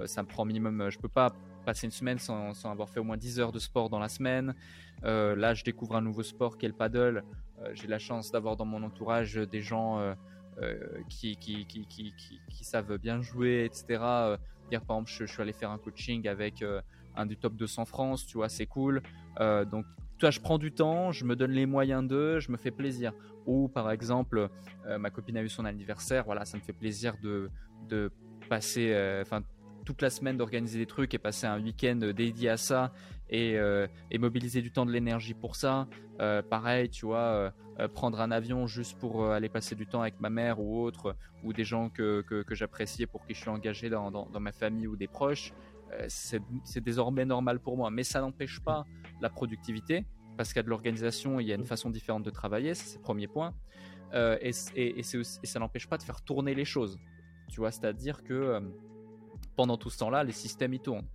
ça 0.07 0.23
me 0.23 0.29
prend 0.29 0.45
minimum, 0.45 0.89
je 0.91 0.99
peux 0.99 1.09
pas 1.09 1.33
passer 1.65 1.87
une 1.87 1.93
semaine 1.93 2.19
sans, 2.19 2.55
sans, 2.55 2.71
avoir 2.71 2.89
fait 2.89 3.01
au 3.01 3.05
moins 3.05 3.17
10 3.17 3.41
heures 3.41 3.53
de 3.53 3.59
sport 3.59 3.89
dans 3.89 3.99
la 3.99 4.09
semaine. 4.09 4.55
là, 5.03 5.55
je 5.55 5.65
découvre 5.65 5.97
un 5.97 6.03
nouveau 6.03 6.23
sport 6.23 6.59
qui 6.59 6.67
est 6.67 6.69
le 6.69 6.75
paddle. 6.75 7.25
j'ai 7.75 7.87
la 7.87 7.99
chance 7.99 8.31
d'avoir 8.31 8.57
dans 8.57 8.65
mon 8.65 8.83
entourage 8.83 9.35
des 9.35 9.63
gens 9.63 10.15
euh, 10.63 11.03
qui, 11.11 11.37
qui, 11.37 11.67
qui, 11.67 11.87
qui, 11.87 12.65
savent 12.65 12.97
bien 12.97 13.21
jouer, 13.21 13.67
etc. 13.67 13.85
Euh, 14.01 14.37
par 14.71 14.97
exemple, 14.97 15.11
je, 15.11 15.27
suis 15.27 15.43
allé 15.43 15.53
faire 15.53 15.71
un 15.71 15.77
coaching 15.77 16.27
avec 16.29 16.65
un 17.15 17.27
du 17.27 17.37
top 17.37 17.57
200 17.57 17.85
France, 17.85 18.27
tu 18.27 18.39
vois, 18.39 18.49
c'est 18.49 18.65
cool. 18.65 19.03
donc, 19.39 19.85
toi, 20.19 20.31
je 20.31 20.41
prends 20.41 20.57
du 20.57 20.73
temps, 20.73 21.13
je 21.13 21.27
me 21.27 21.37
donne 21.37 21.51
les 21.51 21.67
moyens 21.67 22.07
d'eux, 22.09 22.41
je 22.41 22.51
me 22.51 22.57
fais 22.57 22.71
plaisir. 22.71 23.13
Ou 23.45 23.69
par 23.69 23.91
exemple, 23.91 24.49
ma 24.99 25.11
copine 25.11 25.37
a 25.37 25.43
eu 25.43 25.49
son 25.51 25.67
anniversaire, 25.67 26.25
voilà, 26.25 26.47
ça 26.47 26.57
me 26.57 26.63
fait 26.63 26.73
plaisir 26.73 27.17
de, 27.23 27.51
de 27.89 28.11
passer, 28.49 28.95
enfin, 29.21 29.43
toute 29.87 30.03
la 30.03 30.11
semaine 30.11 30.37
d'organiser 30.37 30.79
des 30.79 30.87
trucs 30.87 31.15
et 31.15 31.19
passer 31.19 31.47
un 31.47 31.63
week-end 31.63 31.97
dédié 31.97 32.51
à 32.51 32.57
ça 32.59 32.93
et, 33.31 33.57
et, 34.11 34.19
mobiliser 34.19 34.61
du 34.61 34.71
temps, 34.71 34.85
de 34.85 34.93
l'énergie 34.93 35.35
pour 35.35 35.57
ça. 35.57 35.89
pareil, 36.51 36.91
tu 36.91 37.07
vois, 37.07 37.53
prendre 37.95 38.21
un 38.21 38.31
avion 38.31 38.67
juste 38.67 38.99
pour 38.99 39.31
aller 39.31 39.49
passer 39.49 39.75
du 39.75 39.87
temps 39.87 40.03
avec 40.03 40.21
ma 40.21 40.31
mère 40.31 40.61
ou 40.61 40.83
autre, 40.83 41.17
ou 41.43 41.53
des 41.53 41.65
gens 41.65 41.89
que, 41.89 42.21
que, 42.23 42.55
j'appréciais 42.55 43.07
pour 43.07 43.27
qui 43.27 43.35
je 43.35 43.41
suis 43.41 43.51
engagé 43.51 43.89
dans, 43.89 44.29
ma 44.41 44.53
famille 44.53 44.87
ou 44.87 44.97
des 44.97 45.09
proches. 45.09 45.53
c'est 46.09 46.85
désormais 46.85 47.25
normal 47.25 47.61
pour 47.61 47.77
moi, 47.77 47.91
mais 47.91 48.03
ça 48.03 48.21
n'empêche 48.21 48.61
pas 48.61 48.85
la 49.21 49.31
productivité 49.31 50.05
parce 50.37 50.57
a 50.57 50.63
de 50.63 50.69
l'organisation, 50.69 51.41
il 51.41 51.47
y 51.47 51.53
a 51.53 51.55
une 51.55 51.65
façon 51.65 51.91
différente 51.91 52.23
de 52.23 52.31
travailler, 52.31 52.75
c'est 52.75 52.99
le 52.99 53.03
premier 53.03 53.27
point. 53.27 53.55
et, 54.15 54.53
ça 54.53 55.59
n'empêche 55.59 55.89
pas 55.89 55.99
de 55.99 56.03
faire 56.03 56.21
tourner 56.23 56.55
les 56.55 56.65
choses. 56.65 56.99
Tu 57.49 57.61
vois, 57.61 57.71
c'est-à-dire 57.71 58.23
que 58.23 58.61
pendant 59.57 59.77
tout 59.77 59.91
ce 59.91 59.99
temps-là, 59.99 60.25
les 60.25 60.33
systèmes 60.33 60.75
y 60.75 60.81
tournent. 60.81 61.09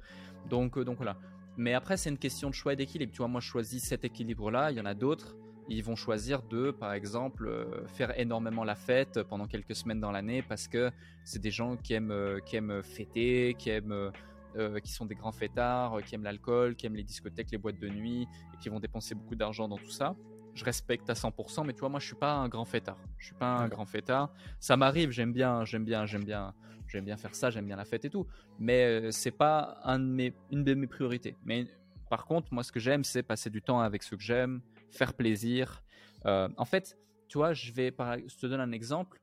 Donc, 0.49 0.77
donc 0.79 0.97
voilà. 0.97 1.17
Mais 1.57 1.73
après, 1.73 1.97
c'est 1.97 2.09
une 2.09 2.17
question 2.17 2.49
de 2.49 2.55
choix 2.55 2.73
et 2.73 2.75
d'équilibre. 2.75 3.11
Tu 3.11 3.19
vois, 3.19 3.27
moi, 3.27 3.41
je 3.41 3.47
choisis 3.47 3.83
cet 3.83 4.05
équilibre-là. 4.05 4.71
Il 4.71 4.77
y 4.77 4.81
en 4.81 4.85
a 4.85 4.93
d'autres. 4.93 5.35
Ils 5.69 5.83
vont 5.83 5.95
choisir 5.95 6.41
de, 6.43 6.71
par 6.71 6.93
exemple, 6.93 7.47
euh, 7.47 7.85
faire 7.87 8.17
énormément 8.19 8.63
la 8.63 8.75
fête 8.75 9.21
pendant 9.23 9.47
quelques 9.47 9.75
semaines 9.75 9.99
dans 9.99 10.11
l'année 10.11 10.41
parce 10.41 10.67
que 10.67 10.91
c'est 11.23 11.41
des 11.41 11.51
gens 11.51 11.77
qui 11.77 11.93
aiment, 11.93 12.11
euh, 12.11 12.39
qui 12.39 12.55
aiment 12.55 12.81
fêter, 12.81 13.55
qui 13.57 13.69
aiment, 13.69 14.11
euh, 14.57 14.79
qui 14.79 14.91
sont 14.91 15.05
des 15.05 15.15
grands 15.15 15.31
fêtards, 15.31 16.01
qui 16.03 16.15
aiment 16.15 16.23
l'alcool, 16.23 16.75
qui 16.75 16.87
aiment 16.87 16.95
les 16.95 17.03
discothèques, 17.03 17.51
les 17.51 17.57
boîtes 17.57 17.79
de 17.79 17.87
nuit 17.87 18.27
et 18.53 18.57
qui 18.57 18.69
vont 18.69 18.79
dépenser 18.79 19.15
beaucoup 19.15 19.35
d'argent 19.35 19.67
dans 19.67 19.77
tout 19.77 19.91
ça. 19.91 20.15
Je 20.53 20.65
respecte 20.65 21.09
à 21.09 21.13
100%, 21.13 21.65
mais 21.65 21.73
tu 21.73 21.79
vois, 21.79 21.89
moi, 21.89 21.99
je 21.99 22.05
suis 22.07 22.15
pas 22.15 22.33
un 22.33 22.49
grand 22.49 22.65
fêtard. 22.65 22.97
Je 23.17 23.27
suis 23.27 23.35
pas 23.35 23.57
un 23.57 23.67
grand 23.67 23.85
fêtard. 23.85 24.33
Ça 24.59 24.75
m'arrive, 24.75 25.11
j'aime 25.11 25.31
bien, 25.31 25.63
j'aime 25.65 25.85
bien, 25.85 26.05
j'aime 26.05 26.25
bien 26.25 26.53
j'aime 26.91 27.05
bien 27.05 27.17
faire 27.17 27.33
ça, 27.33 27.49
j'aime 27.49 27.65
bien 27.65 27.77
la 27.77 27.85
fête 27.85 28.05
et 28.05 28.09
tout. 28.09 28.27
Mais 28.59 28.85
euh, 28.85 29.11
c'est 29.11 29.31
pas 29.31 29.79
un 29.83 29.99
de 29.99 30.05
mes, 30.05 30.33
une 30.51 30.63
de 30.63 30.73
mes 30.73 30.87
priorités. 30.87 31.35
Mais 31.45 31.67
par 32.09 32.25
contre, 32.25 32.53
moi, 32.53 32.63
ce 32.63 32.71
que 32.71 32.79
j'aime, 32.79 33.03
c'est 33.03 33.23
passer 33.23 33.49
du 33.49 33.61
temps 33.61 33.79
avec 33.79 34.03
ceux 34.03 34.17
que 34.17 34.23
j'aime, 34.23 34.61
faire 34.91 35.13
plaisir. 35.13 35.83
Euh, 36.25 36.49
en 36.57 36.65
fait, 36.65 36.97
tu 37.27 37.37
vois, 37.37 37.53
je 37.53 37.71
vais, 37.71 37.93
je 38.27 38.35
te 38.35 38.45
donne 38.45 38.59
un 38.59 38.71
exemple. 38.71 39.21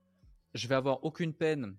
Je 0.54 0.66
vais 0.66 0.74
avoir 0.74 1.04
aucune 1.04 1.34
peine 1.34 1.76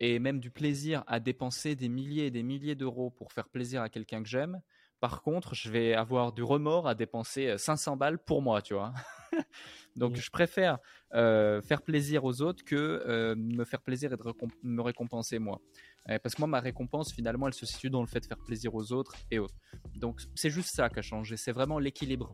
et 0.00 0.18
même 0.18 0.40
du 0.40 0.50
plaisir 0.50 1.02
à 1.06 1.20
dépenser 1.20 1.74
des 1.74 1.88
milliers 1.88 2.26
et 2.26 2.30
des 2.30 2.42
milliers 2.42 2.74
d'euros 2.74 3.10
pour 3.10 3.32
faire 3.32 3.48
plaisir 3.48 3.80
à 3.80 3.88
quelqu'un 3.88 4.22
que 4.22 4.28
j'aime. 4.28 4.60
Par 5.04 5.20
contre, 5.20 5.54
je 5.54 5.70
vais 5.70 5.92
avoir 5.92 6.32
du 6.32 6.42
remords 6.42 6.88
à 6.88 6.94
dépenser 6.94 7.58
500 7.58 7.92
euh, 7.92 7.96
balles 7.96 8.18
pour 8.18 8.40
moi, 8.40 8.62
tu 8.62 8.72
vois. 8.72 8.94
Donc, 9.96 10.16
je 10.16 10.30
préfère 10.30 10.78
euh, 11.12 11.60
faire 11.60 11.82
plaisir 11.82 12.24
aux 12.24 12.40
autres 12.40 12.64
que 12.64 12.74
euh, 12.74 13.34
me 13.36 13.64
faire 13.66 13.82
plaisir 13.82 14.14
et 14.14 14.16
de 14.16 14.22
me 14.62 14.80
récompenser 14.80 15.38
moi. 15.38 15.60
parce 16.06 16.34
que 16.34 16.40
moi, 16.40 16.48
ma 16.48 16.60
récompense, 16.60 17.12
finalement, 17.12 17.48
elle 17.48 17.52
se 17.52 17.66
situe 17.66 17.90
dans 17.90 18.00
le 18.00 18.06
fait 18.06 18.20
de 18.20 18.24
faire 18.24 18.38
plaisir 18.46 18.74
aux 18.74 18.92
autres 18.92 19.14
et 19.30 19.38
autres. 19.38 19.56
Donc, 19.94 20.22
c'est 20.34 20.48
juste 20.48 20.74
ça 20.74 20.88
qui 20.88 21.00
a 21.00 21.02
changé. 21.02 21.36
C'est 21.36 21.52
vraiment 21.52 21.78
l'équilibre. 21.78 22.32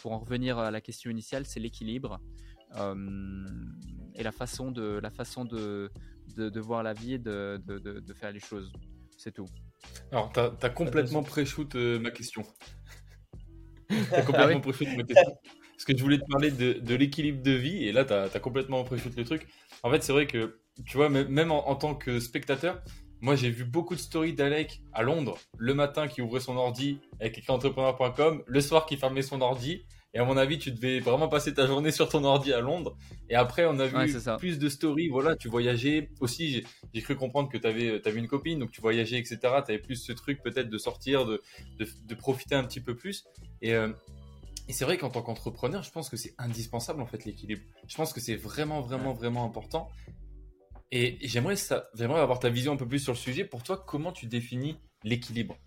pour 0.00 0.12
en 0.12 0.20
revenir 0.20 0.58
à 0.58 0.70
la 0.70 0.80
question 0.80 1.10
initiale, 1.10 1.44
c'est 1.44 1.58
l'équilibre 1.58 2.20
et 4.14 4.22
la 4.22 4.32
façon 4.32 4.70
de, 4.70 5.00
la 5.02 5.10
façon 5.10 5.44
de, 5.44 5.90
de, 6.36 6.60
voir 6.60 6.84
la 6.84 6.92
vie 6.92 7.14
et 7.14 7.18
de, 7.18 7.60
de 7.66 8.14
faire 8.14 8.30
les 8.30 8.38
choses. 8.38 8.70
C'est 9.18 9.32
tout. 9.32 9.46
Alors, 10.12 10.32
tu 10.32 10.38
as, 10.38 10.70
complètement 10.70 11.24
pré-shoot 11.24 11.74
euh, 11.74 11.98
ma 11.98 12.12
question. 12.12 12.44
t'as 14.10 14.22
complètement 14.22 14.60
pré-shoot 14.60 14.86
ma 14.96 15.02
question. 15.02 15.36
Parce 15.72 15.84
que 15.84 15.96
je 15.96 16.02
voulais 16.02 16.18
te 16.18 16.24
parler 16.30 16.52
de, 16.52 16.94
l'équilibre 16.94 17.42
de 17.42 17.50
vie, 17.50 17.84
et 17.84 17.92
là, 17.92 18.04
tu 18.04 18.12
as, 18.12 18.40
complètement 18.40 18.84
pré-shoot 18.84 19.14
le 19.16 19.24
truc. 19.24 19.48
En 19.82 19.90
fait, 19.90 20.04
c'est 20.04 20.12
vrai 20.12 20.28
que, 20.28 20.60
tu 20.86 20.96
vois, 20.96 21.10
même 21.10 21.50
en, 21.50 21.74
tant 21.74 21.96
que 21.96 22.20
spectateur, 22.20 22.80
moi, 23.20 23.34
j'ai 23.34 23.50
vu 23.50 23.64
beaucoup 23.64 23.96
de 23.96 24.00
stories 24.00 24.34
d'Alec 24.34 24.82
à 24.92 25.02
Londres, 25.02 25.36
le 25.56 25.74
matin 25.74 26.06
qui 26.06 26.22
ouvrait 26.22 26.40
son 26.40 26.56
ordi 26.56 27.00
avec 27.20 27.42
entrepreneur.com, 27.48 28.44
le 28.46 28.60
soir 28.60 28.86
qui 28.86 28.96
fermait 28.96 29.22
son 29.22 29.40
ordi, 29.40 29.84
et 30.14 30.18
à 30.18 30.24
mon 30.24 30.36
avis, 30.38 30.58
tu 30.58 30.72
devais 30.72 31.00
vraiment 31.00 31.28
passer 31.28 31.52
ta 31.52 31.66
journée 31.66 31.90
sur 31.90 32.08
ton 32.08 32.24
ordi 32.24 32.52
à 32.52 32.60
Londres. 32.60 32.96
Et 33.28 33.34
après, 33.34 33.66
on 33.66 33.78
a 33.78 33.86
vu 33.86 33.96
plus 34.38 34.58
de 34.58 34.68
stories. 34.68 35.08
Voilà, 35.08 35.36
tu 35.36 35.48
voyageais. 35.48 36.10
Aussi, 36.20 36.64
j'ai 36.94 37.02
cru 37.02 37.14
comprendre 37.14 37.50
que 37.50 37.58
tu 37.58 37.66
avais, 37.66 38.00
avais, 38.06 38.18
une 38.18 38.28
copine, 38.28 38.58
donc 38.58 38.70
tu 38.70 38.80
voyageais, 38.80 39.18
etc. 39.18 39.38
Tu 39.40 39.48
avais 39.48 39.78
plus 39.78 39.96
ce 39.96 40.12
truc 40.12 40.42
peut-être 40.42 40.70
de 40.70 40.78
sortir, 40.78 41.26
de, 41.26 41.42
de, 41.78 42.14
profiter 42.14 42.54
un 42.54 42.64
petit 42.64 42.80
peu 42.80 42.96
plus. 42.96 43.24
Et, 43.60 43.74
euh, 43.74 43.92
et 44.66 44.72
c'est 44.72 44.86
vrai 44.86 44.96
qu'en 44.96 45.10
tant 45.10 45.20
qu'entrepreneur, 45.20 45.82
je 45.82 45.90
pense 45.90 46.08
que 46.08 46.16
c'est 46.16 46.34
indispensable 46.38 47.02
en 47.02 47.06
fait 47.06 47.26
l'équilibre. 47.26 47.62
Je 47.86 47.94
pense 47.94 48.14
que 48.14 48.20
c'est 48.20 48.36
vraiment, 48.36 48.80
vraiment, 48.80 49.12
vraiment 49.12 49.44
important. 49.44 49.90
Et 50.90 51.18
j'aimerais 51.20 51.56
j'aimerais 51.94 52.20
avoir 52.20 52.38
ta 52.38 52.48
vision 52.48 52.72
un 52.72 52.76
peu 52.76 52.88
plus 52.88 53.00
sur 53.00 53.12
le 53.12 53.18
sujet. 53.18 53.44
Pour 53.44 53.62
toi, 53.62 53.76
comment 53.86 54.10
tu 54.10 54.26
définis 54.26 54.78
l'équilibre? 55.04 55.58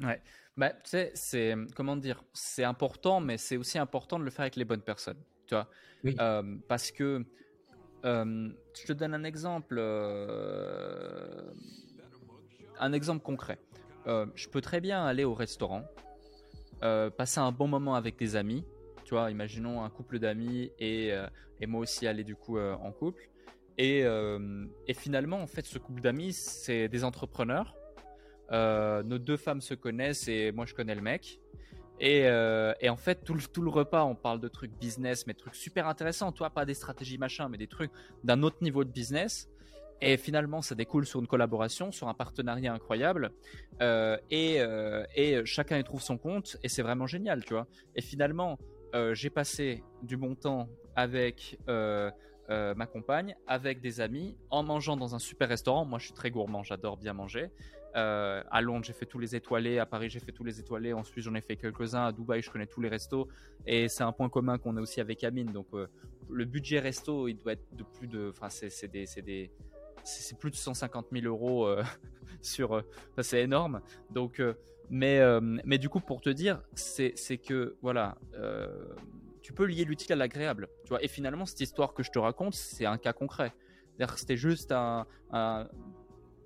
Ouais. 0.00 0.20
Bah, 0.60 0.74
tu 0.74 0.90
sais, 0.90 1.10
c'est 1.14 1.54
comment 1.74 1.96
dire, 1.96 2.22
c'est 2.34 2.64
important, 2.64 3.18
mais 3.18 3.38
c'est 3.38 3.56
aussi 3.56 3.78
important 3.78 4.18
de 4.18 4.24
le 4.24 4.30
faire 4.30 4.42
avec 4.42 4.56
les 4.56 4.66
bonnes 4.66 4.82
personnes, 4.82 5.16
tu 5.46 5.54
vois, 5.54 5.70
euh, 6.04 6.56
parce 6.68 6.90
que 6.90 7.24
euh, 8.04 8.50
je 8.78 8.86
te 8.86 8.92
donne 8.92 9.14
un 9.14 9.24
exemple, 9.24 9.76
euh, 9.78 11.50
un 12.78 12.92
exemple 12.92 13.22
concret. 13.22 13.58
je 14.04 14.48
peux 14.50 14.60
très 14.60 14.82
bien 14.82 15.02
aller 15.02 15.24
au 15.24 15.32
restaurant, 15.32 15.82
passer 17.16 17.40
un 17.40 17.52
bon 17.52 17.66
moment 17.66 17.94
avec 17.94 18.18
des 18.18 18.36
amis, 18.36 18.62
tu 19.04 19.14
vois, 19.14 19.30
imaginons 19.30 19.82
un 19.82 19.88
couple 19.88 20.18
d'amis 20.18 20.72
et, 20.78 21.14
et 21.58 21.66
moi 21.66 21.80
aussi 21.80 22.06
aller 22.06 22.22
du 22.22 22.36
coup 22.36 22.58
en 22.58 22.92
couple. 22.92 23.30
Et, 23.78 24.00
et, 24.00 24.94
finalement, 24.94 25.38
en 25.38 25.46
fait, 25.46 25.64
ce 25.64 25.78
couple 25.78 26.02
d'amis, 26.02 26.34
c'est 26.34 26.90
des 26.90 27.02
entrepreneurs 27.02 27.79
nos 28.50 29.18
deux 29.18 29.36
femmes 29.36 29.60
se 29.60 29.74
connaissent 29.74 30.28
et 30.28 30.52
moi 30.52 30.66
je 30.66 30.74
connais 30.74 30.94
le 30.94 31.02
mec. 31.02 31.40
Et, 32.00 32.22
euh, 32.24 32.72
en 32.88 32.96
fait, 32.96 33.22
tout 33.24 33.34
le, 33.34 33.70
repas, 33.70 34.04
on 34.04 34.14
parle 34.14 34.40
de 34.40 34.48
trucs 34.48 34.72
business, 34.72 35.26
mais 35.26 35.34
trucs 35.34 35.54
super 35.54 35.86
intéressants. 35.86 36.32
Toi, 36.32 36.48
pas 36.48 36.64
des 36.64 36.74
stratégies 36.74 37.18
machin, 37.18 37.48
mais 37.50 37.58
des 37.58 37.66
trucs 37.66 37.92
d'un 38.24 38.42
autre 38.42 38.56
niveau 38.62 38.84
de 38.84 38.90
business. 38.90 39.48
Et 40.00 40.16
finalement, 40.16 40.62
ça 40.62 40.74
découle 40.74 41.04
sur 41.04 41.20
une 41.20 41.26
collaboration, 41.26 41.92
sur 41.92 42.08
un 42.08 42.14
partenariat 42.14 42.72
incroyable. 42.72 43.32
Euh, 43.82 44.16
et, 44.30 44.62
euh, 44.62 45.04
chacun 45.44 45.78
y 45.78 45.84
trouve 45.84 46.00
son 46.00 46.16
compte. 46.16 46.56
Et 46.62 46.70
c'est 46.70 46.80
vraiment 46.80 47.06
génial, 47.06 47.44
tu 47.44 47.52
vois. 47.52 47.66
Et 47.94 48.00
finalement, 48.00 48.58
euh, 48.94 49.12
j'ai 49.14 49.28
passé 49.28 49.84
du 50.02 50.16
bon 50.16 50.34
temps 50.34 50.68
avec 50.96 51.58
ma 52.48 52.86
compagne, 52.86 53.36
avec 53.46 53.80
des 53.80 54.00
amis, 54.00 54.36
en 54.48 54.64
mangeant 54.64 54.96
dans 54.96 55.14
un 55.14 55.20
super 55.20 55.48
restaurant. 55.48 55.84
Moi, 55.84 55.98
je 56.00 56.06
suis 56.06 56.14
très 56.14 56.30
gourmand, 56.30 56.64
j'adore 56.64 56.96
bien 56.96 57.12
manger. 57.12 57.50
Euh, 57.96 58.42
à 58.50 58.60
Londres, 58.60 58.84
j'ai 58.84 58.92
fait 58.92 59.06
tous 59.06 59.18
les 59.18 59.34
étoilés. 59.34 59.78
À 59.78 59.86
Paris, 59.86 60.10
j'ai 60.10 60.20
fait 60.20 60.32
tous 60.32 60.44
les 60.44 60.60
étoilés. 60.60 60.92
En 60.92 61.02
Suisse, 61.02 61.24
j'en 61.24 61.34
ai 61.34 61.40
fait 61.40 61.56
quelques-uns. 61.56 62.06
À 62.06 62.12
Dubaï, 62.12 62.42
je 62.42 62.50
connais 62.50 62.66
tous 62.66 62.80
les 62.80 62.88
restos. 62.88 63.28
Et 63.66 63.88
c'est 63.88 64.02
un 64.02 64.12
point 64.12 64.28
commun 64.28 64.58
qu'on 64.58 64.76
a 64.76 64.80
aussi 64.80 65.00
avec 65.00 65.24
Amine. 65.24 65.50
Donc, 65.52 65.66
euh, 65.74 65.86
le 66.28 66.44
budget 66.44 66.78
resto, 66.78 67.28
il 67.28 67.36
doit 67.36 67.52
être 67.52 67.66
de 67.72 67.82
plus 67.82 68.06
de. 68.06 68.30
Enfin, 68.30 68.48
c'est 68.48 68.90
des, 68.90 69.06
des 69.22 69.50
c'est 70.04 70.38
plus 70.38 70.50
de 70.50 70.56
150 70.56 71.08
000 71.12 71.26
euros 71.26 71.66
euh, 71.66 71.82
sur. 72.42 72.82
c'est 73.20 73.42
énorme. 73.42 73.80
Donc, 74.10 74.42
mais, 74.88 75.20
mais 75.64 75.78
du 75.78 75.88
coup, 75.88 76.00
pour 76.00 76.20
te 76.20 76.30
dire, 76.30 76.62
c'est 76.74 77.38
que 77.38 77.76
voilà, 77.82 78.16
tu 79.42 79.52
peux 79.52 79.64
lier 79.64 79.84
l'utile 79.84 80.12
à 80.12 80.16
l'agréable. 80.16 80.68
Tu 80.84 80.90
vois. 80.90 81.02
Et 81.02 81.08
finalement, 81.08 81.46
cette 81.46 81.60
histoire 81.60 81.94
que 81.94 82.02
je 82.02 82.10
te 82.10 82.18
raconte, 82.18 82.54
c'est 82.54 82.86
un 82.86 82.98
cas 82.98 83.12
concret. 83.12 83.52
C'était 84.16 84.36
juste 84.36 84.72
un, 84.72 85.06
un 85.30 85.68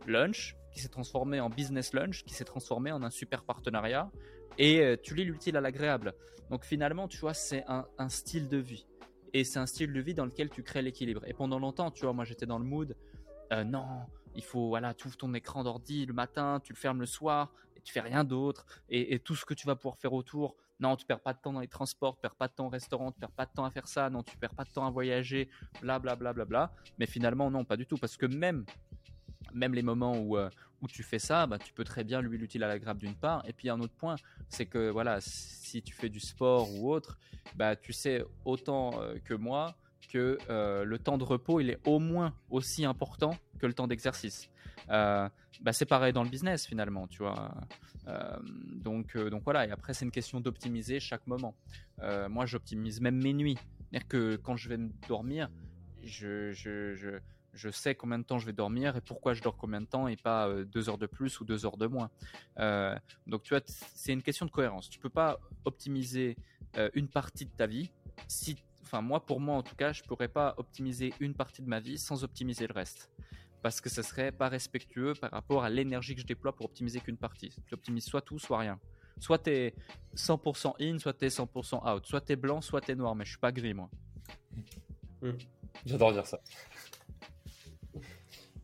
lunch 0.07 0.57
qui 0.75 0.81
s'est 0.81 0.89
transformé 0.89 1.41
en 1.41 1.49
business 1.49 1.95
lunch, 1.95 2.25
qui 2.25 2.35
s'est 2.35 2.45
transformé 2.45 2.93
en 2.93 3.03
un 3.03 3.11
super 3.11 3.45
partenariat, 3.45 4.11
et 4.59 4.81
euh, 4.81 4.97
tu 5.01 5.15
lis 5.15 5.25
l'utile 5.25 5.57
à 5.57 5.61
l'agréable. 5.61 6.15
Donc 6.51 6.65
finalement, 6.65 7.09
tu 7.09 7.19
vois, 7.19 7.35
c'est 7.35 7.65
un, 7.69 8.09
style 8.09 8.49
de 8.49 8.59
vie. 8.59 8.87
Et 9.33 9.45
c'est 9.45 9.59
un 9.59 9.67
style 9.67 9.93
de 9.93 10.01
vie 10.01 10.15
dans 10.15 10.27
lequel 10.27 10.51
tu 10.51 10.63
crées 10.63 10.83
l'équilibre. 10.83 11.23
Et 11.27 11.33
pendant 11.33 11.59
longtemps, 11.59 11.91
tu 11.91 12.03
vois, 12.03 12.13
moi 12.13 12.25
j'étais 12.25 12.47
dans 12.47 12.59
le 12.59 12.65
mood, 12.65 12.97
euh, 13.53 13.65
non, 13.65 13.87
il 14.35 14.43
faut, 14.43 14.69
voilà, 14.69 14.95
tu 14.95 15.07
ouvres 15.07 15.17
ton 15.17 15.33
écran 15.35 15.65
d'ordi 15.65 16.07
le 16.07 16.13
matin, 16.13 16.61
tu 16.63 16.73
le 16.73 16.79
fermes 16.79 17.01
le 17.01 17.07
soir, 17.07 17.53
et 17.77 17.81
tu 17.81 17.93
fais 17.93 18.01
rien 18.01 18.25
d'autre, 18.25 18.67
et, 18.89 19.19
tout 19.21 19.35
ce 19.35 19.45
que 19.45 19.55
tu 19.55 19.67
vas 19.67 19.77
pouvoir 19.77 19.97
faire 19.99 20.13
autour, 20.13 20.57
non, 20.81 20.97
tu 20.97 21.07
perds 21.07 21.21
pas 21.21 21.33
de 21.33 21.39
temps 21.39 21.53
dans 21.53 21.61
les 21.61 21.69
transports, 21.69 22.17
tu 22.17 22.21
perds 22.21 22.35
pas 22.35 22.49
de 22.49 22.53
temps 22.53 22.67
au 22.67 22.71
restaurant, 22.71 23.13
tu 23.13 23.21
perds 23.21 23.31
pas 23.31 23.47
de 23.47 23.53
temps 23.53 23.65
à 23.65 23.71
faire 23.71 23.87
ça, 23.87 24.11
non, 24.11 24.23
tu 24.23 24.37
perds 24.37 24.55
pas 24.55 24.65
de 24.65 24.71
temps 24.71 24.87
à 24.87 24.91
voyager, 24.91 25.49
bla 25.81 25.99
bla 25.99 26.17
bla 26.17 26.33
bla 26.33 26.45
bla. 26.45 26.73
Mais 26.99 27.07
finalement, 27.07 27.51
non, 27.51 27.65
pas 27.65 27.77
du 27.77 27.87
tout, 27.87 27.97
parce 27.97 28.17
que 28.17 28.27
même 28.27 28.65
même 29.55 29.75
les 29.75 29.83
moments 29.83 30.19
où, 30.19 30.37
euh, 30.37 30.51
où 30.83 30.89
tu 30.89 31.03
fais 31.03 31.19
ça, 31.19 31.47
bah, 31.47 31.59
tu 31.59 31.73
peux 31.73 31.85
très 31.85 32.05
bien 32.05 32.21
lui 32.21 32.37
l'utile 32.39 32.63
à 32.65 32.69
l'agréable 32.69 33.01
d'une 33.01 33.15
part. 33.15 33.45
Et 33.49 33.53
puis 33.53 33.71
un 33.71 33.81
autre 33.81 33.95
point, 33.95 34.17
c'est 34.49 34.67
que 34.67 34.91
voilà, 34.91 35.19
si 35.21 35.83
tu 35.83 35.95
fais 35.95 36.09
du 36.09 36.21
sport 36.21 36.73
ou 36.75 36.93
autre, 36.93 37.19
bah, 37.57 37.77
tu 37.77 37.93
sais 37.93 38.25
autant 38.45 39.01
euh, 39.01 39.17
que 39.25 39.35
moi 39.35 39.77
que 40.13 40.39
le 40.85 40.97
temps 40.99 41.19
de 41.19 41.25
repos, 41.25 41.59
il 41.59 41.71
est 41.71 41.81
au 41.89 41.99
moins 41.99 42.35
aussi 42.49 42.85
important 42.85 43.37
que 43.59 43.67
le 43.67 43.73
temps 43.73 43.89
d'exercice. 43.89 44.49
bah, 44.87 45.31
c'est 45.73 45.87
pareil 45.87 46.13
dans 46.13 46.23
le 46.23 46.29
business 46.29 46.67
finalement, 46.67 47.09
tu 47.09 47.19
vois. 47.19 47.53
donc, 48.77 49.17
donc 49.17 49.43
voilà, 49.43 49.67
et 49.67 49.73
après 49.73 49.93
c'est 49.93 50.05
une 50.05 50.13
question 50.13 50.39
d'optimiser 50.39 51.01
chaque 51.01 51.27
moment. 51.27 51.57
moi 52.31 52.47
j'optimise 52.47 53.01
même 53.01 53.21
mes 53.21 53.33
nuits. 53.33 53.59
C'est-à-dire 53.91 54.07
que 54.07 54.37
quand 54.37 54.57
je 54.57 54.69
vais 54.69 54.77
me 54.77 54.91
dormir, 55.09 55.51
je, 56.05 56.53
je, 56.53 57.19
je 57.55 57.71
sais 57.71 57.95
combien 57.95 58.19
de 58.19 58.25
temps 58.25 58.39
je 58.39 58.47
vais 58.47 58.53
dormir 58.53 58.97
et 58.97 59.01
pourquoi 59.01 59.35
je 59.35 59.43
dors 59.43 59.57
combien 59.57 59.81
de 59.81 59.87
temps 59.87 60.09
et 60.09 60.17
pas 60.17 60.49
euh, 60.49 60.65
deux 60.65 60.89
heures 60.89 60.99
de 60.99 61.07
plus 61.07 61.41
ou 61.41 61.45
deux 61.45 61.65
heures 61.65 61.77
de 61.77 61.87
moins. 61.87 62.11
Euh, 62.59 62.97
donc 63.27 63.43
tu 63.43 63.55
vois, 63.55 63.63
c'est 63.67 64.13
une 64.13 64.23
question 64.23 64.47
de 64.47 64.51
cohérence. 64.51 64.89
Tu 64.91 64.99
peux 64.99 65.11
pas 65.11 65.41
optimiser 65.65 66.37
euh, 66.77 66.91
une 66.95 67.09
partie 67.09 67.47
de 67.47 67.51
ta 67.51 67.67
vie. 67.67 67.91
Enfin 68.83 69.01
moi 69.01 69.25
pour 69.25 69.41
moi 69.41 69.57
en 69.57 69.63
tout 69.63 69.77
cas, 69.77 69.93
je 69.93 70.03
pourrais 70.03 70.29
pas 70.29 70.55
optimiser 70.59 71.15
une 71.21 71.35
partie 71.35 71.63
de 71.63 71.69
ma 71.69 71.81
vie 71.81 71.99
sans 71.99 72.25
optimiser 72.25 72.67
le 72.67 72.75
reste. 72.75 73.11
Parce 73.63 73.81
que 73.81 73.89
ce 73.89 74.03
serait 74.03 74.31
pas 74.31 74.49
respectueux 74.49 75.15
par 75.15 75.31
rapport 75.31 75.65
à 75.65 75.71
l'énergie 75.71 76.15
que 76.15 76.21
je 76.21 76.27
déploie 76.27 76.55
pour 76.55 76.67
optimiser 76.67 77.01
qu'une 77.01 77.17
partie. 77.17 77.57
Tu 77.67 77.75
optimises 77.75 78.05
soit 78.05 78.21
tout, 78.21 78.39
soit 78.39 78.59
rien. 78.59 78.79
Soit 79.19 79.39
tu 79.39 79.51
es 79.51 79.75
100% 80.17 80.75
in, 80.81 80.99
soit 80.99 81.15
tu 81.15 81.25
es 81.25 81.29
100% 81.29 81.91
out. 81.91 82.05
Soit 82.05 82.21
tu 82.21 82.33
es 82.33 82.37
blanc, 82.37 82.61
soit 82.61 82.83
tu 82.83 82.91
es 82.91 82.95
noir. 82.95 83.15
Mais 83.15 83.25
je 83.25 83.31
suis 83.31 83.39
pas 83.39 83.53
gris, 83.53 83.73
moi. 83.73 83.89
Hmm. 85.23 85.33
J'adore 85.87 86.13
dire 86.13 86.27
ça. 86.27 86.41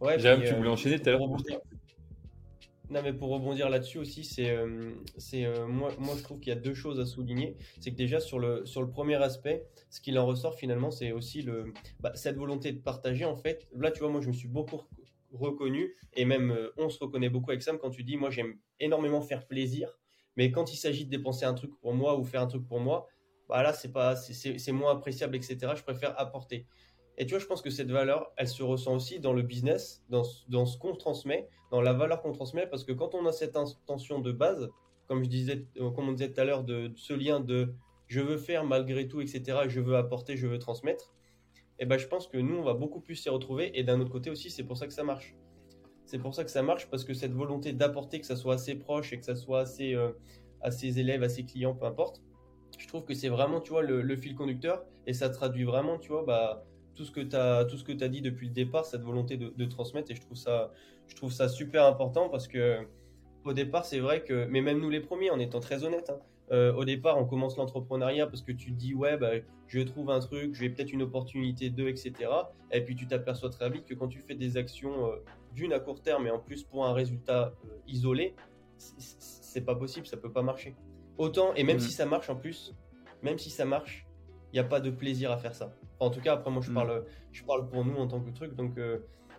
Ouais, 0.01 0.17
tu 0.17 0.27
euh, 0.27 0.55
voulais 0.55 0.71
enchaîner 0.71 0.99
tout 0.99 1.09
à 1.09 1.13
l'heure. 1.13 1.29
Non, 2.89 3.03
mais 3.05 3.13
pour 3.13 3.31
rebondir 3.31 3.69
là-dessus 3.71 3.99
aussi, 3.99 4.25
c'est, 4.25 4.51
euh, 4.51 4.93
c'est 5.17 5.45
euh, 5.45 5.67
moi, 5.67 5.93
moi, 5.99 6.15
je 6.17 6.23
trouve 6.23 6.41
qu'il 6.41 6.53
y 6.53 6.57
a 6.57 6.59
deux 6.59 6.75
choses 6.75 6.99
à 6.99 7.07
souligner. 7.07 7.57
C'est 7.81 7.93
que 7.93 7.97
déjà, 7.97 8.19
sur 8.19 8.41
le, 8.41 8.67
sur 8.67 8.83
le 8.83 8.91
premier 8.91 9.17
aspect, 9.17 9.65
ce 9.91 10.01
qu'il 10.01 10.19
en 10.19 10.27
ressort 10.27 10.57
finalement, 10.57 10.91
c'est 10.91 11.13
aussi 11.13 11.43
le, 11.43 11.73
bah, 12.01 12.11
cette 12.15 12.37
volonté 12.37 12.73
de 12.73 12.81
partager. 12.81 13.25
En 13.25 13.37
fait, 13.37 13.69
là, 13.77 13.93
tu 13.93 14.01
vois, 14.01 14.09
moi, 14.09 14.21
je 14.21 14.29
me 14.29 14.33
suis 14.33 14.49
beaucoup 14.49 14.81
reconnu, 15.33 15.95
et 16.15 16.25
même 16.25 16.57
on 16.77 16.91
se 16.91 16.99
reconnaît 16.99 17.29
beaucoup 17.29 17.53
avec 17.53 17.63
Sam 17.63 17.79
quand 17.79 17.91
tu 17.91 18.03
dis, 18.03 18.17
moi, 18.17 18.31
j'aime 18.31 18.57
énormément 18.81 19.21
faire 19.21 19.47
plaisir, 19.47 19.97
mais 20.37 20.51
quand 20.51 20.73
il 20.73 20.77
s'agit 20.77 21.05
de 21.05 21.11
dépenser 21.11 21.45
un 21.45 21.55
truc 21.55 21.79
pour 21.81 21.95
moi 21.95 22.19
ou 22.19 22.25
faire 22.25 22.41
un 22.41 22.49
truc 22.49 22.67
pour 22.67 22.81
moi, 22.81 23.07
bah 23.49 23.63
là, 23.63 23.73
c'est, 23.73 23.93
pas, 23.93 24.17
c'est, 24.17 24.59
c'est 24.59 24.73
moins 24.73 24.93
appréciable, 24.93 25.37
etc. 25.37 25.59
Je 25.77 25.83
préfère 25.85 26.19
apporter. 26.19 26.67
Et 27.21 27.27
tu 27.27 27.35
vois, 27.35 27.39
je 27.39 27.45
pense 27.45 27.61
que 27.61 27.69
cette 27.69 27.91
valeur, 27.91 28.33
elle 28.39 28.49
se 28.49 28.63
ressent 28.63 28.95
aussi 28.95 29.21
dans 29.21 29.35
le 29.35 29.43
business, 29.43 30.03
dans, 30.09 30.25
ce 30.25 30.79
qu'on 30.79 30.97
transmet, 30.97 31.51
dans 31.71 31.83
la 31.83 31.93
valeur 31.93 32.23
qu'on 32.23 32.33
transmet, 32.33 32.67
parce 32.67 32.83
que 32.83 32.93
quand 32.93 33.15
on 33.15 33.27
a 33.27 33.33
cette 33.33 33.57
intention 33.57 34.21
de 34.21 34.33
base, 34.33 34.71
comme 35.07 35.23
je 35.23 35.29
disais, 35.29 35.67
euh, 35.79 35.91
comme 35.91 36.09
on 36.09 36.13
disait 36.13 36.33
tout 36.33 36.41
à 36.41 36.45
l'heure, 36.45 36.65
de, 36.65 36.91
ce 36.97 37.13
lien 37.13 37.41
de 37.41 37.75
je 38.07 38.23
veux 38.23 38.39
faire 38.39 38.65
malgré 38.65 39.07
tout, 39.07 39.21
etc., 39.21 39.59
je 39.69 39.81
veux 39.83 39.97
apporter, 39.97 40.39
je 40.39 40.47
veux 40.47 40.59
transmettre, 40.59 41.13
et 41.79 41.83
eh 41.83 41.85
ben 41.85 41.99
je 41.99 42.07
pense 42.07 42.27
que 42.27 42.39
nous, 42.39 42.57
on 42.57 42.63
va 42.63 42.73
beaucoup 42.73 43.01
plus 43.01 43.17
s'y 43.17 43.29
retrouver. 43.29 43.79
Et 43.79 43.85
d'un 43.85 44.01
autre 44.01 44.11
côté 44.11 44.31
aussi, 44.31 44.49
c'est 44.49 44.65
pour 44.65 44.79
ça 44.79 44.87
que 44.87 44.95
ça 44.95 45.05
marche. 45.05 45.37
C'est 46.07 46.19
pour 46.19 46.35
ça 46.35 46.43
que 46.43 46.51
ça 46.51 46.63
marche, 46.63 46.89
parce 46.89 47.05
que 47.05 47.13
cette 47.13 47.33
volonté 47.35 47.75
d'apporter, 47.75 48.21
que 48.21 48.27
ça 48.27 48.37
soit 48.37 48.55
assez 48.55 48.77
proche 48.77 49.13
et 49.13 49.19
que 49.19 49.27
ça 49.27 49.35
soit 49.37 49.61
assez 49.61 49.95
euh, 49.95 50.13
à 50.63 50.71
ses 50.71 50.99
élèves, 50.99 51.23
à 51.23 51.29
ses 51.29 51.45
clients, 51.45 51.75
peu 51.75 51.85
importe, 51.85 52.23
je 52.79 52.89
trouve 52.89 53.05
que 53.05 53.13
c'est 53.13 53.29
vraiment, 53.29 53.61
tu 53.61 53.73
vois, 53.73 53.83
le, 53.83 54.01
le, 54.01 54.17
fil 54.17 54.35
conducteur, 54.35 54.87
et 55.07 55.13
ça 55.13 55.29
traduit 55.29 55.65
vraiment, 55.65 55.99
tu 55.99 56.09
vois, 56.09 56.25
bah, 56.25 56.65
tout 56.95 57.05
ce 57.05 57.11
que 57.11 57.21
tu 57.21 57.37
as 57.37 57.65
tout 57.65 57.77
ce 57.77 57.85
que 57.85 57.93
tu 57.93 58.05
as 58.05 58.09
dit 58.09 58.21
depuis 58.21 58.49
le 58.49 58.53
départ, 58.53 58.85
cette 58.85 59.03
volonté 59.03 59.37
de, 59.37 59.65
transmettre 59.67 60.11
et 60.11 60.15
je 60.15 60.21
trouve 60.21 60.37
ça 60.37 60.73
je 61.09 61.17
trouve 61.17 61.33
ça 61.33 61.49
super 61.49 61.87
important 61.87 62.29
parce 62.29 62.49
que 62.49 62.87
au 63.45 63.53
départ, 63.53 63.85
c'est 63.85 64.01
vrai 64.01 64.23
que 64.23 64.47
mais 64.47 64.61
même 64.61 64.81
nous 64.81 64.91
les 64.91 65.01
premiers 65.01 65.31
en 65.31 65.39
étant 65.39 65.61
très 65.61 65.85
honnêtes 65.85 66.11
hein, 66.11 66.21
euh, 66.53 66.73
au 66.75 66.85
départ, 66.85 67.17
on 67.17 67.25
commence 67.25 67.57
l'entrepreneuriat 67.57 68.27
parce 68.27 68.43
que 68.43 68.53
tu 68.53 68.73
te 68.73 68.77
dis 68.77 68.95
ouais 68.95 69.17
bah, 69.17 69.31
je 69.69 69.81
trouve 69.81 70.11
un 70.11 70.19
truc, 70.19 70.55
j'ai 70.55 70.69
peut-être 70.69 70.93
une 70.93 71.03
opportunité 71.03 71.71
d'eux, 71.71 71.89
etc. 71.89 72.13
Et 72.73 72.81
puis 72.81 72.97
tu 72.97 73.07
t'aperçois 73.07 73.51
très 73.51 73.71
vite 73.71 73.87
que 73.87 73.95
quand 73.95 74.09
tu 74.09 74.21
fais 74.21 74.35
des 74.35 74.57
actions 74.57 75.07
euh, 75.07 75.17
d'une 75.55 75.73
à 75.73 75.79
court 75.79 76.03
terme 76.03 76.27
et 76.27 76.31
en 76.31 76.41
plus 76.41 76.65
pour 76.65 76.87
un 76.87 76.93
résultat 76.93 77.55
euh, 77.65 77.69
isolé, 77.87 78.35
c'est 78.79 79.65
pas 79.65 79.77
possible, 79.77 80.07
ça 80.07 80.17
peut 80.17 80.33
pas 80.33 80.43
marcher. 80.43 80.75
Autant 81.19 81.55
et 81.55 81.63
même 81.63 81.77
mmh. 81.77 81.81
si 81.81 81.93
ça 81.93 82.07
marche 82.07 82.31
en 82.31 82.37
plus, 82.37 82.75
même 83.23 83.39
si 83.39 83.51
ça 83.51 83.65
marche, 83.65 84.07
il 84.53 84.57
n'y 84.57 84.61
a 84.61 84.65
pas 84.65 84.81
de 84.81 84.91
plaisir 84.91 85.31
à 85.31 85.37
faire 85.37 85.55
ça. 85.55 85.73
En 86.01 86.11
tout 86.11 86.21
cas, 86.21 86.35
après, 86.35 86.51
moi, 86.51 86.63
je, 86.63 86.71
mm. 86.71 86.75
parle, 86.75 87.05
je 87.31 87.45
parle 87.45 87.69
pour 87.69 87.85
nous 87.85 87.97
en 87.97 88.09
tant 88.09 88.21
que 88.21 88.31
truc. 88.31 88.55
Donc, 88.57 88.79
euh, 88.79 88.99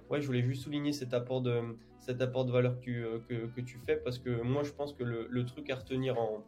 ouais, 0.10 0.22
je 0.22 0.28
voulais 0.28 0.44
juste 0.44 0.64
souligner 0.64 0.94
cet 0.94 1.14
apport 1.14 1.42
de, 1.42 1.62
cet 2.00 2.22
apport 2.22 2.46
de 2.46 2.52
valeur 2.52 2.76
que 2.80 2.82
tu, 2.82 3.04
euh, 3.04 3.20
que, 3.28 3.48
que 3.48 3.62
tu 3.62 3.78
fais 3.80 3.98
parce 3.98 4.20
que 4.20 4.42
moi, 4.42 4.64
je 4.64 4.72
pense 4.72 4.94
que 4.94 5.04
le, 5.04 5.28
le 5.30 5.46
truc 5.46 5.70
à 5.70 5.76
retenir 5.76 6.20
en, 6.20 6.44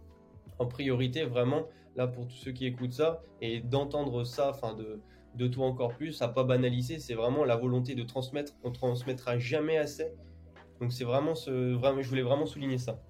en, 0.60 0.66
priorité, 0.68 1.26
vraiment, 1.26 1.68
là, 1.96 2.08
pour 2.08 2.28
tous 2.28 2.36
ceux 2.36 2.52
qui 2.52 2.66
écoutent 2.66 2.94
ça 2.94 3.22
et 3.42 3.60
d'entendre 3.60 4.24
ça, 4.24 4.50
enfin, 4.52 4.76
de, 4.76 5.02
de 5.36 5.48
toi 5.48 5.66
encore 5.66 5.96
plus, 5.96 6.22
à 6.22 6.28
pas 6.28 6.44
banaliser, 6.44 7.00
c'est 7.00 7.16
vraiment 7.16 7.44
la 7.44 7.56
volonté 7.56 7.96
de 7.96 8.04
transmettre. 8.04 8.54
On 8.64 8.72
transmettra 8.72 9.40
jamais 9.40 9.78
assez. 9.78 10.14
Donc, 10.80 10.94
c'est 10.94 11.06
vraiment 11.06 11.34
ce, 11.34 11.74
vraiment, 11.74 12.02
je 12.02 12.10
voulais 12.10 12.22
vraiment 12.22 12.46
souligner 12.46 12.78
ça. 12.78 13.02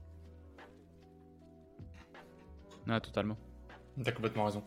Ah, 2.88 3.00
totalement. 3.00 3.38
T'as 4.04 4.12
complètement 4.12 4.46
raison. 4.46 4.64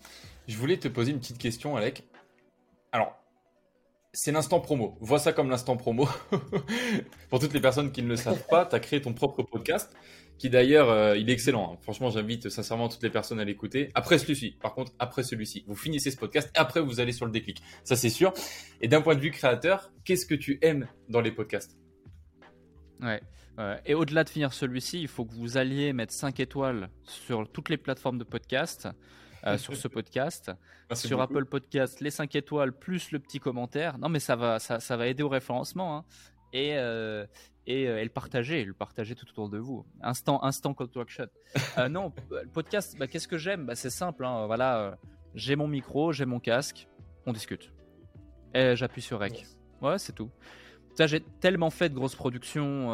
Je 0.47 0.57
voulais 0.57 0.77
te 0.77 0.89
poser 0.89 1.13
une 1.13 1.19
petite 1.19 1.39
question, 1.39 1.77
Alec. 1.77 2.05
Alors, 2.97 3.23
c'est 4.15 4.33
l'instant 4.33 4.59
promo. 4.59 4.97
Vois 5.03 5.19
ça 5.19 5.35
comme 5.35 5.51
l'instant 5.51 5.77
promo. 5.77 6.09
Pour 7.29 7.41
toutes 7.41 7.53
les 7.53 7.61
personnes 7.61 7.93
qui 7.93 8.03
ne 8.03 8.09
le 8.09 8.17
savent 8.17 8.47
pas, 8.49 8.65
tu 8.65 8.75
as 8.75 8.81
créé 8.81 9.03
ton 9.03 9.13
propre 9.13 9.43
podcast, 9.43 9.95
qui 10.39 10.49
d'ailleurs, 10.49 10.89
euh, 10.89 11.15
il 11.15 11.29
est 11.29 11.35
excellent. 11.35 11.75
Hein. 11.75 11.79
Franchement, 11.83 12.09
j'invite 12.09 12.49
sincèrement 12.49 12.89
toutes 12.89 13.03
les 13.03 13.11
personnes 13.11 13.39
à 13.39 13.45
l'écouter. 13.45 13.91
Après 13.95 14.17
celui-ci, 14.17 14.53
par 14.63 14.75
contre, 14.75 14.93
après 14.99 15.23
celui-ci, 15.23 15.63
vous 15.67 15.77
finissez 15.77 16.11
ce 16.11 16.17
podcast 16.17 16.51
et 16.57 16.59
après 16.59 16.81
vous 16.81 16.99
allez 16.99 17.13
sur 17.13 17.27
le 17.27 17.33
déclic. 17.33 17.63
Ça, 17.85 17.97
c'est 17.97 18.09
sûr. 18.09 18.33
Et 18.81 18.89
d'un 18.89 19.03
point 19.03 19.15
de 19.15 19.21
vue 19.21 19.31
créateur, 19.31 19.93
qu'est-ce 20.07 20.25
que 20.25 20.35
tu 20.35 20.59
aimes 20.63 20.89
dans 21.11 21.21
les 21.21 21.33
podcasts? 21.33 21.77
Ouais. 23.03 23.21
et 23.85 23.93
au-delà 23.93 24.25
de 24.25 24.31
finir 24.31 24.55
celui-ci, 24.55 25.03
il 25.03 25.09
faut 25.09 25.27
que 25.27 25.35
vous 25.35 25.59
alliez 25.59 25.93
mettre 25.93 26.15
5 26.15 26.41
étoiles 26.41 26.89
sur 27.05 27.47
toutes 27.53 27.69
les 27.69 27.77
plateformes 27.77 28.17
de 28.17 28.25
podcast. 28.25 28.89
Euh, 29.47 29.59
sur 29.59 29.77
ce 29.77 29.87
podcast. 29.87 30.51
sur 30.93 31.21
Apple 31.21 31.45
Podcast, 31.45 32.01
les 32.01 32.11
5 32.11 32.35
étoiles 32.35 32.73
plus 32.73 33.13
le 33.13 33.21
petit 33.21 33.39
commentaire. 33.39 33.99
Non, 33.99 34.09
mais 34.09 34.19
ça 34.19 34.35
va, 34.35 34.59
ça, 34.59 34.81
ça 34.81 34.97
va 34.97 35.07
aider 35.07 35.23
au 35.23 35.29
référencement. 35.29 35.99
Hein. 35.99 36.05
Et, 36.53 36.77
euh, 36.77 37.27
et, 37.67 37.87
euh, 37.87 38.01
et, 38.01 38.05
le 38.05 38.11
partager, 38.11 38.65
le 38.65 38.73
partager 38.73 39.15
tout 39.15 39.29
autour 39.29 39.49
de 39.49 39.59
vous. 39.59 39.87
Instant, 40.03 40.43
instant 40.43 40.75
call 40.75 40.89
to 40.89 41.01
action. 41.01 41.27
non, 41.91 42.13
le 42.31 42.49
podcast, 42.49 42.97
bah, 42.99 43.07
qu'est-ce 43.07 43.29
que 43.29 43.39
j'aime? 43.39 43.67
Bah, 43.67 43.77
C'est 43.77 43.91
simple. 43.91 44.25
Hein. 44.25 44.47
voilà, 44.47 44.99
j'ai 45.35 45.55
mon 45.55 45.69
micro, 45.69 46.13
j'ai 46.13 46.25
mon 46.27 46.41
casque, 46.41 46.89
on 47.25 47.33
discute. 47.33 47.73
Et 48.55 48.75
j'appuie 48.75 49.03
sur 49.03 49.21
Rec. 49.21 49.47
Ouais, 49.81 49.99
c'est 49.99 50.13
tout 50.13 50.31
j'ai 51.05 51.21
tellement 51.21 51.69
fait 51.69 51.91
de 51.91 51.95
grosses 51.95 52.15
productions. 52.15 52.89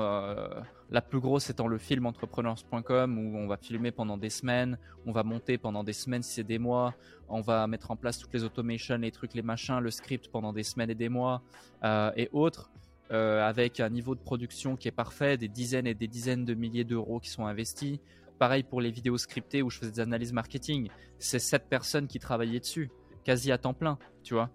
Euh, 0.92 0.94
la 0.94 1.00
plus 1.00 1.20
grosse 1.20 1.50
étant 1.50 1.66
le 1.66 1.78
film 1.78 2.06
entrepreneurs.com 2.06 3.18
où 3.18 3.36
on 3.36 3.46
va 3.46 3.56
filmer 3.56 3.90
pendant 3.90 4.16
des 4.16 4.30
semaines, 4.30 4.78
on 5.06 5.12
va 5.12 5.22
monter 5.22 5.58
pendant 5.58 5.84
des 5.84 5.92
semaines 5.92 6.22
si 6.22 6.34
c'est 6.34 6.44
des 6.44 6.58
mois, 6.58 6.94
on 7.28 7.40
va 7.40 7.66
mettre 7.66 7.90
en 7.90 7.96
place 7.96 8.18
toutes 8.18 8.32
les 8.34 8.44
automations, 8.44 8.96
les 8.96 9.10
trucs, 9.10 9.34
les 9.34 9.42
machins, 9.42 9.78
le 9.78 9.90
script 9.90 10.28
pendant 10.28 10.52
des 10.52 10.62
semaines 10.62 10.90
et 10.90 10.94
des 10.94 11.08
mois 11.08 11.42
euh, 11.84 12.10
et 12.16 12.28
autres. 12.32 12.70
Euh, 13.10 13.46
avec 13.46 13.80
un 13.80 13.90
niveau 13.90 14.14
de 14.14 14.20
production 14.20 14.74
qui 14.74 14.88
est 14.88 14.92
parfait, 14.92 15.36
des 15.36 15.48
dizaines 15.48 15.86
et 15.86 15.92
des 15.92 16.08
dizaines 16.08 16.46
de 16.46 16.54
milliers 16.54 16.84
d'euros 16.84 17.20
qui 17.20 17.28
sont 17.28 17.44
investis. 17.44 17.98
Pareil 18.38 18.62
pour 18.62 18.80
les 18.80 18.90
vidéos 18.90 19.18
scriptées 19.18 19.60
où 19.60 19.68
je 19.68 19.78
faisais 19.78 19.90
des 19.90 20.00
analyses 20.00 20.32
marketing. 20.32 20.88
C'est 21.18 21.38
sept 21.38 21.68
personnes 21.68 22.06
qui 22.06 22.18
travaillaient 22.18 22.60
dessus, 22.60 22.90
quasi 23.22 23.52
à 23.52 23.58
temps 23.58 23.74
plein, 23.74 23.98
tu 24.22 24.32
vois. 24.32 24.48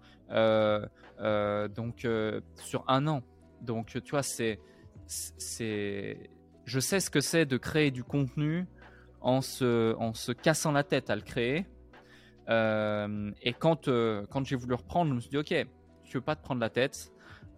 donc 1.68 2.06
sur 2.56 2.84
un 2.88 3.06
an, 3.06 3.22
donc, 3.60 3.98
tu 4.02 4.10
vois, 4.10 4.22
c'est, 4.22 4.58
c'est, 5.08 6.30
je 6.64 6.80
sais 6.80 7.00
ce 7.00 7.10
que 7.10 7.20
c'est 7.20 7.46
de 7.46 7.56
créer 7.56 7.90
du 7.90 8.04
contenu 8.04 8.66
en 9.20 9.40
se, 9.40 9.94
en 9.96 10.14
se 10.14 10.32
cassant 10.32 10.72
la 10.72 10.84
tête 10.84 11.10
à 11.10 11.16
le 11.16 11.22
créer. 11.22 11.66
Euh, 12.48 13.30
et 13.42 13.52
quand, 13.52 13.88
euh, 13.88 14.26
quand 14.30 14.44
j'ai 14.46 14.56
voulu 14.56 14.74
reprendre, 14.74 15.10
je 15.10 15.14
me 15.14 15.20
suis 15.20 15.30
dit, 15.30 15.38
ok, 15.38 15.66
je 16.04 16.18
veux 16.18 16.24
pas 16.24 16.36
te 16.36 16.42
prendre 16.42 16.60
la 16.60 16.70
tête. 16.70 17.12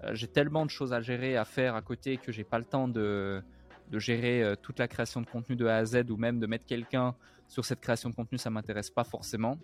Euh, 0.05 0.15
j'ai 0.15 0.29
tellement 0.29 0.65
de 0.65 0.71
choses 0.71 0.93
à 0.93 1.01
gérer, 1.01 1.37
à 1.37 1.45
faire 1.45 1.75
à 1.75 1.83
côté 1.83 2.17
que 2.17 2.33
j'ai 2.33 2.45
pas 2.45 2.59
le 2.59 2.65
temps 2.65 2.89
de, 2.89 3.43
de 3.91 3.99
gérer 3.99 4.55
toute 4.63 4.79
la 4.79 4.89
création 4.89 5.21
de 5.21 5.27
contenu 5.27 5.57
de 5.57 5.67
A 5.67 5.77
à 5.77 5.85
Z 5.85 6.11
ou 6.11 6.17
même 6.17 6.41
de 6.41 6.47
mettre 6.47 6.67
quelqu'un 6.67 7.15
sur 7.49 7.65
cette 7.65 7.81
création 7.81 8.11
de 8.11 8.15
contenu, 8.15 8.39
ça 8.39 8.49
m'intéresse 8.49 8.91
pas 8.91 9.05
forcément. 9.05 9.59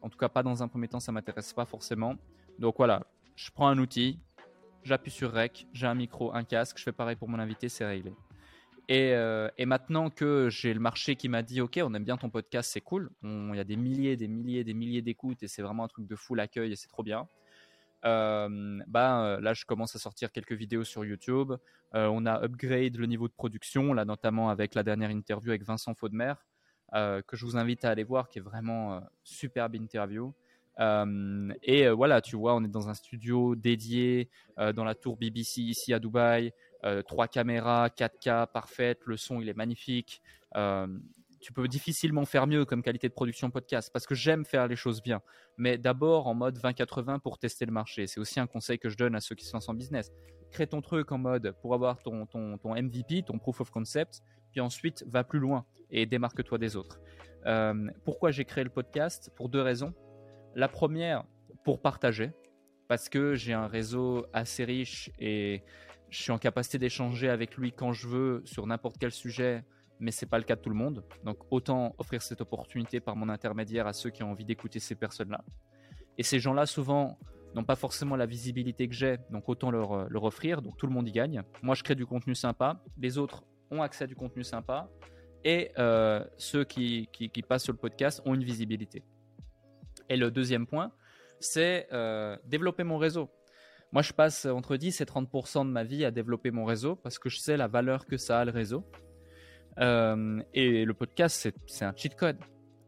En 0.00 0.08
tout 0.08 0.18
cas, 0.18 0.28
pas 0.28 0.44
dans 0.44 0.62
un 0.62 0.68
premier 0.68 0.86
temps, 0.86 1.00
ça 1.00 1.10
m'intéresse 1.10 1.52
pas 1.52 1.66
forcément. 1.66 2.14
Donc 2.58 2.76
voilà, 2.78 3.02
je 3.34 3.50
prends 3.50 3.68
un 3.68 3.78
outil, 3.78 4.20
j'appuie 4.86 5.10
sur 5.10 5.32
Rec, 5.32 5.66
j'ai 5.72 5.86
un 5.86 5.94
micro, 5.94 6.32
un 6.34 6.44
casque, 6.44 6.78
je 6.78 6.84
fais 6.84 6.92
pareil 6.92 7.16
pour 7.16 7.28
mon 7.28 7.38
invité, 7.38 7.68
c'est 7.68 7.84
réglé. 7.84 8.12
Et, 8.88 9.14
euh, 9.14 9.48
et, 9.58 9.66
maintenant 9.66 10.10
que 10.10 10.48
j'ai 10.48 10.72
le 10.72 10.78
marché 10.78 11.16
qui 11.16 11.28
m'a 11.28 11.42
dit 11.42 11.60
ok 11.60 11.80
on 11.82 11.92
aime 11.94 12.04
bien 12.04 12.16
ton 12.16 12.30
podcast 12.30 12.70
c'est 12.72 12.80
cool. 12.80 13.10
Il 13.24 13.56
y 13.56 13.58
a 13.58 13.64
des 13.64 13.74
milliers 13.74 14.16
des 14.16 14.28
milliers 14.28 14.62
des 14.62 14.74
milliers 14.74 15.02
d'écoutes 15.02 15.42
et 15.42 15.48
c'est 15.48 15.60
vraiment 15.60 15.82
un 15.82 15.88
truc 15.88 16.06
de 16.06 16.14
fou 16.14 16.36
l'accueil 16.36 16.70
et 16.70 16.76
c'est 16.76 16.86
trop 16.86 17.02
bien. 17.02 17.26
Euh, 18.04 18.78
bah, 18.86 19.38
là 19.40 19.54
je 19.54 19.64
commence 19.64 19.96
à 19.96 19.98
sortir 19.98 20.30
quelques 20.30 20.52
vidéos 20.52 20.84
sur 20.84 21.04
YouTube. 21.04 21.52
Euh, 21.94 22.06
on 22.12 22.26
a 22.26 22.44
upgrade 22.44 22.96
le 22.96 23.06
niveau 23.06 23.26
de 23.26 23.32
production 23.32 23.92
là 23.92 24.04
notamment 24.04 24.50
avec 24.50 24.76
la 24.76 24.84
dernière 24.84 25.10
interview 25.10 25.50
avec 25.50 25.64
Vincent 25.64 25.94
Faudemer 25.94 26.34
que 26.92 27.36
je 27.36 27.44
vous 27.44 27.56
invite 27.56 27.84
à 27.84 27.90
aller 27.90 28.04
voir 28.04 28.28
qui 28.28 28.38
est 28.38 28.42
vraiment 28.42 29.02
superbe 29.24 29.74
interview 29.74 30.32
Euh, 30.78 31.52
et 31.62 31.88
voilà, 31.88 32.20
tu 32.20 32.36
vois, 32.36 32.54
on 32.54 32.64
est 32.64 32.68
dans 32.68 32.88
un 32.88 32.94
studio 32.94 33.54
dédié 33.54 34.28
dans 34.74 34.84
la 34.84 34.94
tour 34.94 35.16
BBC 35.16 35.62
ici 35.62 35.92
à 35.92 35.98
Dubaï. 35.98 36.52
trois 37.06 37.28
caméras, 37.28 37.88
4K 37.88 38.46
parfaite, 38.52 39.00
le 39.04 39.16
son 39.16 39.40
il 39.40 39.48
est 39.48 39.56
magnifique 39.56 40.22
tu 41.40 41.52
peux 41.52 41.68
difficilement 41.68 42.24
faire 42.24 42.46
mieux 42.46 42.64
comme 42.64 42.82
qualité 42.82 43.08
de 43.08 43.12
production 43.12 43.50
podcast 43.50 43.90
parce 43.92 44.06
que 44.06 44.14
j'aime 44.14 44.44
faire 44.44 44.66
les 44.66 44.76
choses 44.76 45.02
bien. 45.02 45.22
Mais 45.56 45.78
d'abord 45.78 46.26
en 46.26 46.34
mode 46.34 46.58
20-80 46.58 47.20
pour 47.20 47.38
tester 47.38 47.66
le 47.66 47.72
marché. 47.72 48.06
C'est 48.06 48.20
aussi 48.20 48.40
un 48.40 48.46
conseil 48.46 48.78
que 48.78 48.88
je 48.88 48.96
donne 48.96 49.14
à 49.14 49.20
ceux 49.20 49.34
qui 49.34 49.44
se 49.44 49.52
lancent 49.52 49.68
en 49.68 49.74
business. 49.74 50.10
Crée 50.50 50.66
ton 50.66 50.80
truc 50.80 51.12
en 51.12 51.18
mode 51.18 51.54
pour 51.62 51.74
avoir 51.74 52.02
ton, 52.02 52.26
ton, 52.26 52.58
ton 52.58 52.74
MVP, 52.74 53.22
ton 53.22 53.38
proof 53.38 53.60
of 53.60 53.70
concept, 53.70 54.22
puis 54.50 54.60
ensuite 54.60 55.04
va 55.06 55.24
plus 55.24 55.38
loin 55.38 55.64
et 55.90 56.06
démarque-toi 56.06 56.58
des 56.58 56.76
autres. 56.76 56.98
Euh, 57.46 57.90
pourquoi 58.04 58.30
j'ai 58.30 58.44
créé 58.44 58.64
le 58.64 58.70
podcast? 58.70 59.30
Pour 59.36 59.48
deux 59.48 59.62
raisons. 59.62 59.94
La 60.56 60.68
première, 60.68 61.24
pour 61.64 61.80
partager, 61.80 62.32
parce 62.88 63.08
que 63.08 63.34
j'ai 63.34 63.52
un 63.52 63.66
réseau 63.66 64.26
assez 64.32 64.64
riche 64.64 65.10
et 65.18 65.62
je 66.08 66.22
suis 66.22 66.32
en 66.32 66.38
capacité 66.38 66.78
d'échanger 66.78 67.28
avec 67.28 67.56
lui 67.56 67.72
quand 67.72 67.92
je 67.92 68.08
veux 68.08 68.42
sur 68.46 68.66
n'importe 68.66 68.96
quel 68.98 69.12
sujet 69.12 69.64
mais 70.00 70.10
c'est 70.10 70.26
pas 70.26 70.38
le 70.38 70.44
cas 70.44 70.56
de 70.56 70.60
tout 70.62 70.70
le 70.70 70.76
monde. 70.76 71.04
Donc 71.24 71.38
autant 71.50 71.94
offrir 71.98 72.22
cette 72.22 72.40
opportunité 72.40 73.00
par 73.00 73.16
mon 73.16 73.28
intermédiaire 73.28 73.86
à 73.86 73.92
ceux 73.92 74.10
qui 74.10 74.22
ont 74.22 74.30
envie 74.30 74.44
d'écouter 74.46 74.78
ces 74.78 74.94
personnes-là. 74.94 75.44
Et 76.18 76.22
ces 76.22 76.38
gens-là, 76.38 76.66
souvent, 76.66 77.18
n'ont 77.54 77.64
pas 77.64 77.76
forcément 77.76 78.16
la 78.16 78.26
visibilité 78.26 78.88
que 78.88 78.94
j'ai, 78.94 79.18
donc 79.30 79.48
autant 79.48 79.70
leur, 79.70 79.92
euh, 79.92 80.08
offrir. 80.14 80.62
Donc 80.62 80.76
tout 80.76 80.86
le 80.86 80.92
monde 80.92 81.06
y 81.08 81.12
gagne. 81.12 81.42
Moi, 81.62 81.74
je 81.74 81.82
crée 81.82 81.94
du 81.94 82.06
contenu 82.06 82.34
sympa, 82.34 82.82
les 82.98 83.18
autres 83.18 83.44
ont 83.70 83.82
accès 83.82 84.04
à 84.04 84.06
du 84.06 84.16
contenu 84.16 84.44
sympa, 84.44 84.88
et 85.44 85.70
euh, 85.78 86.24
ceux 86.36 86.64
qui, 86.64 87.08
passent 87.48 87.64
sur 87.64 87.72
le 87.72 87.78
podcast 87.78 88.22
ont 88.24 88.34
une 88.34 88.44
visibilité. 88.44 89.02
Et 90.08 90.16
le 90.16 90.30
deuxième 90.30 90.66
point, 90.66 90.92
c'est 91.40 91.88
euh, 91.92 92.36
développer 92.44 92.84
mon 92.84 92.98
réseau. 92.98 93.30
Moi, 93.92 94.02
je 94.02 94.12
passe 94.12 94.46
entre 94.46 94.76
10 94.76 95.00
et 95.00 95.04
30% 95.04 95.66
de 95.66 95.70
ma 95.70 95.84
vie 95.84 96.04
à 96.04 96.10
développer 96.10 96.50
mon 96.50 96.64
réseau 96.64 96.96
parce 96.96 97.18
que 97.18 97.28
je 97.28 97.38
sais 97.38 97.56
la 97.56 97.68
valeur 97.68 98.06
que 98.06 98.16
ça 98.16 98.40
a 98.40 98.44
le 98.44 98.50
réseau. 98.50 98.84
Euh, 99.78 100.42
et 100.54 100.84
le 100.84 100.94
podcast, 100.94 101.52
c'est 101.66 101.84
un 101.84 101.94
cheat 101.94 102.16
code. 102.16 102.38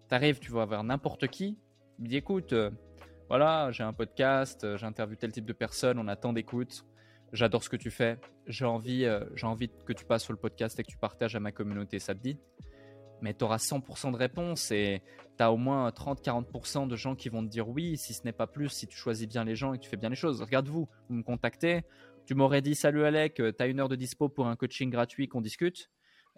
T'arrives, 0.08 0.38
tu 0.38 0.52
vas 0.52 0.64
voir 0.64 0.84
n'importe 0.84 1.28
qui, 1.28 1.58
il 1.98 2.08
dit 2.08 2.16
écoute, 2.16 2.54
euh, 2.54 2.70
voilà, 3.28 3.70
j'ai 3.72 3.82
un 3.82 3.92
podcast, 3.92 4.76
j'interviewe 4.76 5.16
tel 5.16 5.32
type 5.32 5.44
de 5.44 5.52
personne, 5.52 5.98
on 5.98 6.08
a 6.08 6.16
tant 6.16 6.32
d'écoute, 6.32 6.86
j'adore 7.32 7.62
ce 7.62 7.68
que 7.68 7.76
tu 7.76 7.90
fais, 7.90 8.18
j'ai 8.46 8.64
envie, 8.64 9.06
j'ai 9.34 9.46
envie 9.46 9.68
que 9.68 9.92
tu 9.92 10.06
passes 10.06 10.24
sur 10.24 10.32
le 10.32 10.38
podcast 10.38 10.80
et 10.80 10.82
que 10.82 10.88
tu 10.88 10.96
partages 10.96 11.36
à 11.36 11.40
ma 11.40 11.52
communauté, 11.52 11.98
ça 11.98 12.14
te 12.14 12.20
dit 12.20 12.38
mais 13.22 13.34
tu 13.34 13.44
auras 13.44 13.56
100% 13.56 14.12
de 14.12 14.16
réponses 14.16 14.70
et 14.70 15.02
tu 15.36 15.42
as 15.42 15.52
au 15.52 15.56
moins 15.56 15.88
30-40% 15.90 16.88
de 16.88 16.96
gens 16.96 17.14
qui 17.14 17.28
vont 17.28 17.42
te 17.42 17.48
dire 17.48 17.68
oui, 17.68 17.96
si 17.96 18.14
ce 18.14 18.24
n'est 18.24 18.32
pas 18.32 18.46
plus, 18.46 18.68
si 18.68 18.86
tu 18.86 18.96
choisis 18.96 19.28
bien 19.28 19.44
les 19.44 19.56
gens 19.56 19.72
et 19.72 19.78
que 19.78 19.84
tu 19.84 19.90
fais 19.90 19.96
bien 19.96 20.10
les 20.10 20.16
choses. 20.16 20.42
Regarde-vous, 20.42 20.88
vous 21.08 21.14
me 21.14 21.22
contactez, 21.22 21.82
tu 22.26 22.34
m'aurais 22.34 22.62
dit 22.62 22.74
salut 22.74 23.04
Alec, 23.04 23.34
tu 23.34 23.54
as 23.58 23.66
une 23.66 23.80
heure 23.80 23.88
de 23.88 23.96
dispo 23.96 24.28
pour 24.28 24.46
un 24.46 24.56
coaching 24.56 24.90
gratuit 24.90 25.28
qu'on 25.28 25.40
discute. 25.40 25.90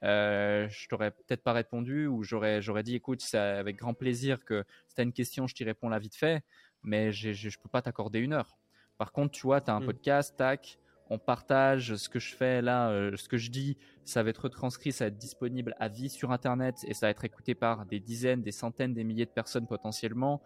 Euh, 0.03 0.67
je 0.71 0.89
t'aurais 0.89 1.11
peut-être 1.11 1.43
pas 1.43 1.53
répondu 1.53 2.07
ou 2.07 2.23
j'aurais 2.23 2.63
j'aurais 2.63 2.83
dit 2.83 2.95
écoute 2.95 3.21
c'est 3.21 3.37
avec 3.37 3.77
grand 3.77 3.93
plaisir 3.93 4.47
que 4.47 4.65
si 4.89 4.95
tu 4.95 5.01
as 5.03 5.05
une 5.05 5.13
question 5.13 5.47
je 5.47 5.55
t'y 5.55 5.63
réponds 5.63 5.91
là 5.91 5.99
vite 5.99 6.17
fait 6.17 6.43
mais 6.83 7.13
je 7.13 7.35
je 7.35 7.59
peux 7.59 7.69
pas 7.69 7.83
t'accorder 7.83 8.19
une 8.19 8.33
heure 8.33 8.57
par 8.97 9.13
contre 9.13 9.33
tu 9.33 9.43
vois 9.43 9.61
tu 9.61 9.71
as 9.71 9.75
un 9.75 9.81
mm. 9.81 9.85
podcast 9.85 10.35
tac 10.39 10.79
on 11.11 11.19
partage 11.19 11.97
ce 11.97 12.09
que 12.09 12.19
je 12.19 12.35
fais 12.35 12.63
là 12.63 12.91
euh, 12.91 13.17
ce 13.17 13.29
que 13.29 13.37
je 13.37 13.51
dis 13.51 13.77
ça 14.05 14.23
va 14.23 14.31
être 14.31 14.45
retranscrit 14.45 14.93
ça 14.93 15.05
va 15.05 15.09
être 15.09 15.19
disponible 15.19 15.75
à 15.79 15.89
vie 15.89 16.09
sur 16.09 16.31
internet 16.31 16.77
et 16.87 16.95
ça 16.95 17.07
va 17.07 17.11
être 17.11 17.25
écouté 17.25 17.55
par 17.55 17.85
des 17.87 18.01
dizaines 18.01 18.43
des 18.43 18.53
centaines 18.53 18.95
des 18.95 19.05
milliers 19.05 19.27
de 19.27 19.31
personnes 19.31 19.67
potentiellement 19.67 20.41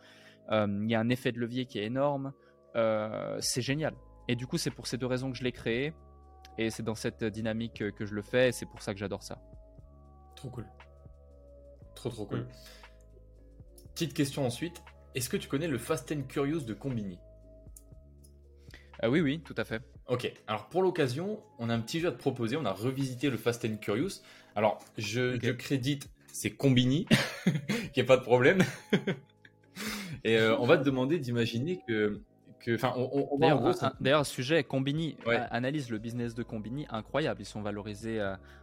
euh, 0.51 0.67
il 0.69 0.91
y 0.91 0.95
a 0.95 1.01
un 1.01 1.09
effet 1.11 1.33
de 1.33 1.39
levier 1.39 1.67
qui 1.67 1.79
est 1.79 1.85
énorme 1.85 2.33
c'est 3.39 3.63
génial 3.63 3.95
et 4.27 4.35
du 4.35 4.49
coup 4.49 4.59
c'est 4.59 4.73
pour 4.73 4.89
ces 4.89 4.99
deux 4.99 5.07
raisons 5.07 5.31
que 5.31 5.39
je 5.39 5.45
l'ai 5.45 5.53
créé 5.53 5.93
et 6.59 6.71
c'est 6.71 6.83
dans 6.83 6.95
cette 6.95 7.25
dynamique 7.25 7.85
que 7.95 8.05
je 8.05 8.15
le 8.15 8.23
fais 8.23 8.49
et 8.49 8.53
c'est 8.53 8.67
pour 8.67 8.83
ça 8.83 8.93
que 8.93 8.99
j'adore 8.99 9.23
ça. 9.23 9.41
Trop 10.37 10.51
cool. 10.51 10.67
Trop 11.95 12.11
trop 12.11 12.27
cool. 12.27 12.41
Mm. 12.41 12.49
Petite 13.95 14.15
question 14.15 14.45
ensuite. 14.45 14.83
Est-ce 15.15 15.29
que 15.29 15.37
tu 15.37 15.49
connais 15.49 15.69
le 15.69 15.79
Fast 15.79 16.11
and 16.13 16.23
Curious 16.23 16.63
de 16.63 16.75
Combini? 16.75 17.19
Ah 19.01 19.11
Oui, 19.11 19.21
oui, 19.21 19.41
tout 19.41 19.55
à 19.57 19.65
fait. 19.65 19.81
Ok, 20.09 20.31
alors 20.47 20.69
pour 20.69 20.83
l'occasion, 20.83 21.41
on 21.59 21.71
a 21.71 21.75
un 21.75 21.81
petit 21.81 22.01
jeu 22.01 22.09
à 22.09 22.13
te 22.13 22.19
proposer. 22.19 22.57
On 22.57 22.65
a 22.65 22.73
revisité 22.73 23.31
le 23.31 23.37
Fast 23.37 23.65
and 23.65 23.77
Curious. 23.81 24.21
Alors, 24.55 24.79
je, 24.99 25.39
je 25.43 25.51
crédite, 25.51 26.09
c'est 26.33 26.51
Combini, 26.51 27.07
qui 27.93 28.01
a 28.01 28.05
pas 28.05 28.17
de 28.17 28.23
problème. 28.23 28.63
Et 30.25 30.39
euh, 30.39 30.57
on 30.59 30.67
va 30.67 30.79
te 30.79 30.85
demander 30.85 31.19
d'imaginer 31.19 31.81
que 31.87 32.21
D'ailleurs, 32.67 34.21
un, 34.21 34.25
sujet, 34.25 34.65
Combini, 34.65 35.17
analyse 35.27 35.91
le 35.91 35.99
business 35.99 36.35
de 36.35 36.43
Combini, 36.43 36.87
incroyable. 36.91 37.43
Ils 37.43 37.47
sont 37.47 37.63
valorisés 37.63 38.21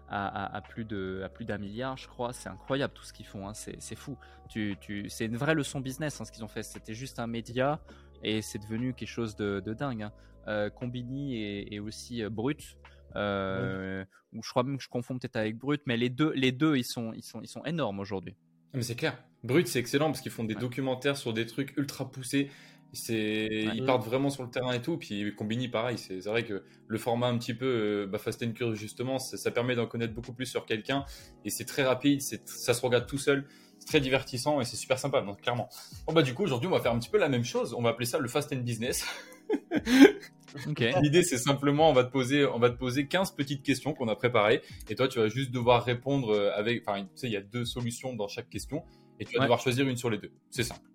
à, 0.09 0.61
plus 0.69 0.85
de 0.85 1.21
à 1.23 1.29
plus 1.29 1.45
d'un 1.45 1.57
milliard, 1.57 1.97
je 1.97 2.07
crois. 2.07 2.33
C'est 2.33 2.49
incroyable 2.49 2.93
tout 2.93 3.03
ce 3.03 3.13
qu'ils 3.13 3.25
font. 3.25 3.47
Hein. 3.47 3.53
C'est 3.53 3.95
fou. 3.95 4.17
Tu, 4.49 4.75
tu, 4.81 5.09
c'est 5.09 5.25
une 5.25 5.37
vraie 5.37 5.53
leçon 5.53 5.79
business 5.79 6.19
hein, 6.19 6.25
ce 6.25 6.31
qu'ils 6.31 6.43
ont 6.43 6.49
fait. 6.49 6.63
C'était 6.63 6.93
juste 6.93 7.19
un 7.19 7.27
média 7.27 7.79
et 8.23 8.41
c'est 8.41 8.59
devenu 8.59 8.93
quelque 8.93 9.09
chose 9.09 9.35
de, 9.35 9.59
dingue. 9.59 10.03
Hein. 10.03 10.11
Euh, 10.47 10.69
Combini 10.69 11.41
est, 11.43 11.79
aussi 11.79 12.23
euh, 12.23 12.29
Brut. 12.29 12.77
Euh, 13.15 14.05
ou 14.33 14.41
je 14.41 14.49
crois 14.49 14.63
même 14.63 14.77
que 14.77 14.83
je 14.83 14.89
confonds 14.89 15.17
peut-être 15.17 15.35
avec 15.35 15.57
Brut, 15.57 15.81
mais 15.85 15.97
les 15.97 16.09
deux, 16.09 16.31
les 16.33 16.51
deux, 16.51 16.77
ils 16.77 16.85
sont, 16.85 17.11
ils 17.13 17.23
sont, 17.23 17.41
ils 17.41 17.47
sont 17.47 17.63
énormes 17.65 17.99
aujourd'hui. 17.99 18.35
Mais 18.73 18.83
c'est 18.83 18.95
clair. 18.95 19.21
Brut, 19.43 19.67
c'est 19.67 19.79
excellent 19.79 20.07
parce 20.07 20.21
qu'ils 20.21 20.31
font 20.31 20.43
des 20.43 20.55
documentaires 20.55 21.17
sur 21.17 21.33
des 21.33 21.45
trucs 21.45 21.75
ultra 21.77 22.09
poussés. 22.09 22.49
C'est, 22.93 23.47
ils 23.73 23.85
partent 23.85 24.03
vraiment 24.03 24.29
sur 24.29 24.43
le 24.43 24.49
terrain 24.49 24.73
et 24.73 24.81
tout. 24.81 24.97
Puis 24.97 25.33
Combini, 25.35 25.69
pareil. 25.69 25.97
C'est, 25.97 26.19
vrai 26.19 26.43
que 26.43 26.63
le 26.87 26.97
format 26.97 27.27
un 27.27 27.37
petit 27.37 27.53
peu 27.53 27.65
euh, 27.65 28.07
bah, 28.07 28.17
Fast 28.17 28.43
and 28.43 28.51
Curious 28.51 28.75
justement, 28.75 29.17
ça, 29.17 29.51
permet 29.51 29.75
d'en 29.75 29.87
connaître 29.87 30.13
beaucoup 30.13 30.33
plus 30.33 30.45
sur 30.45 30.65
quelqu'un 30.65 31.05
et 31.45 31.49
c'est 31.49 31.65
très 31.65 31.83
rapide. 31.83 32.21
C'est, 32.21 32.47
ça 32.47 32.73
se 32.73 32.81
regarde 32.81 33.07
tout 33.07 33.17
seul. 33.17 33.45
C'est 33.81 33.87
très 33.87 33.99
divertissant 33.99 34.61
et 34.61 34.65
c'est 34.65 34.77
super 34.77 34.97
sympa. 34.99 35.21
Donc 35.21 35.41
clairement. 35.41 35.67
Bon 36.07 36.13
bah 36.13 36.21
du 36.21 36.33
coup 36.33 36.43
aujourd'hui 36.43 36.67
on 36.67 36.71
va 36.71 36.79
faire 36.79 36.93
un 36.93 36.99
petit 36.99 37.09
peu 37.09 37.17
la 37.17 37.29
même 37.29 37.43
chose. 37.43 37.73
On 37.73 37.81
va 37.81 37.89
appeler 37.89 38.05
ça 38.05 38.19
le 38.19 38.27
Fast 38.27 38.53
and 38.53 38.57
Business. 38.57 39.05
L'idée 41.01 41.23
c'est 41.23 41.37
simplement 41.37 41.89
on 41.89 41.93
va 41.93 42.03
te 42.03 42.11
poser 42.11 42.45
on 42.45 42.59
va 42.59 42.69
te 42.69 42.77
poser 42.77 43.07
15 43.07 43.31
petites 43.31 43.63
questions 43.63 43.93
qu'on 43.93 44.07
a 44.07 44.15
préparées 44.15 44.61
et 44.89 44.95
toi 44.95 45.07
tu 45.07 45.19
vas 45.19 45.27
juste 45.27 45.51
devoir 45.51 45.83
répondre 45.83 46.31
euh, 46.33 46.51
avec 46.55 46.83
enfin 46.87 47.03
tu 47.03 47.09
sais 47.15 47.27
il 47.27 47.33
y 47.33 47.37
a 47.37 47.41
deux 47.41 47.65
solutions 47.65 48.13
dans 48.13 48.27
chaque 48.29 48.49
question 48.49 48.83
et 49.19 49.25
tu 49.25 49.35
vas 49.37 49.43
devoir 49.43 49.59
choisir 49.59 49.87
une 49.87 49.97
sur 49.97 50.09
les 50.09 50.17
deux. 50.17 50.31
C'est 50.49 50.63
simple. 50.63 50.87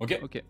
OK? 0.00 0.18
OK. 0.22 0.42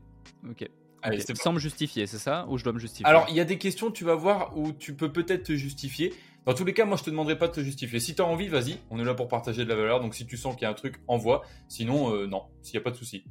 OK. 0.50 0.68
Allez, 1.02 1.20
Sans 1.20 1.52
me 1.52 1.58
justifier, 1.58 2.06
c'est 2.06 2.18
ça? 2.18 2.46
Ou 2.48 2.58
je 2.58 2.64
dois 2.64 2.72
me 2.72 2.78
justifier? 2.78 3.06
Alors, 3.06 3.26
il 3.28 3.36
y 3.36 3.40
a 3.40 3.44
des 3.44 3.58
questions, 3.58 3.90
tu 3.90 4.04
vas 4.04 4.14
voir, 4.14 4.56
où 4.56 4.72
tu 4.72 4.94
peux 4.94 5.12
peut-être 5.12 5.44
te 5.44 5.54
justifier. 5.54 6.12
Dans 6.48 6.54
tous 6.54 6.64
les 6.64 6.72
cas, 6.72 6.86
moi, 6.86 6.96
je 6.96 7.04
te 7.04 7.10
demanderai 7.10 7.36
pas 7.36 7.46
de 7.48 7.52
te 7.52 7.60
justifier. 7.60 8.00
Si 8.00 8.14
tu 8.14 8.22
as 8.22 8.24
envie, 8.24 8.48
vas-y. 8.48 8.78
On 8.88 8.98
est 8.98 9.04
là 9.04 9.12
pour 9.12 9.28
partager 9.28 9.64
de 9.64 9.68
la 9.68 9.76
valeur. 9.76 10.00
Donc, 10.00 10.14
si 10.14 10.24
tu 10.24 10.38
sens 10.38 10.54
qu'il 10.54 10.62
y 10.62 10.64
a 10.64 10.70
un 10.70 10.74
truc, 10.74 10.94
envoie. 11.06 11.42
Sinon, 11.68 12.14
euh, 12.14 12.26
non. 12.26 12.44
S'il 12.62 12.72
n'y 12.72 12.78
a 12.78 12.84
pas 12.84 12.90
de 12.90 12.96
souci. 12.96 13.22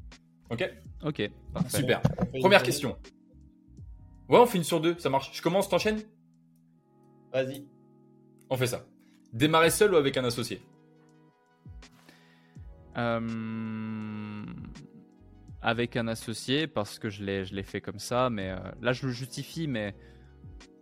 Ok? 0.52 0.72
Ok. 1.04 1.28
Super. 1.68 2.00
Première 2.40 2.62
question. 2.62 2.96
Ouais, 4.30 4.38
on 4.38 4.46
fait 4.46 4.60
une 4.60 4.64
sur 4.64 4.80
deux. 4.80 4.96
Ça 5.00 5.10
marche. 5.10 5.32
Je 5.34 5.42
commence, 5.42 5.68
t'enchaînes? 5.68 6.04
Vas-y. 7.34 7.66
On 8.52 8.56
fait 8.56 8.68
ça. 8.68 8.86
Démarrer 9.34 9.72
seul 9.72 9.96
ou 9.96 9.96
avec 9.96 10.16
un 10.16 10.24
associé? 10.24 10.62
Euh 12.98 14.46
avec 15.64 15.96
un 15.98 16.08
associé 16.08 16.68
parce 16.68 17.00
que 17.00 17.10
je 17.10 17.24
l'ai, 17.24 17.46
je 17.46 17.56
l'ai 17.56 17.64
fait 17.64 17.82
comme 17.82 17.98
ça. 17.98 18.30
Mais 18.30 18.52
euh, 18.52 18.58
là, 18.80 18.94
je 18.94 19.08
le 19.08 19.12
justifie, 19.12 19.68
mais 19.68 19.96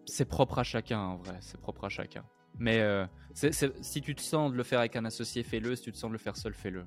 c'est 0.06 0.26
propre 0.26 0.60
à 0.60 0.64
chacun 0.64 1.00
en 1.00 1.18
vrai. 1.18 1.38
C'est 1.42 1.60
propre 1.60 1.86
à 1.86 1.90
chacun. 1.90 2.24
Mais 2.58 2.80
euh, 2.80 3.06
si 3.34 4.02
tu 4.02 4.16
te 4.16 4.22
sens 4.22 4.52
de 4.52 4.58
le 4.58 4.64
faire 4.64 4.80
avec 4.80 4.96
un 4.96 5.06
associé, 5.06 5.44
fais-le. 5.44 5.76
Si 5.76 5.84
tu 5.84 5.92
te 5.92 5.98
sens 5.98 6.10
de 6.10 6.14
le 6.14 6.20
faire 6.20 6.38
seul, 6.38 6.54
fais-le. 6.54 6.86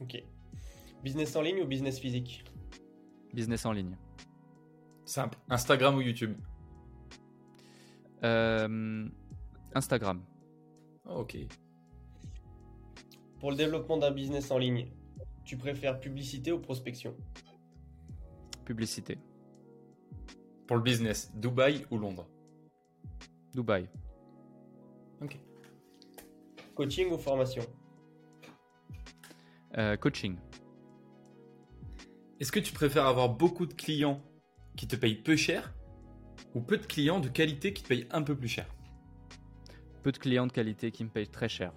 Ok. 0.00 0.22
Business 1.02 1.36
en 1.36 1.42
ligne 1.42 1.62
ou 1.62 1.66
business 1.66 1.98
physique? 1.98 2.44
Business 3.32 3.64
en 3.66 3.72
ligne. 3.72 3.96
Simple. 5.04 5.38
Instagram 5.48 5.96
ou 5.96 6.00
YouTube? 6.00 6.36
Euh, 8.24 9.08
Instagram. 9.74 10.24
Ok. 11.04 11.36
Pour 13.38 13.52
le 13.52 13.56
développement 13.56 13.96
d'un 13.96 14.10
business 14.10 14.50
en 14.50 14.58
ligne, 14.58 14.88
tu 15.44 15.56
préfères 15.56 16.00
publicité 16.00 16.50
ou 16.50 16.58
prospection? 16.58 17.14
Publicité. 18.64 19.18
Pour 20.68 20.76
le 20.76 20.82
business, 20.82 21.32
Dubaï 21.34 21.86
ou 21.90 21.96
Londres? 21.96 22.28
Dubaï. 23.54 23.88
Ok. 25.22 25.40
Coaching 26.74 27.10
ou 27.10 27.16
formation? 27.16 27.62
Euh, 29.78 29.96
Coaching. 29.96 30.36
Est-ce 32.38 32.52
que 32.52 32.60
tu 32.60 32.74
préfères 32.74 33.06
avoir 33.06 33.30
beaucoup 33.30 33.64
de 33.64 33.72
clients 33.72 34.22
qui 34.76 34.86
te 34.86 34.94
payent 34.94 35.22
peu 35.22 35.36
cher 35.36 35.74
ou 36.54 36.60
peu 36.60 36.76
de 36.76 36.84
clients 36.84 37.18
de 37.18 37.28
qualité 37.28 37.72
qui 37.72 37.82
te 37.82 37.88
payent 37.88 38.06
un 38.10 38.22
peu 38.22 38.36
plus 38.36 38.48
cher? 38.48 38.66
Peu 40.02 40.12
de 40.12 40.18
clients 40.18 40.46
de 40.46 40.52
qualité 40.52 40.92
qui 40.92 41.02
me 41.02 41.08
payent 41.08 41.30
très 41.30 41.48
cher. 41.48 41.72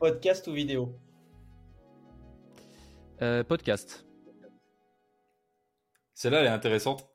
Podcast 0.00 0.46
ou 0.48 0.52
vidéo? 0.52 0.98
Podcast. 3.46 4.06
Celle-là, 6.16 6.40
elle 6.40 6.46
est 6.46 6.48
intéressante. 6.48 7.08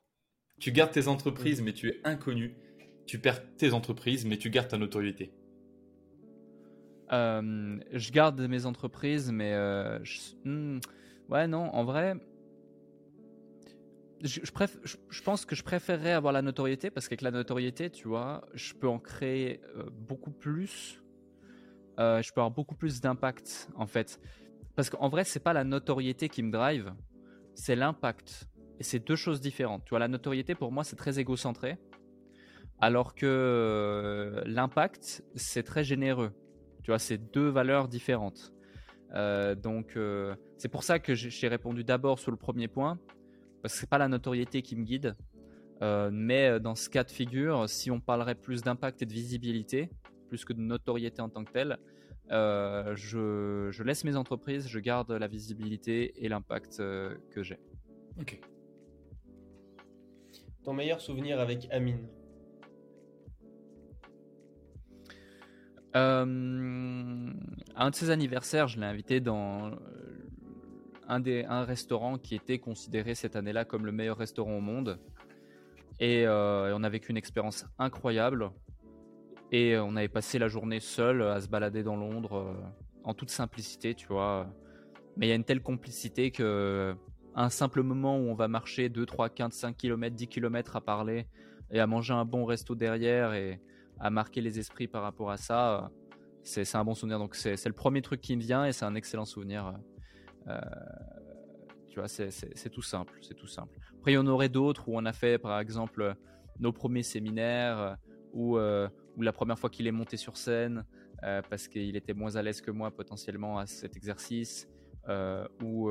Tu 0.58 0.72
gardes 0.72 0.92
tes 0.92 1.08
entreprises, 1.08 1.60
mais 1.60 1.74
tu 1.74 1.88
es 1.88 2.00
inconnu. 2.04 2.56
Tu 3.04 3.18
perds 3.18 3.42
tes 3.56 3.74
entreprises, 3.74 4.24
mais 4.24 4.38
tu 4.38 4.48
gardes 4.48 4.68
ta 4.68 4.78
notoriété. 4.78 5.34
je 7.10 8.10
garde 8.12 8.40
mes 8.40 8.64
entreprises, 8.64 9.30
mais 9.30 9.54
hmm, 10.44 10.78
ouais, 11.28 11.46
non, 11.46 11.68
en 11.74 11.84
vrai, 11.84 12.16
je, 14.22 14.40
je, 15.10 15.22
pense 15.22 15.44
que 15.44 15.54
je 15.54 15.62
préférerais 15.62 16.12
avoir 16.12 16.32
la 16.32 16.42
notoriété 16.42 16.90
parce 16.90 17.08
qu'avec 17.08 17.22
la 17.22 17.30
notoriété, 17.30 17.90
tu 17.90 18.08
vois, 18.08 18.46
je 18.54 18.72
peux 18.74 18.88
en 18.88 18.98
créer 18.98 19.60
euh, 19.76 19.88
beaucoup 19.90 20.30
plus. 20.30 21.02
Euh, 21.98 22.22
je 22.22 22.32
peux 22.32 22.40
avoir 22.40 22.52
beaucoup 22.52 22.76
plus 22.76 23.00
d'impact 23.00 23.68
en 23.74 23.86
fait. 23.86 24.20
Parce 24.76 24.90
qu'en 24.90 25.08
vrai, 25.08 25.24
c'est 25.24 25.40
pas 25.40 25.52
la 25.52 25.64
notoriété 25.64 26.28
qui 26.28 26.42
me 26.42 26.50
drive, 26.50 26.94
c'est 27.54 27.76
l'impact. 27.76 28.48
Et 28.82 28.84
c'est 28.84 28.98
deux 28.98 29.14
choses 29.14 29.40
différentes. 29.40 29.84
Tu 29.84 29.90
vois, 29.90 30.00
la 30.00 30.08
notoriété 30.08 30.56
pour 30.56 30.72
moi, 30.72 30.82
c'est 30.82 30.96
très 30.96 31.20
égocentré. 31.20 31.78
Alors 32.80 33.14
que 33.14 33.26
euh, 33.26 34.42
l'impact, 34.44 35.22
c'est 35.36 35.62
très 35.62 35.84
généreux. 35.84 36.32
Tu 36.82 36.90
vois, 36.90 36.98
c'est 36.98 37.18
deux 37.18 37.48
valeurs 37.48 37.86
différentes. 37.86 38.52
donc, 39.14 39.96
c'est 40.58 40.68
pour 40.68 40.82
ça 40.82 40.98
que 40.98 41.14
j'ai 41.14 41.48
répondu 41.48 41.84
d'abord 41.84 42.18
sur 42.18 42.32
le 42.32 42.36
premier 42.36 42.66
point 42.66 42.98
parce 43.62 43.74
que 43.74 43.80
c'est 43.80 43.88
pas 43.88 43.98
la 43.98 44.08
notoriété 44.08 44.62
qui 44.62 44.74
me 44.74 44.82
guide. 44.82 45.14
Euh, 45.82 46.10
mais 46.12 46.48
euh, 46.48 46.58
dans 46.58 46.74
ce 46.74 46.88
cas 46.88 47.04
de 47.04 47.10
figure, 47.10 47.68
si 47.68 47.90
on 47.90 48.00
parlerait 48.00 48.34
plus 48.34 48.62
d'impact 48.62 49.02
et 49.02 49.06
de 49.06 49.12
visibilité, 49.12 49.90
plus 50.28 50.44
que 50.44 50.52
de 50.52 50.60
notoriété 50.60 51.20
en 51.22 51.28
tant 51.28 51.44
que 51.44 51.52
telle, 51.52 51.78
euh, 52.30 52.94
je, 52.94 53.82
laisse 53.82 54.04
mes 54.04 54.16
entreprises, 54.16 54.68
je 54.68 54.78
garde 54.78 55.10
la 55.10 55.26
visibilité 55.26 56.24
et 56.24 56.28
l'impact 56.28 56.78
que 56.78 57.42
j'ai. 57.42 57.58
Ok. 58.20 58.40
Ton 60.64 60.74
meilleur 60.74 61.00
souvenir 61.00 61.40
avec 61.40 61.66
Amine 61.70 62.06
Un 65.94 67.90
de 67.90 67.94
ses 67.94 68.10
anniversaires, 68.10 68.68
je 68.68 68.78
l'ai 68.78 68.86
invité 68.86 69.20
dans 69.20 69.72
un, 71.08 71.20
des, 71.20 71.44
un 71.44 71.64
restaurant 71.64 72.16
qui 72.16 72.34
était 72.34 72.58
considéré 72.58 73.14
cette 73.14 73.34
année-là 73.34 73.64
comme 73.64 73.84
le 73.84 73.92
meilleur 73.92 74.16
restaurant 74.16 74.56
au 74.56 74.60
monde. 74.60 75.00
Et, 75.98 76.26
euh, 76.26 76.74
on 76.76 76.82
a 76.84 76.88
vécu 76.88 77.10
une 77.10 77.16
expérience 77.16 77.66
incroyable. 77.78 78.50
Et 79.50 79.76
on 79.76 79.96
avait 79.96 80.08
passé 80.08 80.38
la 80.38 80.48
journée 80.48 80.80
seul 80.80 81.22
à 81.22 81.40
se 81.40 81.48
balader 81.48 81.82
dans 81.82 81.96
Londres 81.96 82.36
euh, 82.36 82.54
en 83.04 83.14
toute 83.14 83.30
simplicité, 83.30 83.94
tu 83.94 84.06
vois. 84.06 84.46
Mais 85.16 85.26
il 85.26 85.28
y 85.28 85.32
a 85.32 85.36
une 85.36 85.44
telle 85.44 85.60
complicité 85.60 86.30
que 86.30 86.94
un 87.34 87.50
simple 87.50 87.82
moment 87.82 88.18
où 88.18 88.28
on 88.28 88.34
va 88.34 88.48
marcher 88.48 88.88
2, 88.88 89.06
3, 89.06 89.30
15, 89.30 89.52
5 89.52 89.76
km, 89.76 90.14
10 90.14 90.28
km 90.28 90.76
à 90.76 90.80
parler 90.80 91.26
et 91.70 91.80
à 91.80 91.86
manger 91.86 92.12
un 92.12 92.24
bon 92.24 92.44
resto 92.44 92.74
derrière 92.74 93.34
et 93.34 93.60
à 93.98 94.10
marquer 94.10 94.40
les 94.40 94.58
esprits 94.58 94.88
par 94.88 95.02
rapport 95.02 95.30
à 95.30 95.36
ça, 95.36 95.90
c'est 96.42 96.74
un 96.74 96.84
bon 96.84 96.94
souvenir. 96.94 97.18
Donc 97.18 97.34
c'est 97.34 97.66
le 97.66 97.72
premier 97.72 98.02
truc 98.02 98.20
qui 98.20 98.36
me 98.36 98.42
vient 98.42 98.66
et 98.66 98.72
c'est 98.72 98.84
un 98.84 98.94
excellent 98.94 99.24
souvenir 99.24 99.74
euh, 100.48 100.60
tu 101.88 101.98
vois, 101.98 102.08
c'est 102.08 102.70
tout 102.70 102.82
simple, 102.82 103.18
c'est 103.20 103.34
tout 103.34 103.46
simple. 103.46 103.78
Après, 103.98 104.12
il 104.12 104.14
y 104.14 104.18
en 104.18 104.26
aurait 104.26 104.48
d'autres 104.48 104.88
où 104.88 104.96
on 104.96 105.04
a 105.04 105.12
fait, 105.12 105.38
par 105.38 105.60
exemple, 105.60 106.14
nos 106.58 106.72
premiers 106.72 107.02
séminaires, 107.02 107.98
ou 108.32 108.56
euh, 108.56 108.88
la 109.18 109.32
première 109.32 109.58
fois 109.58 109.68
qu'il 109.68 109.86
est 109.86 109.92
monté 109.92 110.16
sur 110.16 110.38
scène, 110.38 110.86
euh, 111.22 111.42
parce 111.50 111.68
qu'il 111.68 111.94
était 111.94 112.14
moins 112.14 112.36
à 112.36 112.42
l'aise 112.42 112.62
que 112.62 112.70
moi 112.70 112.90
potentiellement 112.90 113.58
à 113.58 113.66
cet 113.66 113.96
exercice, 113.96 114.68
ou 115.62 115.90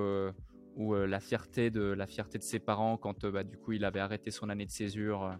ou 0.76 0.96
la 0.96 1.20
fierté 1.20 1.70
de 1.70 1.82
la 1.82 2.08
fierté 2.08 2.38
de 2.38 2.44
ses 2.44 2.60
parents 2.60 2.98
quand 2.98 3.26
bah, 3.26 3.44
du 3.44 3.58
coup 3.58 3.74
il 3.74 3.86
avait 3.86 4.00
arrêté 4.00 4.32
son 4.32 4.50
année 4.50 4.66
de 4.66 4.72
césure 4.72 5.38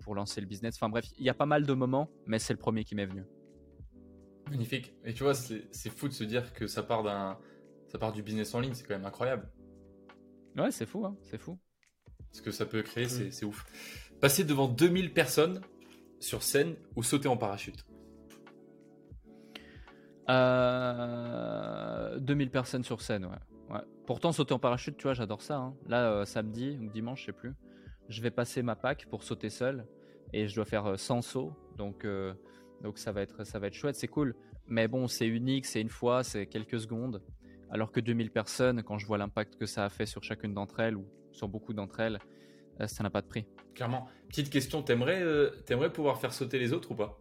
pour 0.00 0.14
lancer 0.14 0.40
le 0.40 0.46
business. 0.46 0.76
Enfin 0.76 0.88
bref, 0.88 1.04
il 1.18 1.24
y 1.24 1.28
a 1.28 1.34
pas 1.34 1.46
mal 1.46 1.66
de 1.66 1.72
moments, 1.74 2.10
mais 2.26 2.38
c'est 2.38 2.52
le 2.52 2.58
premier 2.58 2.84
qui 2.84 2.94
m'est 2.94 3.06
venu. 3.06 3.24
Magnifique. 4.50 4.94
Et 5.04 5.12
tu 5.12 5.22
vois, 5.22 5.34
c'est 5.34 5.90
fou 5.90 6.08
de 6.08 6.12
se 6.12 6.24
dire 6.24 6.52
que 6.52 6.66
ça 6.66 6.82
part 6.82 7.02
d'un 7.02 7.38
ça 7.92 7.98
part 7.98 8.12
du 8.12 8.22
business 8.22 8.54
en 8.54 8.60
ligne, 8.60 8.72
c'est 8.72 8.86
quand 8.86 8.94
même 8.94 9.04
incroyable. 9.04 9.50
Ouais, 10.56 10.70
c'est 10.70 10.86
fou, 10.86 11.04
hein, 11.04 11.14
c'est 11.22 11.36
fou. 11.36 11.58
Ce 12.32 12.40
que 12.40 12.50
ça 12.50 12.64
peut 12.64 12.80
créer, 12.82 13.04
mm. 13.04 13.30
c'est 13.30 13.44
ouf. 13.44 13.66
Passer 14.18 14.44
devant 14.44 14.66
2000 14.66 15.12
personnes 15.12 15.60
sur 16.18 16.42
scène 16.42 16.74
ou 16.96 17.02
sauter 17.02 17.28
en 17.28 17.36
parachute 17.36 17.84
euh, 20.30 22.18
2000 22.18 22.50
personnes 22.50 22.84
sur 22.84 23.02
scène, 23.02 23.26
ouais. 23.26 23.36
Pourtant, 24.06 24.32
sauter 24.32 24.52
en 24.52 24.58
parachute, 24.58 24.96
tu 24.96 25.04
vois, 25.04 25.14
j'adore 25.14 25.42
ça. 25.42 25.56
Hein. 25.56 25.74
Là, 25.86 26.10
euh, 26.10 26.24
samedi 26.24 26.78
ou 26.80 26.88
dimanche, 26.88 27.20
je 27.20 27.26
sais 27.26 27.32
plus, 27.32 27.54
je 28.08 28.20
vais 28.20 28.30
passer 28.30 28.62
ma 28.62 28.76
PAC 28.76 29.06
pour 29.08 29.22
sauter 29.22 29.50
seul 29.50 29.86
et 30.32 30.48
je 30.48 30.54
dois 30.54 30.64
faire 30.64 30.98
100 30.98 31.18
euh, 31.18 31.20
sauts. 31.22 31.52
Donc, 31.76 32.04
euh, 32.04 32.34
donc 32.82 32.98
ça, 32.98 33.12
va 33.12 33.22
être, 33.22 33.44
ça 33.44 33.58
va 33.58 33.68
être 33.68 33.74
chouette, 33.74 33.96
c'est 33.96 34.08
cool. 34.08 34.34
Mais 34.66 34.88
bon, 34.88 35.08
c'est 35.08 35.26
unique, 35.26 35.66
c'est 35.66 35.80
une 35.80 35.88
fois, 35.88 36.22
c'est 36.24 36.46
quelques 36.46 36.80
secondes. 36.80 37.22
Alors 37.70 37.90
que 37.90 38.00
2000 38.00 38.30
personnes, 38.30 38.82
quand 38.82 38.98
je 38.98 39.06
vois 39.06 39.18
l'impact 39.18 39.56
que 39.56 39.66
ça 39.66 39.84
a 39.84 39.88
fait 39.88 40.06
sur 40.06 40.22
chacune 40.22 40.52
d'entre 40.52 40.80
elles 40.80 40.96
ou 40.96 41.06
sur 41.32 41.48
beaucoup 41.48 41.72
d'entre 41.72 42.00
elles, 42.00 42.18
euh, 42.80 42.86
ça 42.86 43.02
n'a 43.02 43.10
pas 43.10 43.22
de 43.22 43.26
prix. 43.26 43.46
Clairement. 43.74 44.08
Petite 44.28 44.50
question, 44.50 44.82
t'aimerais, 44.82 45.24
t'aimerais 45.64 45.92
pouvoir 45.92 46.18
faire 46.18 46.32
sauter 46.32 46.58
les 46.58 46.72
autres 46.72 46.90
ou 46.90 46.94
pas? 46.94 47.18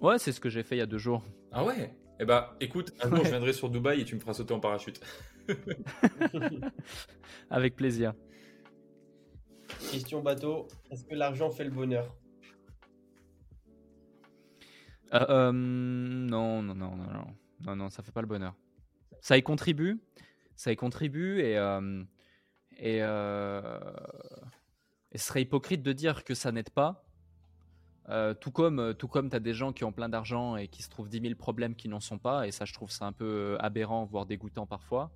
Ouais, 0.00 0.18
c'est 0.18 0.32
ce 0.32 0.40
que 0.40 0.50
j'ai 0.50 0.62
fait 0.62 0.76
il 0.76 0.80
y 0.80 0.82
a 0.82 0.86
deux 0.86 0.98
jours. 0.98 1.22
Ah 1.50 1.64
ouais? 1.64 1.94
Eh 2.20 2.24
bah, 2.24 2.56
écoute, 2.60 2.92
un 3.02 3.08
jour 3.08 3.24
je 3.24 3.30
viendrai 3.30 3.52
sur 3.52 3.68
Dubaï 3.68 4.00
et 4.00 4.04
tu 4.04 4.14
me 4.14 4.20
feras 4.20 4.34
sauter 4.34 4.54
en 4.54 4.60
parachute. 4.60 5.00
Avec 7.50 7.76
plaisir. 7.76 8.14
Question 9.90 10.22
bateau, 10.22 10.68
est-ce 10.90 11.04
que 11.04 11.14
l'argent 11.14 11.50
fait 11.50 11.64
le 11.64 11.70
bonheur? 11.70 12.14
Euh, 15.12 15.52
Non, 15.52 16.62
non, 16.62 16.74
non, 16.74 16.96
non, 16.96 17.12
non. 17.12 17.26
Non, 17.60 17.76
non, 17.76 17.90
ça 17.90 18.02
fait 18.02 18.12
pas 18.12 18.20
le 18.20 18.26
bonheur 18.26 18.54
ça 19.24 19.38
y 19.38 19.42
contribue, 19.42 20.02
ça 20.54 20.70
y 20.70 20.76
contribue 20.76 21.40
et 21.40 21.56
euh, 21.56 22.04
et, 22.76 22.98
euh, 23.00 23.80
et, 25.12 25.16
ce 25.16 25.28
serait 25.28 25.40
hypocrite 25.40 25.82
de 25.82 25.94
dire 25.94 26.24
que 26.24 26.34
ça 26.34 26.52
n'aide 26.52 26.68
pas. 26.68 27.06
Euh, 28.10 28.34
tout 28.34 28.50
comme 28.50 28.94
tout 28.98 29.08
comme 29.08 29.30
tu 29.30 29.36
as 29.36 29.40
des 29.40 29.54
gens 29.54 29.72
qui 29.72 29.82
ont 29.82 29.92
plein 29.92 30.10
d'argent 30.10 30.56
et 30.56 30.68
qui 30.68 30.82
se 30.82 30.90
trouvent 30.90 31.08
10 31.08 31.20
000 31.20 31.34
problèmes 31.36 31.74
qui 31.74 31.88
n'en 31.88 32.00
sont 32.00 32.18
pas 32.18 32.46
et 32.46 32.50
ça 32.50 32.66
je 32.66 32.74
trouve 32.74 32.90
ça 32.90 33.06
un 33.06 33.12
peu 33.12 33.56
aberrant 33.60 34.04
voire 34.04 34.26
dégoûtant 34.26 34.66
parfois 34.66 35.10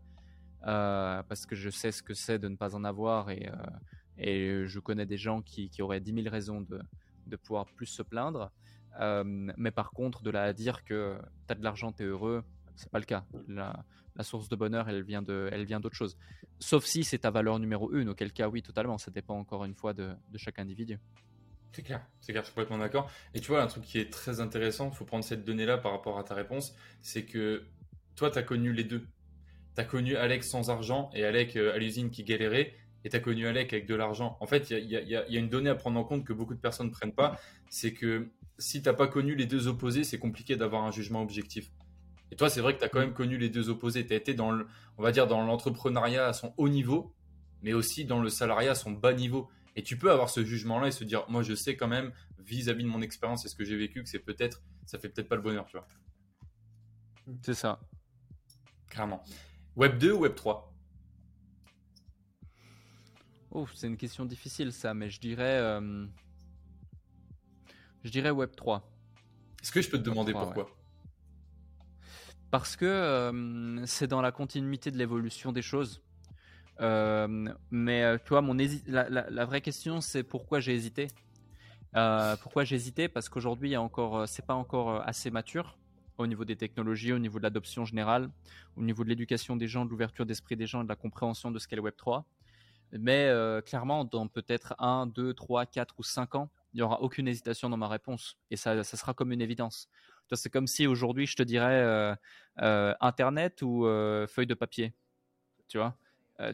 parce 0.63 1.45
que 1.45 1.55
je 1.55 1.69
sais 1.69 1.93
ce 1.93 2.03
que 2.03 2.15
c'est 2.15 2.39
de 2.39 2.49
ne 2.49 2.57
pas 2.57 2.75
en 2.75 2.85
avoir 2.85 3.29
et, 3.31 3.47
je 4.17 4.79
connais 4.81 5.05
des 5.05 5.19
gens 5.19 5.43
qui, 5.43 5.71
auraient 5.81 6.01
10 6.01 6.15
000 6.23 6.31
raisons 6.31 6.63
de, 6.63 6.81
de 7.27 7.37
pouvoir 7.37 7.67
plus 7.67 7.87
se 7.87 8.03
plaindre 8.03 8.51
mais 9.27 9.71
par 9.71 9.91
contre 9.91 10.23
de 10.23 10.31
là 10.31 10.45
à 10.45 10.55
dire 10.55 10.83
que 10.83 11.19
tu 11.47 11.53
as 11.53 11.57
de 11.57 11.63
l'argent, 11.63 11.93
tu 11.93 12.05
es 12.05 12.07
heureux 12.07 12.43
c'est 12.79 12.91
pas 12.91 12.99
le 12.99 13.05
cas. 13.05 13.25
La, 13.49 13.85
source 14.23 14.49
de 14.49 14.57
bonheur, 14.57 14.89
elle 14.89 15.03
vient 15.03 15.23
de, 15.23 15.49
elle 15.53 15.65
vient 15.65 15.81
d'autre 15.81 15.95
chose. 15.95 16.17
Sauf 16.59 16.85
si 16.85 17.05
c'est 17.05 17.19
ta 17.19 17.31
valeur 17.31 17.59
numéro 17.59 17.93
une, 17.93 18.09
auquel 18.09 18.33
cas, 18.33 18.49
oui, 18.49 18.63
totalement. 18.63 18.99
Ça 18.99 19.11
dépend 19.11 19.39
encore 19.39 19.65
une 19.65 19.75
fois 19.75 19.93
de, 19.93 20.17
chaque 20.37 20.59
individu. 20.59 20.99
C'est 21.73 21.83
clair, 21.83 22.05
c'est 22.21 22.33
clair, 22.33 22.43
je 22.43 22.47
suis 22.47 22.55
complètement 22.55 22.79
d'accord. 22.79 23.11
Et 23.35 23.41
tu 23.41 23.49
vois, 23.49 23.63
un 23.63 23.67
truc 23.67 23.85
qui 23.85 23.99
est 23.99 24.11
très 24.11 24.41
intéressant, 24.41 24.91
il 24.93 24.97
faut 24.97 25.05
prendre 25.05 25.25
cette 25.25 25.45
donnée-là 25.45 25.79
par 25.79 25.93
rapport 25.93 26.19
à 26.19 26.25
ta 26.25 26.35
réponse, 26.35 26.75
c'est 27.03 27.25
que 27.25 27.65
toi, 28.17 28.31
tu 28.31 28.39
as 28.39 28.43
connu 28.43 28.73
les 28.73 28.85
deux. 28.85 29.07
Tu 29.77 29.81
as 29.81 29.85
connu 29.85 30.17
Alex 30.17 30.49
sans 30.49 30.71
argent 30.71 31.11
et 31.15 31.25
Alex 31.25 31.57
euh, 31.57 31.73
à 31.73 31.79
l'usine 31.79 32.11
qui 32.11 32.25
galérait, 32.25 32.75
et 33.05 33.11
tu 33.11 33.17
as 33.17 33.21
connu 33.21 33.47
Alex 33.47 33.73
avec 33.73 33.87
de 33.87 33.95
l'argent. 33.95 34.37
En 34.41 34.47
fait, 34.47 34.71
il 34.71 34.91
y, 34.91 35.17
a, 35.17 35.29
une 35.29 35.49
donnée 35.49 35.71
à 35.71 35.77
prendre 35.77 36.01
en 36.01 36.05
compte 36.05 36.25
que 36.25 36.33
beaucoup 36.33 36.55
de 36.55 36.61
personnes 36.61 36.89
ne 36.89 36.93
prennent 36.93 37.15
pas, 37.15 37.39
c'est 37.71 37.93
que 37.93 38.29
si 38.59 38.83
tu 38.83 38.89
n'as 38.89 38.95
pas 38.95 39.07
connu 39.07 39.37
les 39.37 39.47
deux 39.47 39.69
opposés, 39.69 40.03
c'est 40.03 40.19
compliqué 40.19 40.57
d'avoir 40.57 40.85
un 40.85 40.91
jugement 40.91 41.23
objectif. 41.23 41.71
Et 42.33 42.37
toi, 42.37 42.51
c'est 42.51 42.61
vrai 42.61 42.75
que 42.75 42.81
tu 42.81 42.85
as 42.85 42.89
quand 42.89 42.99
même 42.99 43.15
connu 43.15 43.39
les 43.39 43.49
deux 43.49 43.69
opposés. 43.69 44.05
Tu 44.05 44.13
as 44.13 44.17
été 44.17 44.35
dans, 44.35 44.59
va 44.99 45.13
dire, 45.13 45.27
dans 45.27 45.45
l'entrepreneuriat 45.45 46.27
à 46.27 46.33
son 46.33 46.53
haut 46.57 46.69
niveau, 46.69 47.15
mais 47.63 47.73
aussi 47.73 48.05
dans 48.05 48.21
le 48.21 48.29
salariat 48.29 48.73
à 48.73 48.75
son 48.75 48.91
bas 48.91 49.15
niveau. 49.15 49.49
Et 49.79 49.83
tu 49.85 49.97
peux 49.97 50.11
avoir 50.11 50.29
ce 50.29 50.45
jugement-là 50.45 50.89
et 50.89 50.91
se 50.91 51.05
dire, 51.05 51.25
moi, 51.29 51.45
je 51.45 51.55
sais 51.55 51.77
quand 51.77 51.87
même, 51.87 52.11
vis-à-vis 52.41 52.83
de 52.83 52.89
mon 52.89 53.01
expérience 53.01 53.47
et 53.47 53.49
ce 53.49 53.55
que 53.55 53.65
j'ai 53.65 53.77
vécu, 53.77 54.03
que 54.03 54.09
c'est 54.09 54.19
peut-être, 54.19 54.61
ça 54.87 54.99
fait 54.99 55.09
peut-être 55.09 55.29
pas 55.29 55.37
le 55.37 55.43
bonheur, 55.43 55.67
tu 55.67 55.77
vois. 55.77 55.87
C'est 57.43 57.55
ça. 57.55 57.79
Clairement. 58.89 59.23
Web 59.77 59.97
2 59.99 60.15
ou 60.15 60.19
Web 60.23 60.35
3 60.35 60.75
Oh, 63.53 63.69
c'est 63.73 63.87
une 63.87 63.97
question 63.97 64.25
difficile 64.25 64.73
ça, 64.73 64.95
mais 64.95 65.11
je 65.11 65.21
dirais, 65.21 65.59
euh, 65.59 66.05
je 68.03 68.11
dirais 68.11 68.31
Web 68.31 68.57
3. 68.57 68.83
Est-ce 69.63 69.71
que 69.71 69.81
je 69.81 69.89
peux 69.89 69.99
te 69.99 70.03
demander 70.03 70.33
pourquoi? 70.33 70.75
parce 72.51 72.75
que 72.75 72.85
euh, 72.85 73.87
c'est 73.87 74.09
dans 74.09 74.23
la 74.23 74.33
continuité 74.33 74.91
de 74.91 74.99
l'évolution 74.99 75.53
des 75.53 75.63
choses. 75.63 76.03
Euh, 76.81 77.49
mais 77.71 78.03
euh, 78.03 78.19
tu 78.19 78.29
vois, 78.31 78.41
mon 78.41 78.57
la, 78.87 79.45
vraie 79.45 79.61
question, 79.61 80.01
c'est 80.01 80.23
pourquoi 80.23 80.61
j'ai 80.61 80.75
hésité? 80.75 81.09
pourquoi 82.43 82.65
j'ai 82.65 82.77
hésité? 82.77 83.09
Parce 83.09 83.29
qu'aujourd'hui, 83.29 83.71
il 83.71 83.73
y 83.73 84.27
c'est 84.27 84.47
pas 84.47 84.55
encore 84.55 85.03
assez 85.07 85.31
mature. 85.31 85.79
au 86.19 86.27
niveau 86.27 86.45
des 86.45 86.57
technologies, 86.57 87.13
au 87.13 87.19
niveau 87.19 87.39
de 87.39 87.45
l'adoption 87.45 87.85
générale, 87.85 88.31
au 88.77 88.83
niveau 88.83 89.05
de 89.05 89.09
l'éducation 89.09 89.57
des 89.57 89.69
gens, 89.69 89.85
de 89.85 89.91
l'ouverture 89.91 90.27
d'esprit 90.27 90.57
des 90.57 90.67
gens, 90.67 90.85
de 90.85 90.89
la 90.89 90.97
compréhension 90.97 91.51
de 91.51 91.59
ce 91.59 91.67
qu'est 91.67 91.77
le 91.77 91.83
Web 91.83 91.95
3. 91.97 92.25
Mais 92.93 93.27
euh, 93.27 93.61
clairement, 93.61 94.05
dans 94.05 94.29
peut-être 94.29 94.75
1, 94.79 95.07
2, 95.07 95.35
3, 95.35 95.67
4 95.67 95.95
ou 95.99 96.03
5 96.03 96.35
ans, 96.37 96.51
il 96.73 96.79
n'y 96.79 96.83
aura 96.83 97.01
aucune 97.03 97.29
hésitation 97.29 97.69
dans 97.69 97.77
ma 97.77 97.89
réponse. 97.89 98.39
Et 98.51 98.57
ça, 98.57 98.83
sera 98.85 99.15
comme 99.15 99.33
une 99.33 99.41
évidence. 99.43 99.89
C'est 100.33 100.51
comme 100.51 100.67
si 100.67 100.87
aujourd'hui 100.87 101.27
je 101.27 101.37
te 101.37 101.43
dirais 101.43 101.81
euh, 101.83 102.15
euh, 102.61 102.95
Internet 103.01 103.63
ou 103.63 103.85
feuille 104.29 104.47
de 104.47 104.55
papier. 104.55 104.95
Tu 105.69 105.79
vois? 105.79 105.97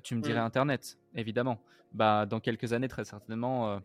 Tu 0.03 0.15
me 0.15 0.21
dirais 0.21 0.41
mm. 0.41 0.45
Internet, 0.45 0.99
évidemment. 1.15 1.61
Bah, 1.93 2.27
dans 2.27 2.41
quelques 2.41 2.73
années, 2.73 2.89
très 2.89 3.05
certainement, 3.05 3.81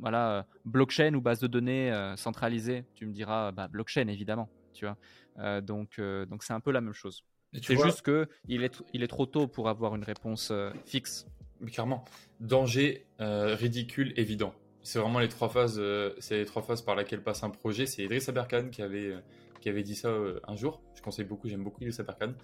voilà, 0.00 0.46
blockchain 0.64 1.14
ou 1.14 1.20
base 1.20 1.40
de 1.40 1.46
données 1.46 1.92
centralisée, 2.16 2.84
tu 2.94 3.06
me 3.06 3.12
diras 3.12 3.52
bah, 3.52 3.68
blockchain, 3.68 4.08
évidemment. 4.08 4.48
Tu 4.72 4.86
vois 4.86 5.60
donc, 5.60 6.00
donc 6.00 6.42
c'est 6.42 6.52
un 6.52 6.60
peu 6.60 6.70
la 6.70 6.80
même 6.80 6.94
chose. 6.94 7.24
C'est 7.52 7.76
juste 7.76 8.02
que 8.02 8.28
il 8.48 8.62
est, 8.62 8.82
il 8.92 9.02
est 9.02 9.08
trop 9.08 9.26
tôt 9.26 9.48
pour 9.48 9.68
avoir 9.68 9.94
une 9.96 10.04
réponse 10.04 10.52
fixe 10.84 11.26
clairement. 11.64 12.04
Danger, 12.40 13.06
euh, 13.20 13.54
ridicule, 13.54 14.12
évident. 14.16 14.52
C'est 14.82 14.98
vraiment 14.98 15.18
les 15.18 15.28
trois 15.28 15.48
phases, 15.48 15.78
euh, 15.78 16.14
c'est 16.18 16.36
les 16.36 16.44
trois 16.44 16.62
phases 16.62 16.82
par 16.82 16.94
lesquelles 16.94 17.22
passe 17.22 17.42
un 17.42 17.50
projet. 17.50 17.86
C'est 17.86 18.04
Idriss 18.04 18.28
Aberkan 18.28 18.68
qui 18.70 18.82
avait, 18.82 19.06
euh, 19.06 19.20
qui 19.60 19.68
avait 19.68 19.82
dit 19.82 19.96
ça 19.96 20.10
un 20.46 20.56
jour. 20.56 20.82
Je 20.94 21.02
conseille 21.02 21.24
beaucoup, 21.24 21.48
j'aime 21.48 21.64
beaucoup 21.64 21.80
Idriss 21.80 21.98
Aberkan. 22.00 22.34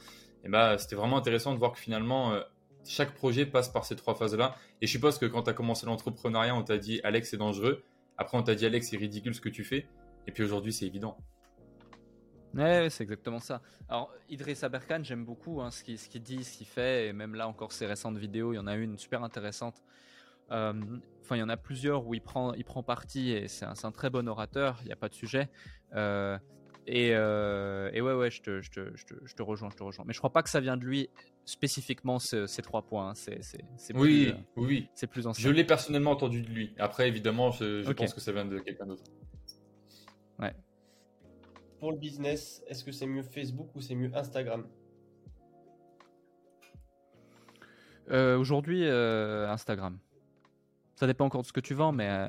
Et 0.45 0.49
bah, 0.49 0.79
c'était 0.79 0.97
vraiment 0.97 1.19
intéressant 1.19 1.53
de 1.53 1.59
voir 1.59 1.73
que 1.73 1.79
finalement, 1.79 2.35
chaque 2.85 3.15
projet 3.15 3.47
passe 3.47 3.69
par 3.69 3.85
ces 3.85 3.97
trois 3.97 4.15
phases-là. 4.15 4.57
Et 4.81 4.87
je 4.87 4.93
suppose 4.93 5.19
que 5.19 5.27
quand 5.27 5.45
tu 5.45 5.51
as 5.51 5.55
commencé 5.55 5.87
l'entrepreneuriat, 5.87 6.55
on 6.55 6.63
t'a 6.63 6.79
dit 6.79 7.01
Alex, 7.05 7.31
c'est 7.31 7.37
dangereux. 7.37 7.85
Après, 8.19 8.37
on 8.37 8.43
t'a 8.43 8.55
dit 8.55 8.67
Alex, 8.67 8.91
c'est 8.91 8.97
ridicule 8.97 9.35
ce 9.35 9.41
que 9.41 9.49
tu 9.49 9.65
fais. 9.65 9.87
Et 10.27 10.33
puis 10.33 10.43
aujourd'hui, 10.43 10.73
c'est 10.73 10.87
évident. 10.87 11.17
Ouais, 12.55 12.89
c'est 12.91 13.03
exactement 13.03 13.41
ça. 13.41 13.63
Alors, 13.89 14.13
Idriss 14.29 14.63
Aberkan, 14.63 15.03
j'aime 15.03 15.25
beaucoup 15.25 15.63
hein, 15.63 15.71
ce 15.71 15.83
qu'il 15.83 16.23
dit, 16.23 16.45
ce 16.45 16.59
qu'il 16.59 16.67
fait, 16.67 17.09
et 17.09 17.13
même 17.13 17.35
là 17.35 17.49
encore 17.49 17.73
ses 17.73 17.87
récentes 17.87 18.19
vidéos, 18.19 18.53
il 18.53 18.57
y 18.57 18.59
en 18.59 18.67
a 18.67 18.77
une 18.77 18.99
super 18.99 19.25
intéressante. 19.25 19.83
Euh, 20.51 20.75
enfin, 21.23 21.37
il 21.37 21.39
y 21.39 21.43
en 21.43 21.49
a 21.49 21.57
plusieurs 21.57 22.07
où 22.07 22.13
il 22.13 22.21
prend, 22.21 22.53
il 22.53 22.65
prend 22.65 22.83
parti, 22.83 23.31
et 23.31 23.49
c'est 23.49 23.65
un, 23.65 23.73
un, 23.83 23.91
très 23.91 24.11
bon 24.11 24.29
orateur, 24.29 24.79
il 24.83 24.87
n'y 24.87 24.93
a 24.93 24.97
pas 24.97 25.09
de 25.09 25.15
sujet. 25.15 25.49
Euh, 25.95 26.39
et, 26.87 27.11
euh, 27.15 27.91
et, 27.93 28.01
ouais, 28.01 28.15
ouais, 28.15 28.31
je 28.31 28.43
te, 28.43 28.61
je, 28.61 28.71
te, 28.71 28.97
je, 28.97 29.05
te, 29.05 29.15
je 29.25 29.35
te, 29.35 29.43
rejoins, 29.43 29.71
je 29.71 29.77
te 29.77 29.83
rejoins. 29.83 30.05
Mais 30.07 30.13
je 30.13 30.19
crois 30.19 30.33
pas 30.33 30.43
que 30.43 30.51
ça 30.51 30.61
vient 30.61 30.77
de 30.77 30.85
lui 30.85 31.09
spécifiquement 31.45 32.19
ces 32.19 32.63
trois 32.63 32.83
points. 32.83 33.11
Hein. 33.11 33.15
C'est, 33.15 33.43
c'est, 33.43 33.97
oui, 33.97 34.33
plus, 34.55 34.65
oui, 34.65 34.89
c'est 34.95 35.07
plus 35.07 35.27
ancien. 35.27 35.45
Je 35.45 35.51
l'ai 35.51 35.65
personnellement 35.65 36.13
entendu 36.13 36.43
de 36.43 36.51
lui. 36.51 36.75
Après, 36.79 37.09
évidemment, 37.09 37.51
je, 37.51 37.83
je 37.83 37.93
pense 37.93 38.15
que 38.15 38.21
ça 38.21 38.33
vient 38.33 38.45
de 38.45 38.59
quelqu'un 38.59 38.87
d'autre. 38.87 39.05
Ouais 40.39 40.55
pour 41.83 41.91
le 41.91 41.99
business, 41.99 42.63
est-ce 42.69 42.85
que 42.85 42.93
c'est 42.93 43.09
mieux 43.09 43.25
Facebook 43.25 43.75
ou 43.75 43.81
c'est 43.81 43.97
mieux 43.97 44.17
Instagram? 44.17 44.69
Euh, 48.09 48.39
Aujourd'hui, 48.39 48.85
euh, 48.85 49.51
Instagram. 49.51 49.99
Ça 50.95 51.09
dépend 51.09 51.25
encore 51.25 51.43
de 51.43 51.47
ce 51.49 51.53
que 51.53 51.59
tu 51.59 51.75
vends, 51.75 51.91
mais 51.91 52.09
euh, 52.09 52.29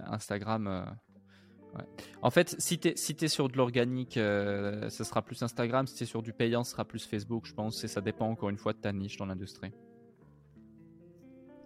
En 2.22 2.30
fait, 2.30 2.56
si 2.60 2.80
tu 2.80 2.90
es, 2.90 2.96
si 2.96 3.16
es 3.20 3.28
sur 3.28 3.50
de 3.50 3.58
l'organique, 3.58 4.14
ce 4.14 5.04
sera 5.04 5.22
plus 5.22 5.42
Instagram. 5.42 5.88
Si 5.88 5.96
tu 5.96 6.04
es 6.04 6.06
sur 6.06 6.22
du 6.22 6.34
payant, 6.34 6.64
ce 6.64 6.72
sera 6.72 6.86
plus 6.86 7.06
Facebook, 7.06 7.46
je 7.46 7.54
pense. 7.54 7.84
Et 7.84 7.88
ça 7.88 8.02
dépend 8.02 8.30
encore 8.30 8.50
une 8.50 8.58
fois 8.58 8.74
de 8.74 8.80
ta 8.80 8.92
niche 8.92 9.18
dans 9.18 9.26
l'industrie. 9.26 9.72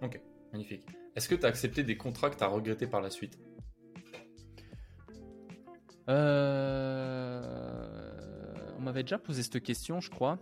Ok, 0.01 0.21
magnifique. 0.51 0.83
Est-ce 1.15 1.27
que 1.27 1.35
tu 1.35 1.45
as 1.45 1.49
accepté 1.49 1.83
des 1.83 1.97
contrats 1.97 2.29
que 2.29 2.37
tu 2.37 2.43
as 2.43 2.47
regrettés 2.47 2.87
par 2.87 3.01
la 3.01 3.09
suite? 3.09 3.39
Euh, 6.09 7.41
on 8.77 8.81
m'avait 8.81 9.03
déjà 9.03 9.17
posé 9.17 9.43
cette 9.43 9.61
question, 9.61 9.99
je 9.99 10.09
crois. 10.09 10.39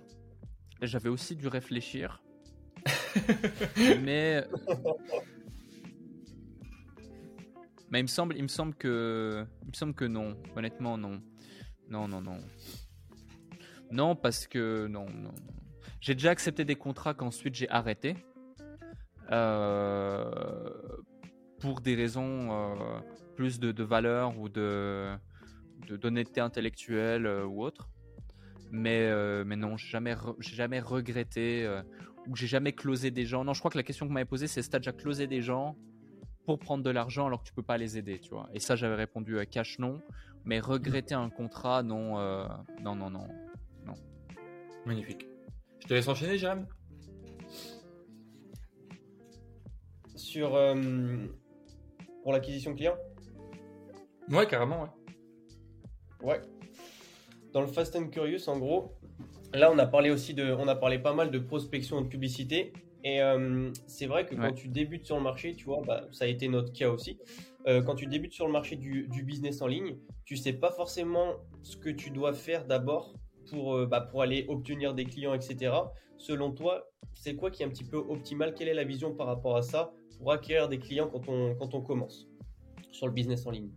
J'avais 0.81 1.09
aussi 1.09 1.35
dû 1.35 1.47
réfléchir. 1.47 2.21
mais 4.03 4.45
mais 7.89 7.99
il 7.99 8.03
me 8.03 8.07
semble, 8.07 8.35
il 8.35 8.43
me 8.43 8.47
semble 8.47 8.75
que, 8.75 9.45
il 9.63 9.69
me 9.69 9.73
semble 9.73 9.93
que 9.93 10.05
non. 10.05 10.37
Honnêtement, 10.55 10.97
non, 10.97 11.21
non, 11.89 12.07
non, 12.07 12.21
non, 12.21 12.37
non, 13.91 14.15
parce 14.15 14.47
que 14.47 14.87
non, 14.87 15.09
non. 15.09 15.33
J'ai 16.01 16.13
déjà 16.13 16.31
accepté 16.31 16.65
des 16.65 16.75
contrats 16.75 17.13
qu'ensuite 17.13 17.55
j'ai 17.55 17.69
arrêté 17.69 18.15
euh, 19.31 20.69
pour 21.59 21.81
des 21.81 21.95
raisons 21.95 22.51
euh, 22.51 22.99
plus 23.35 23.59
de, 23.59 23.83
valeur 23.83 24.37
ou 24.39 24.49
de 24.49 25.09
d'honnêteté 25.89 26.41
intellectuelle 26.41 27.25
euh, 27.25 27.45
ou 27.45 27.63
autre. 27.63 27.89
Mais, 28.71 29.09
mais 29.45 29.55
non, 29.55 29.77
j'ai 29.77 29.87
jamais, 29.87 30.15
jamais 30.39 30.79
regretté 30.79 31.69
ou 32.27 32.35
j'ai 32.35 32.47
jamais 32.47 32.73
closé 32.73 33.09
des 33.09 33.25
gens. 33.25 33.45
Non, 33.45 33.53
je 33.53 33.59
crois 33.59 33.71
que 33.71 33.77
la 33.77 33.83
question 33.83 34.07
que 34.07 34.11
m'avait 34.11 34.25
posée, 34.25 34.47
c'est 34.47 34.61
si 34.61 34.69
tu 34.69 34.75
as 34.75 34.79
déjà 34.79 34.91
closé 34.91 35.27
des 35.27 35.41
gens 35.41 35.77
pour 36.45 36.59
prendre 36.59 36.83
de 36.83 36.89
l'argent 36.89 37.27
alors 37.27 37.41
que 37.41 37.47
tu 37.47 37.53
peux 37.53 37.63
pas 37.63 37.77
les 37.77 37.97
aider, 37.97 38.19
tu 38.19 38.29
vois. 38.29 38.49
Et 38.53 38.59
ça, 38.59 38.75
j'avais 38.75 38.95
répondu 38.95 39.39
à 39.39 39.45
cash 39.45 39.79
non, 39.79 39.99
mais 40.43 40.59
regretter 40.59 41.15
un 41.15 41.29
contrat, 41.29 41.83
non, 41.83 42.17
non, 42.81 42.95
non, 42.95 43.09
non, 43.09 43.27
non. 43.85 43.93
Magnifique. 44.85 45.27
Je 45.79 45.87
te 45.87 45.93
laisse 45.93 46.07
enchaîner, 46.07 46.37
Jam. 46.37 46.67
Sur 50.15 50.51
pour 52.23 52.31
l'acquisition 52.33 52.73
client. 52.73 52.95
Ouais, 54.29 54.47
carrément, 54.47 54.83
ouais. 54.83 54.89
Ouais. 56.21 56.41
Dans 57.53 57.61
le 57.61 57.67
Fast 57.67 57.95
and 57.95 58.07
Curious, 58.07 58.49
en 58.49 58.57
gros, 58.57 58.95
là, 59.53 59.71
on 59.71 59.77
a 59.77 59.85
parlé 59.85 60.09
aussi 60.09 60.33
de, 60.33 60.51
on 60.51 60.67
a 60.67 60.75
parlé 60.75 60.99
pas 60.99 61.13
mal 61.13 61.31
de 61.31 61.39
prospection 61.39 61.99
et 61.99 62.03
de 62.03 62.07
publicité. 62.07 62.73
Et 63.05 63.21
euh, 63.21 63.71
c'est 63.85 64.07
vrai 64.07 64.25
que 64.25 64.33
quand 64.33 64.51
tu 64.53 64.67
débutes 64.67 65.05
sur 65.05 65.15
le 65.15 65.21
marché, 65.21 65.53
tu 65.53 65.65
vois, 65.65 65.79
bah, 65.85 66.05
ça 66.11 66.25
a 66.25 66.27
été 66.27 66.47
notre 66.47 66.73
cas 66.73 66.89
aussi. 66.89 67.19
Euh, 67.67 67.83
quand 67.83 67.93
tu 67.93 68.07
débutes 68.07 68.33
sur 68.33 68.47
le 68.47 68.51
marché 68.51 68.77
du, 68.77 69.07
business 69.23 69.61
en 69.61 69.67
ligne, 69.67 69.99
tu 70.25 70.35
sais 70.35 70.53
pas 70.53 70.71
forcément 70.71 71.35
ce 71.61 71.77
que 71.77 71.91
tu 71.91 72.09
dois 72.09 72.33
faire 72.33 72.65
d'abord 72.65 73.13
pour, 73.51 73.75
euh, 73.75 73.85
bah, 73.85 74.01
pour 74.01 74.23
aller 74.23 74.47
obtenir 74.49 74.95
des 74.95 75.05
clients, 75.05 75.35
etc. 75.35 75.71
Selon 76.17 76.51
toi, 76.51 76.89
c'est 77.13 77.35
quoi 77.35 77.51
qui 77.51 77.61
est 77.61 77.67
un 77.67 77.69
petit 77.69 77.83
peu 77.83 77.97
optimal? 77.97 78.55
Quelle 78.55 78.69
est 78.69 78.73
la 78.73 78.83
vision 78.83 79.13
par 79.13 79.27
rapport 79.27 79.55
à 79.55 79.61
ça 79.61 79.93
pour 80.17 80.31
acquérir 80.31 80.67
des 80.67 80.79
clients 80.79 81.07
quand 81.07 81.29
on, 81.29 81.53
quand 81.53 81.75
on 81.75 81.81
commence 81.81 82.27
sur 82.91 83.05
le 83.05 83.13
business 83.13 83.45
en 83.45 83.51
ligne? 83.51 83.69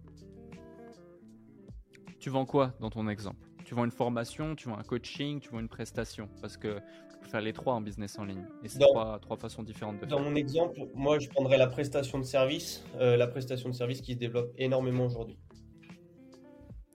Tu 2.18 2.30
vends 2.30 2.46
quoi 2.46 2.72
dans 2.80 2.88
ton 2.88 3.06
exemple? 3.09 3.46
Tu 3.66 3.74
vends 3.74 3.84
une 3.84 3.90
formation, 3.90 4.55
tu 4.55 4.70
vends 4.70 4.78
un 4.78 4.82
coaching, 4.82 5.38
tu 5.40 5.50
vends 5.50 5.60
une 5.60 5.68
prestation? 5.68 6.30
Parce 6.40 6.56
que 6.56 6.80
tu 7.19 7.24
peux 7.24 7.31
faire 7.31 7.40
les 7.40 7.53
trois 7.53 7.74
en 7.74 7.81
business 7.81 8.19
en 8.19 8.24
ligne. 8.24 8.45
Et 8.62 8.69
c'est 8.69 8.78
trois, 8.78 9.19
trois, 9.20 9.36
façons 9.36 9.62
différentes 9.62 9.97
de 9.97 10.01
faire. 10.01 10.09
Dans 10.09 10.20
mon 10.20 10.35
exemple, 10.35 10.78
moi, 10.95 11.19
je 11.19 11.28
prendrais 11.28 11.59
la 11.59 11.66
prestation 11.66 12.19
de 12.19 12.24
service, 12.24 12.85
euh, 12.97 13.16
la 13.16 13.27
prestation 13.27 13.69
de 13.69 13.74
service 13.74 14.01
qui 14.01 14.15
se 14.15 14.19
développe 14.19 14.53
énormément 14.57 15.05
aujourd'hui. 15.05 15.39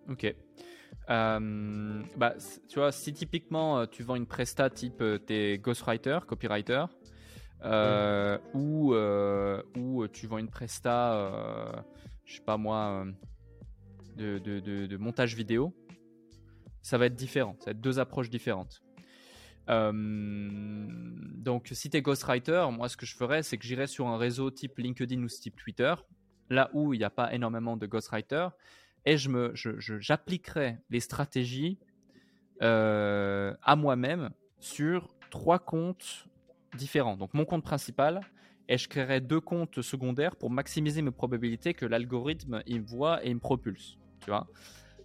Ok. 0.10 0.34
Euh, 1.10 2.04
bah, 2.16 2.36
tu 2.70 2.80
vois, 2.80 2.92
si 2.92 3.14
typiquement 3.14 3.80
euh, 3.80 3.86
tu 3.86 4.04
vends 4.04 4.16
une 4.16 4.28
presta 4.28 4.70
type 4.70 5.04
t'es 5.26 5.58
ghostwriter, 5.58 6.20
copywriter, 6.26 6.86
ou, 8.54 8.96
ou 8.96 10.08
tu 10.08 10.28
vends 10.28 10.38
une 10.38 10.50
presta, 10.50 11.84
je 12.26 12.36
sais 12.36 12.44
pas 12.44 12.58
moi, 12.58 13.06
de, 14.16 14.98
montage 14.98 15.36
vidéo, 15.36 15.74
ça 16.82 16.98
va 16.98 17.08
être 17.08 17.16
différent. 17.16 17.56
Ça 17.60 17.66
va 17.68 17.72
être 17.72 17.82
deux 17.82 18.00
approches 18.00 18.30
différentes. 18.30 18.83
Euh, 19.70 19.92
donc, 19.94 21.70
si 21.72 21.90
tu 21.90 21.98
es 21.98 22.02
ghostwriter, 22.02 22.68
moi, 22.72 22.90
ce 22.90 22.98
que 22.98 23.06
je 23.06 23.16
ferais, 23.16 23.44
c'est 23.44 23.58
que 23.58 23.66
j'irais 23.66 23.88
sur 23.88 24.08
un 24.08 24.18
réseau 24.18 24.52
type 24.52 24.78
LinkedIn 24.78 25.22
ou 25.24 25.28
type 25.28 25.56
Twitter, 25.56 25.94
là 26.50 26.70
où 26.74 26.94
il 26.94 26.98
n'y 26.98 27.04
a 27.04 27.10
pas 27.10 27.34
énormément 27.34 27.78
de 27.78 27.86
ghostwriters, 27.86 28.52
et 29.06 29.18
je 29.18 29.30
me, 29.30 29.54
j'appliquerai 29.56 30.78
les 30.90 31.00
stratégies 31.00 31.78
euh, 32.62 33.54
à 33.62 33.76
moi-même 33.76 34.30
sur 34.60 35.14
trois 35.30 35.60
comptes 35.60 36.28
différents. 36.78 37.18
Donc, 37.18 37.34
mon 37.34 37.46
compte 37.46 37.64
principal, 37.64 38.22
et 38.70 38.78
je 38.78 38.88
créerai 38.88 39.20
deux 39.20 39.42
comptes 39.42 39.82
secondaires 39.82 40.38
pour 40.38 40.50
maximiser 40.50 41.02
mes 41.02 41.12
probabilités 41.12 41.74
que 41.74 41.86
l'algorithme 41.86 42.64
il 42.66 42.82
me 42.82 42.86
voit 42.86 43.26
et 43.26 43.30
il 43.30 43.36
me 43.36 43.40
propulse 43.42 43.98
tu 44.24 44.30
vois. 44.30 44.48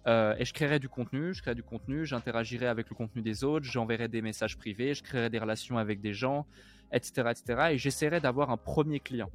Euh, 0.09 0.35
et 0.39 0.45
je 0.45 0.53
créerai 0.53 0.79
du 0.79 0.89
contenu, 0.89 1.33
je 1.35 1.41
créerai 1.41 1.55
du 1.55 1.63
contenu, 1.63 2.03
j'interagirai 2.03 2.65
avec 2.65 2.89
le 2.89 2.95
contenu 2.95 3.21
des 3.21 3.43
autres, 3.43 3.65
j'enverrai 3.65 4.07
des 4.07 4.23
messages 4.23 4.57
privés, 4.57 4.95
je 4.95 5.03
créerai 5.03 5.29
des 5.29 5.37
relations 5.37 5.77
avec 5.77 6.01
des 6.01 6.13
gens, 6.13 6.47
etc., 6.91 7.31
etc. 7.31 7.67
Et 7.71 7.77
j'essaierai 7.77 8.19
d'avoir 8.19 8.49
un 8.49 8.57
premier 8.57 8.99
client, 8.99 9.29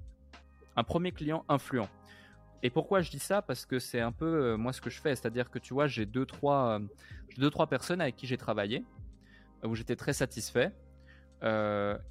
un 0.74 0.82
premier 0.82 1.12
client 1.12 1.44
influent. 1.48 1.88
Et 2.64 2.70
pourquoi 2.70 3.02
je 3.02 3.10
dis 3.10 3.20
ça? 3.20 3.40
Parce 3.40 3.66
que 3.66 3.78
c'est 3.78 4.00
un 4.00 4.10
peu 4.10 4.26
euh, 4.26 4.56
moi 4.56 4.72
ce 4.72 4.80
que 4.80 4.90
je 4.90 5.00
fais, 5.00 5.14
c'est-à-dire 5.14 5.48
que 5.48 5.60
tu 5.60 5.74
vois, 5.74 5.86
j'ai 5.86 6.06
deux 6.06 6.26
trois, 6.26 6.80
euh, 6.80 6.80
deux 7.38 7.50
trois 7.50 7.68
personnes 7.68 8.00
avec 8.00 8.16
qui 8.16 8.26
j'ai 8.26 8.38
travaillé 8.38 8.84
où 9.62 9.74
j'étais 9.74 9.96
très 9.96 10.12
satisfait 10.12 10.72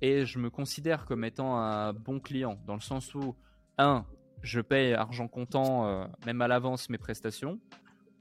et 0.01 0.25
je 0.25 0.37
me 0.37 0.51
considère 0.51 1.05
comme 1.05 1.23
étant 1.23 1.57
un 1.57 1.91
bon 1.91 2.19
client 2.19 2.59
dans 2.67 2.75
le 2.75 2.81
sens 2.81 3.15
où 3.15 3.35
un, 3.79 4.05
je 4.43 4.59
paye 4.59 4.93
argent 4.93 5.27
comptant, 5.27 5.87
euh, 5.87 6.05
même 6.25 6.41
à 6.41 6.47
l'avance, 6.47 6.89
mes 6.89 6.97
prestations, 6.97 7.59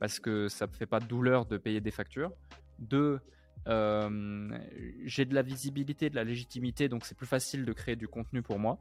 parce 0.02 0.18
que 0.18 0.48
ça 0.48 0.66
me 0.66 0.72
fait 0.72 0.84
pas 0.84 0.98
de 0.98 1.04
douleur 1.04 1.46
de 1.46 1.56
payer 1.56 1.80
des 1.80 1.92
factures. 1.92 2.32
Deux, 2.80 3.20
j'ai 3.66 5.24
de 5.24 5.32
la 5.32 5.42
visibilité, 5.42 6.10
de 6.10 6.16
la 6.16 6.24
légitimité, 6.24 6.88
donc 6.88 7.06
c'est 7.06 7.16
plus 7.16 7.28
facile 7.28 7.64
de 7.64 7.72
créer 7.72 7.94
du 7.94 8.08
contenu 8.08 8.42
pour 8.42 8.58
moi. 8.58 8.80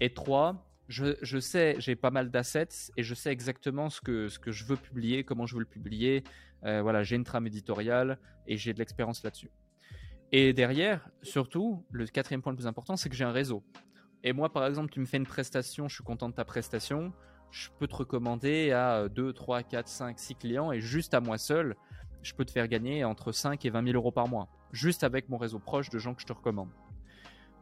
Et 0.00 0.12
trois, 0.12 0.68
je, 0.88 1.38
sais, 1.38 1.76
j'ai 1.78 1.94
pas 1.94 2.10
mal 2.10 2.32
d'assets 2.32 2.90
et 2.96 3.04
je 3.04 3.14
sais 3.14 3.30
exactement 3.30 3.88
ce 3.88 4.00
que, 4.00 4.26
ce 4.26 4.40
que 4.40 4.50
je 4.50 4.64
veux 4.64 4.76
publier, 4.76 5.22
comment 5.22 5.46
je 5.46 5.54
veux 5.54 5.60
le 5.60 5.64
publier. 5.64 6.24
Euh, 6.64 6.82
voilà, 6.82 7.04
j'ai 7.04 7.14
une 7.14 7.22
trame 7.22 7.46
éditoriale 7.46 8.18
et 8.48 8.56
j'ai 8.56 8.74
de 8.74 8.80
l'expérience 8.80 9.22
là-dessus. 9.22 9.52
Et 10.32 10.52
derrière, 10.52 11.08
surtout, 11.22 11.86
le 11.92 12.04
quatrième 12.06 12.42
point 12.42 12.50
le 12.50 12.56
plus 12.56 12.66
important, 12.66 12.96
c'est 12.96 13.08
que 13.08 13.14
j'ai 13.14 13.22
un 13.22 13.30
réseau. 13.30 13.62
Et 14.24 14.32
moi, 14.32 14.52
par 14.52 14.66
exemple, 14.66 14.90
tu 14.90 14.98
me 14.98 15.06
fais 15.06 15.18
une 15.18 15.26
prestation, 15.26 15.86
je 15.86 15.94
suis 15.94 16.02
content 16.02 16.28
de 16.28 16.34
ta 16.34 16.44
prestation, 16.44 17.12
je 17.56 17.70
peux 17.78 17.86
te 17.86 17.96
recommander 17.96 18.70
à 18.72 19.08
2, 19.08 19.32
3, 19.32 19.62
4, 19.62 19.88
5, 19.88 20.18
6 20.18 20.34
clients 20.34 20.72
et 20.72 20.80
juste 20.80 21.14
à 21.14 21.20
moi 21.20 21.38
seul, 21.38 21.74
je 22.22 22.34
peux 22.34 22.44
te 22.44 22.50
faire 22.50 22.68
gagner 22.68 23.02
entre 23.04 23.32
5 23.32 23.64
et 23.64 23.70
20 23.70 23.84
000 23.84 23.96
euros 23.96 24.10
par 24.10 24.28
mois. 24.28 24.48
Juste 24.72 25.04
avec 25.04 25.30
mon 25.30 25.38
réseau 25.38 25.58
proche 25.58 25.88
de 25.88 25.98
gens 25.98 26.14
que 26.14 26.20
je 26.20 26.26
te 26.26 26.34
recommande. 26.34 26.68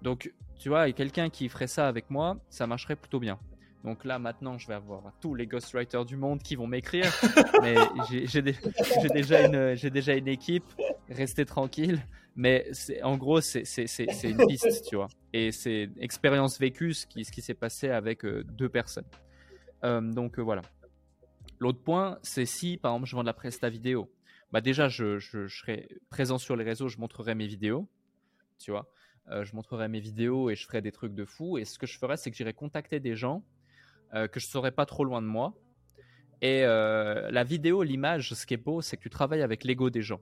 Donc, 0.02 0.32
tu 0.58 0.68
vois, 0.68 0.88
et 0.88 0.94
quelqu'un 0.94 1.30
qui 1.30 1.48
ferait 1.48 1.68
ça 1.68 1.86
avec 1.86 2.10
moi, 2.10 2.38
ça 2.50 2.66
marcherait 2.66 2.96
plutôt 2.96 3.20
bien. 3.20 3.38
Donc 3.84 4.04
là, 4.04 4.18
maintenant, 4.18 4.58
je 4.58 4.66
vais 4.66 4.74
avoir 4.74 5.12
tous 5.20 5.34
les 5.34 5.46
ghostwriters 5.46 6.04
du 6.04 6.16
monde 6.16 6.42
qui 6.42 6.56
vont 6.56 6.66
m'écrire. 6.66 7.12
mais 7.62 7.76
j'ai 8.08 8.42
déjà, 9.10 9.46
une, 9.46 9.90
déjà 9.90 10.14
une 10.14 10.28
équipe. 10.28 10.64
Restez 11.08 11.44
tranquille. 11.44 12.00
Mais 12.34 12.66
en 13.04 13.16
gros, 13.16 13.40
c'est 13.40 13.64
une 14.24 14.46
piste, 14.48 14.86
tu 14.88 14.96
vois. 14.96 15.08
Et 15.32 15.52
c'est 15.52 15.88
expérience 16.00 16.58
vécue 16.58 16.94
ce 16.94 17.06
qui, 17.06 17.24
ce 17.24 17.30
qui 17.30 17.42
s'est 17.42 17.54
passé 17.54 17.90
avec 17.90 18.24
euh, 18.24 18.42
deux 18.42 18.68
personnes. 18.68 19.04
Euh, 19.85 20.01
donc 20.01 20.39
euh, 20.39 20.43
voilà. 20.43 20.62
L'autre 21.59 21.82
point, 21.82 22.19
c'est 22.23 22.47
si, 22.47 22.77
par 22.77 22.93
exemple, 22.93 23.09
je 23.09 23.16
vends 23.16 23.23
de 23.23 23.27
la 23.27 23.35
presta 23.35 23.69
vidéo. 23.69 24.11
Bah 24.52 24.61
déjà, 24.61 24.89
je, 24.89 25.19
serai 25.19 25.89
présent 26.11 26.39
sur 26.39 26.56
les 26.56 26.65
réseaux, 26.65 26.89
je 26.89 26.98
montrerai 26.98 27.35
mes 27.35 27.47
vidéos, 27.47 27.89
tu 28.59 28.70
vois. 28.70 28.89
je 29.28 29.55
montrerai 29.55 29.89
mes 29.89 30.01
vidéos 30.01 30.51
et 30.51 30.55
je 30.55 30.65
ferai 30.65 30.81
des 30.81 30.93
trucs 30.93 31.15
de 31.15 31.24
fou. 31.24 31.59
Et 31.59 31.65
ce 31.65 31.78
que 31.78 31.86
je 31.86 31.98
ferai, 31.98 32.16
c'est 32.16 32.31
que 32.31 32.36
j'irai 32.36 32.52
contacter 32.52 33.01
des 33.01 33.16
gens 33.16 33.44
euh, 34.15 34.28
que 34.28 34.39
je 34.39 34.47
serais 34.47 34.70
pas 34.70 34.86
trop 34.86 35.05
loin 35.05 35.20
de 35.20 35.27
moi. 35.27 35.55
Et 36.40 36.62
euh, 36.65 37.31
la 37.32 37.43
vidéo, 37.43 37.82
l'image, 37.82 38.35
ce 38.35 38.47
qui 38.47 38.55
est 38.55 38.59
beau, 38.59 38.81
c'est 38.81 38.97
que 38.97 39.02
tu 39.02 39.11
travailles 39.11 39.43
avec 39.43 39.65
l'ego 39.65 39.90
des 39.90 40.02
gens. 40.02 40.20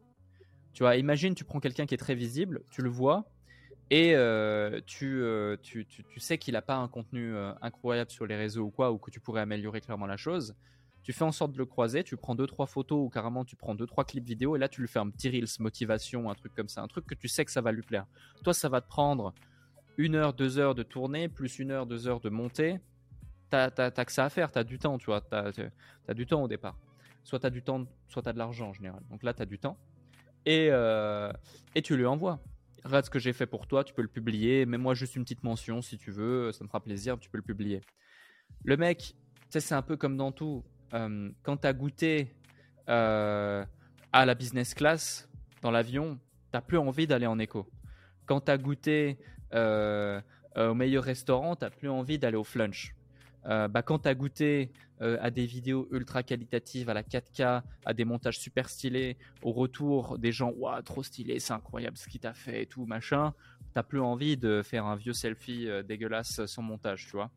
Tu 0.73 0.83
vois, 0.83 0.97
imagine, 0.97 1.35
tu 1.35 1.45
prends 1.45 1.61
quelqu'un 1.61 1.85
qui 1.85 1.95
est 1.95 1.99
très 1.99 2.15
visible, 2.15 2.63
tu 2.71 2.81
le 2.81 2.89
vois, 2.89 3.31
et 3.93 4.15
euh, 4.15 4.81
tu, 4.87 5.23
tu, 5.63 5.85
tu, 5.85 6.19
sais 6.19 6.39
qu'il 6.39 6.55
n'a 6.55 6.63
pas 6.63 6.77
un 6.77 6.89
contenu 6.89 7.37
incroyable 7.61 8.11
sur 8.11 8.25
les 8.25 8.37
réseaux 8.37 8.63
ou 8.65 8.71
quoi, 8.71 8.91
ou 8.91 8.97
que 8.97 9.11
tu 9.11 9.21
pourrais 9.21 9.43
améliorer 9.43 9.83
clairement 9.83 10.07
la 10.07 10.17
chose. 10.17 10.55
Tu 11.03 11.13
fais 11.13 11.25
en 11.25 11.33
sorte 11.33 11.53
de 11.53 11.59
le 11.59 11.67
croiser, 11.67 12.03
tu 12.03 12.17
prends 12.17 12.35
deux 12.35 12.47
trois 12.47 12.65
photos 12.65 13.05
ou 13.05 13.11
carrément 13.11 13.45
tu 13.45 13.55
prends 13.55 13.75
deux 13.75 13.87
trois 13.87 14.05
clips 14.05 14.25
vidéo 14.25 14.57
et 14.57 14.59
là 14.59 14.69
tu 14.71 14.81
lui 14.81 14.89
fais 14.89 15.01
un 15.01 15.11
petit 15.11 15.29
reels 15.29 15.47
motivation, 15.59 16.31
un 16.31 16.35
truc 16.35 16.55
comme 16.55 16.69
ça, 16.69 16.81
un 16.81 16.87
truc 16.87 17.07
que 17.07 17.15
tu 17.15 17.29
sais 17.29 17.45
que 17.45 17.51
ça 17.51 17.61
va 17.61 17.71
lui 17.71 17.83
plaire. 17.83 18.07
Toi, 18.43 18.55
ça 18.55 18.71
va 18.71 18.81
te 18.81 18.89
prendre 18.89 19.35
une 19.99 20.15
heure, 20.15 20.33
deux 20.33 20.59
heures 20.59 20.75
de 20.75 20.83
tournée, 20.83 21.29
plus 21.29 21.59
une 21.59 21.71
heure, 21.71 21.85
deux 21.85 22.09
heures 22.09 22.21
de 22.21 22.31
montée, 22.31 22.81
t'as 23.51 23.91
que 23.91 24.13
ça 24.13 24.25
à 24.25 24.31
faire, 24.31 24.51
t'as 24.51 24.65
du 24.65 24.79
temps, 24.79 24.97
tu 24.97 25.05
vois, 25.05 25.21
t'as 25.21 25.51
as 26.09 26.15
du 26.15 26.27
temps 26.27 26.43
au 26.43 26.49
départ. 26.49 26.79
Soit 27.25 27.41
t'as 27.41 27.51
du 27.51 27.63
temps, 27.63 27.85
soit 28.09 28.23
t'as 28.23 28.33
de 28.33 28.39
l'argent 28.39 28.71
en 28.71 28.73
général. 28.73 29.03
Donc 29.11 29.23
là, 29.23 29.35
t'as 29.35 29.45
du 29.45 29.59
temps. 29.59 29.77
Et, 30.47 30.69
euh, 30.71 31.31
et 31.75 31.83
tu 31.83 31.95
lui 31.95 32.07
envoies. 32.07 32.41
Regarde 32.85 33.05
ce 33.05 33.11
que 33.11 33.19
j'ai 33.19 33.33
fait 33.33 33.47
pour 33.47 33.67
toi, 33.67 33.85
tu 33.85 33.95
peux 33.95 34.03
le 34.03 34.09
publier. 34.09 34.67
Mets-moi 34.67 34.95
juste 34.95 35.17
une 35.17 35.23
petite 35.23 35.45
mention 35.45 35.83
si 35.83 35.99
tu 35.99 36.11
veux, 36.11 36.51
ça 36.53 36.65
me 36.65 36.69
fera 36.69 36.81
plaisir, 36.81 37.19
tu 37.19 37.31
peux 37.31 37.39
le 37.39 37.43
publier. 37.43 37.81
Le 38.65 38.77
mec, 38.77 39.15
tu 39.51 39.61
c'est 39.61 39.75
un 39.75 39.83
peu 39.83 39.97
comme 39.97 40.17
dans 40.17 40.33
tout. 40.33 40.65
Euh, 40.95 41.31
quand 41.43 41.59
t'as 41.59 41.73
goûté 41.73 42.35
euh, 42.89 43.65
à 44.13 44.27
la 44.27 44.35
business 44.35 44.75
class 44.75 45.29
dans 45.63 45.71
l'avion, 45.71 46.19
t'as 46.51 46.61
plus 46.61 46.79
envie 46.79 47.07
d'aller 47.07 47.27
en 47.27 47.39
écho. 47.39 47.69
Quand 48.27 48.41
t'as 48.41 48.59
goûté 48.59 49.19
au 49.55 50.75
meilleur 50.75 51.05
restaurant, 51.05 51.57
t'as 51.57 51.71
plus 51.71 51.89
envie 51.89 52.19
d'aller 52.19 52.37
au 52.37 52.45
flunch. 52.45 52.95
Euh, 53.47 53.69
bah, 53.69 53.83
quand 53.83 54.01
tu 54.01 54.09
as 54.09 54.15
goûté 54.15 54.71
euh, 55.01 55.19
à 55.21 55.31
des 55.31 55.47
vidéos 55.47 55.89
ultra 55.91 56.23
qualitatives, 56.23 56.89
à 56.89 56.95
la 56.95 57.03
4K, 57.03 57.63
à 57.85 57.95
des 57.95 58.05
montages 58.05 58.39
super 58.39 58.69
stylés, 58.69 59.17
au 59.43 59.53
retour 59.53 60.19
des 60.19 60.33
gens, 60.33 60.53
waouh, 60.57 60.81
trop 60.83 61.03
stylé, 61.03 61.41
c'est 61.41 61.53
incroyable 61.53 61.97
ce 61.97 62.09
qu'il 62.09 62.21
t'a 62.21 62.35
fait 62.35 62.63
et 62.63 62.67
tout, 62.67 62.87
machin, 62.87 63.35
t'as 63.75 63.83
plus 63.83 64.01
envie 64.01 64.37
de 64.37 64.63
faire 64.63 64.87
un 64.87 64.97
vieux 64.97 65.13
selfie 65.13 65.69
euh, 65.69 65.83
dégueulasse 65.83 66.45
sans 66.47 66.63
montage, 66.63 67.07
tu 67.07 67.13
vois. 67.13 67.31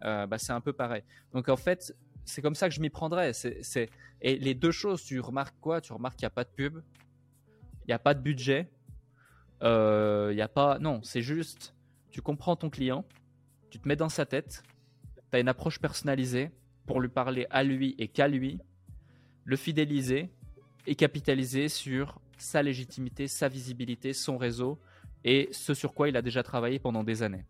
bah, 0.00 0.38
c'est 0.38 0.52
un 0.52 0.60
peu 0.60 0.72
pareil. 0.72 1.02
Donc 1.32 1.48
en 1.48 1.56
fait, 1.56 1.94
c'est 2.24 2.42
comme 2.42 2.54
ça 2.54 2.68
que 2.68 2.74
je 2.74 2.80
m'y 2.80 2.90
prendrais. 2.90 3.32
C'est, 3.32 3.90
Et 4.20 4.36
les 4.36 4.54
deux 4.54 4.72
choses, 4.72 5.04
tu 5.04 5.20
remarques 5.20 5.56
quoi? 5.60 5.80
Tu 5.80 5.92
remarques 5.92 6.16
qu'il 6.16 6.26
n'y 6.26 6.32
a 6.32 6.34
pas 6.34 6.44
de 6.44 6.50
pub, 6.50 6.82
il 7.84 7.88
n'y 7.88 7.94
a 7.94 7.98
pas 7.98 8.14
de 8.14 8.20
budget, 8.20 8.68
il 9.60 10.34
n'y 10.34 10.40
a 10.40 10.48
pas. 10.48 10.78
Non, 10.80 11.00
c'est 11.04 11.22
juste, 11.22 11.74
tu 12.10 12.20
comprends 12.20 12.56
ton 12.56 12.68
client, 12.68 13.04
tu 13.70 13.78
te 13.78 13.86
mets 13.86 13.96
dans 13.96 14.08
sa 14.08 14.26
tête, 14.26 14.64
tu 15.32 15.36
as 15.36 15.40
une 15.40 15.48
approche 15.48 15.78
personnalisée 15.80 16.50
pour 16.86 17.00
lui 17.00 17.08
parler 17.08 17.46
à 17.50 17.62
lui 17.62 17.94
et 17.98 18.08
qu'à 18.08 18.28
lui, 18.28 18.60
le 19.44 19.56
fidéliser 19.56 20.30
et 20.86 20.94
capitaliser 20.94 21.68
sur 21.68 22.20
sa 22.36 22.62
légitimité, 22.62 23.28
sa 23.28 23.48
visibilité, 23.48 24.12
son 24.12 24.36
réseau 24.36 24.78
et 25.24 25.48
ce 25.52 25.72
sur 25.72 25.94
quoi 25.94 26.08
il 26.08 26.16
a 26.16 26.22
déjà 26.22 26.42
travaillé 26.42 26.78
pendant 26.78 27.02
des 27.02 27.22
années. 27.22 27.46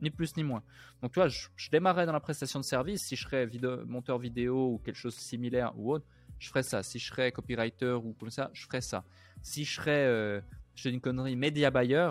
Ni 0.00 0.10
plus 0.10 0.36
ni 0.36 0.44
moins. 0.44 0.62
Donc 1.02 1.12
tu 1.12 1.18
vois, 1.18 1.28
je, 1.28 1.48
démarrais 1.72 2.06
dans 2.06 2.12
la 2.12 2.20
prestation 2.20 2.60
de 2.60 2.64
service, 2.64 3.02
si 3.02 3.16
je 3.16 3.24
serais 3.24 3.48
monteur 3.86 4.18
vidéo 4.18 4.74
ou 4.74 4.78
quelque 4.78 4.96
chose 4.96 5.16
de 5.16 5.20
similaire 5.20 5.72
ou 5.76 5.92
autre, 5.92 6.06
je 6.38 6.48
ferais 6.48 6.62
ça. 6.62 6.82
Si 6.82 6.98
je 6.98 7.08
serais 7.08 7.32
copywriter 7.32 7.94
ou 7.94 8.12
comme 8.12 8.30
ça, 8.30 8.50
je 8.52 8.64
ferais 8.64 8.80
ça. 8.80 9.04
Si 9.42 9.64
je 9.64 9.74
serais, 9.74 10.04
euh, 10.06 10.40
je 10.76 10.88
une 10.88 11.00
connerie, 11.00 11.36
média 11.36 11.70
buyer, 11.70 12.10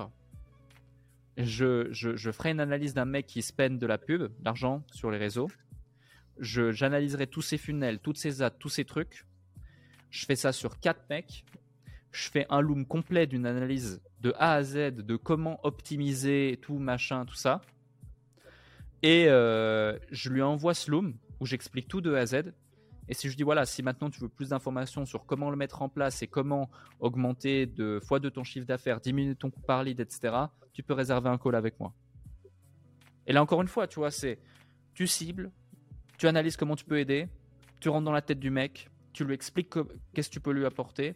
je, 1.37 2.31
ferai 2.31 2.51
une 2.51 2.59
analyse 2.59 2.93
d'un 2.93 3.05
mec 3.05 3.25
qui 3.25 3.41
spend 3.41 3.79
de 3.79 3.87
la 3.87 3.97
pub, 3.97 4.31
d'argent 4.39 4.83
sur 4.91 5.11
les 5.11 5.17
réseaux. 5.17 5.49
J'analyserai 6.39 7.27
tous 7.27 7.41
ces 7.41 7.57
funnels, 7.57 7.99
toutes 7.99 8.17
ces 8.17 8.41
ads, 8.41 8.51
tous 8.51 8.69
ces 8.69 8.85
trucs. 8.85 9.25
Je 10.09 10.25
fais 10.25 10.35
ça 10.35 10.51
sur 10.51 10.79
quatre 10.79 11.09
mecs. 11.09 11.45
Je 12.11 12.29
fais 12.29 12.45
un 12.49 12.61
loom 12.61 12.85
complet 12.85 13.25
d'une 13.25 13.45
analyse 13.45 14.01
de 14.21 14.33
A 14.37 14.53
à 14.53 14.63
Z 14.63 14.95
de 14.95 15.15
comment 15.15 15.59
optimiser 15.63 16.59
tout, 16.61 16.77
machin, 16.77 17.25
tout 17.25 17.35
ça. 17.35 17.61
Et 19.01 19.25
euh, 19.27 19.97
je 20.11 20.29
lui 20.29 20.41
envoie 20.41 20.73
ce 20.73 20.91
loom 20.91 21.15
où 21.39 21.45
j'explique 21.45 21.87
tout 21.87 22.01
de 22.01 22.13
A 22.13 22.19
à 22.19 22.25
Z. 22.25 22.53
Et 23.09 23.13
si 23.13 23.29
je 23.29 23.35
dis, 23.35 23.43
voilà, 23.43 23.65
si 23.65 23.83
maintenant 23.83 24.09
tu 24.09 24.19
veux 24.21 24.29
plus 24.29 24.49
d'informations 24.49 25.05
sur 25.05 25.25
comment 25.25 25.49
le 25.49 25.57
mettre 25.57 25.81
en 25.81 25.89
place 25.89 26.21
et 26.21 26.27
comment 26.27 26.69
augmenter 26.99 27.65
de 27.65 27.99
fois 28.01 28.19
de 28.19 28.29
ton 28.29 28.43
chiffre 28.43 28.65
d'affaires, 28.65 29.01
diminuer 29.01 29.35
ton 29.35 29.49
coût 29.49 29.61
par 29.61 29.83
lead, 29.83 29.99
etc., 29.99 30.35
tu 30.71 30.83
peux 30.83 30.93
réserver 30.93 31.29
un 31.29 31.37
call 31.37 31.55
avec 31.55 31.79
moi. 31.79 31.93
Et 33.27 33.33
là, 33.33 33.41
encore 33.41 33.61
une 33.61 33.67
fois, 33.67 33.87
tu 33.87 33.99
vois, 33.99 34.11
c'est 34.11 34.39
tu 34.93 35.07
cibles, 35.07 35.51
tu 36.17 36.27
analyses 36.27 36.57
comment 36.57 36.75
tu 36.75 36.85
peux 36.85 36.99
aider, 36.99 37.27
tu 37.79 37.89
rentres 37.89 38.05
dans 38.05 38.11
la 38.11 38.21
tête 38.21 38.39
du 38.39 38.49
mec, 38.49 38.89
tu 39.11 39.25
lui 39.25 39.33
expliques 39.33 39.73
qu'est-ce 40.13 40.29
que 40.29 40.33
tu 40.33 40.39
peux 40.39 40.51
lui 40.51 40.65
apporter 40.65 41.15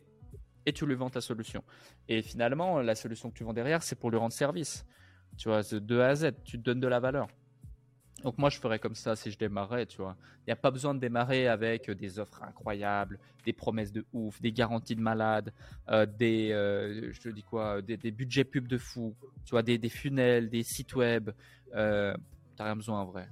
et 0.66 0.74
tu 0.74 0.86
lui 0.86 0.96
vends 0.96 1.10
ta 1.10 1.22
solution. 1.22 1.64
Et 2.10 2.22
finalement, 2.22 2.82
la 2.82 2.96
solution 2.96 3.30
que 3.30 3.38
tu 3.38 3.44
vends 3.44 3.54
derrière, 3.54 3.84
c'est 3.84 3.96
pour 3.96 4.12
lui 4.12 4.18
rendre 4.18 4.34
service. 4.34 4.86
Tu 5.38 5.48
vois, 5.50 5.62
de 5.64 6.00
A 6.00 6.10
à 6.10 6.16
Z, 6.16 6.32
tu 6.44 6.58
te 6.58 6.64
donnes 6.64 6.80
de 6.80 6.88
la 6.88 7.00
valeur. 7.00 7.28
Donc 8.23 8.38
moi 8.38 8.49
je 8.49 8.60
ferais 8.60 8.80
comme 8.80 8.95
ça 8.95 9.15
si 9.15 9.31
je 9.31 9.38
démarrais, 9.38 9.85
tu 9.85 9.98
vois. 9.98 10.15
Il 10.41 10.49
n'y 10.49 10.53
a 10.53 10.57
pas 10.57 10.72
besoin 10.72 10.95
de 10.95 10.99
démarrer 10.99 11.48
avec 11.48 11.91
des 11.91 12.19
offres 12.19 12.41
incroyables, 12.44 13.19
des 13.45 13.53
promesses 13.53 13.91
de 13.91 14.06
ouf, 14.11 14.41
des 14.41 14.52
garanties 14.52 14.95
de 14.95 15.02
malade, 15.02 15.53
euh, 15.89 16.06
des, 16.06 16.52
euh, 16.52 17.11
je 17.14 17.22
te 17.22 17.30
dis 17.30 17.44
quoi, 17.44 17.81
des, 17.81 18.11
budgets 18.11 18.44
pubs 18.44 18.68
de 18.68 18.77
fou, 18.77 19.15
tu 19.45 19.52
vois, 19.52 19.61
des, 19.61 19.77
des 19.77 19.89
funnels, 19.89 20.49
des 20.49 20.64
sites 20.64 20.95
web. 20.95 21.30
Euh, 21.76 22.15
T'as 22.57 22.65
rien 22.65 22.76
besoin 22.76 23.02
en 23.02 23.06
vrai. 23.06 23.30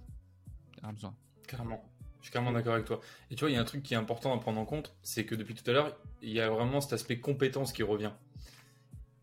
T'as 0.75 0.83
rien 0.83 0.93
besoin. 0.93 1.15
Carrément. 1.47 1.83
Je 2.19 2.25
suis 2.25 2.33
carrément 2.33 2.51
d'accord 2.51 2.75
avec 2.75 2.85
toi. 2.85 3.01
Et 3.31 3.35
tu 3.35 3.41
vois, 3.41 3.49
il 3.49 3.53
y 3.53 3.57
a 3.57 3.61
un 3.61 3.65
truc 3.65 3.83
qui 3.83 3.95
est 3.95 3.97
important 3.97 4.33
à 4.35 4.39
prendre 4.39 4.59
en 4.59 4.65
compte, 4.65 4.95
c'est 5.01 5.25
que 5.25 5.35
depuis 5.35 5.55
tout 5.55 5.69
à 5.69 5.73
l'heure, 5.73 5.97
il 6.21 6.31
y 6.31 6.39
a 6.39 6.49
vraiment 6.49 6.79
cet 6.79 6.93
aspect 6.93 7.19
compétence 7.19 7.73
qui 7.73 7.83
revient. 7.83 8.11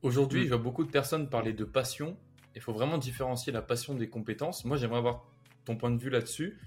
Aujourd'hui, 0.02 0.40
mm. 0.40 0.44
je 0.44 0.48
vois 0.48 0.59
beaucoup 0.59 0.84
de 0.84 0.90
personnes 0.90 1.28
parler 1.28 1.52
de 1.52 1.64
passion. 1.64 2.16
Il 2.55 2.60
faut 2.60 2.72
vraiment 2.72 2.98
différencier 2.98 3.52
la 3.52 3.62
passion 3.62 3.94
des 3.94 4.09
compétences. 4.09 4.64
Moi, 4.64 4.76
j'aimerais 4.76 4.98
avoir 4.98 5.24
ton 5.64 5.76
point 5.76 5.90
de 5.90 5.98
vue 5.98 6.10
là-dessus. 6.10 6.59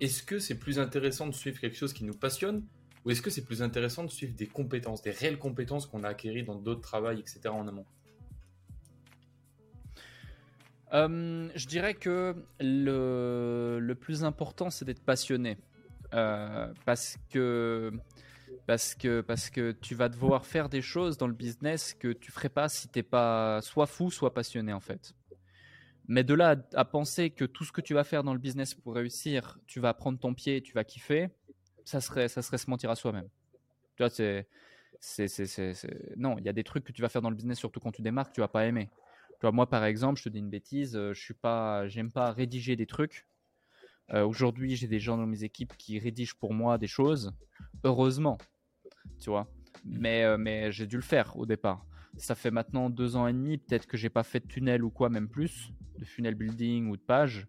Est-ce 0.00 0.22
que 0.22 0.38
c'est 0.38 0.58
plus 0.58 0.78
intéressant 0.78 1.26
de 1.26 1.34
suivre 1.34 1.58
quelque 1.58 1.76
chose 1.76 1.92
qui 1.92 2.04
nous 2.04 2.14
passionne 2.14 2.64
ou 3.06 3.10
est-ce 3.10 3.22
que 3.22 3.30
c'est 3.30 3.44
plus 3.44 3.62
intéressant 3.62 4.02
de 4.02 4.10
suivre 4.10 4.34
des 4.34 4.48
compétences, 4.48 5.00
des 5.00 5.12
réelles 5.12 5.38
compétences 5.38 5.86
qu'on 5.86 6.02
a 6.02 6.08
acquéries 6.08 6.42
dans 6.42 6.56
d'autres 6.56 6.80
travails, 6.80 7.20
etc. 7.20 7.48
en 7.50 7.68
amont? 7.68 7.86
Euh, 10.92 11.48
Je 11.54 11.66
dirais 11.68 11.94
que 11.94 12.34
le, 12.58 13.94
plus 13.94 14.24
important, 14.24 14.70
c'est 14.70 14.84
d'être 14.84 15.04
passionné. 15.04 15.56
Euh, 16.14 16.72
parce 16.84 17.16
que 17.30 17.92
tu 18.66 19.94
vas 19.94 20.08
devoir 20.08 20.44
faire 20.44 20.68
des 20.68 20.82
choses 20.82 21.16
dans 21.16 21.28
le 21.28 21.32
business 21.32 21.94
que 21.94 22.12
tu 22.12 22.32
ferais 22.32 22.48
pas 22.48 22.68
si 22.68 22.88
t'es 22.88 23.04
pas 23.04 23.60
soit 23.62 23.86
fou 23.86 24.10
soit 24.10 24.34
passionné 24.34 24.72
en 24.72 24.80
fait. 24.80 25.14
Mais 26.08 26.24
de 26.24 26.34
là 26.34 26.56
à, 26.74 26.84
penser 26.84 27.30
que 27.30 27.44
tout 27.44 27.64
ce 27.64 27.72
que 27.72 27.80
tu 27.80 27.94
vas 27.94 28.04
faire 28.04 28.22
dans 28.22 28.32
le 28.32 28.38
business 28.38 28.74
pour 28.74 28.94
réussir, 28.94 29.58
tu 29.66 29.80
vas 29.80 29.92
prendre 29.94 30.18
ton 30.18 30.34
pied, 30.34 30.62
tu 30.62 30.72
vas 30.72 30.84
kiffer, 30.84 31.30
ça 31.84 32.00
serait, 32.00 32.28
ça 32.28 32.42
serait 32.42 32.58
se 32.58 32.70
mentir 32.70 32.90
à 32.90 32.96
soi-même. 32.96 33.28
Tu 33.96 34.02
vois, 34.02 34.10
c'est, 34.10 34.46
c'est, 35.00 36.16
non, 36.16 36.38
il 36.38 36.44
y 36.44 36.48
a 36.48 36.52
des 36.52 36.64
trucs 36.64 36.84
que 36.84 36.92
tu 36.92 37.02
vas 37.02 37.08
faire 37.08 37.22
dans 37.22 37.30
le 37.30 37.36
business, 37.36 37.58
surtout 37.58 37.80
quand 37.80 37.92
tu 37.92 38.02
démarres, 38.02 38.28
que 38.28 38.34
tu 38.34 38.40
vas 38.40 38.48
pas 38.48 38.66
aimer. 38.66 38.88
Tu 39.32 39.40
vois, 39.42 39.52
moi, 39.52 39.68
par 39.68 39.84
exemple, 39.84 40.18
je 40.18 40.24
te 40.24 40.28
dis 40.28 40.38
une 40.38 40.50
bêtise, 40.50 40.92
je 40.92 41.20
suis 41.20 41.34
pas, 41.34 41.88
j'aime 41.88 42.12
pas 42.12 42.32
rédiger 42.32 42.76
des 42.76 42.86
trucs. 42.86 43.26
aujourd'hui, 44.12 44.76
j'ai 44.76 44.86
des 44.86 45.00
gens 45.00 45.16
dans 45.16 45.26
mes 45.26 45.42
équipes 45.42 45.76
qui 45.76 45.98
rédigent 45.98 46.36
pour 46.38 46.54
moi 46.54 46.78
des 46.78 46.86
choses. 46.86 47.34
Heureusement, 47.84 48.38
tu 49.20 49.30
vois. 49.30 49.48
Mmh. 49.84 49.98
Mais, 49.98 50.38
mais 50.38 50.72
j'ai 50.72 50.86
dû 50.86 50.96
le 50.96 51.02
faire 51.02 51.36
au 51.36 51.46
départ. 51.46 51.84
Ça 52.16 52.34
fait 52.34 52.50
maintenant 52.50 52.90
deux 52.90 53.16
ans 53.16 53.26
et 53.26 53.32
demi, 53.32 53.58
peut-être 53.58 53.86
que 53.86 53.96
j'ai 53.96 54.08
pas 54.08 54.22
fait 54.22 54.40
de 54.40 54.46
tunnel 54.46 54.82
ou 54.84 54.90
quoi, 54.90 55.08
même 55.08 55.28
plus, 55.28 55.72
de 55.98 56.04
funnel 56.04 56.34
building 56.34 56.88
ou 56.88 56.96
de 56.96 57.02
page. 57.02 57.46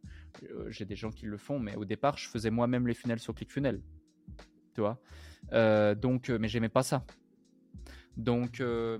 j'ai 0.69 0.85
des 0.85 0.95
gens 0.95 1.11
qui 1.11 1.25
le 1.25 1.37
font, 1.37 1.59
mais 1.59 1.75
au 1.75 1.85
départ, 1.85 2.17
je 2.17 2.27
faisais 2.27 2.51
moi-même 2.51 2.87
les 2.87 2.93
funnels 2.93 3.19
sur 3.19 3.33
ClickFunnels. 3.33 3.81
Tu 4.75 4.81
vois? 4.81 4.99
donc, 5.95 6.29
mais 6.29 6.47
j'aimais 6.47 6.69
pas 6.69 6.83
ça. 6.83 7.05
Donc, 8.17 8.59
euh, 8.59 8.97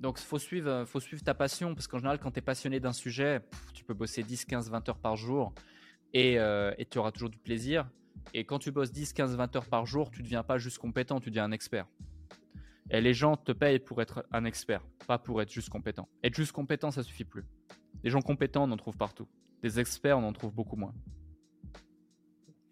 donc 0.00 0.18
faut 0.18 0.38
suivre, 0.38 0.84
faut 0.86 1.00
suivre 1.00 1.22
ta 1.22 1.34
passion 1.34 1.74
parce 1.74 1.86
qu'en 1.86 1.98
général, 1.98 2.18
quand 2.18 2.32
tu 2.32 2.38
es 2.38 2.42
passionné 2.42 2.80
d'un 2.80 2.92
sujet, 2.92 3.42
tu 3.74 3.84
peux 3.84 3.94
bosser 3.94 4.22
10, 4.22 4.46
15, 4.46 4.70
20 4.70 4.88
heures 4.88 4.98
par 4.98 5.16
jour 5.16 5.54
et, 6.12 6.38
euh, 6.38 6.74
et 6.78 6.86
tu 6.86 6.98
auras 6.98 7.12
toujours 7.12 7.30
du 7.30 7.38
plaisir. 7.38 7.88
Et 8.34 8.44
quand 8.44 8.58
tu 8.58 8.72
bosses 8.72 8.92
10, 8.92 9.12
15, 9.12 9.36
20 9.36 9.56
heures 9.56 9.66
par 9.66 9.86
jour, 9.86 10.10
tu 10.10 10.20
ne 10.20 10.24
deviens 10.24 10.42
pas 10.42 10.58
juste 10.58 10.78
compétent, 10.78 11.20
tu 11.20 11.30
deviens 11.30 11.44
un 11.44 11.52
expert. 11.52 11.86
Et 12.90 13.00
les 13.00 13.14
gens 13.14 13.36
te 13.36 13.52
payent 13.52 13.78
pour 13.78 14.00
être 14.00 14.26
un 14.32 14.44
expert, 14.44 14.86
pas 15.06 15.18
pour 15.18 15.42
être 15.42 15.50
juste 15.50 15.68
compétent. 15.68 16.08
Être 16.22 16.36
juste 16.36 16.52
compétent, 16.52 16.90
ça 16.90 17.02
suffit 17.02 17.24
plus. 17.24 17.44
Des 18.02 18.10
gens 18.10 18.20
compétents, 18.20 18.64
on 18.68 18.70
en 18.70 18.76
trouve 18.76 18.96
partout. 18.96 19.26
Des 19.62 19.80
experts, 19.80 20.18
on 20.18 20.24
en 20.24 20.32
trouve 20.32 20.54
beaucoup 20.54 20.76
moins. 20.76 20.94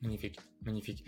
Magnifique, 0.02 0.38
magnifique. 0.62 1.04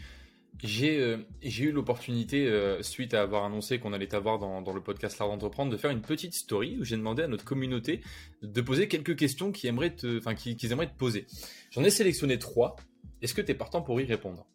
Euh, 0.64 1.18
j'ai 1.42 1.64
eu 1.64 1.72
l'opportunité, 1.72 2.46
euh, 2.46 2.82
suite 2.82 3.14
à 3.14 3.22
avoir 3.22 3.44
annoncé 3.44 3.78
qu'on 3.78 3.92
allait 3.92 4.06
t'avoir 4.06 4.38
dans, 4.38 4.62
dans, 4.62 4.72
le 4.72 4.80
podcast 4.80 5.18
L'Art 5.18 5.28
d'entreprendre, 5.28 5.70
de 5.70 5.76
faire 5.76 5.90
une 5.90 6.00
petite 6.00 6.34
story 6.34 6.78
où 6.80 6.84
j'ai 6.84 6.96
demandé 6.96 7.22
à 7.22 7.28
notre 7.28 7.44
communauté 7.44 8.00
de 8.42 8.60
poser 8.60 8.88
quelques 8.88 9.16
questions 9.16 9.52
qu'ils 9.52 9.68
aimeraient, 9.68 9.94
te, 9.94 10.18
enfin, 10.18 10.34
aimeraient 10.70 10.88
te 10.88 10.96
poser. 10.96 11.26
J'en 11.70 11.84
ai 11.84 11.90
sélectionné 11.90 12.38
trois. 12.38 12.76
Est-ce 13.20 13.34
que 13.34 13.42
tu 13.42 13.52
es 13.52 13.54
partant 13.54 13.82
pour 13.82 14.00
y 14.00 14.04
répondre? 14.04 14.46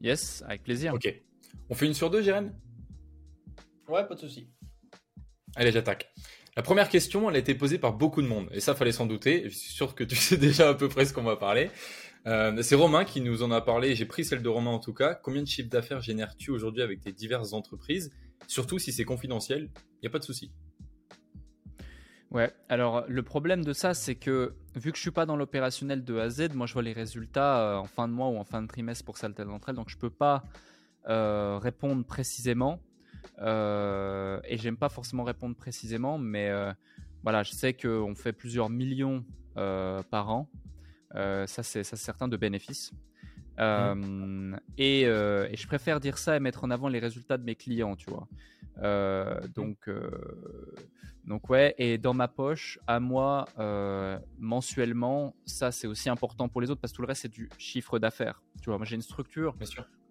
Yes, 0.00 0.42
avec 0.46 0.62
plaisir. 0.62 0.94
Ok. 0.94 1.12
On 1.68 1.74
fait 1.74 1.86
une 1.86 1.94
sur 1.94 2.10
deux, 2.10 2.22
Jérém? 2.22 2.52
Ouais, 3.88 4.06
pas 4.06 4.14
de 4.14 4.20
souci. 4.20 4.48
Allez, 5.56 5.72
j'attaque. 5.72 6.12
La 6.56 6.62
première 6.62 6.88
question, 6.88 7.30
elle 7.30 7.36
a 7.36 7.38
été 7.38 7.54
posée 7.54 7.78
par 7.78 7.94
beaucoup 7.94 8.20
de 8.20 8.26
monde, 8.26 8.48
et 8.52 8.60
ça 8.60 8.74
fallait 8.74 8.92
s'en 8.92 9.06
douter. 9.06 9.44
Je 9.44 9.54
suis 9.54 9.72
sûr 9.72 9.94
que 9.94 10.04
tu 10.04 10.16
sais 10.16 10.36
déjà 10.36 10.70
à 10.70 10.74
peu 10.74 10.88
près 10.88 11.04
ce 11.04 11.12
qu'on 11.12 11.22
va 11.22 11.36
parler. 11.36 11.70
Euh, 12.26 12.62
c'est 12.62 12.76
Romain 12.76 13.04
qui 13.04 13.20
nous 13.20 13.42
en 13.42 13.50
a 13.50 13.60
parlé, 13.60 13.96
j'ai 13.96 14.06
pris 14.06 14.24
celle 14.24 14.42
de 14.42 14.48
Romain 14.48 14.70
en 14.70 14.78
tout 14.78 14.94
cas. 14.94 15.14
Combien 15.14 15.42
de 15.42 15.48
chiffres 15.48 15.70
d'affaires 15.70 16.00
génères-tu 16.00 16.50
aujourd'hui 16.50 16.82
avec 16.82 17.00
tes 17.00 17.12
diverses 17.12 17.52
entreprises? 17.52 18.12
Surtout 18.46 18.78
si 18.78 18.92
c'est 18.92 19.04
confidentiel, 19.04 19.70
il 19.74 19.98
n'y 20.02 20.06
a 20.06 20.10
pas 20.10 20.18
de 20.18 20.24
souci. 20.24 20.52
Ouais, 22.30 22.50
alors 22.68 23.04
le 23.08 23.22
problème 23.22 23.64
de 23.64 23.72
ça, 23.72 23.92
c'est 23.92 24.14
que 24.14 24.54
vu 24.76 24.92
que 24.92 24.96
je 24.96 25.02
suis 25.02 25.10
pas 25.10 25.26
dans 25.26 25.36
l'opérationnel 25.36 26.04
de 26.04 26.16
A 26.18 26.22
à 26.22 26.28
Z, 26.30 26.54
moi 26.54 26.66
je 26.66 26.72
vois 26.72 26.82
les 26.82 26.92
résultats 26.92 27.60
euh, 27.60 27.76
en 27.76 27.84
fin 27.84 28.08
de 28.08 28.12
mois 28.12 28.28
ou 28.28 28.36
en 28.36 28.44
fin 28.44 28.62
de 28.62 28.68
trimestre 28.68 29.04
pour 29.04 29.18
certaines 29.18 29.48
d'entre 29.48 29.68
elles, 29.68 29.76
donc 29.76 29.90
je 29.90 29.98
peux 29.98 30.10
pas 30.10 30.44
euh, 31.08 31.58
répondre 31.60 32.04
précisément. 32.04 32.80
Euh, 33.38 34.40
et 34.44 34.58
j'aime 34.58 34.76
pas 34.76 34.88
forcément 34.88 35.24
répondre 35.24 35.56
précisément, 35.56 36.18
mais 36.18 36.50
voilà, 37.22 37.42
je 37.42 37.52
sais 37.52 37.74
qu'on 37.74 38.14
fait 38.14 38.32
plusieurs 38.32 38.70
millions 38.70 39.24
par 39.54 40.30
an 40.30 40.48
euh, 41.14 41.46
ça, 41.46 41.62
c'est 41.62 41.84
certain 41.84 42.28
de 42.28 42.36
bénéfices. 42.36 42.92
Euh, 43.58 43.94
mmh. 43.94 44.60
et, 44.78 45.02
euh, 45.04 45.46
et, 45.50 45.56
je 45.56 45.66
préfère 45.66 46.00
dire 46.00 46.16
ça 46.16 46.36
et 46.36 46.40
mettre 46.40 46.64
en 46.64 46.70
avant 46.70 46.88
les 46.88 46.98
résultats 46.98 47.36
de 47.36 47.44
mes 47.44 47.54
clients, 47.54 47.96
tu 47.96 48.08
vois. 48.10 48.26
Mmh. 48.76 49.48
donc, 49.54 49.90
donc 51.24 51.50
ouais. 51.50 51.74
Et 51.78 51.98
dans 51.98 52.14
ma 52.14 52.28
poche, 52.28 52.78
à 52.86 53.00
moi, 53.00 53.46
mensuellement, 54.38 55.34
ça 55.44 55.70
c'est 55.72 55.86
aussi 55.86 56.08
important 56.08 56.48
pour 56.48 56.60
les 56.60 56.70
autres 56.70 56.80
parce 56.80 56.92
que 56.92 56.96
tout 56.96 57.02
le 57.02 57.08
reste 57.08 57.22
c'est 57.22 57.28
du 57.32 57.48
chiffre 57.58 57.98
d'affaires. 57.98 58.42
Tu 58.62 58.70
vois, 58.70 58.78
moi 58.78 58.86
j'ai 58.86 58.96
une 58.96 59.02
structure 59.02 59.54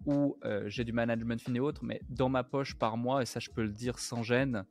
où 0.06 0.36
j'ai 0.66 0.84
du 0.84 0.92
management 0.92 1.40
fin 1.40 1.54
et 1.54 1.60
autres, 1.60 1.84
mais 1.84 2.00
dans 2.08 2.28
ma 2.28 2.44
poche 2.44 2.74
par 2.74 2.96
mois, 2.96 3.22
et 3.22 3.26
ça 3.26 3.40
je 3.40 3.50
peux 3.50 3.62
le 3.62 3.72
dire 3.72 3.98
sans 3.98 4.22
gêne, 4.22 4.64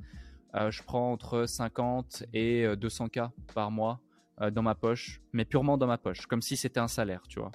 je 0.54 0.82
prends 0.84 1.12
entre 1.12 1.46
50 1.46 2.24
et 2.34 2.76
200 2.76 3.10
k 3.10 3.20
par 3.54 3.72
mois 3.72 4.00
euh, 4.42 4.50
dans 4.50 4.64
ma 4.64 4.76
poche, 4.76 5.22
mais 5.34 5.46
purement 5.46 5.78
dans 5.78 5.88
ma 5.88 5.98
poche, 6.00 6.26
comme 6.26 6.42
si 6.42 6.58
c'était 6.58 6.80
un 6.80 6.88
salaire, 6.88 7.22
tu 7.28 7.40
vois. 7.40 7.52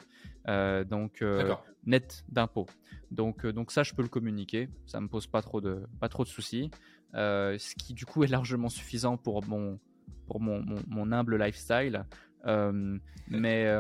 Euh, 0.49 0.85
donc 0.85 1.23
euh, 1.23 1.55
net 1.85 2.25
d'impôts. 2.29 2.67
Donc 3.11 3.47
donc 3.47 3.73
ça 3.73 3.83
je 3.83 3.95
peux 3.95 4.03
le 4.03 4.09
communiquer, 4.09 4.69
ça 4.87 5.01
me 5.01 5.09
pose 5.09 5.27
pas 5.27 5.43
trop 5.43 5.61
de 5.61 5.83
pas 6.01 6.09
trop 6.09 6.25
de 6.25 6.29
soucis. 6.29 6.71
ce 7.15 7.75
qui 7.77 7.95
du 7.95 8.07
coup 8.07 8.23
est 8.25 8.29
largement 8.29 8.69
suffisant 8.69 9.17
pour 9.17 9.45
mon 9.47 9.79
pour 10.27 10.41
mon, 10.41 10.65
mon, 10.89 11.13
humble 11.13 11.37
lifestyle. 11.37 12.05
mais 13.29 13.73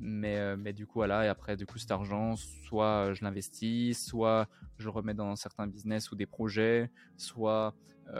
mais, 0.00 0.56
mais 0.56 0.72
du 0.72 0.86
coup, 0.86 1.00
voilà, 1.00 1.24
et 1.24 1.28
après, 1.28 1.56
du 1.56 1.66
coup, 1.66 1.76
cet 1.76 1.90
argent, 1.90 2.36
soit 2.36 3.12
je 3.14 3.24
l'investis, 3.24 4.00
soit 4.06 4.46
je 4.76 4.88
remets 4.88 5.14
dans 5.14 5.34
certains 5.34 5.66
business 5.66 6.12
ou 6.12 6.14
des 6.14 6.26
projets, 6.26 6.88
soit 7.16 7.74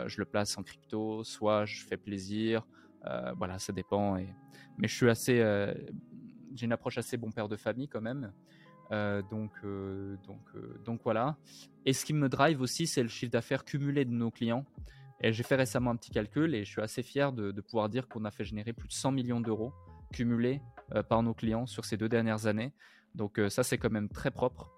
je 0.07 0.19
le 0.19 0.25
place 0.25 0.59
en 0.59 0.65
crypto, 0.65 1.23
soit 1.23 1.67
je 1.67 1.85
fais 1.85 1.97
plaisir, 1.97 2.67
euh, 3.07 3.33
voilà, 3.37 3.59
ça 3.59 3.73
dépend. 3.73 4.17
Et... 4.17 4.29
Mais 4.79 4.89
je 4.89 4.95
suis 4.95 5.09
assez, 5.09 5.41
euh, 5.41 5.73
j'ai 6.55 6.67
une 6.67 6.73
approche 6.73 6.99
assez 6.99 7.17
bon 7.17 7.31
père 7.31 7.49
de 7.49 7.57
famille 7.57 7.89
quand 7.89 8.01
même. 8.01 8.33
Euh, 8.91 9.23
donc, 9.31 9.53
donc, 10.27 10.41
donc 10.85 11.01
voilà. 11.05 11.37
Et 11.85 11.93
ce 11.93 12.05
qui 12.05 12.15
me 12.15 12.29
drive 12.29 12.61
aussi, 12.61 12.87
c'est 12.87 13.03
le 13.03 13.09
chiffre 13.09 13.33
d'affaires 13.33 13.65
cumulé 13.65 14.05
de 14.05 14.11
nos 14.11 14.31
clients. 14.31 14.65
Et 15.21 15.33
j'ai 15.33 15.43
fait 15.43 15.57
récemment 15.57 15.91
un 15.91 15.97
petit 15.97 16.11
calcul 16.11 16.55
et 16.55 16.65
je 16.65 16.71
suis 16.71 16.81
assez 16.81 17.03
fier 17.03 17.33
de, 17.33 17.51
pouvoir 17.61 17.89
dire 17.89 18.07
qu'on 18.09 18.25
a 18.25 18.31
fait 18.31 18.45
générer 18.45 18.73
plus 18.73 18.89
de 18.89 18.93
100 18.93 19.13
millions 19.13 19.41
d'euros 19.41 19.73
cumulés 20.13 20.63
par 21.09 21.23
nos 21.23 21.35
clients 21.35 21.67
sur 21.67 21.85
ces 21.85 21.97
deux 21.97 22.09
dernières 22.09 22.47
années. 22.47 22.73
Donc 23.17 23.41
ça, 23.49 23.65
c'est 23.65 23.79
quand 23.79 23.91
même 23.91 24.09
très 24.09 24.31
propre. 24.31 24.73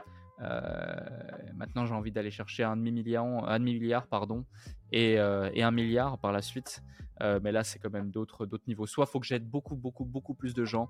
Maintenant, 1.55 1.87
j'ai 1.87 1.95
envie 1.95 2.12
d'aller 2.12 2.31
chercher 2.31 2.65
un 2.65 2.77
demi-milliard, 2.77 4.07
pardon, 4.07 4.45
et, 4.93 5.15
et, 5.15 5.62
un 5.62 5.71
milliard 5.71 6.19
par 6.19 6.33
la 6.33 6.43
suite. 6.43 6.83
Euh, 7.23 7.41
mais 7.43 7.53
là, 7.53 7.65
c'est 7.65 7.79
quand 7.79 7.91
même 7.91 8.11
d'autres 8.11 8.49
niveaux. 8.67 8.87
Soit 8.87 9.07
faut 9.07 9.21
que 9.21 9.27
j'aide 9.27 9.49
beaucoup, 9.49 9.77
beaucoup, 9.77 10.05
beaucoup 10.05 10.35
plus 10.35 10.55
de 10.55 10.65
gens, 10.65 10.89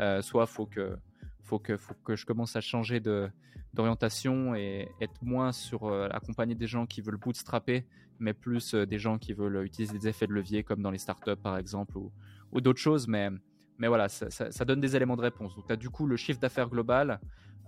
euh, 0.00 0.22
soit 0.22 0.46
faut 0.46 0.66
que, 0.66 0.96
faut, 1.42 1.58
que, 1.58 1.76
je 2.16 2.26
commence 2.26 2.56
à 2.56 2.60
changer 2.60 3.00
d'orientation 3.74 4.54
et 4.54 4.88
être 5.00 5.22
moins 5.22 5.52
sur 5.52 5.84
euh, 5.84 6.08
accompagner 6.10 6.54
des 6.54 6.66
gens 6.66 6.86
qui 6.86 7.00
veulent 7.02 7.18
bootstrapper, 7.18 7.86
mais 8.18 8.32
plus 8.32 8.74
des 8.74 8.98
gens 8.98 9.18
qui 9.18 9.34
veulent 9.34 9.64
utiliser 9.64 9.96
des 9.98 10.08
effets 10.08 10.26
de 10.26 10.32
levier, 10.32 10.62
comme 10.64 10.82
dans 10.82 10.90
les 10.90 10.98
startups 10.98 11.36
par 11.36 11.58
exemple, 11.58 11.98
ou, 11.98 12.10
ou 12.52 12.60
d'autres 12.60 12.80
choses. 12.80 13.06
Mais, 13.06 13.28
mais 13.78 13.88
voilà, 13.88 14.08
ça, 14.08 14.30
ça, 14.30 14.64
donne 14.64 14.80
des 14.80 14.96
éléments 14.96 15.16
de 15.16 15.22
réponse. 15.22 15.54
Donc, 15.54 15.66
tu 15.66 15.76
du 15.76 15.90
coup 15.90 16.06
le 16.06 16.16
chiffre 16.16 16.40
d'affaires 16.40 16.68
global, 16.68 17.20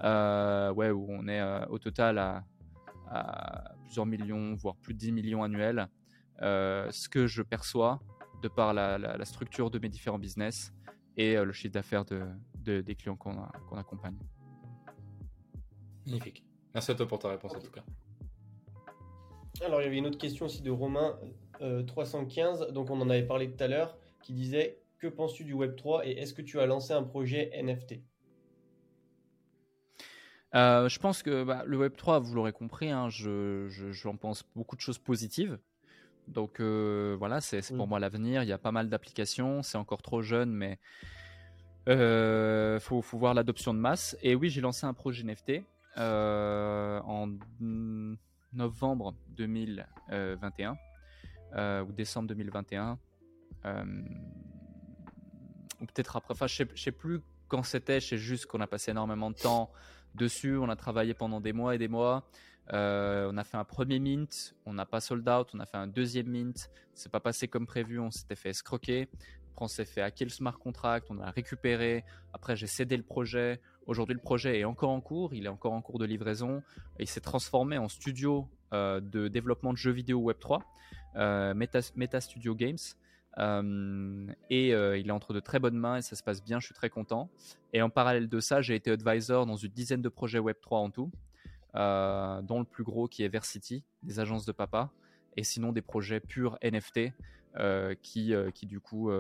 ouais, 0.02 0.90
où 0.90 1.06
on 1.09 1.28
est 1.28 1.66
au 1.68 1.78
total 1.78 2.18
à, 2.18 2.44
à, 3.10 3.74
plusieurs 3.85 4.06
millions, 4.06 4.55
voire 4.55 4.76
plus 4.76 4.94
de 4.94 4.98
10 4.98 5.12
millions 5.12 5.43
annuels. 5.43 5.89
Euh, 6.43 6.89
ce 6.93 7.09
que 7.09 7.26
je 7.26 7.43
perçois 7.43 8.01
de 8.43 8.48
par 8.48 8.72
la, 8.72 9.24
structure 9.24 9.70
de 9.70 9.78
mes 9.78 9.89
différents 9.89 10.18
business 10.18 10.72
et 11.16 11.36
euh, 11.36 11.44
le 11.44 11.52
chiffre 11.52 11.74
d'affaires 11.74 12.05
de, 12.05 12.80
des 12.80 12.94
clients 12.94 13.16
qu'on 13.16 13.43
accompagne. 13.76 14.16
Magnifique. 16.06 16.44
Merci 16.74 16.93
à 16.93 16.94
toi 16.94 17.09
pour 17.09 17.18
ta 17.18 17.30
réponse 17.30 17.55
en 17.55 17.60
tout 17.60 17.70
cas. 17.70 17.82
Alors 19.64 19.80
il 19.80 19.85
y 19.85 19.86
avait 19.89 19.98
une 19.98 20.06
autre 20.06 20.18
question 20.18 20.47
aussi 20.47 20.62
de 20.62 20.70
Romain 20.70 21.18
315, 21.89 22.62
euh, 22.62 22.70
donc 22.70 22.90
on 22.90 23.01
en 23.01 23.10
avait 23.10 23.26
parlé 23.26 23.51
tout 23.51 23.62
à 23.62 23.66
l'heure, 23.66 23.98
qui 24.22 24.32
disait 24.32 24.80
que 24.98 25.06
penses-tu 25.06 25.44
du 25.44 25.52
Web 25.52 25.76
3 25.76 26.06
et 26.06 26.12
est-ce 26.12 26.34
que 26.34 26.42
tu 26.42 26.60
as 26.60 26.66
lancé 26.66 26.92
un 26.92 27.02
projet 27.02 27.50
NFT 27.62 28.00
je 30.54 30.98
pense 30.98 31.22
que 31.22 31.44
bah, 31.44 31.62
le 31.66 31.76
Web 31.76 31.94
3, 31.94 32.20
vous 32.20 32.34
l'aurez 32.34 32.52
compris, 32.52 32.90
hein, 32.90 33.10
j'en 33.10 33.68
je, 33.68 34.08
pense 34.18 34.44
beaucoup 34.56 34.76
de 34.76 34.80
choses 34.80 34.98
positives. 34.98 35.58
Donc 36.28 36.60
euh, 36.60 37.16
voilà, 37.18 37.40
c'est 37.40 37.66
pour 37.74 37.86
mm. 37.86 37.90
moi 37.90 37.98
l'avenir. 37.98 38.42
Il 38.42 38.48
y 38.48 38.52
a 38.52 38.58
pas 38.58 38.72
mal 38.72 38.88
d'applications. 38.88 39.62
C'est 39.62 39.78
encore 39.78 40.02
trop 40.02 40.22
jeune, 40.22 40.52
mais 40.52 40.78
il 41.86 41.94
euh, 41.94 42.80
faut, 42.80 43.00
voir 43.12 43.34
l'adoption 43.34 43.74
de 43.74 43.78
masse. 43.78 44.16
Et 44.22 44.34
oui, 44.34 44.50
j'ai 44.50 44.60
lancé 44.60 44.86
un 44.86 44.94
projet 44.94 45.24
NFT 45.24 45.62
euh, 45.96 47.00
en 47.04 47.30
novembre 48.52 49.14
2021 49.36 50.76
ou 51.82 51.92
décembre 51.92 52.28
2021. 52.28 52.98
Peut-être 55.86 56.16
après. 56.16 56.32
Enfin, 56.32 56.46
je 56.46 56.62
ne 56.62 56.76
sais, 56.76 56.92
plus 56.92 57.20
quand 57.48 57.62
c'était. 57.62 58.00
Je 58.00 58.09
sais 58.09 58.18
juste 58.18 58.46
qu'on 58.46 58.60
a 58.60 58.66
passé 58.66 58.90
énormément 58.90 59.30
de 59.30 59.36
temps 59.36 59.70
dessus. 60.14 60.56
On 60.56 60.68
a 60.68 60.76
travaillé 60.76 61.14
pendant 61.14 61.40
des 61.40 61.52
mois 61.52 61.74
et 61.74 61.78
des 61.78 61.88
mois. 61.88 62.28
Euh, 62.72 63.30
on 63.32 63.36
a 63.38 63.44
fait 63.44 63.56
un 63.56 63.64
premier 63.64 63.98
mint, 63.98 64.55
on 64.66 64.74
n'a 64.74 64.84
pas 64.84 65.00
sold 65.00 65.26
out, 65.28 65.48
on 65.55 65.60
a 65.60 65.64
fait 65.64 65.78
un 65.78 65.86
deuxième 65.86 66.26
mint, 66.26 66.70
c'est 66.92 67.10
pas 67.10 67.20
passé 67.20 67.48
comme 67.48 67.66
prévu, 67.66 67.98
on 67.98 68.10
s'était 68.10 68.36
fait 68.36 68.50
escroquer. 68.50 69.09
Après, 69.52 69.64
on 69.64 69.68
s'est 69.68 69.86
fait 69.86 70.02
hacker 70.02 70.26
le 70.26 70.30
smart 70.30 70.59
contract, 70.59 71.06
on 71.09 71.18
a 71.20 71.30
récupéré. 71.30 72.05
Après, 72.34 72.56
j'ai 72.56 72.66
cédé 72.66 72.96
le 72.96 73.02
projet. 73.02 73.60
Aujourd'hui, 73.86 74.14
le 74.14 74.20
projet 74.20 74.60
est 74.60 74.64
encore 74.64 74.90
en 74.90 75.00
cours, 75.00 75.32
il 75.32 75.46
est 75.46 75.48
encore 75.48 75.72
en 75.72 75.80
cours 75.80 75.98
de 75.98 76.05
livraison. 76.05 76.62
il 77.00 77.09
s'est 77.09 77.22
transformé 77.22 77.78
en 77.78 77.88
studio 77.88 78.46
de 78.72 79.28
développement 79.28 79.72
de 79.72 79.78
jeux 79.78 79.92
vidéo 79.92 80.20
Web3, 80.30 81.55
Meta, 81.55 81.80
Meta, 81.96 82.20
Studio 82.20 82.55
Games. 82.55 82.76
Et 83.39 84.69
il 84.69 85.06
est 85.09 85.10
entre 85.10 85.32
de 85.32 85.40
très 85.40 85.59
bonnes 85.59 85.77
mains 85.77 85.97
et 85.97 86.02
ça 86.02 86.16
se 86.16 86.23
passe 86.23 86.43
bien, 86.43 86.60
je 86.60 86.66
suis 86.66 86.74
très 86.74 86.90
content. 86.90 87.31
Et 87.73 87.82
en 87.82 87.90
parallèle 87.90 88.28
de 88.28 88.40
ça, 88.40 88.62
j'ai 88.62 88.74
été 88.74 88.90
advisor 88.90 89.47
dans 89.47 89.56
une 89.56 89.70
dizaine 89.70 90.02
de 90.02 90.09
projets 90.09 90.40
Web3 90.40 90.74
en 90.74 90.90
tout, 90.90 91.10
dont 91.74 92.59
le 92.59 92.65
plus 92.65 92.85
gros 92.85 93.09
qui 93.09 93.23
est 93.23 93.28
Versity, 93.28 93.85
des 94.02 94.20
agences 94.20 94.44
de 94.44 94.52
papa, 94.52 94.90
et 95.36 95.44
sinon 95.44 95.73
des 95.73 95.82
projets 95.82 96.20
purs 96.20 96.59
NFT 96.62 97.12
qui, 98.02 98.35
qui, 98.55 98.66
du 98.66 98.81
coup, 98.81 99.10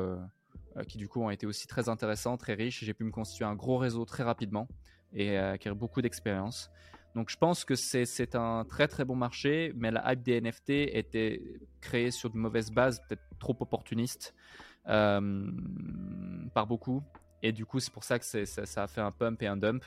qui 0.88 0.98
du 0.98 1.08
coup 1.08 1.22
ont 1.22 1.30
été 1.30 1.46
aussi 1.46 1.66
très 1.66 1.88
intéressants, 1.88 2.36
très 2.36 2.54
riches. 2.54 2.84
J'ai 2.84 2.94
pu 2.94 3.04
me 3.04 3.10
constituer 3.10 3.44
un 3.44 3.54
gros 3.54 3.78
réseau 3.78 4.04
très 4.04 4.22
rapidement 4.22 4.68
et 5.12 5.36
acquérir 5.36 5.76
beaucoup 5.76 6.02
d'expérience. 6.02 6.70
Donc 7.14 7.30
je 7.30 7.36
pense 7.36 7.64
que 7.64 7.74
c'est 7.74 8.34
un 8.34 8.64
très 8.64 8.88
très 8.88 9.04
bon 9.04 9.16
marché, 9.16 9.72
mais 9.76 9.90
la 9.90 10.12
hype 10.12 10.22
des 10.22 10.40
NFT 10.40 10.70
était 10.70 11.42
créée 11.80 12.10
sur 12.10 12.30
de 12.30 12.36
mauvaises 12.36 12.70
bases, 12.70 13.00
peut-être 13.08 13.22
trop 13.38 13.56
opportuniste 13.60 14.34
euh, 14.88 15.50
par 16.54 16.66
beaucoup. 16.66 17.02
Et 17.42 17.52
du 17.52 17.64
coup, 17.64 17.80
c'est 17.80 17.92
pour 17.92 18.04
ça 18.04 18.18
que 18.18 18.24
ça, 18.24 18.82
a 18.82 18.86
fait 18.86 19.00
un 19.00 19.12
pump 19.12 19.42
et 19.42 19.46
un 19.46 19.56
dump. 19.56 19.84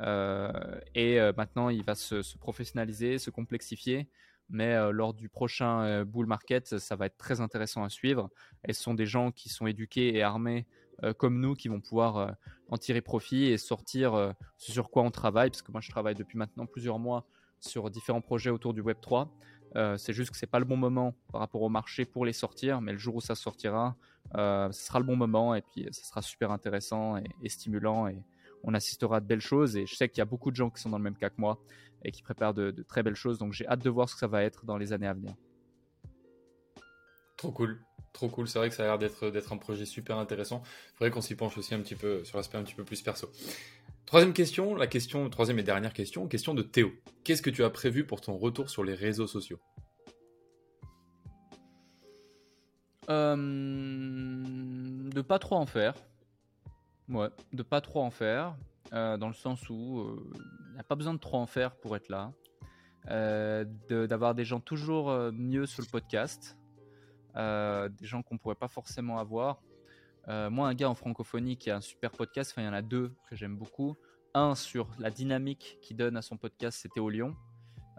Euh, 0.00 0.50
et 0.94 1.20
euh, 1.20 1.32
maintenant, 1.36 1.68
il 1.68 1.84
va 1.84 1.94
se, 1.94 2.22
se, 2.22 2.36
professionnaliser, 2.38 3.18
se 3.18 3.30
complexifier. 3.30 4.08
Mais 4.48 4.76
lors 4.92 5.14
du 5.14 5.30
prochain 5.30 6.04
bull 6.04 6.26
market, 6.26 6.78
ça 6.78 6.94
va 6.94 7.06
être 7.06 7.16
très 7.16 7.40
intéressant 7.40 7.84
à 7.84 7.88
suivre. 7.88 8.28
Et 8.68 8.74
ce 8.74 8.82
sont 8.82 8.92
des 8.92 9.06
gens 9.06 9.30
qui 9.30 9.48
sont 9.48 9.66
éduqués 9.66 10.14
et 10.14 10.22
armés 10.22 10.66
comme 11.16 11.40
nous 11.40 11.54
qui 11.54 11.68
vont 11.68 11.80
pouvoir 11.80 12.16
euh, 12.16 12.30
en 12.68 12.78
tirer 12.78 13.00
profit 13.00 13.46
et 13.46 13.58
sortir 13.58 14.14
euh, 14.14 14.32
ce 14.58 14.72
sur 14.72 14.90
quoi 14.90 15.02
on 15.02 15.10
travaille, 15.10 15.50
parce 15.50 15.62
que 15.62 15.72
moi 15.72 15.80
je 15.80 15.90
travaille 15.90 16.14
depuis 16.14 16.38
maintenant 16.38 16.66
plusieurs 16.66 16.98
mois 16.98 17.26
sur 17.60 17.90
différents 17.90 18.20
projets 18.20 18.50
autour 18.50 18.74
du 18.74 18.80
Web 18.80 18.98
3. 19.00 19.32
c'est 19.96 20.12
juste 20.12 20.30
que 20.32 20.36
c'est 20.36 20.48
pas 20.48 20.58
le 20.58 20.64
bon 20.64 20.76
moment 20.76 21.14
par 21.30 21.40
rapport 21.40 21.62
au 21.62 21.68
marché 21.68 22.04
pour 22.04 22.26
les 22.26 22.32
sortir, 22.32 22.80
mais 22.80 22.90
le 22.90 22.98
jour 22.98 23.14
où 23.14 23.20
ça 23.20 23.36
sortira, 23.36 23.96
ce 24.34 24.70
sera 24.72 24.98
le 24.98 25.04
bon 25.04 25.14
moment 25.14 25.54
et 25.54 25.62
puis 25.62 25.86
ce 25.92 26.04
sera 26.04 26.22
super 26.22 26.50
intéressant 26.50 27.18
et, 27.18 27.48
stimulant 27.48 28.08
et 28.08 28.24
on 28.64 28.74
assistera 28.74 29.18
à 29.18 29.20
de 29.20 29.26
belles 29.26 29.40
choses. 29.40 29.76
Et 29.76 29.86
je 29.86 29.94
sais 29.94 30.08
qu'il 30.08 30.18
y 30.18 30.22
a 30.22 30.24
beaucoup 30.24 30.50
de 30.50 30.56
gens 30.56 30.70
qui 30.70 30.82
sont 30.82 30.90
dans 30.90 30.98
le 30.98 31.04
même 31.04 31.16
cas 31.16 31.30
que 31.30 31.38
moi 31.40 31.60
et 32.02 32.10
qui 32.10 32.22
préparent 32.22 32.54
de 32.54 32.82
très 32.82 33.04
belles 33.04 33.14
choses, 33.14 33.38
donc 33.38 33.52
j'ai 33.52 33.66
hâte 33.68 33.84
de 33.84 33.90
voir 33.90 34.08
ce 34.08 34.14
que 34.14 34.20
ça 34.20 34.26
va 34.26 34.42
être 34.42 34.64
dans 34.64 34.76
les 34.76 34.92
années 34.92 35.06
à 35.06 35.14
venir. 35.14 35.36
Trop 37.36 37.52
cool. 37.52 37.80
Trop 38.12 38.28
cool, 38.28 38.46
c'est 38.46 38.58
vrai 38.58 38.68
que 38.68 38.74
ça 38.74 38.82
a 38.82 38.86
l'air 38.86 38.98
d'être, 38.98 39.30
d'être 39.30 39.52
un 39.52 39.56
projet 39.56 39.86
super 39.86 40.18
intéressant. 40.18 40.62
Il 40.64 40.96
faudrait 40.98 41.10
qu'on 41.10 41.22
s'y 41.22 41.34
penche 41.34 41.56
aussi 41.56 41.74
un 41.74 41.80
petit 41.80 41.94
peu 41.94 42.24
sur 42.24 42.36
l'aspect 42.36 42.58
un 42.58 42.62
petit 42.62 42.74
peu 42.74 42.84
plus 42.84 43.00
perso. 43.00 43.30
Troisième 44.04 44.34
question, 44.34 44.74
la 44.74 44.86
question, 44.86 45.30
troisième 45.30 45.58
et 45.58 45.62
dernière 45.62 45.94
question, 45.94 46.28
question 46.28 46.52
de 46.52 46.62
Théo. 46.62 46.92
Qu'est-ce 47.24 47.40
que 47.40 47.48
tu 47.50 47.64
as 47.64 47.70
prévu 47.70 48.04
pour 48.04 48.20
ton 48.20 48.36
retour 48.36 48.68
sur 48.68 48.84
les 48.84 48.94
réseaux 48.94 49.26
sociaux? 49.26 49.58
Euh, 53.08 53.36
De 53.36 55.20
pas 55.22 55.38
trop 55.38 55.56
en 55.56 55.66
faire. 55.66 55.94
Ouais, 57.08 57.28
de 57.52 57.62
pas 57.62 57.80
trop 57.80 58.02
en 58.02 58.10
faire. 58.10 58.54
Euh, 58.92 59.16
dans 59.16 59.28
le 59.28 59.34
sens 59.34 59.70
où 59.70 60.04
il 60.04 60.40
euh, 60.40 60.74
n'y 60.74 60.80
a 60.80 60.82
pas 60.82 60.94
besoin 60.94 61.14
de 61.14 61.18
trop 61.18 61.38
en 61.38 61.46
faire 61.46 61.74
pour 61.76 61.96
être 61.96 62.10
là. 62.10 62.32
d'avoir 63.08 64.34
des 64.34 64.44
gens 64.44 64.60
toujours 64.60 65.10
mieux 65.32 65.64
sur 65.64 65.82
le 65.82 65.88
podcast. 65.88 66.58
Euh, 67.36 67.88
des 67.88 68.06
gens 68.06 68.22
qu'on 68.22 68.38
pourrait 68.38 68.54
pas 68.54 68.68
forcément 68.68 69.18
avoir. 69.18 69.62
Euh, 70.28 70.50
moi, 70.50 70.68
un 70.68 70.74
gars 70.74 70.90
en 70.90 70.94
francophonie 70.94 71.56
qui 71.56 71.70
a 71.70 71.76
un 71.76 71.80
super 71.80 72.10
podcast, 72.12 72.52
enfin, 72.52 72.62
il 72.62 72.66
y 72.66 72.68
en 72.68 72.74
a 72.74 72.82
deux 72.82 73.14
que 73.28 73.36
j'aime 73.36 73.56
beaucoup. 73.56 73.96
Un 74.34 74.54
sur 74.54 74.88
la 74.98 75.10
dynamique 75.10 75.78
qu'il 75.82 75.96
donne 75.96 76.16
à 76.16 76.22
son 76.22 76.36
podcast, 76.36 76.78
c'était 76.80 77.00
au 77.00 77.10
Lyon, 77.10 77.36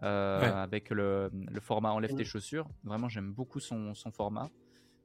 euh, 0.03 0.41
avec 0.41 0.89
le, 0.89 1.31
format 1.61 1.91
Enlève 1.91 2.15
tes 2.15 2.25
chaussures. 2.25 2.67
Vraiment, 2.83 3.09
j'aime 3.09 3.31
beaucoup 3.33 3.59
son, 3.59 3.93
format. 4.11 4.49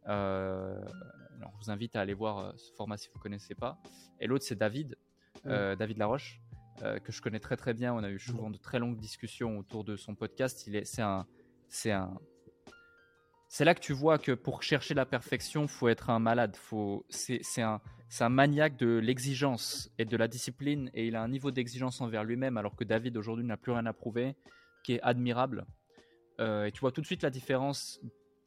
alors, 0.04 1.52
je 1.52 1.64
vous 1.64 1.70
invite 1.70 1.96
à 1.96 2.00
aller 2.00 2.14
voir 2.14 2.52
ce 2.58 2.72
format 2.74 2.96
si 2.96 3.08
vous 3.12 3.18
connaissez 3.18 3.54
pas. 3.54 3.78
Et 4.20 4.26
l'autre, 4.26 4.44
c'est 4.44 4.58
David, 4.58 4.96
David 5.44 5.98
Laroche, 5.98 6.40
que 6.80 7.12
je 7.12 7.20
connais 7.20 7.40
très 7.40 7.56
très 7.56 7.74
bien. 7.74 7.92
On 7.92 8.02
a 8.04 8.10
eu 8.10 8.18
souvent 8.18 8.50
de 8.50 8.58
très 8.58 8.78
longues 8.78 8.96
discussions 8.96 9.58
autour 9.58 9.84
de 9.84 9.96
son 9.96 10.14
podcast. 10.14 10.66
Il 10.66 10.76
est, 10.76 10.84
c'est 10.84 11.02
un, 11.02 11.26
c'est 11.68 11.92
un, 11.92 12.18
c'est 13.48 13.64
là 13.64 13.74
que 13.74 13.80
tu 13.80 13.94
vois 13.94 14.18
que 14.18 14.32
pour 14.32 14.62
chercher 14.62 14.92
la 14.94 15.06
perfection, 15.06 15.66
faut 15.66 15.88
être 15.88 16.10
un 16.10 16.18
malade. 16.18 16.54
Faut, 16.54 17.06
c'est, 17.08 17.40
un, 17.62 17.80
un 18.20 18.28
maniaque 18.28 18.76
de 18.76 18.98
l'exigence 18.98 19.90
et 19.98 20.04
de 20.04 20.16
la 20.18 20.28
discipline, 20.28 20.90
et 20.92 21.06
il 21.06 21.16
a 21.16 21.22
un 21.22 21.28
niveau 21.28 21.50
d'exigence 21.50 22.00
envers 22.02 22.24
lui-même, 22.24 22.58
alors 22.58 22.76
que 22.76 22.84
David 22.84 23.16
aujourd'hui 23.16 23.46
n'a 23.46 23.56
plus 23.56 23.72
rien 23.72 23.86
à 23.86 23.94
prouver, 23.94 24.36
qui 24.84 24.94
est 24.94 25.00
admirable. 25.02 25.64
Euh, 26.40 26.66
et 26.66 26.72
tu 26.72 26.80
vois 26.80 26.92
tout 26.92 27.00
de 27.00 27.06
suite 27.06 27.22
la 27.22 27.30
différence. 27.30 28.00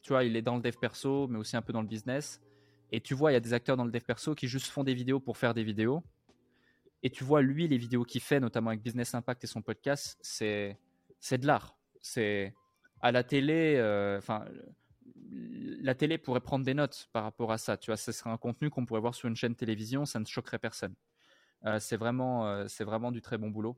Tu 0.03 0.13
vois, 0.13 0.23
il 0.23 0.35
est 0.35 0.41
dans 0.43 0.55
le 0.55 0.61
dev 0.61 0.75
perso, 0.79 1.27
mais 1.27 1.39
aussi 1.39 1.57
un 1.57 1.61
peu 1.63 1.73
dans 1.73 1.81
le 1.81 1.87
business. 1.87 2.39
Et 2.91 3.01
tu 3.01 3.15
vois, 3.15 3.31
il 3.31 3.33
y 3.33 3.37
a 3.37 3.41
des 3.41 3.53
acteurs 3.53 3.77
dans 3.77 3.85
le 3.85 3.91
dev 3.91 4.01
perso 4.01 4.35
qui 4.35 4.47
juste 4.47 4.67
font 4.67 4.83
des 4.83 4.93
vidéos 4.93 5.19
pour 5.19 5.37
faire 5.37 5.55
des 5.55 5.63
vidéos. 5.63 6.03
Et 7.01 7.09
tu 7.09 7.23
vois, 7.23 7.41
lui, 7.41 7.67
les 7.67 7.77
vidéos 7.77 8.03
qu'il 8.03 8.21
fait, 8.21 8.39
notamment 8.39 8.69
avec 8.69 8.83
Business 8.83 9.15
Impact 9.15 9.43
et 9.43 9.47
son 9.47 9.63
podcast, 9.63 10.19
c'est, 10.21 10.77
de 11.31 11.47
l'art. 11.47 11.75
C'est 12.01 12.53
à 13.01 13.11
la 13.11 13.23
télé, 13.23 13.75
euh, 13.77 14.19
enfin 14.19 14.45
la 15.31 15.95
télé 15.95 16.17
pourrait 16.17 16.41
prendre 16.41 16.65
des 16.65 16.73
notes 16.73 17.07
par 17.13 17.23
rapport 17.23 17.51
à 17.51 17.57
ça. 17.57 17.77
Tu 17.77 17.91
vois, 17.91 17.97
ce 17.97 18.11
serait 18.11 18.29
un 18.29 18.37
contenu 18.37 18.69
qu'on 18.69 18.85
pourrait 18.85 19.01
voir 19.01 19.15
sur 19.15 19.27
une 19.27 19.35
chaîne 19.35 19.55
télévision, 19.55 20.05
ça 20.05 20.19
ne 20.19 20.25
choquerait 20.25 20.59
personne. 20.59 20.93
Euh, 21.65 21.79
c'est 21.79 21.97
vraiment, 21.97 22.47
euh, 22.47 22.65
vraiment 22.81 23.11
du 23.11 23.21
très 23.21 23.37
bon 23.37 23.49
boulot. 23.49 23.77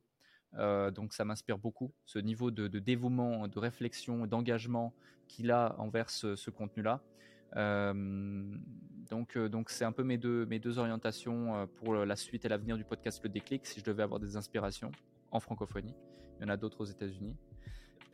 Euh, 0.56 0.92
donc 0.92 1.14
ça 1.14 1.26
m'inspire 1.26 1.58
beaucoup, 1.58 1.94
ce 2.06 2.20
niveau 2.20 2.52
de, 2.52 2.68
dévouement, 2.68 3.48
de 3.48 3.60
réflexion, 3.60 4.28
d'engagement 4.28 4.94
qu'il 5.28 5.50
a 5.50 5.76
envers 5.80 6.12
ce, 6.12 6.50
contenu-là. 6.52 7.02
donc, 7.56 9.38
donc 9.38 9.70
c'est 9.72 9.86
un 9.86 9.92
peu 9.92 10.04
mes 10.04 10.18
deux, 10.18 10.46
mes 10.46 10.60
deux 10.60 10.78
orientations 10.78 11.68
pour 11.78 11.96
la 11.96 12.16
suite 12.16 12.46
et 12.46 12.50
l'avenir 12.50 12.78
du 12.78 12.84
podcast 12.84 13.22
Le 13.24 13.30
Déclic. 13.30 13.66
Si 13.66 13.80
je 13.80 13.86
devais 13.86 14.04
avoir 14.04 14.20
des 14.20 14.38
inspirations 14.38 14.92
en 15.32 15.40
francophonie, 15.40 15.96
il 16.40 16.44
y 16.44 16.46
en 16.46 16.50
a 16.50 16.58
d'autres 16.58 16.82
aux 16.82 16.86
États-Unis. 16.86 17.36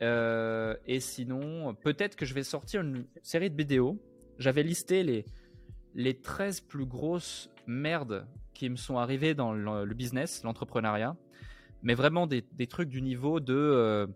Euh, 0.02 0.76
et 0.86 1.00
sinon, 1.00 1.74
peut-être 1.74 2.16
que 2.16 2.24
je 2.24 2.34
vais 2.34 2.42
sortir 2.42 2.80
une 2.80 3.04
série 3.22 3.50
de 3.50 3.56
vidéos. 3.56 3.98
J'avais 4.38 4.62
listé 4.62 5.02
les, 5.02 5.24
les 5.94 6.14
13 6.14 6.60
plus 6.60 6.86
grosses 6.86 7.50
merdes 7.66 8.26
qui 8.54 8.68
me 8.70 8.76
sont 8.76 8.96
arrivées 8.96 9.34
dans 9.34 9.52
le, 9.52 9.94
business, 9.94 10.42
l'entrepreneuriat. 10.42 11.16
Mais 11.82 11.94
vraiment 11.94 12.26
des, 12.26 12.44
des, 12.52 12.66
trucs 12.66 12.88
du 12.88 13.02
niveau 13.02 13.40
de. 13.40 13.54
Euh, 13.54 14.06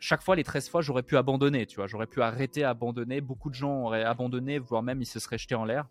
chaque 0.00 0.22
fois, 0.22 0.36
les 0.36 0.44
13 0.44 0.68
fois, 0.68 0.82
j'aurais 0.82 1.02
pu 1.02 1.16
abandonner, 1.16 1.66
tu 1.66 1.76
vois. 1.76 1.86
J'aurais 1.86 2.06
pu 2.06 2.20
arrêter, 2.20 2.64
abandonner. 2.64 3.20
Beaucoup 3.20 3.48
de 3.48 3.54
gens 3.54 3.84
auraient 3.84 4.04
abandonné, 4.04 4.58
voire 4.58 4.82
même 4.82 5.00
ils 5.00 5.06
se 5.06 5.18
seraient 5.18 5.38
jetés 5.38 5.54
en 5.54 5.64
l'air. 5.64 5.88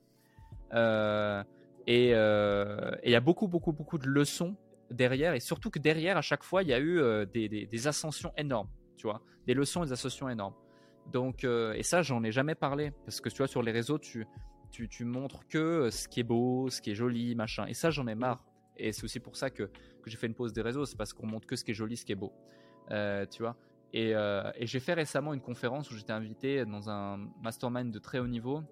Euh, 0.74 1.44
et 1.88 2.10
il 2.10 3.12
y 3.12 3.16
a 3.16 3.20
beaucoup, 3.22 3.48
beaucoup, 3.48 3.74
beaucoup 3.74 3.98
de 3.98 4.08
leçons 4.08 4.56
derrière, 4.94 5.34
et 5.34 5.40
surtout 5.40 5.70
que 5.70 5.80
derrière, 5.80 6.18
à 6.18 6.22
chaque 6.22 6.44
fois, 6.44 6.64
il 6.64 6.70
y 6.70 6.74
a 6.74 6.80
eu 6.80 7.00
euh, 7.00 7.26
des, 7.26 7.88
ascensions 7.88 8.32
énormes, 8.38 8.70
tu 8.96 9.08
vois, 9.08 9.22
des 9.48 9.54
leçons 9.54 9.84
et 9.84 9.88
des 9.88 9.94
ascensions 9.94 10.30
énormes. 10.30 10.54
Donc, 11.12 11.44
euh, 11.44 11.74
et 11.74 11.84
ça, 11.84 12.02
j'en 12.02 12.24
ai 12.24 12.32
jamais 12.32 12.56
parlé, 12.56 12.92
parce 13.06 13.20
que 13.20 13.30
tu 13.30 13.38
vois, 13.38 13.48
sur 13.48 13.62
les 13.62 13.72
réseaux, 13.72 13.98
tu, 13.98 14.26
tu, 14.72 14.88
tu, 14.88 15.04
montres 15.04 15.48
que 15.50 15.58
euh, 15.58 15.92
ce 15.92 16.08
qui 16.08 16.22
est 16.22 16.24
beau, 16.24 16.70
ce 16.70 16.82
qui 16.82 16.92
est 16.92 16.96
joli, 16.96 17.36
machin. 17.36 17.66
Et 17.66 17.74
ça, 17.74 17.90
j'en 17.90 18.08
ai 18.08 18.16
marre. 18.16 18.46
Et 18.78 18.92
c'est 18.92 19.04
aussi 19.04 19.20
pour 19.20 19.36
ça 19.36 19.50
que, 19.50 19.64
que 19.64 20.10
j'ai 20.10 20.18
fait 20.18 20.28
une 20.28 20.34
pause 20.34 20.54
des 20.54 20.62
réseaux, 20.62 20.86
c'est 20.86 20.98
parce 20.98 21.14
qu'on 21.14 21.28
montre 21.28 21.48
que 21.48 21.56
ce 21.56 21.64
qui 21.64 21.72
est 21.72 21.76
joli, 21.76 21.98
ce 21.98 22.06
qui 22.06 22.14
est 22.14 22.16
beau. 22.16 22.34
tu 22.90 23.42
vois. 23.42 23.56
Et, 23.96 24.12
et 24.12 24.66
j'ai 24.66 24.80
fait 24.80 24.96
récemment 24.96 25.36
une 25.36 25.42
conférence 25.42 25.92
où 25.92 25.96
j'étais 25.96 26.14
invité 26.14 26.66
dans 26.66 26.90
un 26.90 27.18
mastermind 27.44 27.92
de 27.92 28.00
très 28.00 28.18
haut 28.18 28.28
niveau, 28.28 28.64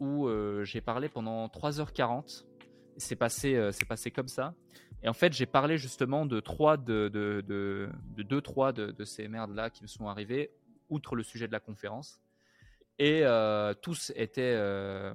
où 0.00 0.30
j'ai 0.62 0.80
parlé 0.80 1.10
pendant 1.10 1.46
3h40. 1.48 2.46
C'est 2.96 3.16
passé, 3.16 3.68
c'est 3.72 3.84
passé 3.84 4.10
comme 4.10 4.28
ça. 4.28 4.54
Et 5.02 5.08
en 5.08 5.12
fait, 5.12 5.32
j'ai 5.32 5.46
parlé 5.46 5.78
justement 5.78 6.26
de 6.26 6.40
trois 6.40 6.76
de, 6.76 7.08
de, 7.08 7.42
de, 7.46 7.88
de 8.16 8.22
deux, 8.22 8.40
trois 8.40 8.72
de, 8.72 9.04
ces 9.04 9.28
merdes-là 9.28 9.70
qui 9.70 9.82
me 9.82 9.88
sont 9.88 10.08
arrivées, 10.08 10.50
outre 10.88 11.14
le 11.14 11.22
sujet 11.22 11.46
de 11.46 11.52
la 11.52 11.60
conférence. 11.60 12.20
Et 12.98 13.20
euh, 13.22 13.74
tous 13.74 14.12
étaient 14.16 14.54
euh, 14.56 15.14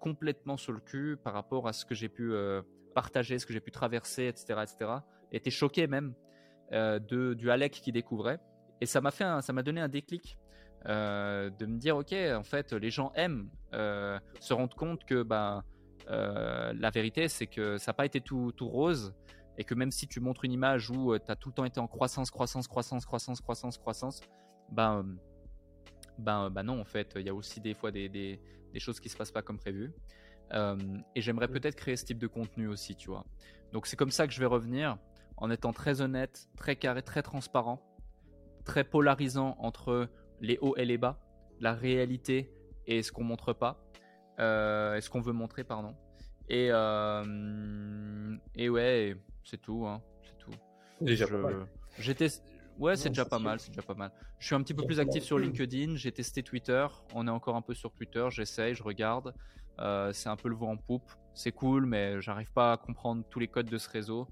complètement 0.00 0.58
sur 0.58 0.72
le 0.72 0.80
cul 0.80 1.16
par 1.22 1.32
rapport 1.32 1.66
à 1.66 1.72
ce 1.72 1.86
que 1.86 1.94
j'ai 1.94 2.10
pu 2.10 2.32
euh, 2.32 2.60
partager, 2.94 3.38
ce 3.38 3.46
que 3.46 3.54
j'ai 3.54 3.60
pu 3.60 3.70
traverser, 3.70 4.26
etc., 4.26 4.60
etc. 4.62 4.90
Étaient 5.32 5.50
choqués 5.50 5.86
même 5.86 6.14
de, 6.70 7.34
du 7.34 7.50
Alec 7.50 7.72
qui 7.72 7.92
découvrait. 7.92 8.40
Et 8.80 8.86
ça 8.86 9.00
m'a 9.00 9.10
fait, 9.10 9.24
ça 9.40 9.52
m'a 9.52 9.62
donné 9.62 9.80
un 9.80 9.88
déclic 9.88 10.36
de 10.84 11.66
me 11.66 11.78
dire, 11.78 11.96
ok, 11.96 12.12
en 12.12 12.42
fait, 12.42 12.72
les 12.72 12.90
gens 12.90 13.12
aiment 13.14 13.48
se 13.72 14.52
rendre 14.52 14.76
compte 14.76 15.04
que, 15.04 15.22
ben, 15.22 15.64
euh, 16.08 16.72
la 16.74 16.90
vérité, 16.90 17.28
c'est 17.28 17.46
que 17.46 17.78
ça 17.78 17.90
n'a 17.90 17.94
pas 17.94 18.06
été 18.06 18.20
tout, 18.20 18.52
tout, 18.52 18.68
rose 18.68 19.14
et 19.58 19.64
que 19.64 19.74
même 19.74 19.90
si 19.90 20.06
tu 20.06 20.20
montres 20.20 20.44
une 20.44 20.52
image 20.52 20.90
où 20.90 21.12
euh, 21.12 21.18
tu 21.18 21.30
as 21.30 21.36
tout 21.36 21.48
le 21.48 21.54
temps 21.54 21.64
été 21.64 21.80
en 21.80 21.86
croissance, 21.86 22.30
croissance, 22.30 22.68
croissance, 22.68 23.04
croissance, 23.04 23.40
croissance, 23.40 23.78
croissance, 23.78 24.20
ben, 24.70 25.06
ben, 26.18 26.50
ben 26.50 26.62
non, 26.62 26.80
en 26.80 26.84
fait, 26.84 27.14
il 27.16 27.22
y 27.22 27.28
a 27.28 27.34
aussi 27.34 27.60
des 27.60 27.74
fois 27.74 27.90
des, 27.90 28.08
des, 28.08 28.40
choses 28.78 29.00
qui 29.00 29.08
se 29.08 29.16
passent 29.16 29.32
pas 29.32 29.42
comme 29.42 29.58
prévu. 29.58 29.92
Euh, 30.52 30.76
et 31.14 31.20
j'aimerais 31.22 31.48
peut-être 31.48 31.74
créer 31.74 31.96
ce 31.96 32.04
type 32.04 32.18
de 32.18 32.26
contenu 32.26 32.68
aussi, 32.68 32.94
tu 32.94 33.08
vois. 33.08 33.24
Donc 33.72 33.86
c'est 33.86 33.96
comme 33.96 34.10
ça 34.10 34.26
que 34.26 34.32
je 34.32 34.38
vais 34.38 34.46
revenir 34.46 34.98
en 35.38 35.50
étant 35.50 35.72
très 35.72 36.00
honnête, 36.02 36.48
très 36.56 36.76
carré, 36.76 37.02
très 37.02 37.22
transparent 37.22 37.82
très 38.66 38.84
polarisant 38.84 39.56
entre 39.58 40.10
les 40.42 40.58
hauts 40.60 40.76
et 40.76 40.84
les 40.84 40.98
bas, 40.98 41.18
la 41.60 41.72
réalité 41.72 42.52
et 42.86 43.02
ce 43.02 43.10
qu'on 43.10 43.24
montre 43.24 43.54
pas, 43.54 43.85
euh, 44.38 45.00
ce 45.00 45.10
qu'on 45.10 45.20
veut 45.20 45.32
montrer, 45.32 45.64
pardon? 45.64 45.94
Et, 46.48 46.68
euh, 46.70 48.36
et 48.54 48.68
ouais, 48.68 49.16
c'est 49.44 49.60
tout, 49.60 49.86
hein, 49.86 50.00
c'est 50.22 50.38
tout. 50.38 50.52
Déjà 51.00 51.26
J'étais, 51.98 52.28
ouais, 52.78 52.96
c'est 52.96 53.08
déjà 53.08 53.24
pas 53.24 53.38
mal, 53.38 53.58
c'est 53.58 53.70
déjà 53.70 53.82
pas 53.82 53.94
mal. 53.94 54.12
Je 54.38 54.46
suis 54.46 54.54
un 54.54 54.62
petit 54.62 54.74
peu 54.74 54.84
plus 54.84 55.00
actif 55.00 55.24
sur 55.24 55.38
LinkedIn, 55.38 55.96
j'ai 55.96 56.12
testé 56.12 56.42
Twitter, 56.42 56.86
on 57.14 57.26
est 57.26 57.30
encore 57.30 57.56
un 57.56 57.62
peu 57.62 57.74
sur 57.74 57.90
Twitter, 57.92 58.26
j'essaye, 58.30 58.74
je 58.74 58.82
regarde. 58.82 59.34
Euh, 59.78 60.12
c'est 60.12 60.28
un 60.28 60.36
peu 60.36 60.48
le 60.48 60.54
vent 60.54 60.72
en 60.72 60.76
poupe, 60.76 61.10
c'est 61.34 61.52
cool, 61.52 61.84
mais 61.84 62.20
j'arrive 62.20 62.50
pas 62.52 62.72
à 62.72 62.76
comprendre 62.76 63.24
tous 63.28 63.38
les 63.38 63.48
codes 63.48 63.68
de 63.68 63.78
ce 63.78 63.88
réseau. 63.90 64.28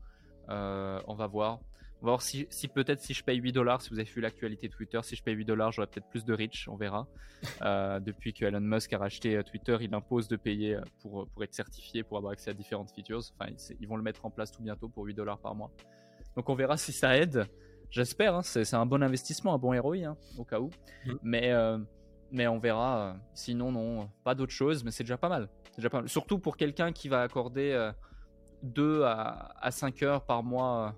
Euh, 0.48 1.00
on 1.06 1.14
va 1.14 1.26
voir. 1.26 1.60
On 2.04 2.08
va 2.08 2.10
voir 2.10 2.22
si, 2.22 2.46
peut-être 2.68 3.00
si 3.00 3.14
je 3.14 3.24
paye 3.24 3.38
8 3.38 3.52
dollars, 3.52 3.80
si 3.80 3.88
vous 3.88 3.98
avez 3.98 4.06
vu 4.06 4.20
l'actualité 4.20 4.68
Twitter, 4.68 5.00
si 5.02 5.16
je 5.16 5.22
paye 5.22 5.34
8 5.34 5.46
dollars, 5.46 5.72
j'aurai 5.72 5.86
peut-être 5.86 6.06
plus 6.10 6.22
de 6.26 6.34
reach, 6.34 6.68
on 6.68 6.76
verra. 6.76 7.08
Euh, 7.62 7.98
depuis 7.98 8.34
que 8.34 8.44
Elon 8.44 8.60
Musk 8.60 8.92
a 8.92 8.98
racheté 8.98 9.36
euh, 9.36 9.42
Twitter, 9.42 9.78
il 9.80 9.94
impose 9.94 10.28
de 10.28 10.36
payer 10.36 10.74
euh, 10.74 10.82
pour, 11.00 11.26
pour 11.28 11.42
être 11.42 11.54
certifié, 11.54 12.02
pour 12.02 12.18
avoir 12.18 12.34
accès 12.34 12.50
à 12.50 12.52
différentes 12.52 12.90
features. 12.90 13.22
Enfin, 13.38 13.50
ils, 13.80 13.88
vont 13.88 13.96
le 13.96 14.02
mettre 14.02 14.26
en 14.26 14.30
place 14.30 14.52
tout 14.52 14.62
bientôt 14.62 14.86
pour 14.90 15.04
8 15.06 15.14
dollars 15.14 15.38
par 15.38 15.54
mois. 15.54 15.70
Donc 16.36 16.50
on 16.50 16.54
verra 16.54 16.76
si 16.76 16.92
ça 16.92 17.16
aide. 17.16 17.46
J'espère, 17.88 18.34
hein, 18.34 18.42
c'est 18.42 18.74
un 18.74 18.84
bon 18.84 19.02
investissement, 19.02 19.54
un 19.54 19.58
bon 19.58 19.80
ROI, 19.80 20.04
hein, 20.04 20.16
au 20.36 20.44
cas 20.44 20.60
où. 20.60 20.68
Mm. 21.06 21.12
Mais, 21.22 21.52
mais 22.30 22.46
on 22.48 22.58
verra. 22.58 23.16
sinon, 23.32 23.72
non, 23.72 24.10
pas 24.24 24.34
d'autre 24.34 24.52
chose, 24.52 24.84
mais 24.84 24.90
c'est 24.90 25.04
déjà 25.04 25.16
pas 25.16 25.30
mal. 25.30 25.48
Déjà 25.74 25.88
pas 25.88 26.00
mal. 26.00 26.08
Surtout 26.10 26.38
pour 26.38 26.58
quelqu'un 26.58 26.92
qui 26.92 27.08
va 27.08 27.22
accorder 27.22 27.92
2 28.62 29.04
à, 29.04 29.54
à 29.58 29.70
5 29.70 30.02
heures 30.02 30.26
par 30.26 30.42
mois 30.42 30.94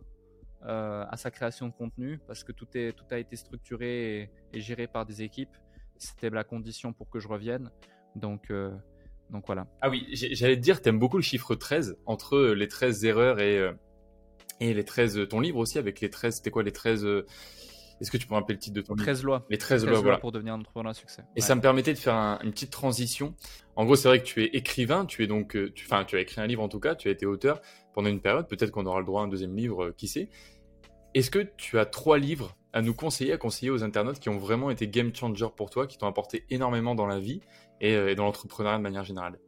euh, 0.65 1.05
à 1.09 1.17
sa 1.17 1.31
création 1.31 1.69
de 1.69 1.73
contenu 1.73 2.19
parce 2.27 2.43
que 2.43 2.53
tout, 2.53 2.67
est, 2.75 2.93
tout 2.93 3.05
a 3.11 3.19
été 3.19 3.37
structuré 3.37 4.31
et, 4.53 4.61
géré 4.61 4.87
par 4.87 5.07
des 5.07 5.23
équipes. 5.23 5.57
C'était 5.99 6.31
la 6.31 6.45
condition 6.45 6.93
pour 6.93 7.09
que 7.09 7.21
je 7.21 7.29
revienne. 7.29 7.71
Donc, 8.17 8.51
euh, 8.51 8.75
donc 9.31 9.47
voilà. 9.47 9.67
Ah 9.81 9.91
oui, 9.91 10.07
j'allais 10.13 10.57
te 10.57 10.63
dire, 10.63 10.81
tu 10.81 10.89
aimes 10.89 10.99
beaucoup 10.99 11.19
le 11.19 11.23
chiffre 11.23 11.55
13 11.55 11.99
entre 12.07 12.39
les 12.39 12.69
13 12.69 13.05
erreurs 13.05 13.41
et, 13.41 13.59
euh, 13.59 13.73
et 14.61 14.75
les 14.75 14.85
13. 14.85 15.29
Ton 15.29 15.41
livre 15.41 15.59
aussi 15.59 15.79
avec 15.79 16.01
les 16.01 16.11
13, 16.11 16.37
c'était 16.37 16.51
quoi 16.51 16.63
les 16.63 16.73
13 16.73 17.07
est-ce 18.01 18.11
que 18.11 18.17
tu 18.17 18.27
peux 18.27 18.35
rappeler 18.35 18.55
le 18.55 18.61
titre 18.61 18.77
de 18.77 18.83
ton 18.83 18.95
livre 18.95 19.05
13 19.05 19.23
lois. 19.25 19.47
Les 19.49 19.59
13, 19.59 19.87
lois, 19.87 20.01
voilà. 20.01 20.19
pour 20.19 20.33
devenir 20.33 20.55
un 20.55 20.61
entrepreneur 20.61 20.91
à 20.91 20.95
succès. 20.95 21.23
Et 21.35 21.41
ça 21.41 21.55
me 21.55 21.61
permettait 21.61 21.95
de 21.95 21.99
faire 21.99 22.15
une 22.43 22.51
petite 22.51 22.71
transition. 22.71 23.35
En 23.75 23.85
gros, 23.85 23.97
c'est 23.97 24.09
vrai 24.09 24.21
que 24.21 24.27
tu 24.27 24.43
es 24.43 24.47
écrivain, 24.49 25.07
tu 25.07 25.23
es 25.23 25.27
donc, 25.27 25.57
enfin, 25.85 26.05
tu, 26.05 26.09
tu 26.09 26.17
as 26.17 26.21
écrit 26.21 26.41
un 26.41 26.47
livre 26.47 26.63
en 26.63 26.69
tout 26.69 26.81
cas, 26.81 26.95
tu 26.95 27.09
as 27.09 27.11
été 27.11 27.27
auteur 27.27 27.61
pendant 27.95 28.09
une 28.09 28.21
période. 28.21 28.47
Peut-être 28.49 28.71
qu'on 28.71 28.87
aura 28.87 29.01
le 29.01 29.07
droit 29.07 29.23
à 29.23 29.25
un 29.25 29.29
deuxième 29.29 29.57
livre, 29.57 29.91
qui 29.97 30.09
sait. 30.09 30.29
Est-ce 31.15 31.31
que 31.31 31.47
tu 31.57 31.79
as 31.79 31.87
trois 31.87 32.19
livres 32.19 32.57
à 32.75 32.83
nous 32.83 32.93
conseiller, 32.93 33.33
à 33.33 33.39
conseiller 33.39 33.71
aux 33.71 33.83
internautes 33.83 34.19
qui 34.19 34.29
ont 34.29 34.37
vraiment 34.37 34.69
été 34.69 34.87
game 34.87 35.15
changer 35.15 35.47
pour 35.57 35.71
toi, 35.71 35.87
qui 35.87 35.97
t'ont 35.97 36.07
apporté 36.07 36.45
énormément 36.51 36.95
dans 36.95 37.07
la 37.07 37.19
vie 37.19 37.41
et, 37.81 37.95
euh, 37.95 38.15
dans 38.15 38.25
l'entrepreneuriat 38.25 38.77
de 38.77 38.83
manière 38.83 39.05
générale? 39.05 39.39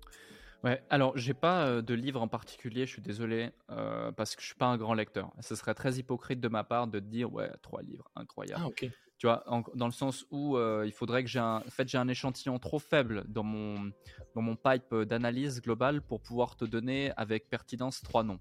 Ouais, 0.65 0.83
alors 0.91 1.17
j'ai 1.17 1.35
pas 1.35 1.67
euh, 1.67 1.83
de 1.83 1.95
livre 1.95 2.21
en 2.21 2.29
particulier, 2.29 2.85
je 2.87 2.93
suis 2.93 3.03
désolé, 3.03 3.51
euh, 3.71 4.11
parce 4.13 4.35
que 4.35 4.43
je 4.43 4.47
suis 4.47 4.57
pas 4.57 4.67
un 4.67 4.77
grand 4.77 4.95
lecteur. 4.95 5.31
Ce 5.41 5.55
serait 5.55 5.75
très 5.75 5.95
hypocrite 5.95 6.41
de 6.41 6.49
ma 6.49 6.65
part 6.65 6.89
de 6.89 6.99
te 6.99 7.05
dire, 7.05 7.33
ouais, 7.33 7.51
trois 7.63 7.83
livres, 7.83 8.11
incroyable. 8.17 8.65
Ah. 8.67 8.87
Tu 9.19 9.27
vois, 9.27 9.45
dans 9.75 9.87
le 9.87 9.93
sens 9.93 10.27
où 10.31 10.57
il 10.85 10.93
faudrait 10.93 11.25
que 11.25 11.29
j'ai 11.29 11.41
un, 11.41 11.57
en 11.57 11.71
fait, 11.71 11.89
j'ai 11.89 11.99
un 11.99 12.07
échantillon 12.07 12.61
trop 12.61 12.79
faible 12.79 13.25
dans 13.27 13.43
mon, 13.43 13.91
dans 14.37 14.43
mon 14.43 14.55
pipe 14.55 14.95
d'analyse 14.95 15.61
globale 15.61 16.03
pour 16.03 16.21
pouvoir 16.21 16.55
te 16.55 16.65
donner 16.65 17.11
avec 17.17 17.49
pertinence 17.51 18.01
trois 18.01 18.23
noms. 18.23 18.39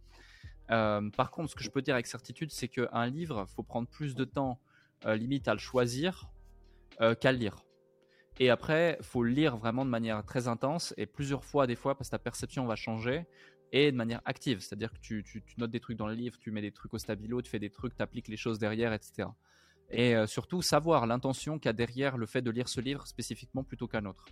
Euh, 0.71 1.09
par 1.11 1.31
contre, 1.31 1.51
ce 1.51 1.55
que 1.55 1.63
je 1.63 1.69
peux 1.69 1.81
dire 1.81 1.93
avec 1.93 2.07
certitude, 2.07 2.51
c'est 2.51 2.67
qu'un 2.67 3.07
livre, 3.07 3.45
faut 3.55 3.63
prendre 3.63 3.87
plus 3.87 4.15
de 4.15 4.25
temps, 4.25 4.59
euh, 5.05 5.15
limite 5.15 5.47
à 5.47 5.53
le 5.53 5.59
choisir, 5.59 6.29
euh, 7.01 7.15
qu'à 7.15 7.31
le 7.31 7.37
lire. 7.37 7.63
Et 8.39 8.49
après, 8.49 8.97
faut 9.01 9.23
lire 9.23 9.57
vraiment 9.57 9.83
de 9.85 9.89
manière 9.89 10.23
très 10.23 10.47
intense 10.47 10.93
et 10.97 11.05
plusieurs 11.05 11.43
fois, 11.43 11.65
des 11.65 11.75
fois, 11.75 11.95
parce 11.95 12.09
que 12.09 12.11
ta 12.11 12.19
perception 12.19 12.65
va 12.65 12.75
changer 12.75 13.25
et 13.71 13.91
de 13.91 13.97
manière 13.97 14.21
active. 14.25 14.59
C'est-à-dire 14.59 14.93
que 14.93 14.99
tu, 14.99 15.23
notes 15.57 15.71
des 15.71 15.79
trucs 15.79 15.97
dans 15.97 16.07
le 16.07 16.13
livre, 16.13 16.37
tu 16.39 16.51
mets 16.51 16.61
des 16.61 16.71
trucs 16.71 16.93
au 16.93 16.99
stabilo, 16.99 17.41
tu 17.41 17.49
fais 17.49 17.59
des 17.59 17.69
trucs, 17.69 17.95
tu 17.95 18.01
appliques 18.03 18.27
les 18.27 18.37
choses 18.37 18.59
derrière, 18.59 18.93
etc. 18.93 19.29
Et 19.89 20.15
surtout, 20.27 20.61
savoir 20.61 21.07
l'intention 21.07 21.59
qu'il 21.59 21.67
y 21.67 21.69
a 21.69 21.73
derrière 21.73 22.17
le 22.17 22.25
fait 22.25 22.41
de 22.41 22.51
lire 22.51 22.69
ce 22.69 22.79
livre 22.79 23.07
spécifiquement 23.07 23.63
plutôt 23.63 23.87
qu'un 23.87 24.05
autre. 24.05 24.25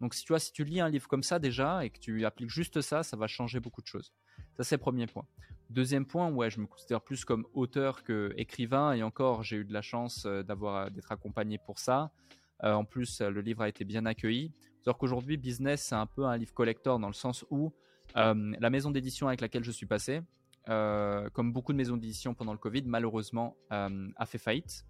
Donc, 0.00 0.14
si 0.14 0.24
tu 0.24 0.32
vois, 0.32 0.38
si 0.38 0.52
tu 0.52 0.64
lis 0.64 0.80
un 0.80 0.88
livre 0.88 1.08
comme 1.08 1.22
ça 1.22 1.38
déjà 1.38 1.84
et 1.84 1.90
que 1.90 1.98
tu 1.98 2.24
appliques 2.24 2.50
juste 2.50 2.80
ça, 2.80 3.02
ça 3.02 3.16
va 3.16 3.26
changer 3.26 3.60
beaucoup 3.60 3.82
de 3.82 3.86
choses. 3.86 4.12
Ça, 4.56 4.64
c'est 4.64 4.76
le 4.76 4.80
premier 4.80 5.06
point. 5.06 5.26
Deuxième 5.68 6.06
point, 6.06 6.30
ouais, 6.32 6.50
je 6.50 6.58
me 6.58 6.66
considère 6.66 7.02
plus 7.02 7.24
comme 7.24 7.46
auteur 7.52 8.02
que 8.02 8.32
écrivain, 8.36 8.94
et 8.94 9.02
encore, 9.02 9.42
j'ai 9.42 9.58
eu 9.58 9.64
de 9.64 9.72
la 9.72 9.82
chance 9.82 10.24
euh, 10.26 10.42
euh, 10.48 10.90
d'être 10.90 11.12
accompagné 11.12 11.58
pour 11.58 11.78
ça. 11.78 12.10
Euh, 12.64 12.72
en 12.74 12.84
plus, 12.84 13.20
le 13.20 13.40
livre 13.40 13.62
a 13.62 13.68
été 13.68 13.84
bien 13.84 14.06
accueilli. 14.06 14.52
Alors 14.86 14.98
qu'aujourd'hui, 14.98 15.36
business, 15.36 15.82
c'est 15.82 15.94
un 15.94 16.06
peu 16.06 16.24
un 16.24 16.36
livre 16.36 16.54
collector 16.54 16.98
dans 16.98 17.08
le 17.08 17.14
sens 17.14 17.44
où 17.50 17.72
la 18.14 18.70
maison 18.70 18.90
d'édition 18.90 19.28
avec 19.28 19.40
laquelle 19.40 19.62
je 19.62 19.70
suis 19.70 19.86
passé, 19.86 20.20
comme 20.66 21.52
beaucoup 21.52 21.72
de 21.72 21.76
maisons 21.76 21.96
d'édition 21.96 22.34
pendant 22.34 22.52
le 22.52 22.58
Covid, 22.58 22.82
malheureusement, 22.86 23.56
a 23.70 24.26
fait 24.26 24.38
faillite. 24.38 24.84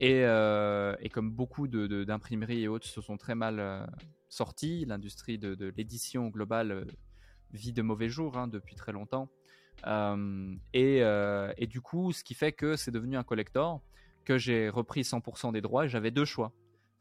Et, 0.00 0.20
et 0.20 1.08
comme 1.10 1.30
beaucoup 1.30 1.68
d'imprimeries 1.68 2.62
et 2.62 2.68
autres 2.68 2.86
se 2.86 3.00
sont 3.00 3.16
très 3.16 3.34
mal 3.34 3.88
sortis, 4.28 4.84
l'industrie 4.84 5.38
de, 5.38 5.54
de 5.54 5.72
l'édition 5.76 6.28
globale 6.28 6.86
vit 7.52 7.72
de 7.72 7.82
mauvais 7.82 8.08
jours 8.08 8.36
hein, 8.36 8.48
depuis 8.48 8.74
très 8.74 8.92
longtemps. 8.92 9.30
Euh, 9.86 10.54
euh, 10.76 11.52
et, 11.56 11.66
du 11.66 11.80
coup, 11.80 12.12
ce 12.12 12.24
qui 12.24 12.34
fait 12.34 12.52
que 12.52 12.76
c'est 12.76 12.90
devenu 12.90 13.16
un 13.16 13.22
collector, 13.22 13.80
que 14.24 14.38
j'ai 14.38 14.68
repris 14.68 15.02
100% 15.02 15.52
des 15.52 15.60
droits 15.60 15.86
et 15.86 15.88
j'avais 15.88 16.10
deux 16.10 16.24
choix. 16.24 16.52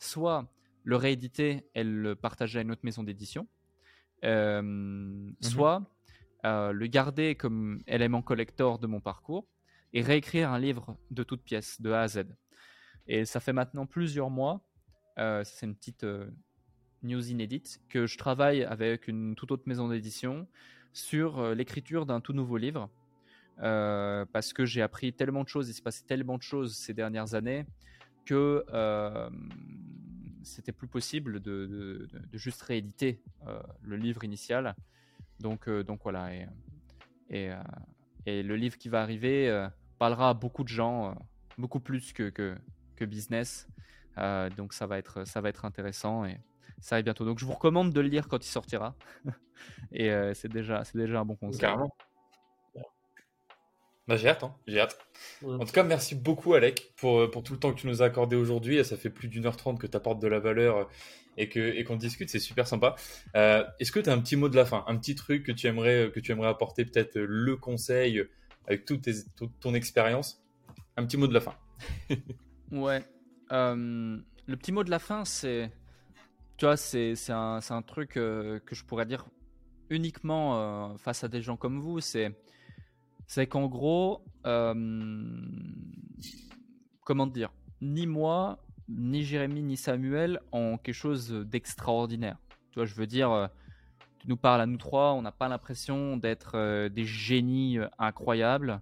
Soit 0.04 0.48
le 0.84 0.96
rééditer 0.96 1.70
et 1.76 1.84
le 1.84 2.16
partager 2.16 2.60
à 2.60 2.62
une 2.62 2.72
autre 2.72 2.84
maison 2.84 3.04
d'édition, 3.04 3.48
euh, 4.24 4.62
mhm. 4.62 5.36
soit 5.42 5.84
le 6.44 6.88
garder 6.88 7.36
comme 7.36 7.82
élément 7.88 8.22
collector 8.22 8.78
de 8.78 8.86
mon 8.88 9.00
parcours 9.00 9.48
et 9.94 10.02
réécrire 10.02 10.52
un 10.52 10.60
livre 10.60 10.98
de 11.10 11.24
toutes 11.24 11.42
pièces, 11.42 11.80
de 11.80 11.92
A 11.92 12.02
à 12.02 12.08
Z. 12.10 12.26
Et 13.08 13.24
ça 13.24 13.40
fait 13.40 13.54
maintenant 13.54 13.86
plusieurs 13.86 14.30
mois, 14.30 14.62
c'est 15.16 15.66
une 15.66 15.76
petite 15.76 16.06
news 17.04 17.30
inédite, 17.30 17.80
que 17.90 18.06
je 18.08 18.18
travaille 18.18 18.64
avec 18.64 19.08
une 19.08 19.36
toute 19.36 19.52
autre 19.52 19.64
maison 19.68 19.88
d'édition 19.88 20.48
sur 20.94 21.40
euh, 21.40 21.56
l'écriture 21.56 22.06
d'un 22.06 22.22
tout 22.22 22.34
nouveau 22.34 22.58
livre. 22.58 22.90
Euh, 23.62 24.26
parce 24.34 24.52
que 24.52 24.66
j'ai 24.66 24.82
appris 24.82 25.14
tellement 25.14 25.44
de 25.44 25.48
choses, 25.48 25.70
il 25.70 25.74
s'est 25.74 25.84
passé 25.84 26.04
tellement 26.08 26.38
de 26.38 26.42
choses 26.42 26.76
ces 26.76 26.94
dernières 26.94 27.36
années 27.36 27.66
que 28.26 28.66
euh, 28.74 29.30
c'était 30.44 30.72
plus 30.72 30.88
possible 30.88 31.40
de, 31.40 32.08
juste 32.34 32.62
rééditer 32.62 33.22
le 33.82 33.96
livre 33.96 34.24
initial. 34.24 34.76
Donc, 35.40 35.70
donc 35.70 36.02
voilà, 36.04 36.34
et, 36.34 36.48
et, 37.30 37.52
et, 38.26 38.44
le 38.44 38.56
livre 38.56 38.78
qui 38.78 38.90
va 38.90 39.02
arriver 39.02 39.68
parlera 39.98 40.30
à 40.30 40.34
beaucoup 40.34 40.64
de 40.64 40.70
gens, 40.70 41.16
beaucoup 41.58 41.80
plus 41.80 42.14
que, 42.14 42.30
que, 42.30 43.06
business. 43.06 43.68
donc 44.56 44.74
ça 44.74 44.86
va 44.86 44.98
être, 44.98 45.26
ça 45.28 45.42
va 45.42 45.50
être 45.50 45.66
intéressant 45.66 46.26
et, 46.26 46.40
ça 46.84 46.96
arrive 46.96 47.06
bientôt. 47.06 47.26
Donc 47.26 47.40
je 47.40 47.46
vous 47.46 47.54
recommande 47.54 47.94
de 47.94 48.02
le 48.02 48.10
lire 48.10 48.28
quand 48.28 48.46
il 48.46 48.50
sortira. 48.50 48.96
Et 49.94 50.12
euh, 50.12 50.34
c'est 50.34 50.50
déjà, 50.50 50.84
déjà 50.94 51.22
un 51.22 51.26
bon 51.26 51.36
conseil. 51.36 51.62
Carrément. 51.62 51.96
Bah, 54.08 54.18
j'ai 54.18 54.28
hâte, 54.28 54.44
hein. 54.44 54.54
j'ai 54.68 54.80
hâte. 54.80 54.98
En 55.44 55.66
tout 55.66 55.72
cas, 55.72 55.84
merci 55.84 56.16
beaucoup, 56.16 56.54
Alec, 56.54 56.94
pour, 56.98 57.22
euh, 57.22 57.32
pour 57.32 57.44
tout 57.44 57.54
le 57.54 57.60
temps 57.60 57.74
que 57.74 57.80
tu 57.80 57.88
nous 57.88 58.02
as 58.02 58.06
accordé 58.06 58.36
aujourd'hui. 58.36 58.84
Ça 58.84 58.98
fait 58.98 59.10
plus 59.10 59.30
d'une 59.30 59.46
heure 59.46 59.56
trente 59.56 59.80
que 59.80 59.88
tu 59.88 59.96
apportes 59.96 60.22
de 60.22 60.28
la 60.28 60.40
valeur 60.40 60.78
euh, 60.78 60.84
et 61.38 61.48
qu'on 61.48 61.62
et 61.62 61.84
qu'on 61.84 61.96
discute, 61.96 62.30
c'est 62.30 62.40
super 62.40 62.68
sympa. 62.68 62.96
Est-ce 63.34 63.92
que 63.92 64.00
tu 64.00 64.10
as 64.10 64.14
un 64.14 64.20
petit 64.20 64.36
mot 64.36 64.50
de 64.50 64.56
la 64.56 64.66
fin, 64.66 64.84
un 64.88 64.98
petit 64.98 65.16
truc 65.16 65.44
que 65.44 65.52
tu 65.52 65.68
aimerais, 65.68 66.12
que 66.14 66.20
tu 66.20 66.32
aimerais 66.32 66.50
apporter, 66.50 66.86
peut-être 66.86 67.18
le 67.18 67.56
conseil 67.56 68.24
avec 68.68 68.86
toute, 68.86 69.08
ton 69.60 69.74
expérience? 69.74 70.44
Un 70.96 71.06
petit 71.06 71.18
mot 71.18 71.28
de 71.28 71.34
la 71.34 71.42
fin. 71.42 71.56
ouais. 72.72 73.04
le 73.50 74.56
petit 74.56 74.72
mot 74.72 74.84
de 74.84 74.92
la 74.92 75.00
fin, 75.00 75.26
c'est 75.26 75.72
tu 76.58 76.66
vois, 76.66 76.78
c'est 76.78 77.16
un, 77.30 77.60
un, 77.68 77.82
truc 77.82 78.18
euh, 78.18 78.60
que 78.60 78.76
je 78.76 78.84
pourrais 78.84 79.06
dire 79.06 79.26
uniquement 79.90 80.92
euh, 80.92 80.98
face 80.98 81.24
à 81.24 81.28
des 81.28 81.42
gens 81.42 81.58
comme 81.58 81.80
vous. 81.80 82.00
C'est 82.00 82.32
qu'en 83.50 83.68
gros, 83.68 84.24
euh, 84.46 84.74
comment 87.04 87.28
dire, 87.28 87.52
ni 87.82 88.08
moi, 88.08 88.64
ni 88.88 89.24
Jérémy, 89.24 89.62
ni 89.62 89.78
Samuel 89.78 90.40
ont 90.52 90.78
quelque 90.78 90.96
chose 90.96 91.32
d'extraordinaire. 91.32 92.38
Tu 92.72 92.80
vois, 92.80 92.86
je 92.86 92.96
veux 92.96 93.08
dire, 93.08 93.50
tu 94.20 94.28
nous 94.28 94.38
parles 94.38 94.62
à 94.62 94.66
nous 94.66 94.78
trois, 94.78 95.14
on 95.14 95.22
n'a 95.22 95.32
pas 95.32 95.48
l'impression 95.48 96.18
d'être 96.18 96.88
des 96.90 97.06
génies 97.06 97.78
incroyables. 97.98 98.82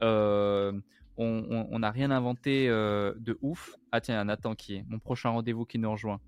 on 0.00 0.82
n'a 1.18 1.90
rien 1.90 2.10
inventé 2.10 2.68
de 2.68 3.38
ouf. 3.42 3.76
Ah 3.92 4.00
tiens, 4.00 4.24
Nathan 4.24 4.54
qui 4.54 4.76
est 4.76 4.84
mon 4.88 4.98
prochain 4.98 5.30
rendez-vous 5.30 5.64
qui 5.64 5.78
nous 5.78 5.90
rejoint. 5.90 6.20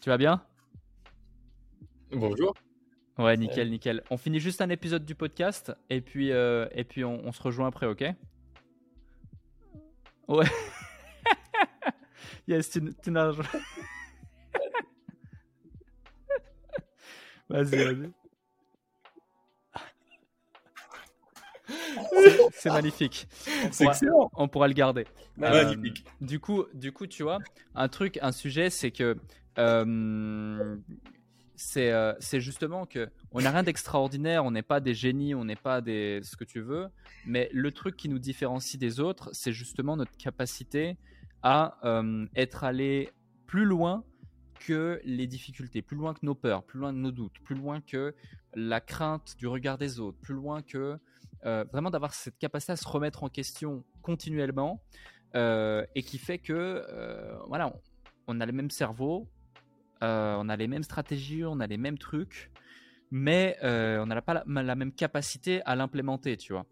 Tu 0.00 0.08
vas 0.10 0.16
bien? 0.16 0.42
Bonjour. 2.12 2.54
Ouais, 3.18 3.36
nickel, 3.36 3.68
nickel. 3.70 4.02
On 4.10 4.16
finit 4.16 4.38
juste 4.38 4.60
un 4.60 4.70
épisode 4.70 5.04
du 5.04 5.16
podcast 5.16 5.72
et 5.90 6.00
puis, 6.00 6.30
euh, 6.30 6.66
et 6.72 6.84
puis 6.84 7.04
on, 7.04 7.32
se 7.32 7.42
rejoint 7.42 7.66
après, 7.66 7.86
ok? 7.86 8.04
Ouais. 10.28 10.46
Yes, 12.46 12.70
tu, 12.70 12.80
tu 13.02 13.10
nages. 13.10 13.36
vas-y, 17.50 17.76
vas-y. 17.84 18.10
C'est 22.52 22.70
magnifique. 22.70 23.28
On 23.28 23.70
C'est 23.70 23.84
pourra- 23.84 23.92
excellent. 23.92 24.30
On 24.34 24.48
pourra 24.48 24.68
le 24.68 24.74
garder. 24.74 25.04
Magnifique. 25.36 26.06
Euh, 26.06 26.24
du 26.26 26.40
coup, 26.40 26.64
du 26.72 26.92
coup, 26.92 27.06
tu 27.06 27.22
vois, 27.22 27.38
un 27.74 27.88
truc, 27.88 28.18
un 28.22 28.32
sujet, 28.32 28.70
c'est 28.70 28.90
que 28.90 29.16
euh, 29.58 30.76
c'est 31.58 31.90
euh, 31.90 32.14
c'est 32.20 32.40
justement 32.40 32.86
que 32.86 33.10
on 33.32 33.40
n'a 33.40 33.50
rien 33.50 33.64
d'extraordinaire, 33.64 34.44
on 34.44 34.52
n'est 34.52 34.62
pas 34.62 34.78
des 34.78 34.94
génies, 34.94 35.34
on 35.34 35.44
n'est 35.44 35.56
pas 35.56 35.80
des 35.80 36.20
ce 36.22 36.36
que 36.36 36.44
tu 36.44 36.60
veux, 36.60 36.86
mais 37.26 37.50
le 37.52 37.72
truc 37.72 37.96
qui 37.96 38.08
nous 38.08 38.20
différencie 38.20 38.78
des 38.78 39.00
autres, 39.00 39.28
c'est 39.32 39.52
justement 39.52 39.96
notre 39.96 40.16
capacité 40.16 40.96
à 41.42 41.76
euh, 41.84 42.26
être 42.36 42.62
allé 42.62 43.10
plus 43.46 43.64
loin 43.64 44.04
que 44.60 45.00
les 45.04 45.26
difficultés, 45.26 45.82
plus 45.82 45.96
loin 45.96 46.14
que 46.14 46.20
nos 46.22 46.36
peurs, 46.36 46.62
plus 46.62 46.78
loin 46.78 46.92
que 46.92 46.98
nos 46.98 47.10
doutes, 47.10 47.40
plus 47.42 47.56
loin 47.56 47.80
que 47.80 48.14
la 48.54 48.80
crainte 48.80 49.34
du 49.36 49.48
regard 49.48 49.78
des 49.78 49.98
autres, 49.98 50.18
plus 50.20 50.34
loin 50.34 50.62
que 50.62 50.96
euh, 51.44 51.64
vraiment 51.72 51.90
d'avoir 51.90 52.14
cette 52.14 52.38
capacité 52.38 52.72
à 52.72 52.76
se 52.76 52.86
remettre 52.86 53.24
en 53.24 53.28
question 53.28 53.84
continuellement 54.00 54.80
et 55.34 56.02
qui 56.02 56.16
fait 56.16 56.38
que 56.38 56.82
voilà, 57.48 57.70
on 58.26 58.40
a 58.40 58.46
le 58.46 58.52
même 58.52 58.70
cerveau, 58.70 59.28
euh, 60.02 60.36
on 60.38 60.48
a 60.48 60.56
les 60.56 60.68
mêmes 60.68 60.82
stratégies, 60.82 61.44
on 61.44 61.60
a 61.60 61.66
les 61.66 61.76
mêmes 61.76 61.98
trucs, 61.98 62.50
mais 63.10 63.56
euh, 63.62 64.00
on 64.00 64.06
n'a 64.06 64.22
pas 64.22 64.42
la, 64.46 64.74
même 64.74 64.92
capacité 64.92 65.62
à 65.64 65.76
l'implémenter, 65.76 66.36
tu 66.36 66.52
vois. 66.52 66.66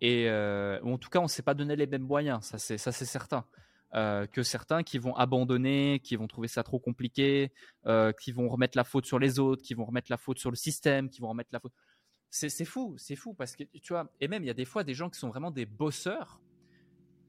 Et 0.00 0.28
euh, 0.28 0.80
en 0.82 0.98
tout 0.98 1.08
cas, 1.08 1.20
on 1.20 1.24
ne 1.24 1.28
s'est 1.28 1.42
pas 1.42 1.54
donné 1.54 1.76
les 1.76 1.86
mêmes 1.86 2.02
moyens, 2.02 2.44
ça 2.44 2.58
c'est 2.58 2.78
certain. 2.78 3.44
Que 4.32 4.42
certains 4.42 4.82
qui 4.82 4.98
vont 4.98 5.14
abandonner, 5.14 6.00
qui 6.02 6.16
vont 6.16 6.26
trouver 6.26 6.48
ça 6.48 6.64
trop 6.64 6.80
compliqué, 6.80 7.52
qui 8.20 8.32
vont 8.32 8.48
remettre 8.48 8.76
la 8.76 8.82
faute 8.82 9.06
sur 9.06 9.20
les 9.20 9.38
autres, 9.38 9.62
qui 9.62 9.74
vont 9.74 9.84
remettre 9.84 10.10
la 10.10 10.16
faute 10.16 10.40
sur 10.40 10.50
le 10.50 10.56
système, 10.56 11.08
qui 11.08 11.20
vont 11.20 11.28
remettre 11.28 11.50
la 11.52 11.60
faute. 11.60 11.72
C'est 12.28 12.48
c'est 12.48 12.64
fou, 12.64 12.96
c'est 12.98 13.14
fou 13.14 13.34
parce 13.34 13.54
que 13.54 13.62
tu 13.62 13.92
vois. 13.92 14.10
Et 14.20 14.26
même 14.26 14.42
il 14.42 14.46
y 14.46 14.50
a 14.50 14.54
des 14.54 14.64
fois 14.64 14.82
des 14.82 14.94
gens 14.94 15.08
qui 15.10 15.20
sont 15.20 15.28
vraiment 15.28 15.52
des 15.52 15.64
bosseurs, 15.64 16.40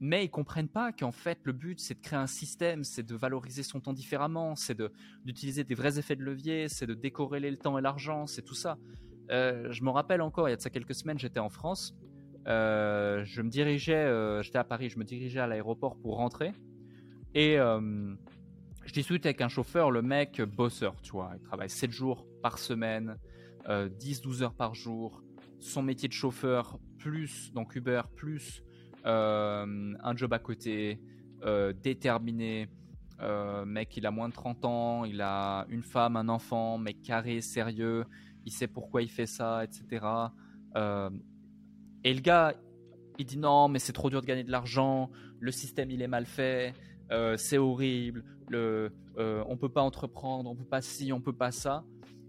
mais 0.00 0.24
ils 0.24 0.30
comprennent 0.30 0.68
pas 0.68 0.92
qu'en 0.92 1.12
fait 1.12 1.38
le 1.44 1.52
but 1.52 1.80
c'est 1.80 1.94
de 1.94 2.00
créer 2.00 2.18
un 2.18 2.26
système, 2.26 2.84
c'est 2.84 3.02
de 3.02 3.14
valoriser 3.14 3.62
son 3.62 3.80
temps 3.80 3.92
différemment, 3.92 4.54
c'est 4.54 4.74
de 4.74 4.92
d'utiliser 5.24 5.64
des 5.64 5.74
vrais 5.74 5.98
effets 5.98 6.16
de 6.16 6.22
levier, 6.22 6.68
c'est 6.68 6.86
de 6.86 6.94
décorréler 6.94 7.50
le 7.50 7.56
temps 7.56 7.78
et 7.78 7.82
l'argent, 7.82 8.26
c'est 8.26 8.42
tout 8.42 8.54
ça. 8.54 8.78
Euh, 9.30 9.72
je 9.72 9.82
me 9.82 9.90
rappelle 9.90 10.20
encore, 10.20 10.48
il 10.48 10.52
y 10.52 10.54
a 10.54 10.56
de 10.56 10.62
ça 10.62 10.70
quelques 10.70 10.94
semaines, 10.94 11.18
j'étais 11.18 11.40
en 11.40 11.48
France. 11.48 11.94
Euh, 12.46 13.24
je 13.24 13.42
me 13.42 13.48
dirigeais, 13.48 13.94
euh, 13.94 14.42
j'étais 14.42 14.58
à 14.58 14.64
Paris, 14.64 14.88
je 14.88 14.98
me 14.98 15.04
dirigeais 15.04 15.40
à 15.40 15.46
l'aéroport 15.46 15.96
pour 15.96 16.16
rentrer. 16.16 16.52
Et 17.34 17.58
je 18.86 18.92
discute 18.92 19.26
avec 19.26 19.40
un 19.40 19.48
chauffeur, 19.48 19.90
le 19.90 20.00
mec 20.00 20.40
bosseur, 20.40 20.94
tu 21.02 21.12
vois. 21.12 21.32
Il 21.34 21.42
travaille 21.42 21.68
7 21.68 21.90
jours 21.90 22.26
par 22.40 22.58
semaine, 22.58 23.18
euh, 23.68 23.88
10-12 23.88 24.42
heures 24.42 24.54
par 24.54 24.74
jour. 24.74 25.22
Son 25.58 25.82
métier 25.82 26.08
de 26.08 26.12
chauffeur, 26.12 26.78
plus, 26.98 27.52
donc 27.52 27.74
Uber, 27.74 28.02
plus 28.14 28.62
un 29.06 30.16
job 30.16 30.32
à 30.32 30.38
côté, 30.38 31.00
euh, 31.44 31.72
déterminé. 31.72 32.68
Euh, 33.20 33.64
mec, 33.64 33.96
il 33.96 34.06
a 34.06 34.10
moins 34.10 34.28
de 34.28 34.34
30 34.34 34.64
ans, 34.64 35.04
il 35.04 35.20
a 35.20 35.66
une 35.70 35.82
femme, 35.82 36.16
un 36.16 36.28
enfant, 36.28 36.76
mec 36.76 37.02
carré, 37.02 37.40
sérieux, 37.40 38.04
il 38.44 38.52
sait 38.52 38.66
pourquoi 38.66 39.02
il 39.02 39.10
fait 39.10 39.26
ça, 39.26 39.64
etc. 39.64 40.04
Euh, 40.76 41.10
et 42.04 42.12
le 42.12 42.20
gars, 42.20 42.54
il 43.18 43.24
dit 43.24 43.38
non, 43.38 43.68
mais 43.68 43.78
c'est 43.78 43.92
trop 43.92 44.10
dur 44.10 44.20
de 44.20 44.26
gagner 44.26 44.44
de 44.44 44.50
l'argent, 44.50 45.10
le 45.40 45.50
système 45.50 45.90
il 45.90 46.02
est 46.02 46.08
mal 46.08 46.26
fait, 46.26 46.74
euh, 47.10 47.38
c'est 47.38 47.56
horrible, 47.56 48.22
le, 48.48 48.92
euh, 49.16 49.42
on 49.48 49.56
peut 49.56 49.70
pas 49.70 49.82
entreprendre, 49.82 50.50
on 50.50 50.54
peut 50.54 50.64
pas 50.64 50.82
ci, 50.82 51.12
on 51.12 51.20
peut 51.20 51.32
pas 51.32 51.52
ça. 51.52 51.84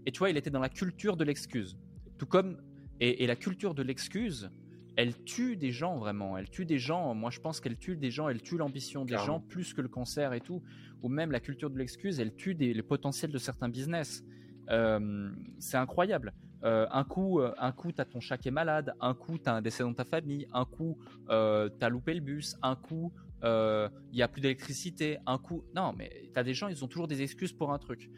Et 0.06 0.12
tu 0.12 0.20
vois, 0.20 0.30
il 0.30 0.38
était 0.38 0.50
dans 0.50 0.60
la 0.60 0.70
culture 0.70 1.18
de 1.18 1.24
l'excuse. 1.24 1.76
Tout 2.16 2.26
comme, 2.26 2.56
et 3.00 3.26
la 3.26 3.36
culture 3.36 3.74
de 3.74 3.82
l'excuse, 3.82 4.50
elle 4.98 5.14
tue 5.22 5.56
des 5.56 5.70
gens 5.70 5.96
vraiment, 5.96 6.36
elle 6.36 6.50
tue 6.50 6.66
des 6.66 6.80
gens, 6.80 7.14
moi 7.14 7.30
je 7.30 7.38
pense 7.38 7.60
qu'elle 7.60 7.78
tue 7.78 7.96
des 7.96 8.10
gens, 8.10 8.28
elle 8.28 8.42
tue 8.42 8.56
l'ambition 8.58 9.04
des 9.04 9.10
Clairement. 9.10 9.26
gens 9.26 9.40
plus 9.40 9.72
que 9.72 9.80
le 9.80 9.86
cancer 9.88 10.32
et 10.32 10.40
tout, 10.40 10.60
ou 11.02 11.08
même 11.08 11.30
la 11.30 11.38
culture 11.38 11.70
de 11.70 11.78
l'excuse, 11.78 12.18
elle 12.18 12.34
tue 12.34 12.56
des, 12.56 12.74
les 12.74 12.82
potentiels 12.82 13.30
de 13.30 13.38
certains 13.38 13.68
business. 13.68 14.24
Euh, 14.70 15.30
c'est 15.60 15.76
incroyable. 15.76 16.32
Euh, 16.64 16.88
un 16.90 17.04
coup, 17.04 17.38
euh, 17.38 17.54
un 17.58 17.70
coup, 17.70 17.92
t'as 17.92 18.06
ton 18.06 18.18
chat 18.18 18.38
qui 18.38 18.48
est 18.48 18.56
malade. 18.62 18.92
Un 19.00 19.14
coup, 19.14 19.38
t'as 19.38 19.54
un 19.54 19.62
décès 19.62 19.84
dans 19.84 19.94
ta 19.94 20.04
famille. 20.04 20.48
Un 20.52 20.64
coup, 20.64 20.98
euh, 21.30 21.68
t'as 21.78 21.88
loupé 21.88 22.12
le 22.14 22.20
bus. 22.20 22.56
Un 22.62 22.74
coup, 22.74 23.12
il 23.44 24.18
y 24.18 24.22
a 24.22 24.26
plus 24.26 24.40
d'électricité. 24.40 25.18
Un 25.26 25.38
coup, 25.38 25.62
non, 25.76 25.92
mais 25.96 26.10
t'as 26.34 26.42
des 26.42 26.54
gens, 26.54 26.66
ils 26.66 26.84
ont 26.84 26.88
toujours 26.88 27.06
des 27.06 27.22
excuses 27.22 27.52
pour 27.52 27.72
un 27.72 27.78
truc. 27.78 28.10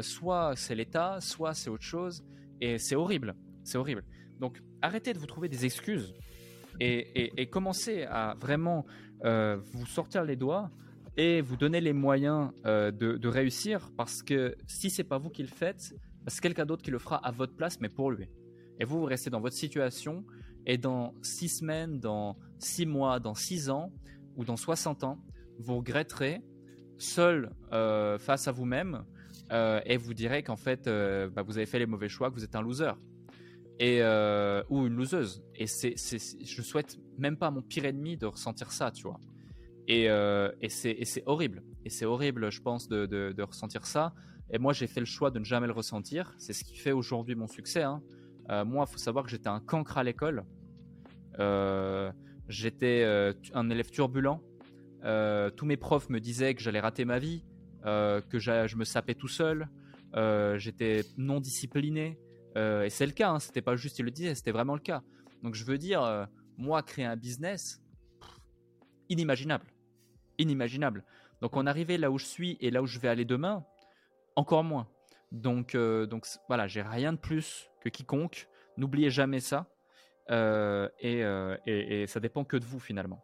Soit 0.00 0.54
c'est 0.56 0.74
l'État, 0.74 1.20
soit 1.20 1.54
c'est 1.54 1.70
autre 1.70 1.84
chose, 1.84 2.24
et 2.60 2.78
c'est 2.78 2.96
horrible. 2.96 3.36
C'est 3.62 3.78
horrible. 3.78 4.04
Donc, 4.40 4.60
arrêtez 4.84 5.14
de 5.14 5.18
vous 5.18 5.26
trouver 5.26 5.48
des 5.48 5.64
excuses 5.64 6.14
et, 6.78 7.46
commencez 7.50 8.02
à 8.04 8.34
vraiment 8.38 8.84
euh, 9.24 9.56
vous 9.72 9.86
sortir 9.86 10.24
les 10.24 10.36
doigts 10.36 10.70
et 11.16 11.40
vous 11.40 11.56
donner 11.56 11.80
les 11.80 11.92
moyens 11.92 12.50
euh, 12.66 12.90
de, 12.90 13.28
réussir 13.28 13.90
parce 13.96 14.22
que 14.22 14.56
si 14.66 14.90
c'est 14.90 15.04
pas 15.04 15.18
vous 15.18 15.30
qui 15.30 15.42
le 15.42 15.48
faites, 15.48 15.94
c'est 16.26 16.40
quelqu'un 16.40 16.66
d'autre 16.66 16.82
qui 16.82 16.90
le 16.90 16.98
fera 16.98 17.16
à 17.16 17.30
votre 17.30 17.54
place, 17.54 17.80
mais 17.80 17.88
pour 17.88 18.10
lui. 18.10 18.28
Et 18.80 18.84
vous, 18.84 18.98
vous 18.98 19.06
restez 19.06 19.30
dans 19.30 19.40
votre 19.40 19.56
situation, 19.56 20.24
et 20.66 20.78
dans 20.78 21.14
six 21.22 21.48
semaines, 21.48 22.00
dans 22.00 22.36
six 22.58 22.86
mois, 22.86 23.20
dans 23.20 23.34
six 23.34 23.70
ans, 23.70 23.92
ou 24.36 24.44
dans 24.44 24.56
60 24.56 25.04
ans, 25.04 25.18
vous 25.58 25.76
regretterez 25.76 26.40
seul 26.96 27.50
euh, 27.72 28.18
face 28.18 28.48
à 28.48 28.52
vous-même, 28.52 29.04
et 29.86 29.96
vous 29.96 30.14
direz 30.14 30.42
qu'en 30.42 30.56
fait, 30.56 30.86
bah, 30.86 31.42
vous 31.42 31.58
avez 31.58 31.66
fait 31.66 31.78
les 31.78 31.86
mauvais 31.86 32.08
choix, 32.08 32.30
que 32.30 32.34
vous 32.34 32.42
êtes 32.42 32.56
un 32.56 32.62
loser. 32.62 32.94
Et, 33.80 33.98
euh, 34.02 34.62
ou 34.68 34.86
une 34.86 34.94
loseuse. 34.94 35.44
Et 35.56 35.66
c'est, 35.66 35.94
je 35.96 36.62
souhaite 36.62 36.98
même 37.18 37.36
pas 37.36 37.48
à 37.48 37.50
mon 37.50 37.62
pire 37.62 37.84
ennemi 37.84 38.16
de 38.16 38.26
ressentir 38.26 38.72
ça, 38.72 38.90
tu 38.90 39.02
vois. 39.02 39.18
Et, 39.88 40.08
euh, 40.08 40.50
c'est, 40.68 41.22
horrible. 41.26 41.62
Et 41.84 41.90
c'est 41.90 42.04
horrible, 42.04 42.50
je 42.50 42.60
pense, 42.60 42.88
de, 42.88 43.42
ressentir 43.42 43.86
ça. 43.86 44.14
Et 44.50 44.58
moi, 44.58 44.72
j'ai 44.72 44.86
fait 44.86 45.00
le 45.00 45.06
choix 45.06 45.30
de 45.30 45.38
ne 45.38 45.44
jamais 45.44 45.66
le 45.66 45.72
ressentir. 45.72 46.34
C'est 46.38 46.52
ce 46.52 46.64
qui 46.64 46.76
fait 46.76 46.92
aujourd'hui 46.92 47.34
mon 47.34 47.48
succès. 47.48 47.82
hein. 47.82 48.02
Euh, 48.50 48.64
moi, 48.64 48.84
il 48.88 48.92
faut 48.92 48.98
savoir 48.98 49.24
que 49.24 49.30
j'étais 49.30 49.48
un 49.48 49.60
cancre 49.60 49.98
à 49.98 50.04
l'école. 50.04 50.44
J'étais 52.48 53.04
un 53.54 53.70
élève 53.70 53.90
turbulent. 53.90 54.40
Tous 55.56 55.66
mes 55.66 55.76
profs 55.76 56.08
me 56.10 56.20
disaient 56.20 56.54
que 56.54 56.62
j'allais 56.62 56.80
rater 56.80 57.04
ma 57.04 57.18
vie, 57.18 57.44
que 57.82 58.38
je 58.38 58.76
me 58.76 58.84
sapais 58.84 59.14
tout 59.14 59.28
seul. 59.28 59.68
J'étais 60.58 61.02
non 61.16 61.40
discipliné. 61.40 62.18
Euh, 62.56 62.84
et 62.84 62.90
c'est 62.90 63.06
le 63.06 63.12
cas, 63.12 63.30
hein, 63.30 63.40
c'était 63.40 63.62
pas 63.62 63.76
juste 63.76 63.98
il 63.98 64.04
le 64.04 64.10
disait, 64.10 64.34
c'était 64.34 64.52
vraiment 64.52 64.74
le 64.74 64.80
cas. 64.80 65.02
Donc 65.42 65.54
je 65.54 65.64
veux 65.64 65.78
dire, 65.78 66.02
euh, 66.02 66.24
moi, 66.56 66.82
créer 66.82 67.04
un 67.04 67.16
business, 67.16 67.82
inimaginable. 69.08 69.66
Inimaginable. 70.38 71.04
Donc 71.40 71.56
en 71.56 71.66
arriver 71.66 71.98
là 71.98 72.10
où 72.10 72.18
je 72.18 72.26
suis 72.26 72.56
et 72.60 72.70
là 72.70 72.82
où 72.82 72.86
je 72.86 72.98
vais 72.98 73.08
aller 73.08 73.24
demain, 73.24 73.64
encore 74.36 74.64
moins. 74.64 74.88
Donc, 75.32 75.74
euh, 75.74 76.06
donc 76.06 76.26
voilà, 76.48 76.66
j'ai 76.66 76.82
rien 76.82 77.12
de 77.12 77.18
plus 77.18 77.70
que 77.80 77.88
quiconque. 77.88 78.48
N'oubliez 78.76 79.10
jamais 79.10 79.40
ça. 79.40 79.68
Et, 80.30 81.20
et 81.66 82.06
ça 82.06 82.18
dépend 82.18 82.44
que 82.44 82.56
de 82.56 82.64
vous 82.64 82.80
finalement. 82.80 83.22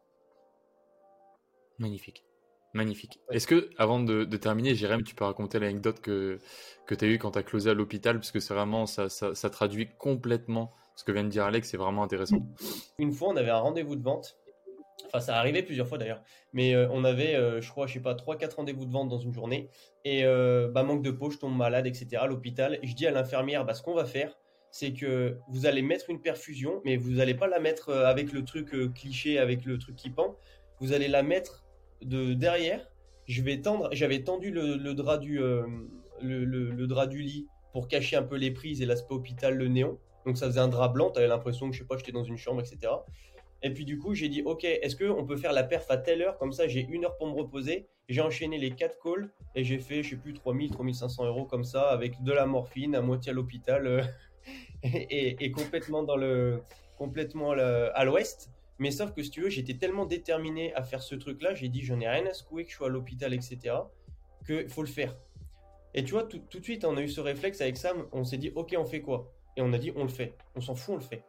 Magnifique. 1.79 2.30
Magnifique. 2.73 3.19
Est-ce 3.31 3.47
que, 3.47 3.71
avant 3.79 4.01
de, 4.01 4.25
de 4.25 4.37
terminer, 4.37 4.75
Jérém, 4.75 5.03
tu 5.03 5.15
peux 5.15 5.25
raconter 5.25 5.59
l'anecdote 5.59 6.01
que, 6.01 6.39
que 6.87 6.95
tu 6.95 7.05
as 7.05 7.09
eue 7.09 7.19
quand 7.19 7.33
tu 7.33 7.39
as 7.39 7.43
closé 7.43 7.71
à 7.71 7.75
l'hôpital? 7.75 8.17
Parce 8.17 8.31
que 8.31 8.39
c'est 8.39 8.55
vraiment, 8.55 8.87
ça, 8.87 9.09
ça, 9.09 9.35
ça 9.35 9.51
traduit 9.51 9.89
complètement 9.99 10.73
ce 11.01 11.05
que 11.05 11.13
vient 11.13 11.25
de 11.25 11.31
dire 11.31 11.45
Alex, 11.45 11.69
c'est 11.71 11.79
vraiment 11.79 12.03
intéressant. 12.03 12.47
Une 12.99 13.13
fois, 13.13 13.29
on 13.29 13.37
avait 13.37 13.51
un 13.51 13.59
rendez-vous 13.59 13.97
de 13.97 14.03
vente. 14.03 14.37
Enfin, 15.07 15.21
ça 15.21 15.37
arrivait 15.37 15.63
plusieurs 15.63 15.89
fois 15.89 15.97
d'ailleurs. 15.97 16.23
Mais 16.53 16.75
euh, 16.75 16.89
on 16.91 17.05
avait, 17.05 17.35
euh, 17.35 17.63
je 17.63 17.71
crois, 17.71 17.87
je 17.87 17.95
sais 17.95 18.01
pas, 18.01 18.15
3-4 18.15 18.57
rendez-vous 18.57 18.85
de 18.85 18.93
vente 18.93 19.09
dans 19.09 19.19
une 19.19 19.33
journée. 19.33 19.71
Et 20.05 20.25
euh, 20.25 20.69
bah, 20.69 20.83
manque 20.83 21.03
de 21.03 21.11
peau, 21.11 21.31
je 21.31 21.39
tombe 21.39 21.57
malade, 21.57 21.87
etc. 21.87 22.17
à 22.21 22.27
l'hôpital. 22.27 22.79
Je 22.83 22.95
dis 22.95 23.07
à 23.07 23.11
l'infirmière, 23.11 23.65
bah, 23.65 23.73
ce 23.73 23.83
qu'on 23.83 23.95
va 23.95 24.05
faire, 24.05 24.39
c'est 24.71 24.93
que 24.93 25.39
vous 25.49 25.65
allez 25.65 25.81
mettre 25.81 26.11
une 26.11 26.21
perfusion, 26.21 26.83
mais 26.85 26.99
vous 26.99 27.13
n'allez 27.13 27.35
pas 27.35 27.49
la 27.49 27.61
mettre 27.61 27.91
avec 27.91 28.33
le 28.33 28.45
truc 28.45 28.75
cliché, 28.95 29.39
avec 29.39 29.65
le 29.65 29.79
truc 29.79 29.97
qui 29.97 30.11
pend. 30.11 30.37
Vous 30.81 30.93
allez 30.93 31.09
la 31.09 31.23
mettre 31.23 31.65
de 32.03 32.35
derrière. 32.35 32.87
Je 33.27 33.43
vais 33.43 33.61
tendre, 33.61 33.89
j'avais 33.93 34.23
tendu 34.25 34.51
le, 34.51 34.93
drap 34.95 35.19
du, 35.19 35.41
euh, 35.41 35.67
le, 36.21 36.87
drap 36.87 37.07
du 37.07 37.23
lit 37.23 37.47
pour 37.73 37.87
cacher 37.89 38.17
un 38.17 38.23
peu 38.23 38.37
les 38.37 38.51
prises 38.51 38.83
et 38.83 38.87
l'aspect 38.87 39.15
hôpital, 39.15 39.57
le 39.57 39.69
néon. 39.69 39.99
Donc 40.27 40.37
ça 40.37 40.47
faisait 40.47 40.61
un 40.61 40.69
drap 40.69 40.89
blanc, 40.89 41.11
t'avais 41.11 41.29
l'impression 41.29 41.69
que 41.71 41.75
je 41.75 41.81
sais 41.83 41.87
pas, 41.87 41.97
j'étais 41.97 42.13
dans 42.13 42.25
une 42.25 42.37
chambre, 42.37 42.61
etc. 42.61 42.93
Et 43.63 43.71
puis 43.73 43.85
du 43.85 43.99
coup, 43.99 44.15
j'ai 44.15 44.29
dit, 44.29 44.43
ok, 44.43 44.65
est-ce 44.65 44.97
qu'on 44.97 45.25
peut 45.27 45.37
faire 45.37 45.53
la 45.53 45.63
perf 45.63 45.91
à 45.91 45.97
telle 45.99 46.23
heure? 46.23 46.39
Comme 46.39 46.53
ça, 46.53 46.67
j'ai 46.67 46.87
une 46.89 47.05
heure 47.05 47.17
pour 47.17 47.29
me 47.29 47.35
reposer. 47.35 47.89
J'ai 48.09 48.21
enchaîné 48.23 48.59
les 48.59 48.71
quatre 48.73 48.97
calls 49.03 49.31
et 49.55 49.65
j'ai 49.65 49.79
fait, 49.79 50.03
je 50.03 50.11
sais 50.11 50.17
plus, 50.17 50.35
3000, 50.35 50.71
3500 50.71 51.27
euros 51.27 51.45
comme 51.45 51.65
ça, 51.65 51.91
avec 51.91 52.23
de 52.23 52.33
la 52.33 52.47
morphine, 52.47 52.95
à 52.97 53.03
moitié 53.03 53.31
à 53.31 53.35
l'hôpital 53.35 53.87
euh, 53.87 54.03
et, 54.83 54.89
et- 55.29 55.45
et 55.45 55.53
complètement 55.53 56.03
dans 56.03 56.17
le, 56.17 56.63
complètement 56.97 57.53
à 57.53 58.05
l'ouest. 58.05 58.51
Mais 58.81 58.91
sauf 58.91 59.13
que 59.13 59.23
si 59.23 59.31
tu 59.31 59.43
veux, 59.43 59.51
j'étais 59.51 59.75
tellement 59.75 60.07
déterminé 60.07 60.75
à 60.75 60.83
faire 60.83 61.03
ce 61.03 61.15
truc-là, 61.15 61.55
j'ai 61.55 61.69
dit 61.69 61.83
j'en 61.83 62.01
ai 62.01 62.09
rien 62.09 62.27
à 62.27 62.33
secouer, 62.33 62.65
que 62.65 62.71
je 62.71 62.77
suis 62.77 62.85
à 62.85 62.89
l'hôpital, 62.89 63.35
etc., 63.35 63.77
qu'il 64.47 64.71
faut 64.71 64.83
le 64.83 64.89
faire. 64.89 65.15
Et 65.93 66.03
tu 66.03 66.13
vois, 66.13 66.25
tout, 66.25 66.39
tout, 66.39 66.59
de 66.59 66.65
suite, 66.65 66.85
on 66.87 66.97
a 66.97 67.03
eu 67.03 67.09
ce 67.09 67.21
réflexe 67.21 67.61
avec 67.61 67.77
Sam, 67.77 68.07
on 68.13 68.25
s'est 68.25 68.39
dit 68.39 68.51
ok, 68.55 68.75
on 68.79 68.87
fait 68.87 69.03
quoi? 69.03 69.33
Et 69.57 69.63
on 69.63 69.73
a 69.75 69.79
dit 69.79 69.93
on 69.95 70.03
le 70.03 70.09
fait. 70.09 70.35
On 70.57 70.63
s'en 70.63 70.75
fout, 70.75 70.95
on 70.95 70.97
le 70.97 71.03
fait. 71.03 71.23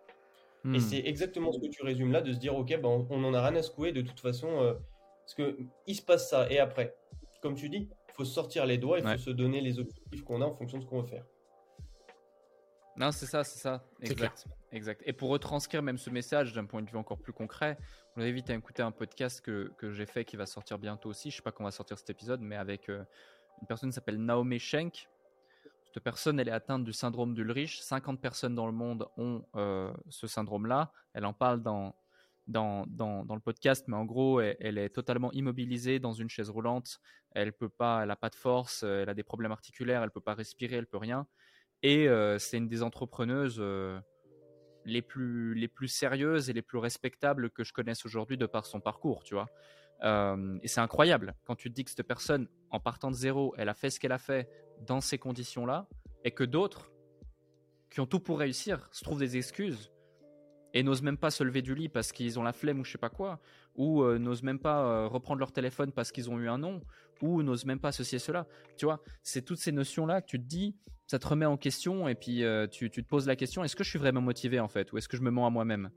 Et 0.64 0.68
Hmm. 0.68 0.80
c'est 0.80 1.00
exactement 1.00 1.52
ce 1.52 1.60
que 1.60 1.66
tu 1.66 1.84
résumes 1.84 2.12
là, 2.12 2.22
de 2.22 2.32
se 2.32 2.38
dire 2.38 2.56
ok, 2.56 2.70
ben, 2.80 3.06
on 3.10 3.24
en 3.24 3.34
a 3.34 3.42
rien 3.42 3.56
à 3.58 3.64
secouer, 3.64 3.92
de 3.92 4.02
toute 4.02 4.20
façon, 4.20 4.48
euh, 4.62 4.74
parce 5.24 5.34
que 5.34 5.58
il 5.88 5.96
se 5.96 6.04
passe 6.04 6.30
ça. 6.30 6.50
Et 6.52 6.60
après, 6.60 6.96
comme 7.42 7.56
tu 7.56 7.68
dis, 7.68 7.90
il 7.90 8.14
faut 8.14 8.24
se 8.26 8.34
sortir 8.34 8.66
les 8.66 8.78
doigts, 8.78 9.00
il 9.00 9.08
faut 9.08 9.18
se 9.18 9.32
donner 9.32 9.60
les 9.60 9.80
objectifs 9.80 10.24
qu'on 10.24 10.42
a 10.42 10.46
en 10.46 10.54
fonction 10.54 10.78
de 10.78 10.84
ce 10.84 10.88
qu'on 10.88 11.02
veut 11.02 11.08
faire. 11.08 11.26
Non, 13.02 13.12
c'est 13.12 13.26
ça, 13.26 13.44
c'est 13.44 13.58
ça. 13.58 13.84
Exact. 14.02 14.46
exact. 14.72 15.02
Et 15.08 15.12
pour 15.12 15.32
retranscrire 15.32 15.82
même 15.82 15.98
ce 15.98 16.12
message 16.12 16.54
d'un 16.54 16.66
point 16.66 16.84
de 16.84 16.90
vue 16.90 16.98
encore 16.98 17.18
plus 17.18 17.34
concret, 17.34 17.80
on 18.16 18.22
invite 18.22 18.52
à 18.52 18.54
écouter 18.54 18.84
un 18.84 18.92
podcast 18.92 19.42
que, 19.42 19.72
que 19.80 19.92
j'ai 19.92 20.06
fait 20.06 20.24
qui 20.24 20.36
va 20.36 20.46
sortir 20.46 20.78
bientôt 20.78 21.10
aussi. 21.10 21.32
Je 21.32 21.38
sais 21.38 21.42
pas 21.42 21.52
quand 21.52 21.64
va 21.64 21.72
sortir 21.72 21.98
cet 21.98 22.12
épisode, 22.12 22.42
mais 22.42 22.58
avec 22.58 22.90
euh, 22.90 23.04
une 23.60 23.68
personne 23.68 23.90
qui 23.90 23.96
s'appelle 23.96 24.24
Naomi 24.24 24.60
Schenk. 24.60 25.10
Cette 25.86 26.04
personne, 26.04 26.40
elle 26.40 26.48
est 26.48 26.52
atteinte 26.52 26.84
du 26.84 26.94
syndrome 26.94 27.34
d'Ulrich. 27.34 27.82
50 27.82 28.22
personnes 28.22 28.54
dans 28.54 28.68
le 28.68 28.72
monde 28.72 29.08
ont 29.18 29.44
euh, 29.56 29.92
ce 30.10 30.28
syndrome-là. 30.28 30.92
Elle 31.16 31.26
en 31.26 31.34
parle 31.34 31.64
dans, 31.64 31.96
dans, 32.46 32.86
dans, 32.86 33.26
dans 33.26 33.34
le 33.34 33.42
podcast, 33.42 33.88
mais 33.88 33.98
en 33.98 34.06
gros, 34.06 34.42
elle, 34.42 34.58
elle 34.60 34.78
est 34.78 34.90
totalement 34.90 35.32
immobilisée 35.32 35.98
dans 35.98 36.14
une 36.14 36.30
chaise 36.30 36.52
roulante. 36.52 37.00
Elle 37.32 37.52
peut 37.52 37.68
pas, 37.68 38.04
elle 38.04 38.12
a 38.12 38.16
pas 38.16 38.30
de 38.30 38.36
force, 38.36 38.84
elle 38.84 39.10
a 39.10 39.16
des 39.16 39.24
problèmes 39.24 39.52
articulaires, 39.52 40.04
elle 40.04 40.12
peut 40.12 40.22
pas 40.22 40.36
respirer, 40.36 40.76
elle 40.76 40.86
peut 40.86 40.98
rien. 40.98 41.26
Et 41.84 42.08
euh, 42.08 42.38
c'est 42.38 42.58
une 42.58 42.68
des 42.68 42.84
entrepreneuses 42.84 43.58
euh, 43.60 44.00
les, 44.86 45.02
plus, 45.02 45.54
les 45.56 45.68
plus 45.68 45.88
sérieuses 45.88 46.50
et 46.50 46.54
les 46.54 46.62
plus 46.62 46.78
respectables 46.78 47.50
que 47.50 47.64
je 47.64 47.74
connaisse 47.74 48.06
aujourd'hui 48.06 48.38
de 48.38 48.46
par 48.46 48.66
son 48.66 48.80
parcours, 48.80 49.24
tu 49.24 49.34
vois. 49.34 49.48
Euh, 50.04 50.58
et 50.64 50.68
c'est 50.68 50.82
incroyable 50.82 51.36
quand 51.44 51.56
tu 51.56 51.70
te 51.70 51.76
dis 51.76 51.84
que 51.84 51.92
cette 51.92 52.08
personne, 52.08 52.48
en 52.70 52.80
partant 52.80 53.10
de 53.10 53.16
zéro, 53.16 53.54
elle 53.58 53.70
a 53.70 53.74
fait 53.74 53.90
ce 53.90 54.00
qu'elle 54.00 54.12
a 54.12 54.20
fait 54.20 54.50
dans 54.86 55.02
ces 55.02 55.18
conditions-là, 55.18 55.88
et 56.24 56.32
que 56.32 56.44
d'autres, 56.44 56.92
qui 57.90 58.00
ont 58.00 58.06
tout 58.06 58.20
pour 58.20 58.40
réussir, 58.40 58.88
se 58.92 59.04
trouvent 59.04 59.20
des 59.20 59.38
excuses 59.38 59.92
et 60.74 60.84
n'osent 60.84 61.02
même 61.02 61.18
pas 61.18 61.32
se 61.32 61.44
lever 61.44 61.62
du 61.62 61.76
lit 61.76 61.90
parce 61.90 62.14
qu'ils 62.14 62.40
ont 62.40 62.44
la 62.44 62.54
flemme 62.54 62.80
ou 62.80 62.86
je 62.86 62.92
sais 62.94 62.98
pas 62.98 63.10
quoi, 63.10 63.42
ou 63.76 64.06
n'osent 64.18 64.44
même 64.44 64.60
pas 64.60 65.08
reprendre 65.08 65.40
leur 65.40 65.52
téléphone 65.52 65.92
parce 65.92 66.14
qu'ils 66.14 66.30
ont 66.30 66.40
eu 66.40 66.48
un 66.48 66.58
nom, 66.58 66.82
ou 67.22 67.44
n'osent 67.44 67.66
même 67.66 67.80
pas 67.80 67.92
ceci 67.92 68.16
et 68.16 68.20
cela. 68.20 68.48
Tu 68.78 68.86
vois, 68.86 69.02
c'est 69.22 69.42
toutes 69.42 69.58
ces 69.58 69.74
notions-là 69.74 70.22
que 70.22 70.28
tu 70.28 70.40
te 70.40 70.46
dis, 70.46 70.76
ça 71.12 71.20
te 71.20 71.28
remet 71.28 71.46
en 71.46 71.58
question 71.58 72.08
et 72.08 72.16
puis 72.16 72.46
euh, 72.46 72.68
tu, 72.68 72.90
te 72.90 73.02
poses 73.02 73.28
la 73.28 73.36
question 73.36 73.66
est-ce 73.66 73.76
que 73.76 73.84
je 73.84 73.90
suis 73.90 74.00
vraiment 74.00 74.22
motivé 74.22 74.62
en 74.62 74.70
fait 74.70 74.94
ou 74.94 74.98
est-ce 74.98 75.10
que 75.10 75.18
je 75.18 75.22
me 75.22 75.30
mens 75.30 75.46
à 75.46 75.50
moi-même? 75.50 75.92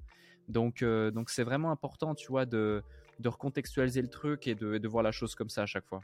Donc 0.48 0.82
euh, 0.82 1.12
donc 1.12 1.30
c'est 1.30 1.44
vraiment 1.44 1.70
important 1.70 2.16
tu 2.16 2.26
vois 2.26 2.46
de, 2.46 2.82
de 3.20 3.28
recontextualiser 3.28 4.02
le 4.02 4.08
truc 4.08 4.48
et 4.48 4.56
de, 4.56 4.78
de 4.78 4.88
voir 4.88 5.04
la 5.04 5.12
chose 5.12 5.36
comme 5.36 5.50
ça 5.50 5.62
à 5.62 5.66
chaque 5.66 5.86
fois 5.86 6.00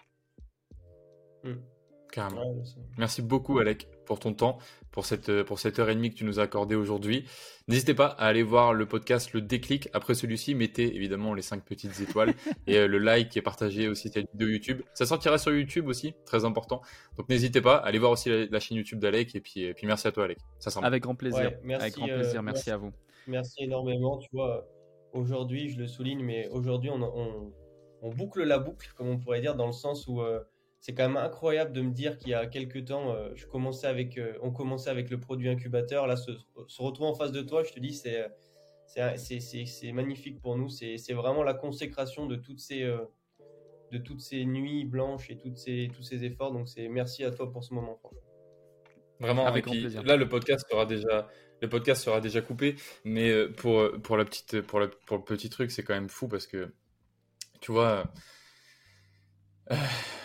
Carrément. 2.12 2.52
Ouais, 2.54 2.62
Merci 2.98 3.22
beaucoup 3.22 3.58
Alec 3.58 3.88
pour 4.06 4.18
ton 4.18 4.32
temps, 4.34 4.58
pour 4.90 5.06
cette, 5.06 5.42
pour 5.44 5.58
cette 5.60 5.78
heure 5.78 5.88
et 5.90 5.94
demie 5.94 6.10
que 6.10 6.16
tu 6.16 6.24
nous 6.24 6.40
as 6.40 6.42
accordé 6.42 6.74
aujourd'hui. 6.74 7.24
N'hésitez 7.68 7.94
pas 7.94 8.06
à 8.06 8.26
aller 8.26 8.42
voir 8.42 8.74
le 8.74 8.86
podcast 8.86 9.32
Le 9.32 9.40
Déclic. 9.40 9.88
Après 9.92 10.14
celui-ci, 10.14 10.56
mettez 10.56 10.96
évidemment 10.96 11.32
les 11.34 11.42
5 11.42 11.64
petites 11.64 12.00
étoiles 12.00 12.34
et 12.66 12.78
euh, 12.78 12.88
le 12.88 12.98
like 12.98 13.36
et 13.36 13.42
partagez 13.42 13.86
aussi 13.86 14.08
cette 14.08 14.28
vidéo 14.32 14.48
YouTube. 14.48 14.82
Ça 14.94 15.06
sortira 15.06 15.38
sur 15.38 15.52
YouTube 15.52 15.86
aussi, 15.86 16.14
très 16.26 16.44
important. 16.44 16.82
Donc 17.16 17.28
n'hésitez 17.28 17.60
pas, 17.60 17.76
allez 17.76 17.98
voir 18.00 18.10
aussi 18.10 18.28
la, 18.28 18.46
la 18.46 18.58
chaîne 18.60 18.76
YouTube 18.78 18.98
d'Alec 18.98 19.34
et 19.36 19.40
puis, 19.40 19.62
et 19.62 19.74
puis 19.74 19.86
merci 19.86 20.08
à 20.08 20.12
toi 20.12 20.24
Alec. 20.24 20.38
Ça 20.58 20.70
sent 20.72 20.80
avec 20.82 21.02
grand 21.04 21.14
plaisir 21.14 21.38
Ouais, 21.50 21.60
merci, 21.62 21.82
avec 21.82 21.94
grand 21.94 22.08
euh, 22.08 22.14
plaisir 22.16 22.42
merci, 22.42 22.56
merci. 22.56 22.70
à 22.72 22.76
vous 22.76 22.92
Merci 23.28 23.62
énormément. 23.62 24.18
Tu 24.18 24.28
vois, 24.32 24.66
aujourd'hui, 25.12 25.68
je 25.68 25.78
le 25.78 25.86
souligne, 25.86 26.24
mais 26.24 26.48
aujourd'hui, 26.48 26.90
on, 26.90 27.00
on- 27.02 27.52
on 28.02 28.08
boucle 28.10 28.42
la 28.44 28.58
boucle, 28.58 28.92
comme 28.96 29.08
on 29.08 29.18
pourrait 29.18 29.42
dire, 29.42 29.54
dans 29.54 29.66
le 29.66 29.72
sens 29.72 30.08
où 30.08 30.22
euh, 30.22 30.40
c'est 30.80 30.94
quand 30.94 31.06
même 31.08 31.16
incroyable 31.18 31.72
de 31.72 31.82
me 31.82 31.90
dire 31.92 32.18
qu'il 32.18 32.30
y 32.30 32.34
a 32.34 32.46
quelques 32.46 32.86
temps, 32.86 33.12
euh, 33.14 33.30
je 33.34 33.46
commençais 33.46 33.86
avec, 33.86 34.16
euh, 34.18 34.32
on 34.42 34.50
commençait 34.50 34.90
avec 34.90 35.10
le 35.10 35.20
produit 35.20 35.48
incubateur. 35.48 36.06
Là, 36.06 36.16
se, 36.16 36.30
se 36.68 36.82
retrouver 36.82 37.10
en 37.10 37.14
face 37.14 37.32
de 37.32 37.42
toi, 37.42 37.62
je 37.64 37.72
te 37.72 37.80
dis, 37.80 37.92
c'est 37.94 38.26
c'est- 38.86 39.16
c'est 39.18 39.40
c'est- 39.40 39.66
c'est 39.66 39.92
magnifique 39.92 40.40
pour 40.40 40.56
nous. 40.56 40.68
C'est 40.68 40.96
c'est 40.98 41.12
vraiment 41.14 41.42
la 41.44 41.54
consécration 41.54 42.26
de 42.26 42.34
toutes 42.36 42.58
ces, 42.60 42.82
euh, 42.82 42.98
de 43.92 43.98
toutes 43.98 44.20
ces 44.20 44.44
nuits 44.44 44.84
blanches 44.84 45.30
et 45.30 45.36
toutes 45.36 45.56
ces, 45.58 45.90
tous 45.94 46.02
ces 46.02 46.24
efforts. 46.24 46.52
Donc, 46.52 46.68
c'est 46.68 46.88
merci 46.88 47.24
à 47.24 47.30
toi 47.30 47.50
pour 47.52 47.62
ce 47.62 47.72
moment, 47.74 47.96
franchement. 47.96 48.20
Vraiment, 49.20 49.46
Avec 49.46 49.64
grand 49.66 49.72
plaisir. 49.74 50.02
là 50.02 50.16
le 50.16 50.28
podcast 50.28 50.64
sera 50.70 50.86
déjà 50.86 51.28
le 51.60 51.68
podcast 51.68 52.02
sera 52.02 52.22
déjà 52.22 52.40
coupé, 52.40 52.74
mais 53.04 53.48
pour 53.50 53.90
pour 54.02 54.16
la 54.16 54.24
petite 54.24 54.62
pour, 54.62 54.80
la- 54.80 54.88
pour 54.88 55.18
le 55.18 55.24
petit 55.24 55.50
truc, 55.50 55.70
c'est 55.70 55.82
quand 55.82 55.92
même 55.94 56.08
fou 56.08 56.26
parce 56.26 56.46
que 56.46 56.72
tu 57.60 57.70
vois 57.70 58.10
euh, 59.70 59.76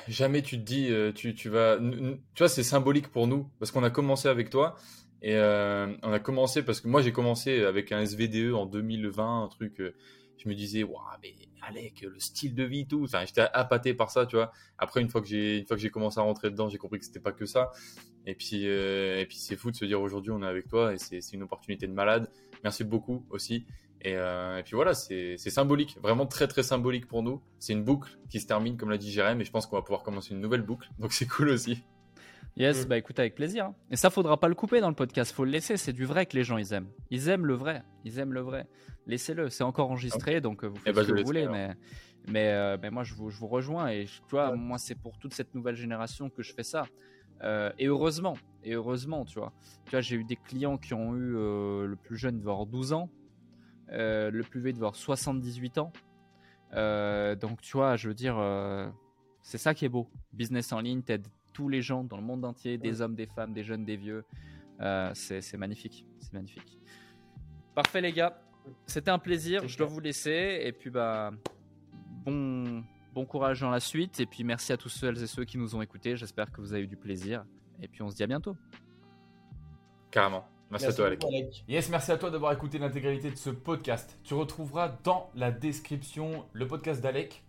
jamais 0.07 0.41
tu 0.41 0.57
te 0.57 0.63
dis 0.63 0.87
euh, 0.89 1.11
tu, 1.11 1.33
tu 1.35 1.49
vas 1.49 1.77
tu 1.77 2.39
vois 2.39 2.49
c'est 2.49 2.63
symbolique 2.63 3.09
pour 3.09 3.27
nous 3.27 3.49
parce 3.59 3.71
qu'on 3.71 3.83
a 3.83 3.89
commencé 3.89 4.27
avec 4.27 4.49
toi 4.49 4.75
et 5.21 5.35
euh, 5.35 5.93
on 6.03 6.11
a 6.11 6.19
commencé 6.19 6.63
parce 6.63 6.81
que 6.81 6.87
moi 6.87 7.01
j'ai 7.01 7.11
commencé 7.11 7.63
avec 7.63 7.91
un 7.91 8.01
SVDE 8.01 8.53
en 8.53 8.65
2020 8.65 9.43
un 9.43 9.47
truc 9.47 9.79
euh, 9.79 9.95
je 10.37 10.49
me 10.49 10.55
disais 10.55 10.83
waouh 10.83 11.01
mais 11.21 11.33
Alec 11.61 12.01
le 12.01 12.19
style 12.19 12.53
de 12.53 12.63
vie 12.63 12.87
tout 12.87 13.03
enfin 13.03 13.25
j'étais 13.25 13.47
appâté 13.53 13.93
par 13.93 14.11
ça 14.11 14.25
tu 14.25 14.35
vois 14.35 14.51
après 14.77 15.01
une 15.01 15.09
fois 15.09 15.21
que 15.21 15.27
j'ai 15.27 15.57
une 15.59 15.65
fois 15.65 15.75
que 15.75 15.81
j'ai 15.81 15.89
commencé 15.89 16.19
à 16.19 16.23
rentrer 16.23 16.51
dedans 16.51 16.69
j'ai 16.69 16.77
compris 16.77 16.99
que 16.99 17.05
c'était 17.05 17.19
pas 17.19 17.31
que 17.31 17.45
ça 17.45 17.71
et 18.27 18.33
puis, 18.33 18.63
et 18.65 19.23
puis 19.27 19.37
c'est 19.37 19.55
fou 19.55 19.69
de 19.69 19.75
se 19.75 19.85
dire 19.85 20.01
aujourd'hui 20.01 20.31
on 20.31 20.41
est 20.41 20.47
avec 20.47 20.67
toi 20.67 20.95
et 20.95 20.97
c'est 20.97 21.19
une 21.33 21.43
opportunité 21.43 21.85
de 21.85 21.93
malade. 21.93 22.27
Merci 22.63 22.83
beaucoup 22.83 23.23
aussi. 23.29 23.67
Et, 24.05 24.15
euh, 24.15 24.59
et 24.59 24.63
puis 24.63 24.75
voilà, 24.75 24.93
c'est 24.93 25.37
symbolique, 25.37 25.97
vraiment 26.01 26.25
très 26.27 26.47
très 26.47 26.61
symbolique 26.63 27.07
pour 27.07 27.23
nous. 27.23 27.41
C'est 27.59 27.73
une 27.73 27.83
boucle 27.83 28.17
qui 28.29 28.39
se 28.39 28.45
termine, 28.47 28.77
comme 28.77 28.89
l'a 28.91 28.97
dit 28.99 29.11
Jérém, 29.11 29.41
et 29.41 29.45
je 29.45 29.51
pense 29.51 29.65
qu'on 29.65 29.75
va 29.77 29.81
pouvoir 29.81 30.03
commencer 30.03 30.33
une 30.33 30.41
nouvelle 30.41 30.61
boucle. 30.61 30.89
Donc 30.99 31.11
c'est 31.11 31.25
cool 31.27 31.49
aussi. 31.49 31.83
yes 32.57 32.85
Mm. 32.85 32.89
bah 32.89 32.97
écoute 32.97 33.19
avec 33.19 33.35
plaisir 33.35 33.65
hein. 33.65 33.75
et 33.91 33.95
ça 33.97 34.09
faudra 34.09 34.39
pas 34.39 34.47
le 34.47 34.55
couper 34.55 34.79
dans 34.79 34.87
le 34.89 34.95
podcast 34.95 35.33
faut 35.33 35.43
le 35.43 35.51
laisser 35.51 35.75
c'est 35.75 35.91
du 35.91 36.05
vrai 36.05 36.25
que 36.25 36.37
les 36.37 36.43
gens 36.45 36.57
ils 36.57 36.71
aiment 36.71 36.87
ils 37.09 37.27
aiment 37.27 37.45
le 37.45 37.53
vrai 37.55 37.83
ils 38.05 38.17
aiment 38.19 38.31
le 38.31 38.39
vrai 38.39 38.65
laissez-le 39.07 39.49
c'est 39.49 39.63
encore 39.65 39.89
enregistré 39.91 40.39
donc 40.39 40.63
euh, 40.63 40.67
vous 40.67 40.77
faites 40.77 40.95
ben, 40.95 41.01
ce 41.01 41.07
je 41.07 41.11
que 41.11 41.15
le 41.17 41.21
vous 41.21 41.25
voulez 41.27 41.47
mais 41.49 41.71
mais, 42.29 42.51
euh, 42.53 42.77
mais 42.81 42.91
moi 42.91 43.03
je 43.03 43.13
vous, 43.13 43.29
je 43.29 43.37
vous 43.39 43.47
rejoins 43.47 43.89
et 43.89 44.05
je- 44.05 44.19
tu 44.19 44.29
vois 44.31 44.51
Ouais. 44.51 44.57
moi 44.57 44.77
c'est 44.77 44.95
pour 44.95 45.17
toute 45.17 45.33
cette 45.33 45.53
nouvelle 45.53 45.75
génération 45.75 46.29
que 46.29 46.43
je 46.43 46.53
fais 46.53 46.63
ça 46.63 46.83
Euh, 47.43 47.71
et 47.77 47.87
heureusement 47.87 48.37
et 48.63 48.73
heureusement 48.75 49.25
tu 49.25 49.37
vois 49.39 49.51
tu 49.85 49.91
vois 49.91 49.99
j'ai 50.01 50.15
eu 50.15 50.23
des 50.23 50.37
clients 50.37 50.77
qui 50.77 50.93
ont 50.93 51.13
eu 51.17 51.35
euh, 51.35 51.85
le 51.87 51.97
plus 51.97 52.15
jeune 52.17 52.37
avoir 52.39 52.65
12 52.65 52.93
ans 52.93 53.09
le 53.89 54.41
plus 54.41 54.61
vieux 54.61 54.71
devait 54.73 54.83
avoir 54.83 54.95
78 54.95 55.77
ans. 55.77 55.91
Euh, 56.73 57.35
donc 57.35 57.61
tu 57.61 57.77
vois 57.77 57.95
je 57.95 58.09
veux 58.09 58.13
dire 58.13 58.37
euh, 58.37 58.89
c'est 59.41 59.57
ça 59.57 59.73
qui 59.73 59.85
est 59.85 59.89
beau. 59.89 60.09
Business 60.33 60.71
en 60.73 60.79
ligne 60.79 61.01
t'aides 61.01 61.27
tous 61.53 61.69
les 61.69 61.81
gens 61.81 62.03
dans 62.03 62.17
le 62.17 62.23
monde 62.23 62.43
entier 62.43 62.77
des 62.77 63.01
hommes 63.01 63.15
des 63.15 63.27
femmes 63.27 63.53
des 63.53 63.63
jeunes 63.63 63.85
des 63.85 63.95
vieux. 63.95 64.25
Euh, 64.81 65.11
c'est 65.13 65.57
magnifique. 65.57 66.05
C'est 66.19 66.33
magnifique. 66.33 66.79
Parfait 67.73 68.01
les 68.01 68.11
gars. 68.11 68.41
C'était 68.87 69.11
un 69.11 69.19
plaisir. 69.19 69.67
Je 69.67 69.77
dois 69.77 69.87
vous 69.87 69.99
laisser. 69.99 70.61
Et 70.63 70.71
puis 70.71 70.89
bah 70.89 71.31
bon 72.25 72.83
bon 73.13 73.25
courage 73.25 73.61
dans 73.61 73.69
la 73.69 73.79
suite. 73.79 74.19
Et 74.19 74.25
puis 74.25 74.43
merci 74.43 74.73
à 74.73 74.77
tous 74.77 74.89
celles 74.89 75.21
et 75.21 75.27
ceux 75.27 75.45
qui 75.45 75.57
nous 75.57 75.75
ont 75.75 75.81
écoutés. 75.81 76.17
J'espère 76.17 76.51
que 76.51 76.59
vous 76.59 76.73
avez 76.73 76.83
eu 76.83 76.87
du 76.87 76.97
plaisir. 76.97 77.45
Et 77.81 77.87
puis 77.87 78.01
on 78.01 78.09
se 78.09 78.15
dit 78.15 78.23
à 78.23 78.27
bientôt. 78.27 78.57
Carrément. 80.11 80.45
Merci, 80.71 80.87
à 80.87 80.93
toi, 80.93 81.07
Alec. 81.07 81.23
Alec. 81.23 81.63
Yes, 81.67 81.89
merci 81.89 82.11
à 82.11 82.17
toi 82.17 82.31
d'avoir 82.31 82.51
écouté 82.51 82.79
l'intégralité 82.79 83.29
de 83.29 83.35
ce 83.35 83.49
podcast. 83.51 84.17
Tu 84.23 84.33
retrouveras 84.33 84.97
dans 85.03 85.29
la 85.35 85.51
description 85.51 86.45
le 86.53 86.67
podcast 86.67 87.01
d'Alec, 87.01 87.43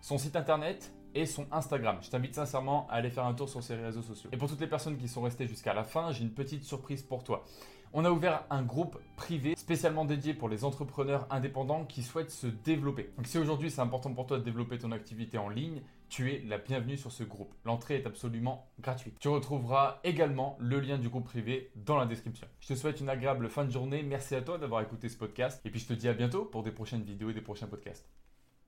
son 0.00 0.18
site 0.18 0.36
internet 0.36 0.92
et 1.14 1.26
son 1.26 1.46
Instagram. 1.52 1.98
Je 2.02 2.10
t'invite 2.10 2.34
sincèrement 2.34 2.86
à 2.90 2.94
aller 2.94 3.10
faire 3.10 3.24
un 3.24 3.34
tour 3.34 3.48
sur 3.48 3.62
ses 3.62 3.76
réseaux 3.76 4.02
sociaux. 4.02 4.30
Et 4.32 4.36
pour 4.36 4.48
toutes 4.48 4.60
les 4.60 4.66
personnes 4.66 4.98
qui 4.98 5.08
sont 5.08 5.22
restées 5.22 5.46
jusqu'à 5.46 5.74
la 5.74 5.84
fin, 5.84 6.10
j'ai 6.10 6.22
une 6.22 6.32
petite 6.32 6.64
surprise 6.64 7.02
pour 7.02 7.24
toi. 7.24 7.44
On 7.92 8.04
a 8.04 8.10
ouvert 8.10 8.44
un 8.50 8.62
groupe 8.62 8.98
privé 9.16 9.54
spécialement 9.56 10.04
dédié 10.04 10.34
pour 10.34 10.48
les 10.48 10.64
entrepreneurs 10.64 11.26
indépendants 11.30 11.84
qui 11.84 12.02
souhaitent 12.02 12.30
se 12.30 12.48
développer. 12.48 13.10
Donc 13.16 13.26
si 13.26 13.38
aujourd'hui 13.38 13.70
c'est 13.70 13.80
important 13.80 14.12
pour 14.12 14.26
toi 14.26 14.38
de 14.38 14.44
développer 14.44 14.76
ton 14.78 14.92
activité 14.92 15.38
en 15.38 15.48
ligne, 15.48 15.80
tu 16.08 16.32
es 16.32 16.42
la 16.46 16.58
bienvenue 16.58 16.96
sur 16.96 17.12
ce 17.12 17.24
groupe. 17.24 17.54
L'entrée 17.64 17.96
est 17.96 18.06
absolument 18.06 18.70
gratuite. 18.80 19.16
Tu 19.20 19.28
retrouveras 19.28 20.00
également 20.04 20.56
le 20.60 20.80
lien 20.80 20.98
du 20.98 21.08
groupe 21.08 21.24
privé 21.24 21.70
dans 21.74 21.96
la 21.96 22.06
description. 22.06 22.46
Je 22.60 22.68
te 22.68 22.74
souhaite 22.74 23.00
une 23.00 23.08
agréable 23.08 23.48
fin 23.48 23.64
de 23.64 23.70
journée. 23.70 24.02
Merci 24.02 24.34
à 24.34 24.42
toi 24.42 24.58
d'avoir 24.58 24.82
écouté 24.82 25.08
ce 25.08 25.16
podcast. 25.16 25.60
Et 25.64 25.70
puis 25.70 25.80
je 25.80 25.86
te 25.86 25.92
dis 25.92 26.08
à 26.08 26.14
bientôt 26.14 26.44
pour 26.44 26.62
des 26.62 26.72
prochaines 26.72 27.02
vidéos 27.02 27.30
et 27.30 27.34
des 27.34 27.40
prochains 27.40 27.66
podcasts. 27.66 28.08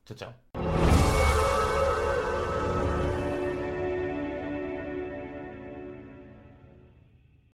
Ciao 0.07 0.17
ciao. 0.17 0.98